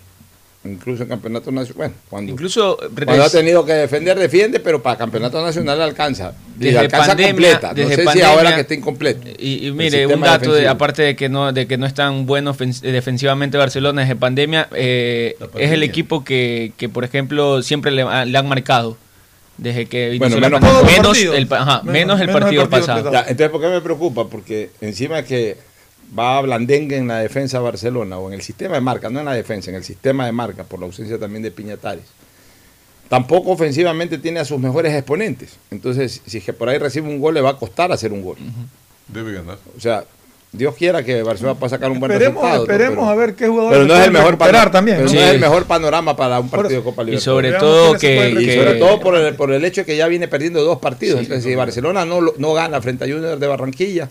Incluso 0.66 1.04
en 1.04 1.10
campeonato 1.10 1.52
nacional, 1.54 1.74
bueno, 1.78 1.94
cuando, 2.10 2.32
Incluso 2.34 2.78
cuando 3.06 3.24
ha 3.24 3.30
tenido 3.30 3.66
que 3.66 3.72
defender, 3.72 4.20
defiende, 4.20 4.60
pero 4.60 4.84
para 4.84 4.98
campeonato 4.98 5.42
nacional 5.42 5.82
alcanza. 5.82 6.34
Y 6.60 6.66
Desde 6.66 6.80
alcanza 6.80 7.14
pandemia- 7.16 7.28
completa. 7.32 7.68
No 7.70 7.74
desde 7.76 7.96
sé 8.06 8.12
si 8.12 8.22
ahora 8.22 8.56
que 8.56 8.62
está 8.62 8.74
incompleto. 8.74 9.26
Y, 9.40 9.72
mire, 9.72 10.06
un 10.06 10.20
dato, 10.20 10.54
de, 10.54 10.68
aparte 10.68 11.02
de 11.02 11.16
que 11.16 11.30
no 11.30 11.54
de 11.54 11.66
que 11.66 11.78
no 11.78 11.86
es 11.86 11.94
tan 11.94 12.26
bueno 12.26 12.54
ofens- 12.54 12.82
defensivamente 12.82 13.58
Barcelona 13.58 14.02
desde 14.02 14.18
pandemia, 14.18 14.68
eh, 14.76 15.38
es 15.56 15.72
el 15.72 15.82
equipo 15.82 16.26
que, 16.26 16.74
que, 16.76 16.90
por 16.90 17.06
ejemplo, 17.06 17.62
siempre 17.62 17.92
le, 17.92 18.02
ha- 18.02 18.26
le 18.26 18.38
han 18.38 18.48
marcado. 18.50 18.98
Desde 19.58 19.86
que 19.88 20.16
Bueno, 20.20 20.38
menos- 20.40 20.62
menos, 20.86 21.18
el, 21.18 21.48
ajá, 21.54 21.82
Menos- 21.84 21.94
menos 21.94 22.20
el 22.22 22.28
menos 22.28 22.28
el 22.28 22.42
partido, 22.58 22.70
pasado. 22.70 23.12
Ya, 23.14 23.20
entonces, 23.22 23.50
¿por 23.50 23.62
qué 23.62 23.68
me 23.68 23.82
preocupa? 23.82 24.28
Porque 24.28 24.72
encima 24.82 25.24
que 25.24 25.58
va 26.18 26.38
a 26.38 26.42
blandengue 26.42 26.98
en 26.98 27.08
la 27.08 27.20
defensa 27.20 27.58
de 27.58 27.64
Barcelona 27.64 28.18
o 28.18 28.28
en 28.28 28.34
el 28.34 28.42
sistema 28.42 28.76
de 28.76 28.82
marca, 28.82 29.10
no 29.10 29.20
en 29.20 29.26
la 29.26 29.34
defensa, 29.34 29.70
en 29.70 29.76
el 29.76 29.84
sistema 29.84 30.26
de 30.26 30.32
marca, 30.32 30.64
por 30.64 30.80
la 30.80 30.86
ausencia 30.88 31.18
también 31.20 31.44
de 31.44 31.52
Piñatares. 31.52 32.04
Tampoco 33.10 33.52
ofensivamente 33.52 34.20
tiene 34.20 34.40
a 34.40 34.46
sus 34.46 34.60
mejores 34.60 34.94
exponentes. 34.94 35.58
Entonces, 35.72 36.22
si 36.26 36.38
es 36.38 36.44
que 36.44 36.54
por 36.54 36.70
ahí 36.70 36.78
recibe 36.78 37.08
un 37.10 37.20
gol, 37.20 37.34
le 37.34 37.42
va 37.42 37.52
a 37.52 37.58
costar 37.58 37.92
hacer 37.92 38.14
un 38.14 38.22
gol. 38.24 38.38
Debe 39.08 39.34
ganar. 39.34 39.58
O 39.76 39.80
sea, 39.80 40.04
Dios 40.52 40.76
quiera 40.76 41.04
que 41.04 41.24
Barcelona 41.24 41.58
pueda 41.60 41.70
sacar 41.72 41.90
un 41.92 42.00
buen 42.00 42.12
Esperemos, 42.12 42.42
resultado. 42.44 42.64
esperemos 42.64 42.96
Pero- 42.98 43.10
a 43.10 43.16
ver 43.16 43.36
qué 43.36 43.48
jugador 43.48 43.72
Pero 43.72 43.86
no 43.86 43.96
es 43.96 44.06
el 44.06 44.12
mejor 44.12 44.38
panorama 44.38 44.72
también. 44.72 44.98
pero 44.98 45.10
¿no? 45.12 45.20
es 45.20 45.28
el 45.34 45.40
mejor 45.40 45.66
panorama 45.66 46.16
para 46.16 46.40
un 46.40 46.50
Por 46.50 46.60
partido 46.62 46.82
de 46.82 46.86
Copa 46.86 47.02
Y 47.02 47.06
Libertadores. 47.06 47.24
sobre 47.24 47.50
Veamos 47.52 47.62
todo 47.90 48.00
que, 48.00 48.30
Y 48.30 48.46
que- 48.46 48.56
sobre 48.56 48.76
todo 48.76 49.00
por 49.00 49.16
el, 49.16 49.36
por 49.36 49.52
el 49.54 49.66
hecho 49.66 49.82
de 49.82 49.86
que 49.86 49.98
ya 49.98 50.08
viene 50.08 50.28
perdiendo 50.28 50.64
dos 50.64 50.78
partidos. 50.80 51.20
Entonces, 51.20 51.44
si 51.44 51.56
Barcelona 51.56 52.06
no, 52.06 52.22
lo- 52.22 52.36
no 52.38 52.54
gana 52.54 52.80
frente 52.82 53.06
a 53.06 53.08
Junior 53.08 53.40
de 53.40 53.48
Barranquilla, 53.48 54.10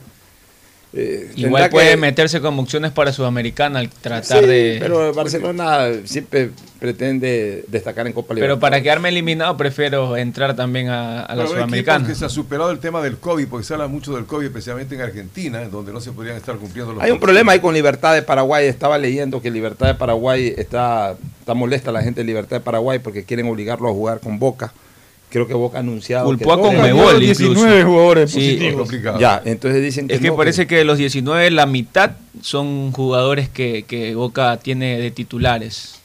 eh, 0.95 1.31
igual 1.37 1.69
puede 1.71 1.91
que- 1.91 1.97
meterse 1.99 2.41
como 2.41 2.63
opciones 2.63 2.93
para 2.93 3.13
Sudamericana 3.13 3.79
al 3.81 3.91
tratar 3.91 4.41
Sí, 4.43 4.47
de... 4.47 4.77
Pero 4.81 5.13
Barcelona 5.13 5.87
siempre 6.05 6.51
pretende 6.81 7.65
destacar 7.69 8.07
en 8.07 8.13
Copa 8.13 8.29
Pero 8.29 8.37
Libertadores. 8.47 8.61
para 8.61 8.83
quedarme 8.83 9.09
eliminado 9.11 9.57
prefiero 9.57 10.17
entrar 10.17 10.55
también 10.57 10.89
a, 10.89 11.23
a 11.23 11.35
la 11.35 11.43
Pero 11.43 11.55
Sudamericana. 11.57 12.07
que 12.07 12.15
se 12.15 12.25
ha 12.25 12.29
superado 12.29 12.71
el 12.71 12.79
tema 12.79 13.03
del 13.03 13.19
COVID, 13.19 13.49
porque 13.49 13.67
se 13.67 13.75
habla 13.75 13.89
mucho 13.89 14.15
del 14.15 14.25
COVID, 14.27 14.47
especialmente 14.47 14.95
en 14.95 15.01
Argentina, 15.03 15.63
en 15.63 15.71
donde 15.71 15.93
no 15.93 16.01
se 16.01 16.13
podrían 16.13 16.37
estar 16.37 16.57
cumpliendo 16.57 16.95
los 16.95 17.03
Hay 17.03 17.11
un 17.11 17.21
problema 17.21 17.53
ahí 17.53 17.61
con 17.61 17.75
Libertad 17.75 18.15
de 18.15 18.23
Paraguay. 18.23 18.67
Estaba 18.67 18.97
leyendo 18.97 19.43
que 19.43 19.51
Libertad 19.51 19.89
de 19.89 19.95
Paraguay 19.95 20.55
está, 20.57 21.17
está 21.41 21.53
molesta 21.55 21.93
la 21.93 22.03
gente 22.03 22.21
de 22.21 22.25
Libertad 22.27 22.57
de 22.57 22.61
Paraguay 22.61 22.99
porque 23.01 23.25
quieren 23.25 23.47
obligarlo 23.49 23.89
a 23.89 23.93
jugar 23.93 24.21
con 24.21 24.39
Boca. 24.39 24.73
Creo 25.31 25.47
que 25.47 25.55
Boca 25.55 25.77
ha 25.77 25.81
anunciado. 25.81 26.25
Culpó 26.25 26.53
a 26.55 26.61
Conmebol 26.61 27.21
Lleva 27.21 27.33
incluso. 27.33 27.43
19 27.55 27.85
jugadores 27.85 28.31
Sí, 28.31 28.59
positivos. 28.77 29.21
Ya, 29.21 29.43
entonces 29.45 29.83
dicen 29.83 30.09
que. 30.09 30.15
Es 30.15 30.21
que 30.21 30.29
no, 30.29 30.37
parece 30.37 30.67
que 30.67 30.77
de 30.77 30.85
los 30.85 30.97
19, 30.99 31.51
la 31.51 31.67
mitad 31.67 32.13
son 32.41 32.93
jugadores 32.93 33.49
que, 33.49 33.85
que 33.87 34.15
Boca 34.15 34.57
tiene 34.59 34.99
de 34.99 35.11
titulares. 35.11 35.97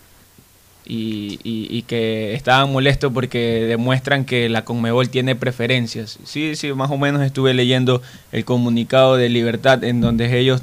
y, 0.86 1.40
y- 1.46 1.68
y 1.70 1.84
que 1.84 2.34
estaban 2.34 2.70
molestos 2.70 3.14
porque 3.14 3.64
demuestran 3.70 4.26
que 4.26 4.50
la 4.50 4.66
Conmebol 4.66 5.08
tiene 5.08 5.34
preferencias. 5.34 6.20
Sí, 6.26 6.58
sí, 6.58 6.74
más 6.74 6.92
o 6.92 6.98
menos 6.98 7.22
estuve 7.22 7.54
leyendo 7.54 8.02
el 8.34 8.44
comunicado 8.44 9.16
de 9.16 9.30
Libertad 9.30 9.82
en 9.86 10.02
donde 10.02 10.38
ellos 10.38 10.60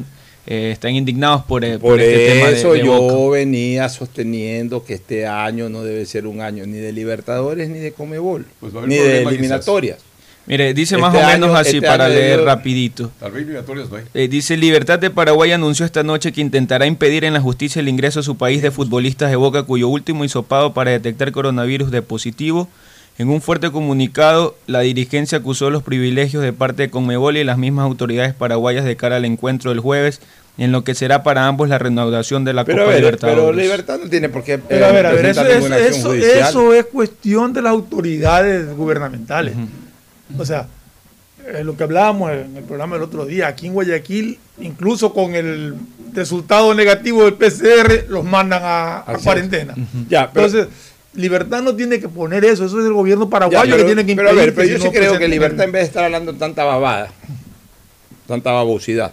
eh, 0.47 0.71
están 0.73 0.95
indignados 0.95 1.45
por, 1.45 1.65
eh, 1.65 1.79
por 1.79 1.93
Por 1.93 2.01
este 2.01 2.29
tema 2.35 2.49
de- 2.49 2.59
eso 2.59 2.73
de 2.73 2.85
yo 2.85 3.01
Boca. 3.01 3.37
venía 3.39 3.89
sosteniendo 3.89 4.85
que 4.85 4.95
este 4.95 5.27
año 5.27 5.69
no 5.69 5.83
debe 5.83 6.07
ser 6.07 6.27
un 6.27 6.41
año 6.41 6.67
ni 6.67 6.79
de 6.79 6.93
Libertadores 6.93 7.69
ni 7.69 7.79
de 7.79 7.93
Comebol, 7.93 8.47
Pues 8.61 8.73
va 8.75 8.81
a 8.81 8.83
haber 8.85 8.89
ni 8.89 8.97
de 9.03 9.23
eliminatorias. 9.23 9.99
Mire, 10.47 10.75
dice 10.75 10.97
Este 10.97 11.03
más 11.03 11.15
o 11.15 11.19
menos 11.19 11.51
año- 11.51 11.57
así 11.57 11.77
este 11.77 11.87
para 11.87 12.09
leer 12.09 12.41
rapidito. 12.43 13.13
Tal 13.21 13.31
vez 13.31 13.43
eliminatorias 13.43 13.89
no 13.91 13.97
hay. 13.99 14.05
Eh, 14.15 14.27
dice 14.27 14.57
Libertad 14.57 14.99
de 14.99 15.11
Paraguay 15.11 15.53
anunció 15.53 15.85
esta 15.87 16.03
noche 16.03 16.33
que 16.33 16.41
intentará 16.41 16.87
impedir 16.87 17.25
en 17.25 17.35
la 17.35 17.41
justicia 17.41 17.79
el 17.79 17.89
ingreso 17.89 18.21
a 18.21 18.23
su 18.25 18.37
país 18.37 18.61
de 18.63 18.71
futbolistas 18.73 19.31
de 19.31 19.37
Boca 19.37 19.63
cuyo 19.63 19.89
último 19.89 20.25
hisopado 20.25 20.73
para 20.75 20.91
detectar 20.91 21.31
coronavirus 21.31 21.91
de 21.93 22.03
positivo. 22.03 22.69
En 23.21 23.29
un 23.29 23.43
fuerte 23.43 23.71
comunicado, 23.71 24.57
la 24.67 24.81
dirigencia 24.81 25.37
acusó 25.37 25.69
los 25.69 25.83
privilegios 25.83 26.43
de 26.43 26.55
parte 26.55 26.85
de 26.85 26.91
Conmebol 26.91 27.37
y 27.37 27.45
las 27.45 27.59
mismas 27.59 27.85
autoridades 27.85 28.33
paraguayas 28.33 28.87
de 28.87 28.97
cara 28.97 29.17
al 29.17 29.27
encuentro 29.27 29.73
del 29.73 29.81
jueves, 29.81 30.23
en 30.57 30.73
lo 30.73 30.85
que 30.85 30.95
será 30.95 31.23
para 31.23 31.47
ambos 31.47 31.69
la 31.69 31.79
reanudación 31.79 32.47
de 32.47 32.55
la 32.55 32.65
Pero 32.65 32.79
a 32.79 32.85
Copa 32.87 32.93
ver, 32.95 33.01
Libertadores. 33.03 33.45
pero 33.45 33.53
Libertad 33.53 33.99
no 34.03 34.09
tiene 34.09 34.31
por 34.31 34.43
qué 34.43 34.57
Pero 34.57 34.87
a 34.87 34.93
ver, 34.93 35.05
a 35.05 35.13
ver, 35.13 35.27
eso, 35.27 36.73
es 36.73 36.87
cuestión 36.87 37.53
de 37.53 37.61
las 37.61 37.73
autoridades 37.73 38.75
gubernamentales. 38.75 39.53
O 40.39 40.47
sea, 40.47 40.69
eh, 41.47 41.63
lo 41.63 41.77
que 41.77 41.83
hablábamos 41.83 42.31
en 42.31 42.57
el 42.57 42.65
programa 42.65 42.97
el 42.97 43.03
otro 43.03 43.27
día, 43.27 43.49
aquí 43.49 43.67
en 43.67 43.75
Guayaquil, 43.75 44.39
incluso 44.63 45.13
con 45.13 45.35
el 45.35 45.75
resultado 46.15 46.73
negativo 46.73 47.27
del 47.27 47.35
PCR, 47.35 48.07
los 48.09 48.25
mandan 48.25 48.63
a, 48.65 49.05
cuarentena. 49.23 49.75
Ya, 50.09 50.31
pero- 50.33 50.47
Entonces, 50.47 50.90
Libertad 51.15 51.63
no 51.63 51.75
tiene 51.75 51.99
que 51.99 52.09
poner 52.09 52.45
eso, 52.45 52.65
eso 52.65 52.81
es 52.81 52.87
el 52.87 52.93
gobierno 52.93 53.25
Ya, 53.25 53.31
paraguayo 53.31 53.63
pero, 53.65 53.77
que 53.79 53.85
tiene 53.85 54.07
que 54.07 54.15
pero 54.15 54.29
a 54.29 54.33
impedir 54.33 54.47
ver, 54.47 54.55
pero 54.55 54.69
yo 54.69 54.79
sí 54.79 54.85
no 54.85 54.93
creo 54.93 55.19
que 55.19 55.29
Libertad, 55.29 55.65
en 55.65 55.73
vez 55.73 55.83
de 55.83 55.87
estar 55.87 56.05
hablando 56.05 56.33
tanta 56.35 56.65
babada, 56.65 57.13
tanta 58.29 58.53
babosidad, 58.53 59.13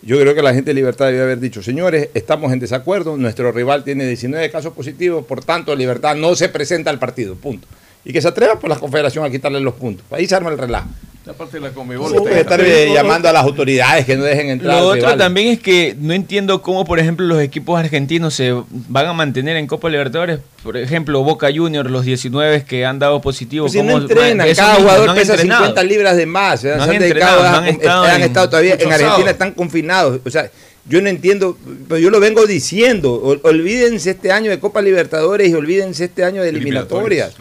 yo 0.00 0.18
creo 0.20 0.34
que 0.34 0.42
la 0.42 0.54
gente 0.54 0.70
de 0.70 0.74
Libertad 0.74 1.06
debe 1.06 1.22
haber 1.22 1.40
dicho, 1.40 1.62
señores, 1.62 2.08
estamos 2.14 2.52
en 2.52 2.60
desacuerdo, 2.60 3.16
nuestro 3.16 3.52
rival 3.52 3.84
tiene 3.84 4.06
19 4.06 4.50
casos 4.50 4.72
positivos, 4.72 5.24
por 5.24 5.44
tanto, 5.44 5.74
Libertad 5.74 6.14
no 6.14 6.34
se 6.34 6.48
presenta 6.48 6.90
al 6.90 6.98
partido, 6.98 7.34
punto. 7.34 7.66
Y 8.04 8.12
que 8.12 8.22
se 8.22 8.28
atreva 8.28 8.58
por 8.58 8.70
la 8.70 8.76
confederación 8.76 9.24
a 9.24 9.30
quitarle 9.30 9.60
los 9.60 9.74
puntos. 9.74 10.04
Ahí 10.10 10.26
se 10.26 10.34
arma 10.34 10.50
el 10.50 10.58
relajo. 10.58 10.88
Aparte 11.24 11.58
de 11.58 11.60
la 11.60 11.70
Comebol. 11.70 12.12
Estar 12.32 12.60
eh, 12.60 12.90
llamando 12.92 13.28
a 13.28 13.32
las 13.32 13.44
autoridades 13.44 14.04
que 14.04 14.16
no 14.16 14.24
dejen 14.24 14.48
entrar. 14.50 14.78
Lo 14.80 14.86
otro 14.88 14.94
rival. 15.02 15.18
también 15.18 15.48
es 15.48 15.60
que 15.60 15.94
no 16.00 16.12
entiendo 16.14 16.60
cómo, 16.62 16.84
por 16.84 16.98
ejemplo, 16.98 17.24
los 17.26 17.40
equipos 17.40 17.78
argentinos 17.78 18.34
se 18.34 18.52
van 18.70 19.06
a 19.06 19.12
mantener 19.12 19.56
en 19.56 19.68
Copa 19.68 19.88
Libertadores. 19.88 20.40
Por 20.64 20.76
ejemplo, 20.76 21.22
Boca 21.22 21.48
Juniors, 21.54 21.88
los 21.90 22.04
19 22.04 22.64
que 22.64 22.84
han 22.84 22.98
dado 22.98 23.20
positivo. 23.20 23.66
Pues 23.66 23.72
si 23.72 23.82
no 23.82 23.92
¿cómo- 23.92 23.98
entrenan, 24.02 24.48
cada 24.56 24.72
mismo, 24.72 24.82
jugador 24.84 25.06
no 25.06 25.14
pesa 25.14 25.32
entrenado. 25.34 25.60
50 25.66 25.82
libras 25.84 26.16
de 26.16 26.26
más. 26.26 26.60
se 26.60 26.68
No 26.76 26.82
han 26.82 26.90
han 26.90 26.98
dedicado 26.98 27.10
entrenado, 27.10 27.42
a- 27.42 27.50
no 27.52 27.56
han 27.58 27.66
estado 27.68 28.04
han 28.04 28.16
en- 28.16 28.22
estado 28.22 28.48
todavía 28.48 28.74
en 28.74 28.80
Argentina, 28.80 29.08
sábado. 29.08 29.28
están 29.30 29.52
confinados. 29.52 30.20
O 30.24 30.30
sea, 30.30 30.50
yo 30.86 31.00
no 31.00 31.08
entiendo, 31.08 31.56
pero 31.88 31.98
yo 32.00 32.10
lo 32.10 32.18
vengo 32.18 32.46
diciendo. 32.46 33.22
ol- 33.22 33.40
Olvídense 33.44 34.10
este 34.10 34.32
año 34.32 34.50
de 34.50 34.58
Copa 34.58 34.82
Libertadores 34.82 35.48
y 35.48 35.54
olvídense 35.54 36.04
este 36.06 36.24
año 36.24 36.42
de 36.42 36.48
eliminatorias. 36.48 37.34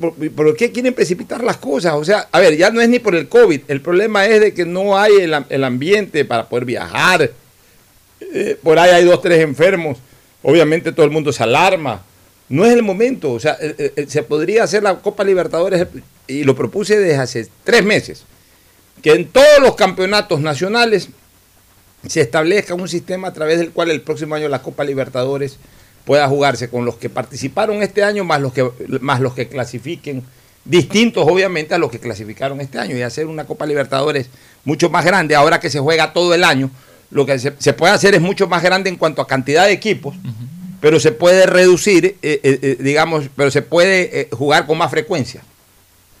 Por, 0.00 0.14
¿por 0.30 0.56
qué 0.56 0.72
quieren 0.72 0.94
precipitar 0.94 1.44
las 1.44 1.58
cosas? 1.58 1.92
O 1.94 2.04
sea, 2.04 2.26
a 2.32 2.40
ver, 2.40 2.56
ya 2.56 2.70
no 2.70 2.80
es 2.80 2.88
ni 2.88 2.98
por 2.98 3.14
el 3.14 3.28
COVID. 3.28 3.62
El 3.68 3.82
problema 3.82 4.24
es 4.24 4.40
de 4.40 4.54
que 4.54 4.64
no 4.64 4.96
hay 4.96 5.12
el, 5.20 5.44
el 5.50 5.64
ambiente 5.64 6.24
para 6.24 6.48
poder 6.48 6.64
viajar. 6.64 7.30
Eh, 8.20 8.56
por 8.62 8.78
ahí 8.78 8.90
hay 8.90 9.04
dos, 9.04 9.20
tres 9.20 9.40
enfermos. 9.40 9.98
Obviamente 10.42 10.92
todo 10.92 11.04
el 11.04 11.12
mundo 11.12 11.32
se 11.32 11.42
alarma. 11.42 12.02
No 12.48 12.64
es 12.64 12.72
el 12.72 12.82
momento. 12.82 13.32
O 13.32 13.40
sea, 13.40 13.58
eh, 13.60 13.92
eh, 13.94 14.06
se 14.08 14.22
podría 14.22 14.64
hacer 14.64 14.82
la 14.82 14.96
Copa 15.00 15.22
Libertadores 15.22 15.86
y 16.26 16.44
lo 16.44 16.56
propuse 16.56 16.98
desde 16.98 17.16
hace 17.16 17.48
tres 17.62 17.84
meses. 17.84 18.24
Que 19.02 19.12
en 19.12 19.28
todos 19.28 19.60
los 19.60 19.76
campeonatos 19.76 20.40
nacionales 20.40 21.10
se 22.06 22.22
establezca 22.22 22.74
un 22.74 22.88
sistema 22.88 23.28
a 23.28 23.32
través 23.34 23.58
del 23.58 23.70
cual 23.70 23.90
el 23.90 24.00
próximo 24.00 24.34
año 24.34 24.48
la 24.48 24.62
Copa 24.62 24.84
Libertadores 24.84 25.58
pueda 26.08 26.26
jugarse 26.26 26.70
con 26.70 26.86
los 26.86 26.96
que 26.96 27.10
participaron 27.10 27.82
este 27.82 28.02
año 28.02 28.24
más 28.24 28.40
los 28.40 28.54
que 28.54 28.66
más 29.02 29.20
los 29.20 29.34
que 29.34 29.46
clasifiquen 29.46 30.22
distintos 30.64 31.26
obviamente 31.28 31.74
a 31.74 31.78
los 31.78 31.90
que 31.90 31.98
clasificaron 31.98 32.62
este 32.62 32.78
año 32.78 32.96
y 32.96 33.02
hacer 33.02 33.26
una 33.26 33.44
Copa 33.44 33.66
Libertadores 33.66 34.30
mucho 34.64 34.88
más 34.88 35.04
grande 35.04 35.34
ahora 35.34 35.60
que 35.60 35.68
se 35.68 35.80
juega 35.80 36.14
todo 36.14 36.32
el 36.32 36.44
año 36.44 36.70
lo 37.10 37.26
que 37.26 37.38
se, 37.38 37.52
se 37.58 37.74
puede 37.74 37.92
hacer 37.92 38.14
es 38.14 38.22
mucho 38.22 38.48
más 38.48 38.62
grande 38.62 38.88
en 38.88 38.96
cuanto 38.96 39.20
a 39.20 39.26
cantidad 39.26 39.66
de 39.66 39.72
equipos 39.72 40.16
pero 40.80 40.98
se 40.98 41.12
puede 41.12 41.44
reducir 41.44 42.06
eh, 42.06 42.16
eh, 42.22 42.58
eh, 42.62 42.76
digamos 42.80 43.26
pero 43.36 43.50
se 43.50 43.60
puede 43.60 44.20
eh, 44.22 44.28
jugar 44.32 44.66
con 44.66 44.78
más 44.78 44.90
frecuencia 44.90 45.42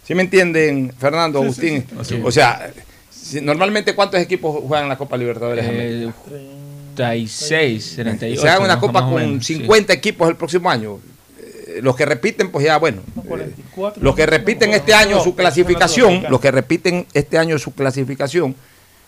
¿Sí 0.06 0.14
me 0.14 0.20
entienden 0.20 0.92
Fernando 0.98 1.38
Sí, 1.38 1.44
Agustín? 1.46 1.86
sí, 2.02 2.16
sí. 2.16 2.22
o 2.22 2.30
sea 2.30 2.70
normalmente 3.40 3.94
cuántos 3.94 4.20
equipos 4.20 4.62
juegan 4.66 4.86
la 4.86 4.98
Copa 4.98 5.16
Libertadores? 5.16 5.64
Eh, 5.66 6.10
36, 7.06 7.94
38. 7.96 8.40
se 8.42 8.48
haga 8.48 8.64
una 8.64 8.78
copa 8.80 9.04
con 9.04 9.14
menos, 9.14 9.46
sí. 9.46 9.54
50 9.56 9.92
equipos 9.92 10.28
el 10.28 10.36
próximo 10.36 10.70
año. 10.70 10.98
Eh, 11.40 11.80
Los 11.82 11.96
que 11.96 12.04
repiten, 12.04 12.50
pues 12.50 12.64
ya, 12.64 12.76
bueno. 12.78 13.02
eh, 13.38 13.52
los 14.00 14.14
que 14.14 14.26
repiten 14.26 14.74
este 14.74 14.94
año 14.94 15.22
su 15.22 15.34
clasificación, 15.34 16.24
los 16.28 16.40
que 16.40 16.50
repiten 16.50 17.06
este 17.14 17.38
año 17.38 17.58
su 17.58 17.72
clasificación, 17.72 18.54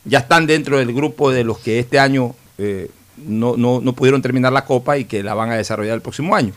ya 0.05 0.21
están 0.21 0.47
dentro 0.47 0.79
del 0.79 0.93
grupo 0.95 1.31
de 1.31 1.45
los 1.45 1.59
que 1.59 1.79
este 1.79 1.99
año 1.99 2.35
eh, 2.59 2.89
no, 3.17 3.57
no- 3.57 3.81
no 3.81 3.93
pudieron 3.93 4.23
terminar 4.23 4.53
la 4.53 4.65
copa 4.65 4.97
y 4.99 5.05
que 5.05 5.23
la 5.23 5.35
van 5.35 5.51
a 5.51 5.57
desarrollar 5.57 5.95
el 5.95 6.01
próximo 6.01 6.35
año. 6.35 6.53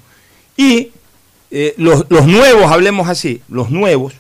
Y 0.56 0.92
eh, 1.52 1.74
los, 1.78 2.06
los 2.10 2.26
nuevos, 2.28 2.72
hablemos 2.72 3.10
así, 3.10 3.42
los 3.50 3.70
nuevos, 3.70 4.14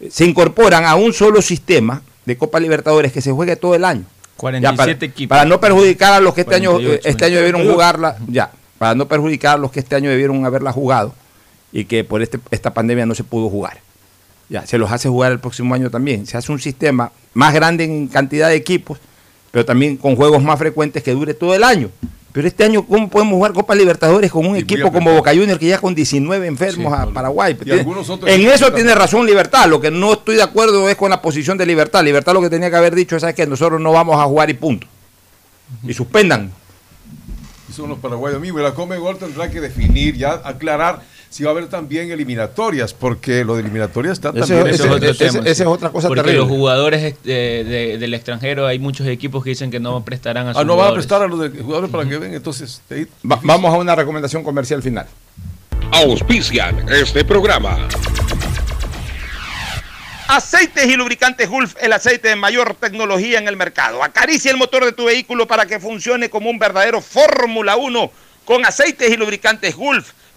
eh, 0.00 0.08
se 0.10 0.24
incorporan 0.24 0.84
a 0.84 0.94
un 0.96 1.12
solo 1.12 1.42
sistema 1.42 2.02
de 2.24 2.36
Copa 2.36 2.58
Libertadores 2.60 3.12
que 3.12 3.20
se 3.20 3.30
juegue 3.30 3.54
todo 3.56 3.74
el 3.74 3.84
año. 3.84 4.04
47 4.36 4.60
Ya, 4.60 4.76
para, 4.76 4.92
equipos. 4.92 5.36
para 5.36 5.48
no 5.48 5.60
perjudicar 5.60 6.12
a 6.14 6.20
los 6.20 6.34
que 6.34 6.42
este 6.42 6.54
año, 6.54 6.72
48, 6.72 6.94
eh, 6.94 7.10
este 7.10 7.24
año 7.24 7.36
debieron 7.36 7.62
48. 7.62 7.72
jugarla, 7.72 8.16
ya, 8.28 8.50
para 8.78 8.94
no 8.94 9.06
perjudicar 9.08 9.54
a 9.56 9.58
los 9.58 9.70
que 9.72 9.80
este 9.80 9.96
año 9.96 10.10
debieron 10.10 10.44
haberla 10.44 10.72
jugado 10.72 11.14
y 11.72 11.84
que 11.84 12.04
por 12.04 12.22
este, 12.22 12.38
esta 12.50 12.72
pandemia 12.74 13.06
no 13.06 13.14
se 13.14 13.24
pudo 13.24 13.48
jugar. 13.48 13.78
Ya, 14.48 14.64
se 14.66 14.78
los 14.78 14.92
hace 14.92 15.08
jugar 15.08 15.32
el 15.32 15.40
próximo 15.40 15.74
año 15.74 15.90
también. 15.90 16.26
Se 16.26 16.36
hace 16.36 16.52
un 16.52 16.60
sistema 16.60 17.10
más 17.34 17.52
grande 17.52 17.84
en 17.84 18.06
cantidad 18.06 18.48
de 18.48 18.54
equipos, 18.54 18.98
pero 19.50 19.64
también 19.64 19.96
con 19.96 20.14
juegos 20.14 20.42
más 20.42 20.58
frecuentes 20.58 21.02
que 21.02 21.12
dure 21.12 21.34
todo 21.34 21.54
el 21.54 21.64
año. 21.64 21.90
Pero 22.36 22.48
este 22.48 22.64
año, 22.64 22.86
¿cómo 22.86 23.08
podemos 23.08 23.32
jugar 23.32 23.54
Copa 23.54 23.74
Libertadores 23.74 24.30
con 24.30 24.44
un 24.44 24.56
equipo 24.56 24.92
como. 24.92 25.10
Boca 25.14 25.30
Juniors 25.30 25.58
que 25.58 25.68
ya 25.68 25.78
con 25.78 25.94
19 25.94 26.46
enfermos 26.46 26.92
a 26.92 27.06
Paraguay? 27.06 27.56
Y 27.58 27.64
Tiene- 27.64 27.78
algunos 27.80 28.10
otros 28.10 28.30
en 28.30 28.46
eso 28.46 28.70
tiene 28.74 28.94
razón 28.94 29.24
Libertad. 29.24 29.66
Lo 29.70 29.80
que 29.80 29.90
no 29.90 30.12
estoy 30.12 30.36
de 30.36 30.42
acuerdo 30.42 30.86
es 30.90 30.96
con 30.96 31.08
la 31.08 31.22
posición 31.22 31.56
de 31.56 31.64
Libertad. 31.64 32.04
Libertad 32.04 32.34
lo 32.34 32.42
que 32.42 32.50
tenía 32.50 32.68
que 32.68 32.76
haber 32.76 32.94
dicho 32.94 33.16
es 33.16 33.24
que 33.34 33.46
nosotros 33.46 33.80
no 33.80 33.90
vamos 33.90 34.20
a 34.20 34.24
jugar 34.24 34.50
y 34.50 34.52
punto. 34.52 34.86
Y 35.82 35.94
suspendan. 35.94 36.52
Y 37.70 37.72
son 37.72 37.88
los 37.88 37.98
paraguayos 38.00 38.38
mismos. 38.38 38.60
Y 38.60 38.64
la 38.64 38.74
Comebol 38.74 39.16
tendrá 39.16 39.50
que 39.50 39.62
definir, 39.62 40.18
ya 40.18 40.32
aclarar 40.44 41.00
si 41.30 41.42
va 41.44 41.50
a 41.50 41.52
haber 41.52 41.68
también 41.68 42.10
eliminatorias, 42.10 42.94
porque 42.94 43.44
lo 43.44 43.54
de 43.56 43.62
eliminatorias 43.62 44.14
está 44.14 44.30
Ese- 44.30 44.40
también. 44.40 44.66
ese- 44.68 44.74
es 44.84 44.90
otro 44.90 45.10
ese- 45.10 45.24
tema, 45.26 45.38
esa 45.44 45.54
sí. 45.54 45.62
es 45.62 45.66
otra 45.68 45.90
cosa 45.90 46.08
Porque 46.08 46.22
terrible. 46.22 46.40
los 46.40 46.48
jugadores 46.48 47.14
eh, 47.24 47.64
de- 47.66 47.98
del 47.98 48.14
extranjero, 48.14 48.66
hay 48.66 48.78
muchos 48.78 49.06
equipos 49.06 49.42
que 49.44 49.50
dicen 49.50 49.70
que 49.70 49.80
no 49.80 50.02
prestarán 50.04 50.48
a 50.48 50.52
sus 50.54 50.60
Ah, 50.60 50.64
no 50.64 50.76
van 50.76 50.86
a 50.86 50.90
jugadores. 50.90 51.06
prestar 51.06 51.22
a 51.22 51.26
los 51.28 51.40
de- 51.40 51.62
jugadores 51.62 51.90
para 51.90 52.08
que 52.08 52.18
ven, 52.18 52.34
entonces. 52.34 52.80
ahí- 52.90 53.06
Va- 53.30 53.40
vamos 53.42 53.74
a 53.74 53.76
una 53.78 53.94
recomendación 53.94 54.42
comercial 54.44 54.82
final. 54.82 55.06
Auspician 55.92 56.86
este 56.90 57.24
programa. 57.24 57.86
Aceites 60.28 60.86
y 60.86 60.96
lubricantes 60.96 61.48
Gulf, 61.48 61.76
el 61.80 61.92
aceite 61.92 62.28
de 62.28 62.36
mayor 62.36 62.74
tecnología 62.74 63.38
en 63.38 63.46
el 63.46 63.56
mercado. 63.56 64.02
Acaricia 64.02 64.50
el 64.50 64.56
motor 64.56 64.84
de 64.84 64.90
tu 64.92 65.04
vehículo 65.04 65.46
para 65.46 65.66
que 65.66 65.78
funcione 65.78 66.28
como 66.28 66.50
un 66.50 66.58
verdadero 66.58 67.00
Fórmula 67.00 67.76
1 67.76 68.10
con 68.44 68.64
aceites 68.66 69.08
y 69.08 69.16
lubricantes 69.16 69.76
Gulf. 69.76 70.10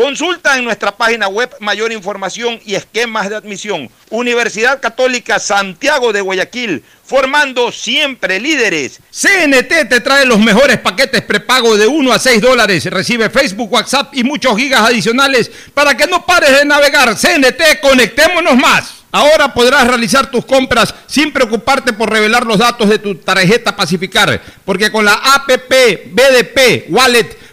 Consulta 0.00 0.56
en 0.56 0.64
nuestra 0.64 0.96
página 0.96 1.28
web 1.28 1.54
mayor 1.60 1.92
información 1.92 2.58
y 2.64 2.74
esquemas 2.74 3.28
de 3.28 3.36
admisión. 3.36 3.90
Universidad 4.08 4.80
Católica 4.80 5.38
Santiago 5.38 6.10
de 6.10 6.22
Guayaquil, 6.22 6.82
formando 7.04 7.70
siempre 7.70 8.40
líderes. 8.40 8.98
CNT 9.10 9.90
te 9.90 10.00
trae 10.00 10.24
los 10.24 10.38
mejores 10.38 10.78
paquetes 10.78 11.20
prepago 11.20 11.76
de 11.76 11.86
1 11.86 12.12
a 12.14 12.18
6 12.18 12.40
dólares. 12.40 12.86
Recibe 12.86 13.28
Facebook, 13.28 13.70
WhatsApp 13.70 14.14
y 14.14 14.24
muchos 14.24 14.56
gigas 14.56 14.80
adicionales 14.80 15.50
para 15.74 15.94
que 15.94 16.06
no 16.06 16.24
pares 16.24 16.58
de 16.58 16.64
navegar. 16.64 17.14
CNT, 17.14 17.82
conectémonos 17.82 18.56
más. 18.56 18.94
Ahora 19.12 19.52
podrás 19.52 19.86
realizar 19.86 20.30
tus 20.30 20.46
compras 20.46 20.94
sin 21.08 21.30
preocuparte 21.30 21.92
por 21.92 22.08
revelar 22.08 22.46
los 22.46 22.56
datos 22.56 22.88
de 22.88 23.00
tu 23.00 23.16
tarjeta 23.16 23.76
Pacificar, 23.76 24.40
porque 24.64 24.90
con 24.90 25.04
la 25.04 25.12
APP 25.12 26.14
BDP 26.14 26.86
Wallet 26.88 27.49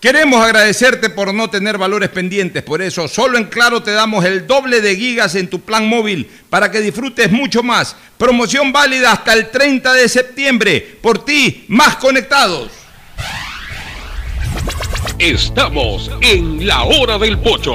Queremos 0.00 0.40
agradecerte 0.44 1.10
por 1.10 1.34
no 1.34 1.50
tener 1.50 1.76
valores 1.76 2.08
pendientes, 2.10 2.62
por 2.62 2.80
eso 2.80 3.08
solo 3.08 3.36
en 3.36 3.46
Claro 3.46 3.82
te 3.82 3.90
damos 3.90 4.24
el 4.24 4.46
doble 4.46 4.80
de 4.80 4.94
gigas 4.94 5.34
en 5.34 5.48
tu 5.48 5.60
plan 5.60 5.88
móvil 5.88 6.30
para 6.48 6.70
que 6.70 6.80
disfrutes 6.80 7.32
mucho 7.32 7.64
más. 7.64 7.96
Promoción 8.16 8.72
válida 8.72 9.10
hasta 9.10 9.32
el 9.32 9.50
30 9.50 9.92
de 9.94 10.08
septiembre. 10.08 10.98
Por 11.02 11.24
ti, 11.24 11.64
más 11.66 11.96
conectados. 11.96 12.70
Estamos 15.18 16.12
en 16.20 16.64
la 16.64 16.84
hora 16.84 17.18
del 17.18 17.36
pocho. 17.38 17.74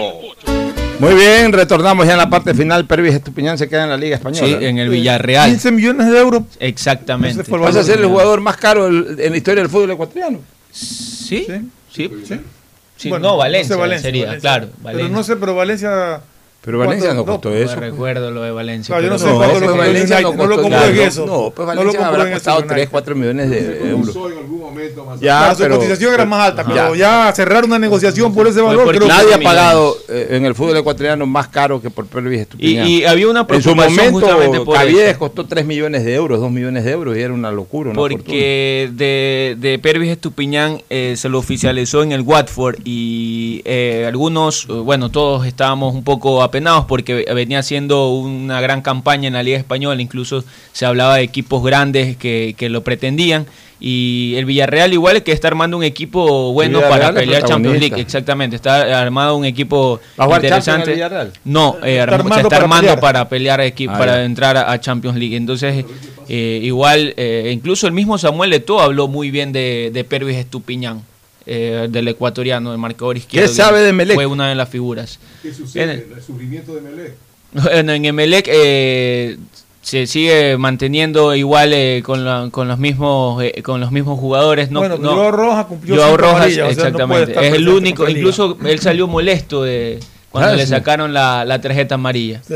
Muy 1.00 1.16
bien, 1.16 1.52
retornamos 1.52 2.06
ya 2.06 2.14
en 2.14 2.20
la 2.20 2.30
parte 2.30 2.54
final. 2.54 2.86
Pervis 2.86 3.16
Estupiñán 3.16 3.58
se 3.58 3.68
queda 3.68 3.84
en 3.84 3.90
la 3.90 3.98
Liga 3.98 4.16
Española. 4.16 4.48
Sí, 4.48 4.66
en 4.66 4.78
el 4.78 4.88
Villarreal. 4.88 5.50
15 5.50 5.72
millones 5.72 6.10
de 6.10 6.18
euros. 6.20 6.44
Exactamente. 6.62 7.44
Vas 7.52 7.76
a 7.76 7.84
ser 7.84 8.00
el 8.00 8.06
jugador 8.06 8.40
más 8.40 8.56
caro 8.56 8.88
en 8.88 9.30
la 9.30 9.36
historia 9.36 9.62
del 9.62 9.70
fútbol 9.70 9.92
ecuatoriano. 9.92 10.40
Sí, 10.72 11.46
sí. 11.46 11.62
Sí, 11.94 13.10
Bueno, 13.10 13.30
no, 13.30 13.38
Valencia, 13.38 13.76
sé 13.76 13.80
Valencia, 13.82 14.08
sería, 14.08 14.26
Valencia. 14.26 14.50
claro. 14.50 14.68
Pero 14.72 14.84
Valencia. 14.84 15.10
no 15.16 15.24
sé, 15.24 15.36
pero 15.36 15.56
Valencia. 15.56 16.22
Pero 16.66 16.80
Valencia 16.80 17.14
no 17.14 17.26
costó 17.26 17.54
eso. 17.54 17.76
No 17.76 17.82
recuerdo 17.82 18.32
lo 18.32 18.42
de 18.42 18.52
Valencia. 18.52 18.96
Claro, 18.96 19.04
yo 19.04 19.10
no 19.14 19.18
pero- 19.18 19.30
sé 19.32 19.36
cuánto 19.38 19.54
lo 19.60 19.60
pues 19.60 19.72
el 19.74 19.78
Valencia 19.94 20.16
no 20.16 20.22
lo 20.22 20.28
costó- 20.38 20.62
compró 20.62 20.68
claro, 20.80 20.94
en 20.94 21.00
eso. 21.02 21.26
No, 21.26 21.52
pues 21.54 21.68
No 21.68 21.74
lo 21.74 21.80
Valencia 21.80 22.00
compró 22.00 22.22
habrá 22.22 22.34
costado 22.34 22.58
United. 22.60 22.74
3, 22.76 22.90
4 22.90 23.16
millones 23.16 23.50
de 23.50 23.90
euros. 23.90 24.16
en 24.16 24.38
algún 24.38 24.60
momento 24.62 25.06
más 25.06 25.20
Ya, 25.20 25.40
Claro, 25.40 25.56
su 25.56 25.62
pero- 25.64 25.76
cotización 25.78 26.14
era 26.14 26.26
más 26.26 26.50
alta, 26.50 26.62
Ya. 26.64 26.68
pero 26.74 26.96
ya 26.96 27.34
cerrar 27.36 27.66
una 27.66 27.78
negociación 27.80 28.34
por 28.34 28.48
ese 28.48 28.62
valor, 28.62 28.88
creo 28.88 29.02
que 29.02 29.08
Nadie 29.08 29.34
ha 29.34 29.38
no. 29.38 29.44
pagado 29.44 29.98
eh, 30.08 30.28
en 30.32 30.46
el 30.46 30.56
fútbol 30.56 30.78
ecuatoriano 30.78 31.26
más 31.26 31.50
caro 31.50 31.82
que 31.82 31.90
por 31.90 32.06
Pervis 32.08 32.40
Estupiñán. 32.42 32.88
Y- 32.88 33.00
y 33.00 33.06
había 33.06 33.28
una 33.28 33.42
En 33.42 33.46
su 33.62 33.74
preocupación 33.74 34.14
justamente 34.14 34.46
momento, 34.48 34.66
por 34.66 34.76
Caviedes 34.78 35.10
eso. 35.10 35.20
costó 35.20 35.46
3 35.46 35.66
millones 35.66 36.06
de 36.06 36.14
euros, 36.16 36.40
2 36.40 36.50
millones 36.52 36.86
de 36.86 36.92
euros 36.92 37.18
y 37.18 37.20
era 37.22 37.34
una 37.34 37.52
locura, 37.52 37.90
una 37.90 38.00
fortuna. 38.00 38.24
Porque 38.24 38.90
de, 38.94 39.58
de 39.60 39.80
Pervis 39.80 40.12
Estupiñán 40.12 40.82
eh, 40.90 41.16
se 41.18 41.28
lo 41.28 41.40
oficializó 41.40 42.04
en 42.04 42.14
el 42.14 42.22
Watford 42.22 42.78
y 42.86 43.62
eh, 43.66 44.06
algunos, 44.08 44.66
eh, 44.70 44.74
bueno, 44.74 45.10
todos 45.12 45.46
estábamos 45.46 45.94
un 45.94 46.04
poco 46.06 46.42
apenados 46.54 46.86
porque 46.86 47.26
venía 47.34 47.58
haciendo 47.60 48.12
una 48.12 48.62
gran 48.62 48.84
campaña 48.84 49.28
en 49.28 49.34
la 49.34 49.42
Liga 49.42 49.58
Española, 49.58 50.00
incluso 50.02 50.44
se 50.72 50.86
hablaba 50.86 51.16
de 51.18 51.24
equipos 51.24 51.64
grandes 51.64 52.16
que, 52.16 52.54
que 52.56 52.70
lo 52.70 52.84
pretendían. 52.84 53.48
Y 53.80 54.36
el 54.38 54.46
Villarreal 54.46 54.94
igual 54.94 55.24
que 55.24 55.32
está 55.34 55.48
armando 55.50 55.76
un 55.76 55.84
equipo 55.84 56.54
bueno 56.54 56.80
para 56.82 57.12
pelear 57.12 57.44
Champions. 57.44 57.80
League, 57.80 58.00
exactamente, 58.00 58.56
está 58.56 59.02
armado 59.02 59.36
un 59.36 59.44
equipo 59.46 60.00
¿Va 60.18 60.24
a 60.24 60.28
jugar 60.28 60.42
Champions 60.42 60.68
interesante. 60.68 60.92
el 60.92 60.96
Villarreal? 60.96 61.32
No, 61.44 61.78
eh, 61.84 61.98
Está 62.00 62.04
armó- 62.04 62.10
se 62.10 62.14
armando 62.14 62.36
está 62.38 62.50
para 62.50 62.62
armando 62.64 62.82
pelear. 62.84 63.00
para 63.02 63.30
pelear 63.30 63.60
equi- 63.62 63.90
Ah, 63.90 63.98
para 63.98 64.16
ya. 64.18 64.24
entrar 64.26 64.56
a, 64.56 64.72
a 64.72 64.80
Champions 64.80 65.18
League. 65.18 65.36
Entonces, 65.36 65.84
eh, 66.30 66.60
igual, 66.64 67.14
eh, 67.18 67.52
incluso 67.52 67.88
el 67.88 67.94
mismo 67.94 68.18
Samuel 68.18 68.54
Eto'o 68.54 68.80
habló 68.80 69.08
muy 69.10 69.32
bien 69.32 69.52
de, 69.52 69.90
de 69.92 70.04
Pervis 70.06 70.38
Estupiñán, 70.38 71.02
eh, 71.46 71.88
del 71.90 72.08
ecuatoriano, 72.08 72.72
el 72.72 72.78
marcador 72.78 73.18
izquierdo. 73.18 73.54
sabe 73.54 73.82
de? 73.82 74.14
Fue 74.14 74.26
una 74.26 74.50
de 74.50 74.56
las 74.56 74.70
figuras. 74.70 75.20
¿Qué 75.42 75.50
En 75.50 75.56
sucede? 75.56 75.84
el- 75.94 76.14
El 76.16 76.22
sufrimiento 76.22 76.74
de. 76.76 77.14
Bueno, 77.52 77.92
en 77.94 78.06
Emelec 78.06 78.48
eh, 78.52 79.38
se 79.82 80.08
sigue 80.08 80.58
manteniendo 80.58 81.36
igual 81.36 81.72
eh, 81.74 82.02
con, 82.04 82.24
la- 82.26 82.48
con 82.52 82.68
los 82.68 82.80
mismos 82.80 83.44
eh, 83.44 83.62
con 83.62 83.80
los 83.82 83.92
mismos 83.92 84.20
jugadores. 84.20 84.72
No, 84.72 84.80
Bueno, 84.80 84.98
no, 84.98 85.14
Joao 85.14 85.32
Rojas 85.32 85.66
cumplió 85.68 85.96
Joao 85.98 86.18
Rojas, 86.18 86.36
amarillas, 86.38 86.72
o 86.78 86.82
sea, 86.82 86.90
no 86.90 87.08
puede 87.08 87.20
exactamente. 87.24 87.48
es 87.50 87.54
el 87.56 87.70
único, 87.70 88.10
incluso 88.10 88.58
él 88.66 88.80
salió 88.80 89.08
molesto 89.08 89.64
de 89.64 90.00
cuando 90.32 90.52
Ah, 90.52 90.56
le 90.56 90.64
sí. 90.64 90.70
sacaron 90.70 91.14
la, 91.14 91.46
la 91.46 91.62
tarjeta 91.62 91.96
amarilla. 91.96 92.42
Sí. 92.48 92.56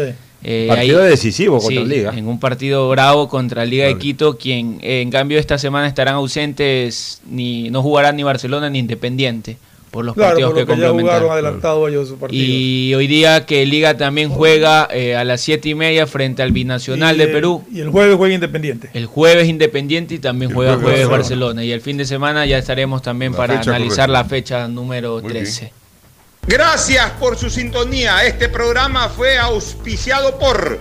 Eh, 0.49 0.67
Partido 0.69 0.99
decisivo 0.99 1.59
contra 1.59 1.81
sí, 1.83 1.87
Liga. 1.89 2.13
En 2.15 2.25
un 2.25 2.39
partido 2.39 2.89
bravo 2.89 3.27
contra 3.27 3.65
Liga 3.65 3.85
de 3.85 3.97
Quito, 3.97 4.37
quien 4.37 4.79
eh, 4.81 5.01
en 5.01 5.11
cambio 5.11 5.39
esta 5.39 5.57
semana 5.57 5.87
estarán 5.87 6.15
ausentes, 6.15 7.21
ni 7.29 7.69
no 7.69 7.83
jugarán 7.83 8.15
ni 8.15 8.23
Barcelona 8.23 8.69
ni 8.69 8.79
Independiente 8.79 9.57
por 9.91 10.05
los 10.05 10.15
Claro, 10.15 10.29
partidos 10.31 10.51
por 10.51 10.59
lo 10.61 10.65
que 10.67 10.73
que 10.75 10.81
ya 10.81 10.89
jugaron 10.91 11.31
adelantado 11.31 11.85
ellos 11.89 12.07
su 12.07 12.17
partido. 12.17 12.41
Y 12.41 12.93
hoy 12.95 13.07
día 13.07 13.45
que 13.45 13.65
Liga 13.65 13.97
también 13.97 14.29
juega 14.29 14.87
eh, 14.89 15.17
a 15.17 15.25
las 15.25 15.41
siete 15.41 15.67
y 15.67 15.75
media 15.75 16.07
frente 16.07 16.41
al 16.43 16.53
Binacional 16.53 17.17
Y 17.17 17.19
de 17.19 17.27
Perú. 17.27 17.65
Y 17.69 17.81
el 17.81 17.89
jueves 17.89 18.15
juega 18.15 18.33
Independiente. 18.35 18.89
El 18.93 19.05
jueves 19.05 19.49
Independiente 19.49 20.15
y 20.15 20.19
también 20.19 20.53
juega 20.53 20.75
jueves 20.75 20.91
jueves 20.91 21.09
Barcelona. 21.09 21.45
Barcelona. 21.45 21.65
Y 21.65 21.71
el 21.73 21.81
fin 21.81 21.97
de 21.97 22.05
semana 22.05 22.45
ya 22.45 22.57
estaremos 22.57 23.01
también 23.01 23.33
La 23.33 23.37
para 23.37 23.59
analizar 23.59 24.07
correcta. 24.07 24.07
la 24.07 24.23
fecha 24.23 24.67
número 24.69 25.19
Muy 25.21 25.33
bien. 25.33 25.43
13. 26.47 26.57
Gracias 26.57 27.11
por 27.19 27.37
su 27.37 27.49
sintonía. 27.49 28.23
Este 28.25 28.47
programa 28.47 29.09
fue 29.09 29.37
auspiciado 29.37 30.39
por 30.39 30.79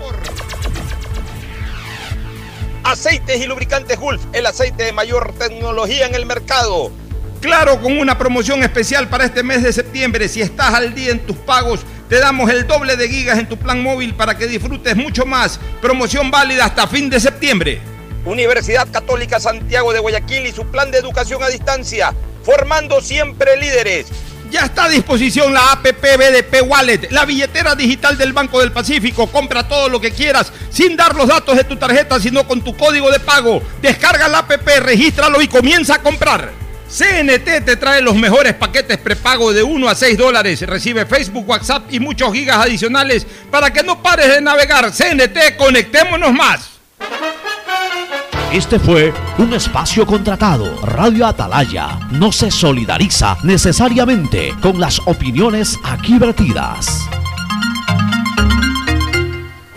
Aceites 2.84 3.40
y 3.40 3.46
lubricantes 3.46 3.98
Gulf, 3.98 4.22
el 4.32 4.46
aceite 4.46 4.84
de 4.84 4.92
mayor 4.92 5.34
tecnología 5.38 6.06
en 6.06 6.14
el 6.14 6.24
mercado. 6.24 6.92
Claro, 7.40 7.80
con 7.80 7.98
una 7.98 8.16
promoción 8.16 8.62
especial 8.62 9.08
para 9.08 9.24
este 9.24 9.42
mes 9.42 9.62
de 9.62 9.72
septiembre. 9.72 10.28
Si 10.28 10.40
estás 10.40 10.72
al 10.72 10.94
día 10.94 11.10
en 11.10 11.26
tus 11.26 11.36
pagos, 11.36 11.80
te 12.08 12.20
damos 12.20 12.48
el 12.50 12.66
doble 12.66 12.96
de 12.96 13.08
gigas 13.08 13.38
en 13.38 13.48
tu 13.48 13.56
plan 13.56 13.82
móvil 13.82 14.14
para 14.14 14.38
que 14.38 14.46
disfrutes 14.46 14.96
mucho 14.96 15.26
más. 15.26 15.58
Promoción 15.82 16.30
válida 16.30 16.64
hasta 16.64 16.86
fin 16.86 17.10
de 17.10 17.18
septiembre. 17.18 17.80
Universidad 18.24 18.88
Católica 18.90 19.40
Santiago 19.40 19.92
de 19.92 19.98
Guayaquil 19.98 20.46
y 20.46 20.52
su 20.52 20.66
plan 20.66 20.90
de 20.90 20.98
educación 20.98 21.42
a 21.42 21.48
distancia, 21.48 22.14
formando 22.44 23.00
siempre 23.00 23.56
líderes. 23.56 24.06
Ya 24.50 24.66
está 24.66 24.84
a 24.84 24.88
disposición 24.88 25.52
la 25.52 25.72
APP 25.72 26.02
BDP 26.02 26.62
Wallet, 26.66 27.08
la 27.10 27.24
billetera 27.24 27.74
digital 27.74 28.16
del 28.16 28.32
Banco 28.32 28.60
del 28.60 28.72
Pacífico. 28.72 29.26
Compra 29.26 29.66
todo 29.66 29.88
lo 29.88 30.00
que 30.00 30.12
quieras 30.12 30.52
sin 30.70 30.96
dar 30.96 31.14
los 31.14 31.28
datos 31.28 31.56
de 31.56 31.64
tu 31.64 31.76
tarjeta, 31.76 32.20
sino 32.20 32.46
con 32.46 32.62
tu 32.62 32.76
código 32.76 33.10
de 33.10 33.20
pago. 33.20 33.62
Descarga 33.82 34.28
la 34.28 34.38
APP, 34.38 34.68
regístralo 34.80 35.42
y 35.42 35.48
comienza 35.48 35.96
a 35.96 36.02
comprar. 36.02 36.52
CNT 36.88 37.64
te 37.64 37.76
trae 37.76 38.00
los 38.00 38.14
mejores 38.14 38.54
paquetes 38.54 38.98
prepago 38.98 39.52
de 39.52 39.62
1 39.62 39.88
a 39.88 39.94
6 39.94 40.16
dólares. 40.16 40.60
Recibe 40.62 41.04
Facebook, 41.04 41.48
WhatsApp 41.48 41.92
y 41.92 41.98
muchos 41.98 42.32
gigas 42.32 42.58
adicionales 42.58 43.26
para 43.50 43.72
que 43.72 43.82
no 43.82 44.02
pares 44.02 44.28
de 44.28 44.40
navegar. 44.40 44.92
CNT, 44.92 45.56
conectémonos 45.56 46.32
más. 46.32 46.75
Este 48.52 48.78
fue 48.78 49.12
un 49.38 49.52
espacio 49.54 50.06
contratado. 50.06 50.80
Radio 50.82 51.26
Atalaya 51.26 51.98
no 52.12 52.30
se 52.30 52.50
solidariza 52.50 53.36
necesariamente 53.42 54.54
con 54.62 54.80
las 54.80 55.00
opiniones 55.06 55.76
aquí 55.84 56.16
vertidas. 56.18 57.06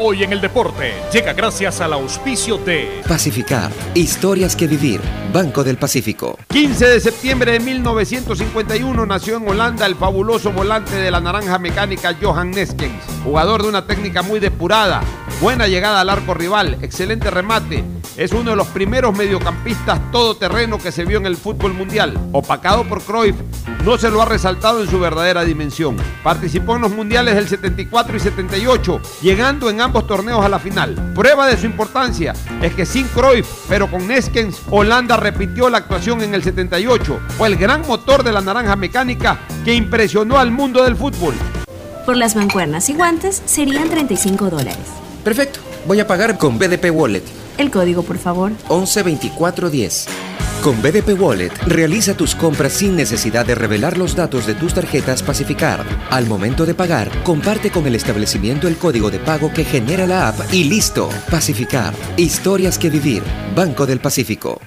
Hoy 0.02 0.24
en 0.24 0.32
el 0.32 0.40
deporte 0.40 0.94
llega 1.12 1.34
gracias 1.34 1.82
al 1.82 1.92
auspicio 1.92 2.58
de 2.58 3.02
Pacificar. 3.06 3.70
Historias 3.96 4.56
que 4.56 4.66
vivir. 4.66 5.02
Banco 5.34 5.62
del 5.62 5.78
Pacífico. 5.78 6.40
15 6.48 6.86
de 6.88 7.00
septiembre 7.02 7.52
de 7.52 7.60
1951 7.60 9.06
nació 9.06 9.38
en 9.38 9.48
Holanda 9.50 9.86
el 9.86 9.96
fabuloso 9.96 10.54
volante 10.54 10.96
de 10.96 11.12
la 11.12 11.20
naranja 11.20 11.60
mecánica 11.60 12.16
Johan 12.22 12.52
Neskens, 12.52 13.04
jugador 13.26 13.64
de 13.64 13.70
una 13.70 13.86
técnica 13.86 14.22
muy 14.22 14.40
depurada, 14.40 15.02
buena 15.40 15.68
llegada 15.68 16.02
al 16.02 16.10
arco 16.10 16.34
rival, 16.34 16.78
excelente 16.82 17.32
remate. 17.32 17.84
Es 18.18 18.34
uno 18.34 18.52
de 18.52 18.58
los 18.58 18.68
primeros 18.68 19.16
mediocampistas 19.16 20.12
todoterreno 20.12 20.78
que 20.78 20.92
se 20.92 21.06
vio 21.06 21.18
en 21.18 21.26
el 21.26 21.38
fútbol 21.38 21.74
mundial. 21.74 22.20
Opacado 22.34 22.84
por 22.84 23.02
Cruyff, 23.02 23.36
no 23.86 23.98
se 23.98 24.12
lo 24.12 24.22
ha 24.22 24.26
resaltado 24.26 24.82
en 24.82 24.90
su 24.90 25.00
verdadera 25.00 25.46
dimensión. 25.46 25.96
Participó 26.24 26.76
en 26.76 26.82
los 26.82 26.92
mundiales 26.92 27.36
del 27.36 27.48
74 27.48 28.18
y 28.18 28.20
78, 28.20 29.02
llegando 29.22 29.70
en 29.70 29.80
ambos 29.80 30.06
torneos 30.06 30.44
a 30.44 30.50
la 30.50 30.60
final. 30.60 31.14
Prueba 31.16 31.48
de 31.48 31.58
su 31.58 31.66
importancia 31.66 32.34
es 32.62 32.74
que 32.74 32.86
sin 32.86 33.08
Cruyff, 33.08 33.48
pero 33.70 33.90
con 33.90 34.08
Neskens, 34.08 34.62
Holanda 34.70 35.16
repitió 35.16 35.70
la 35.70 35.78
actuación 35.78 36.22
en 36.22 36.34
el 36.34 36.44
78. 36.44 37.20
Fue 37.38 37.48
el 37.48 37.56
gran 37.56 37.88
motor 37.88 38.24
de 38.24 38.34
la 38.34 38.42
naranja 38.42 38.76
mecánica 38.76 39.40
que 39.64 39.74
impresionó 39.74 40.38
al 40.38 40.52
mundo 40.52 40.84
del 40.84 40.98
fútbol. 40.98 41.34
Por 42.06 42.18
las 42.18 42.36
mancuernas 42.36 42.90
y 42.90 42.96
guantes 42.96 43.42
serían 43.46 43.90
35 43.90 44.50
dólares. 44.50 45.00
Perfecto. 45.24 45.60
Voy 45.86 46.00
a 46.00 46.08
pagar 46.08 46.38
con 46.38 46.58
BDP 46.58 46.92
Wallet. 46.92 47.24
El 47.58 47.72
código, 47.72 48.04
por 48.04 48.18
favor. 48.18 48.52
112410. 48.70 50.08
Con 50.64 50.82
BDP 50.82 51.20
Wallet, 51.20 51.52
realiza 51.68 52.16
tus 52.16 52.36
compras 52.36 52.74
sin 52.74 52.96
necesidad 52.98 53.46
de 53.46 53.56
revelar 53.56 53.98
los 53.98 54.14
datos 54.16 54.46
de 54.46 54.56
tus 54.56 54.74
tarjetas 54.74 55.24
Pacificard. 55.24 55.86
Al 56.10 56.26
momento 56.26 56.66
de 56.66 56.76
pagar, 56.76 57.10
comparte 57.24 57.72
con 57.72 57.88
el 57.88 57.96
establecimiento 57.96 58.68
el 58.68 58.78
código 58.78 59.10
de 59.10 59.20
pago 59.20 59.54
que 59.54 59.64
genera 59.64 60.06
la 60.06 60.28
app 60.28 60.54
y 60.54 60.66
listo. 60.66 61.10
Pacificard. 61.32 61.96
Historias 62.18 62.78
que 62.78 62.90
vivir. 62.90 63.24
Banco 63.56 63.86
del 63.86 64.02
Pacífico. 64.02 64.60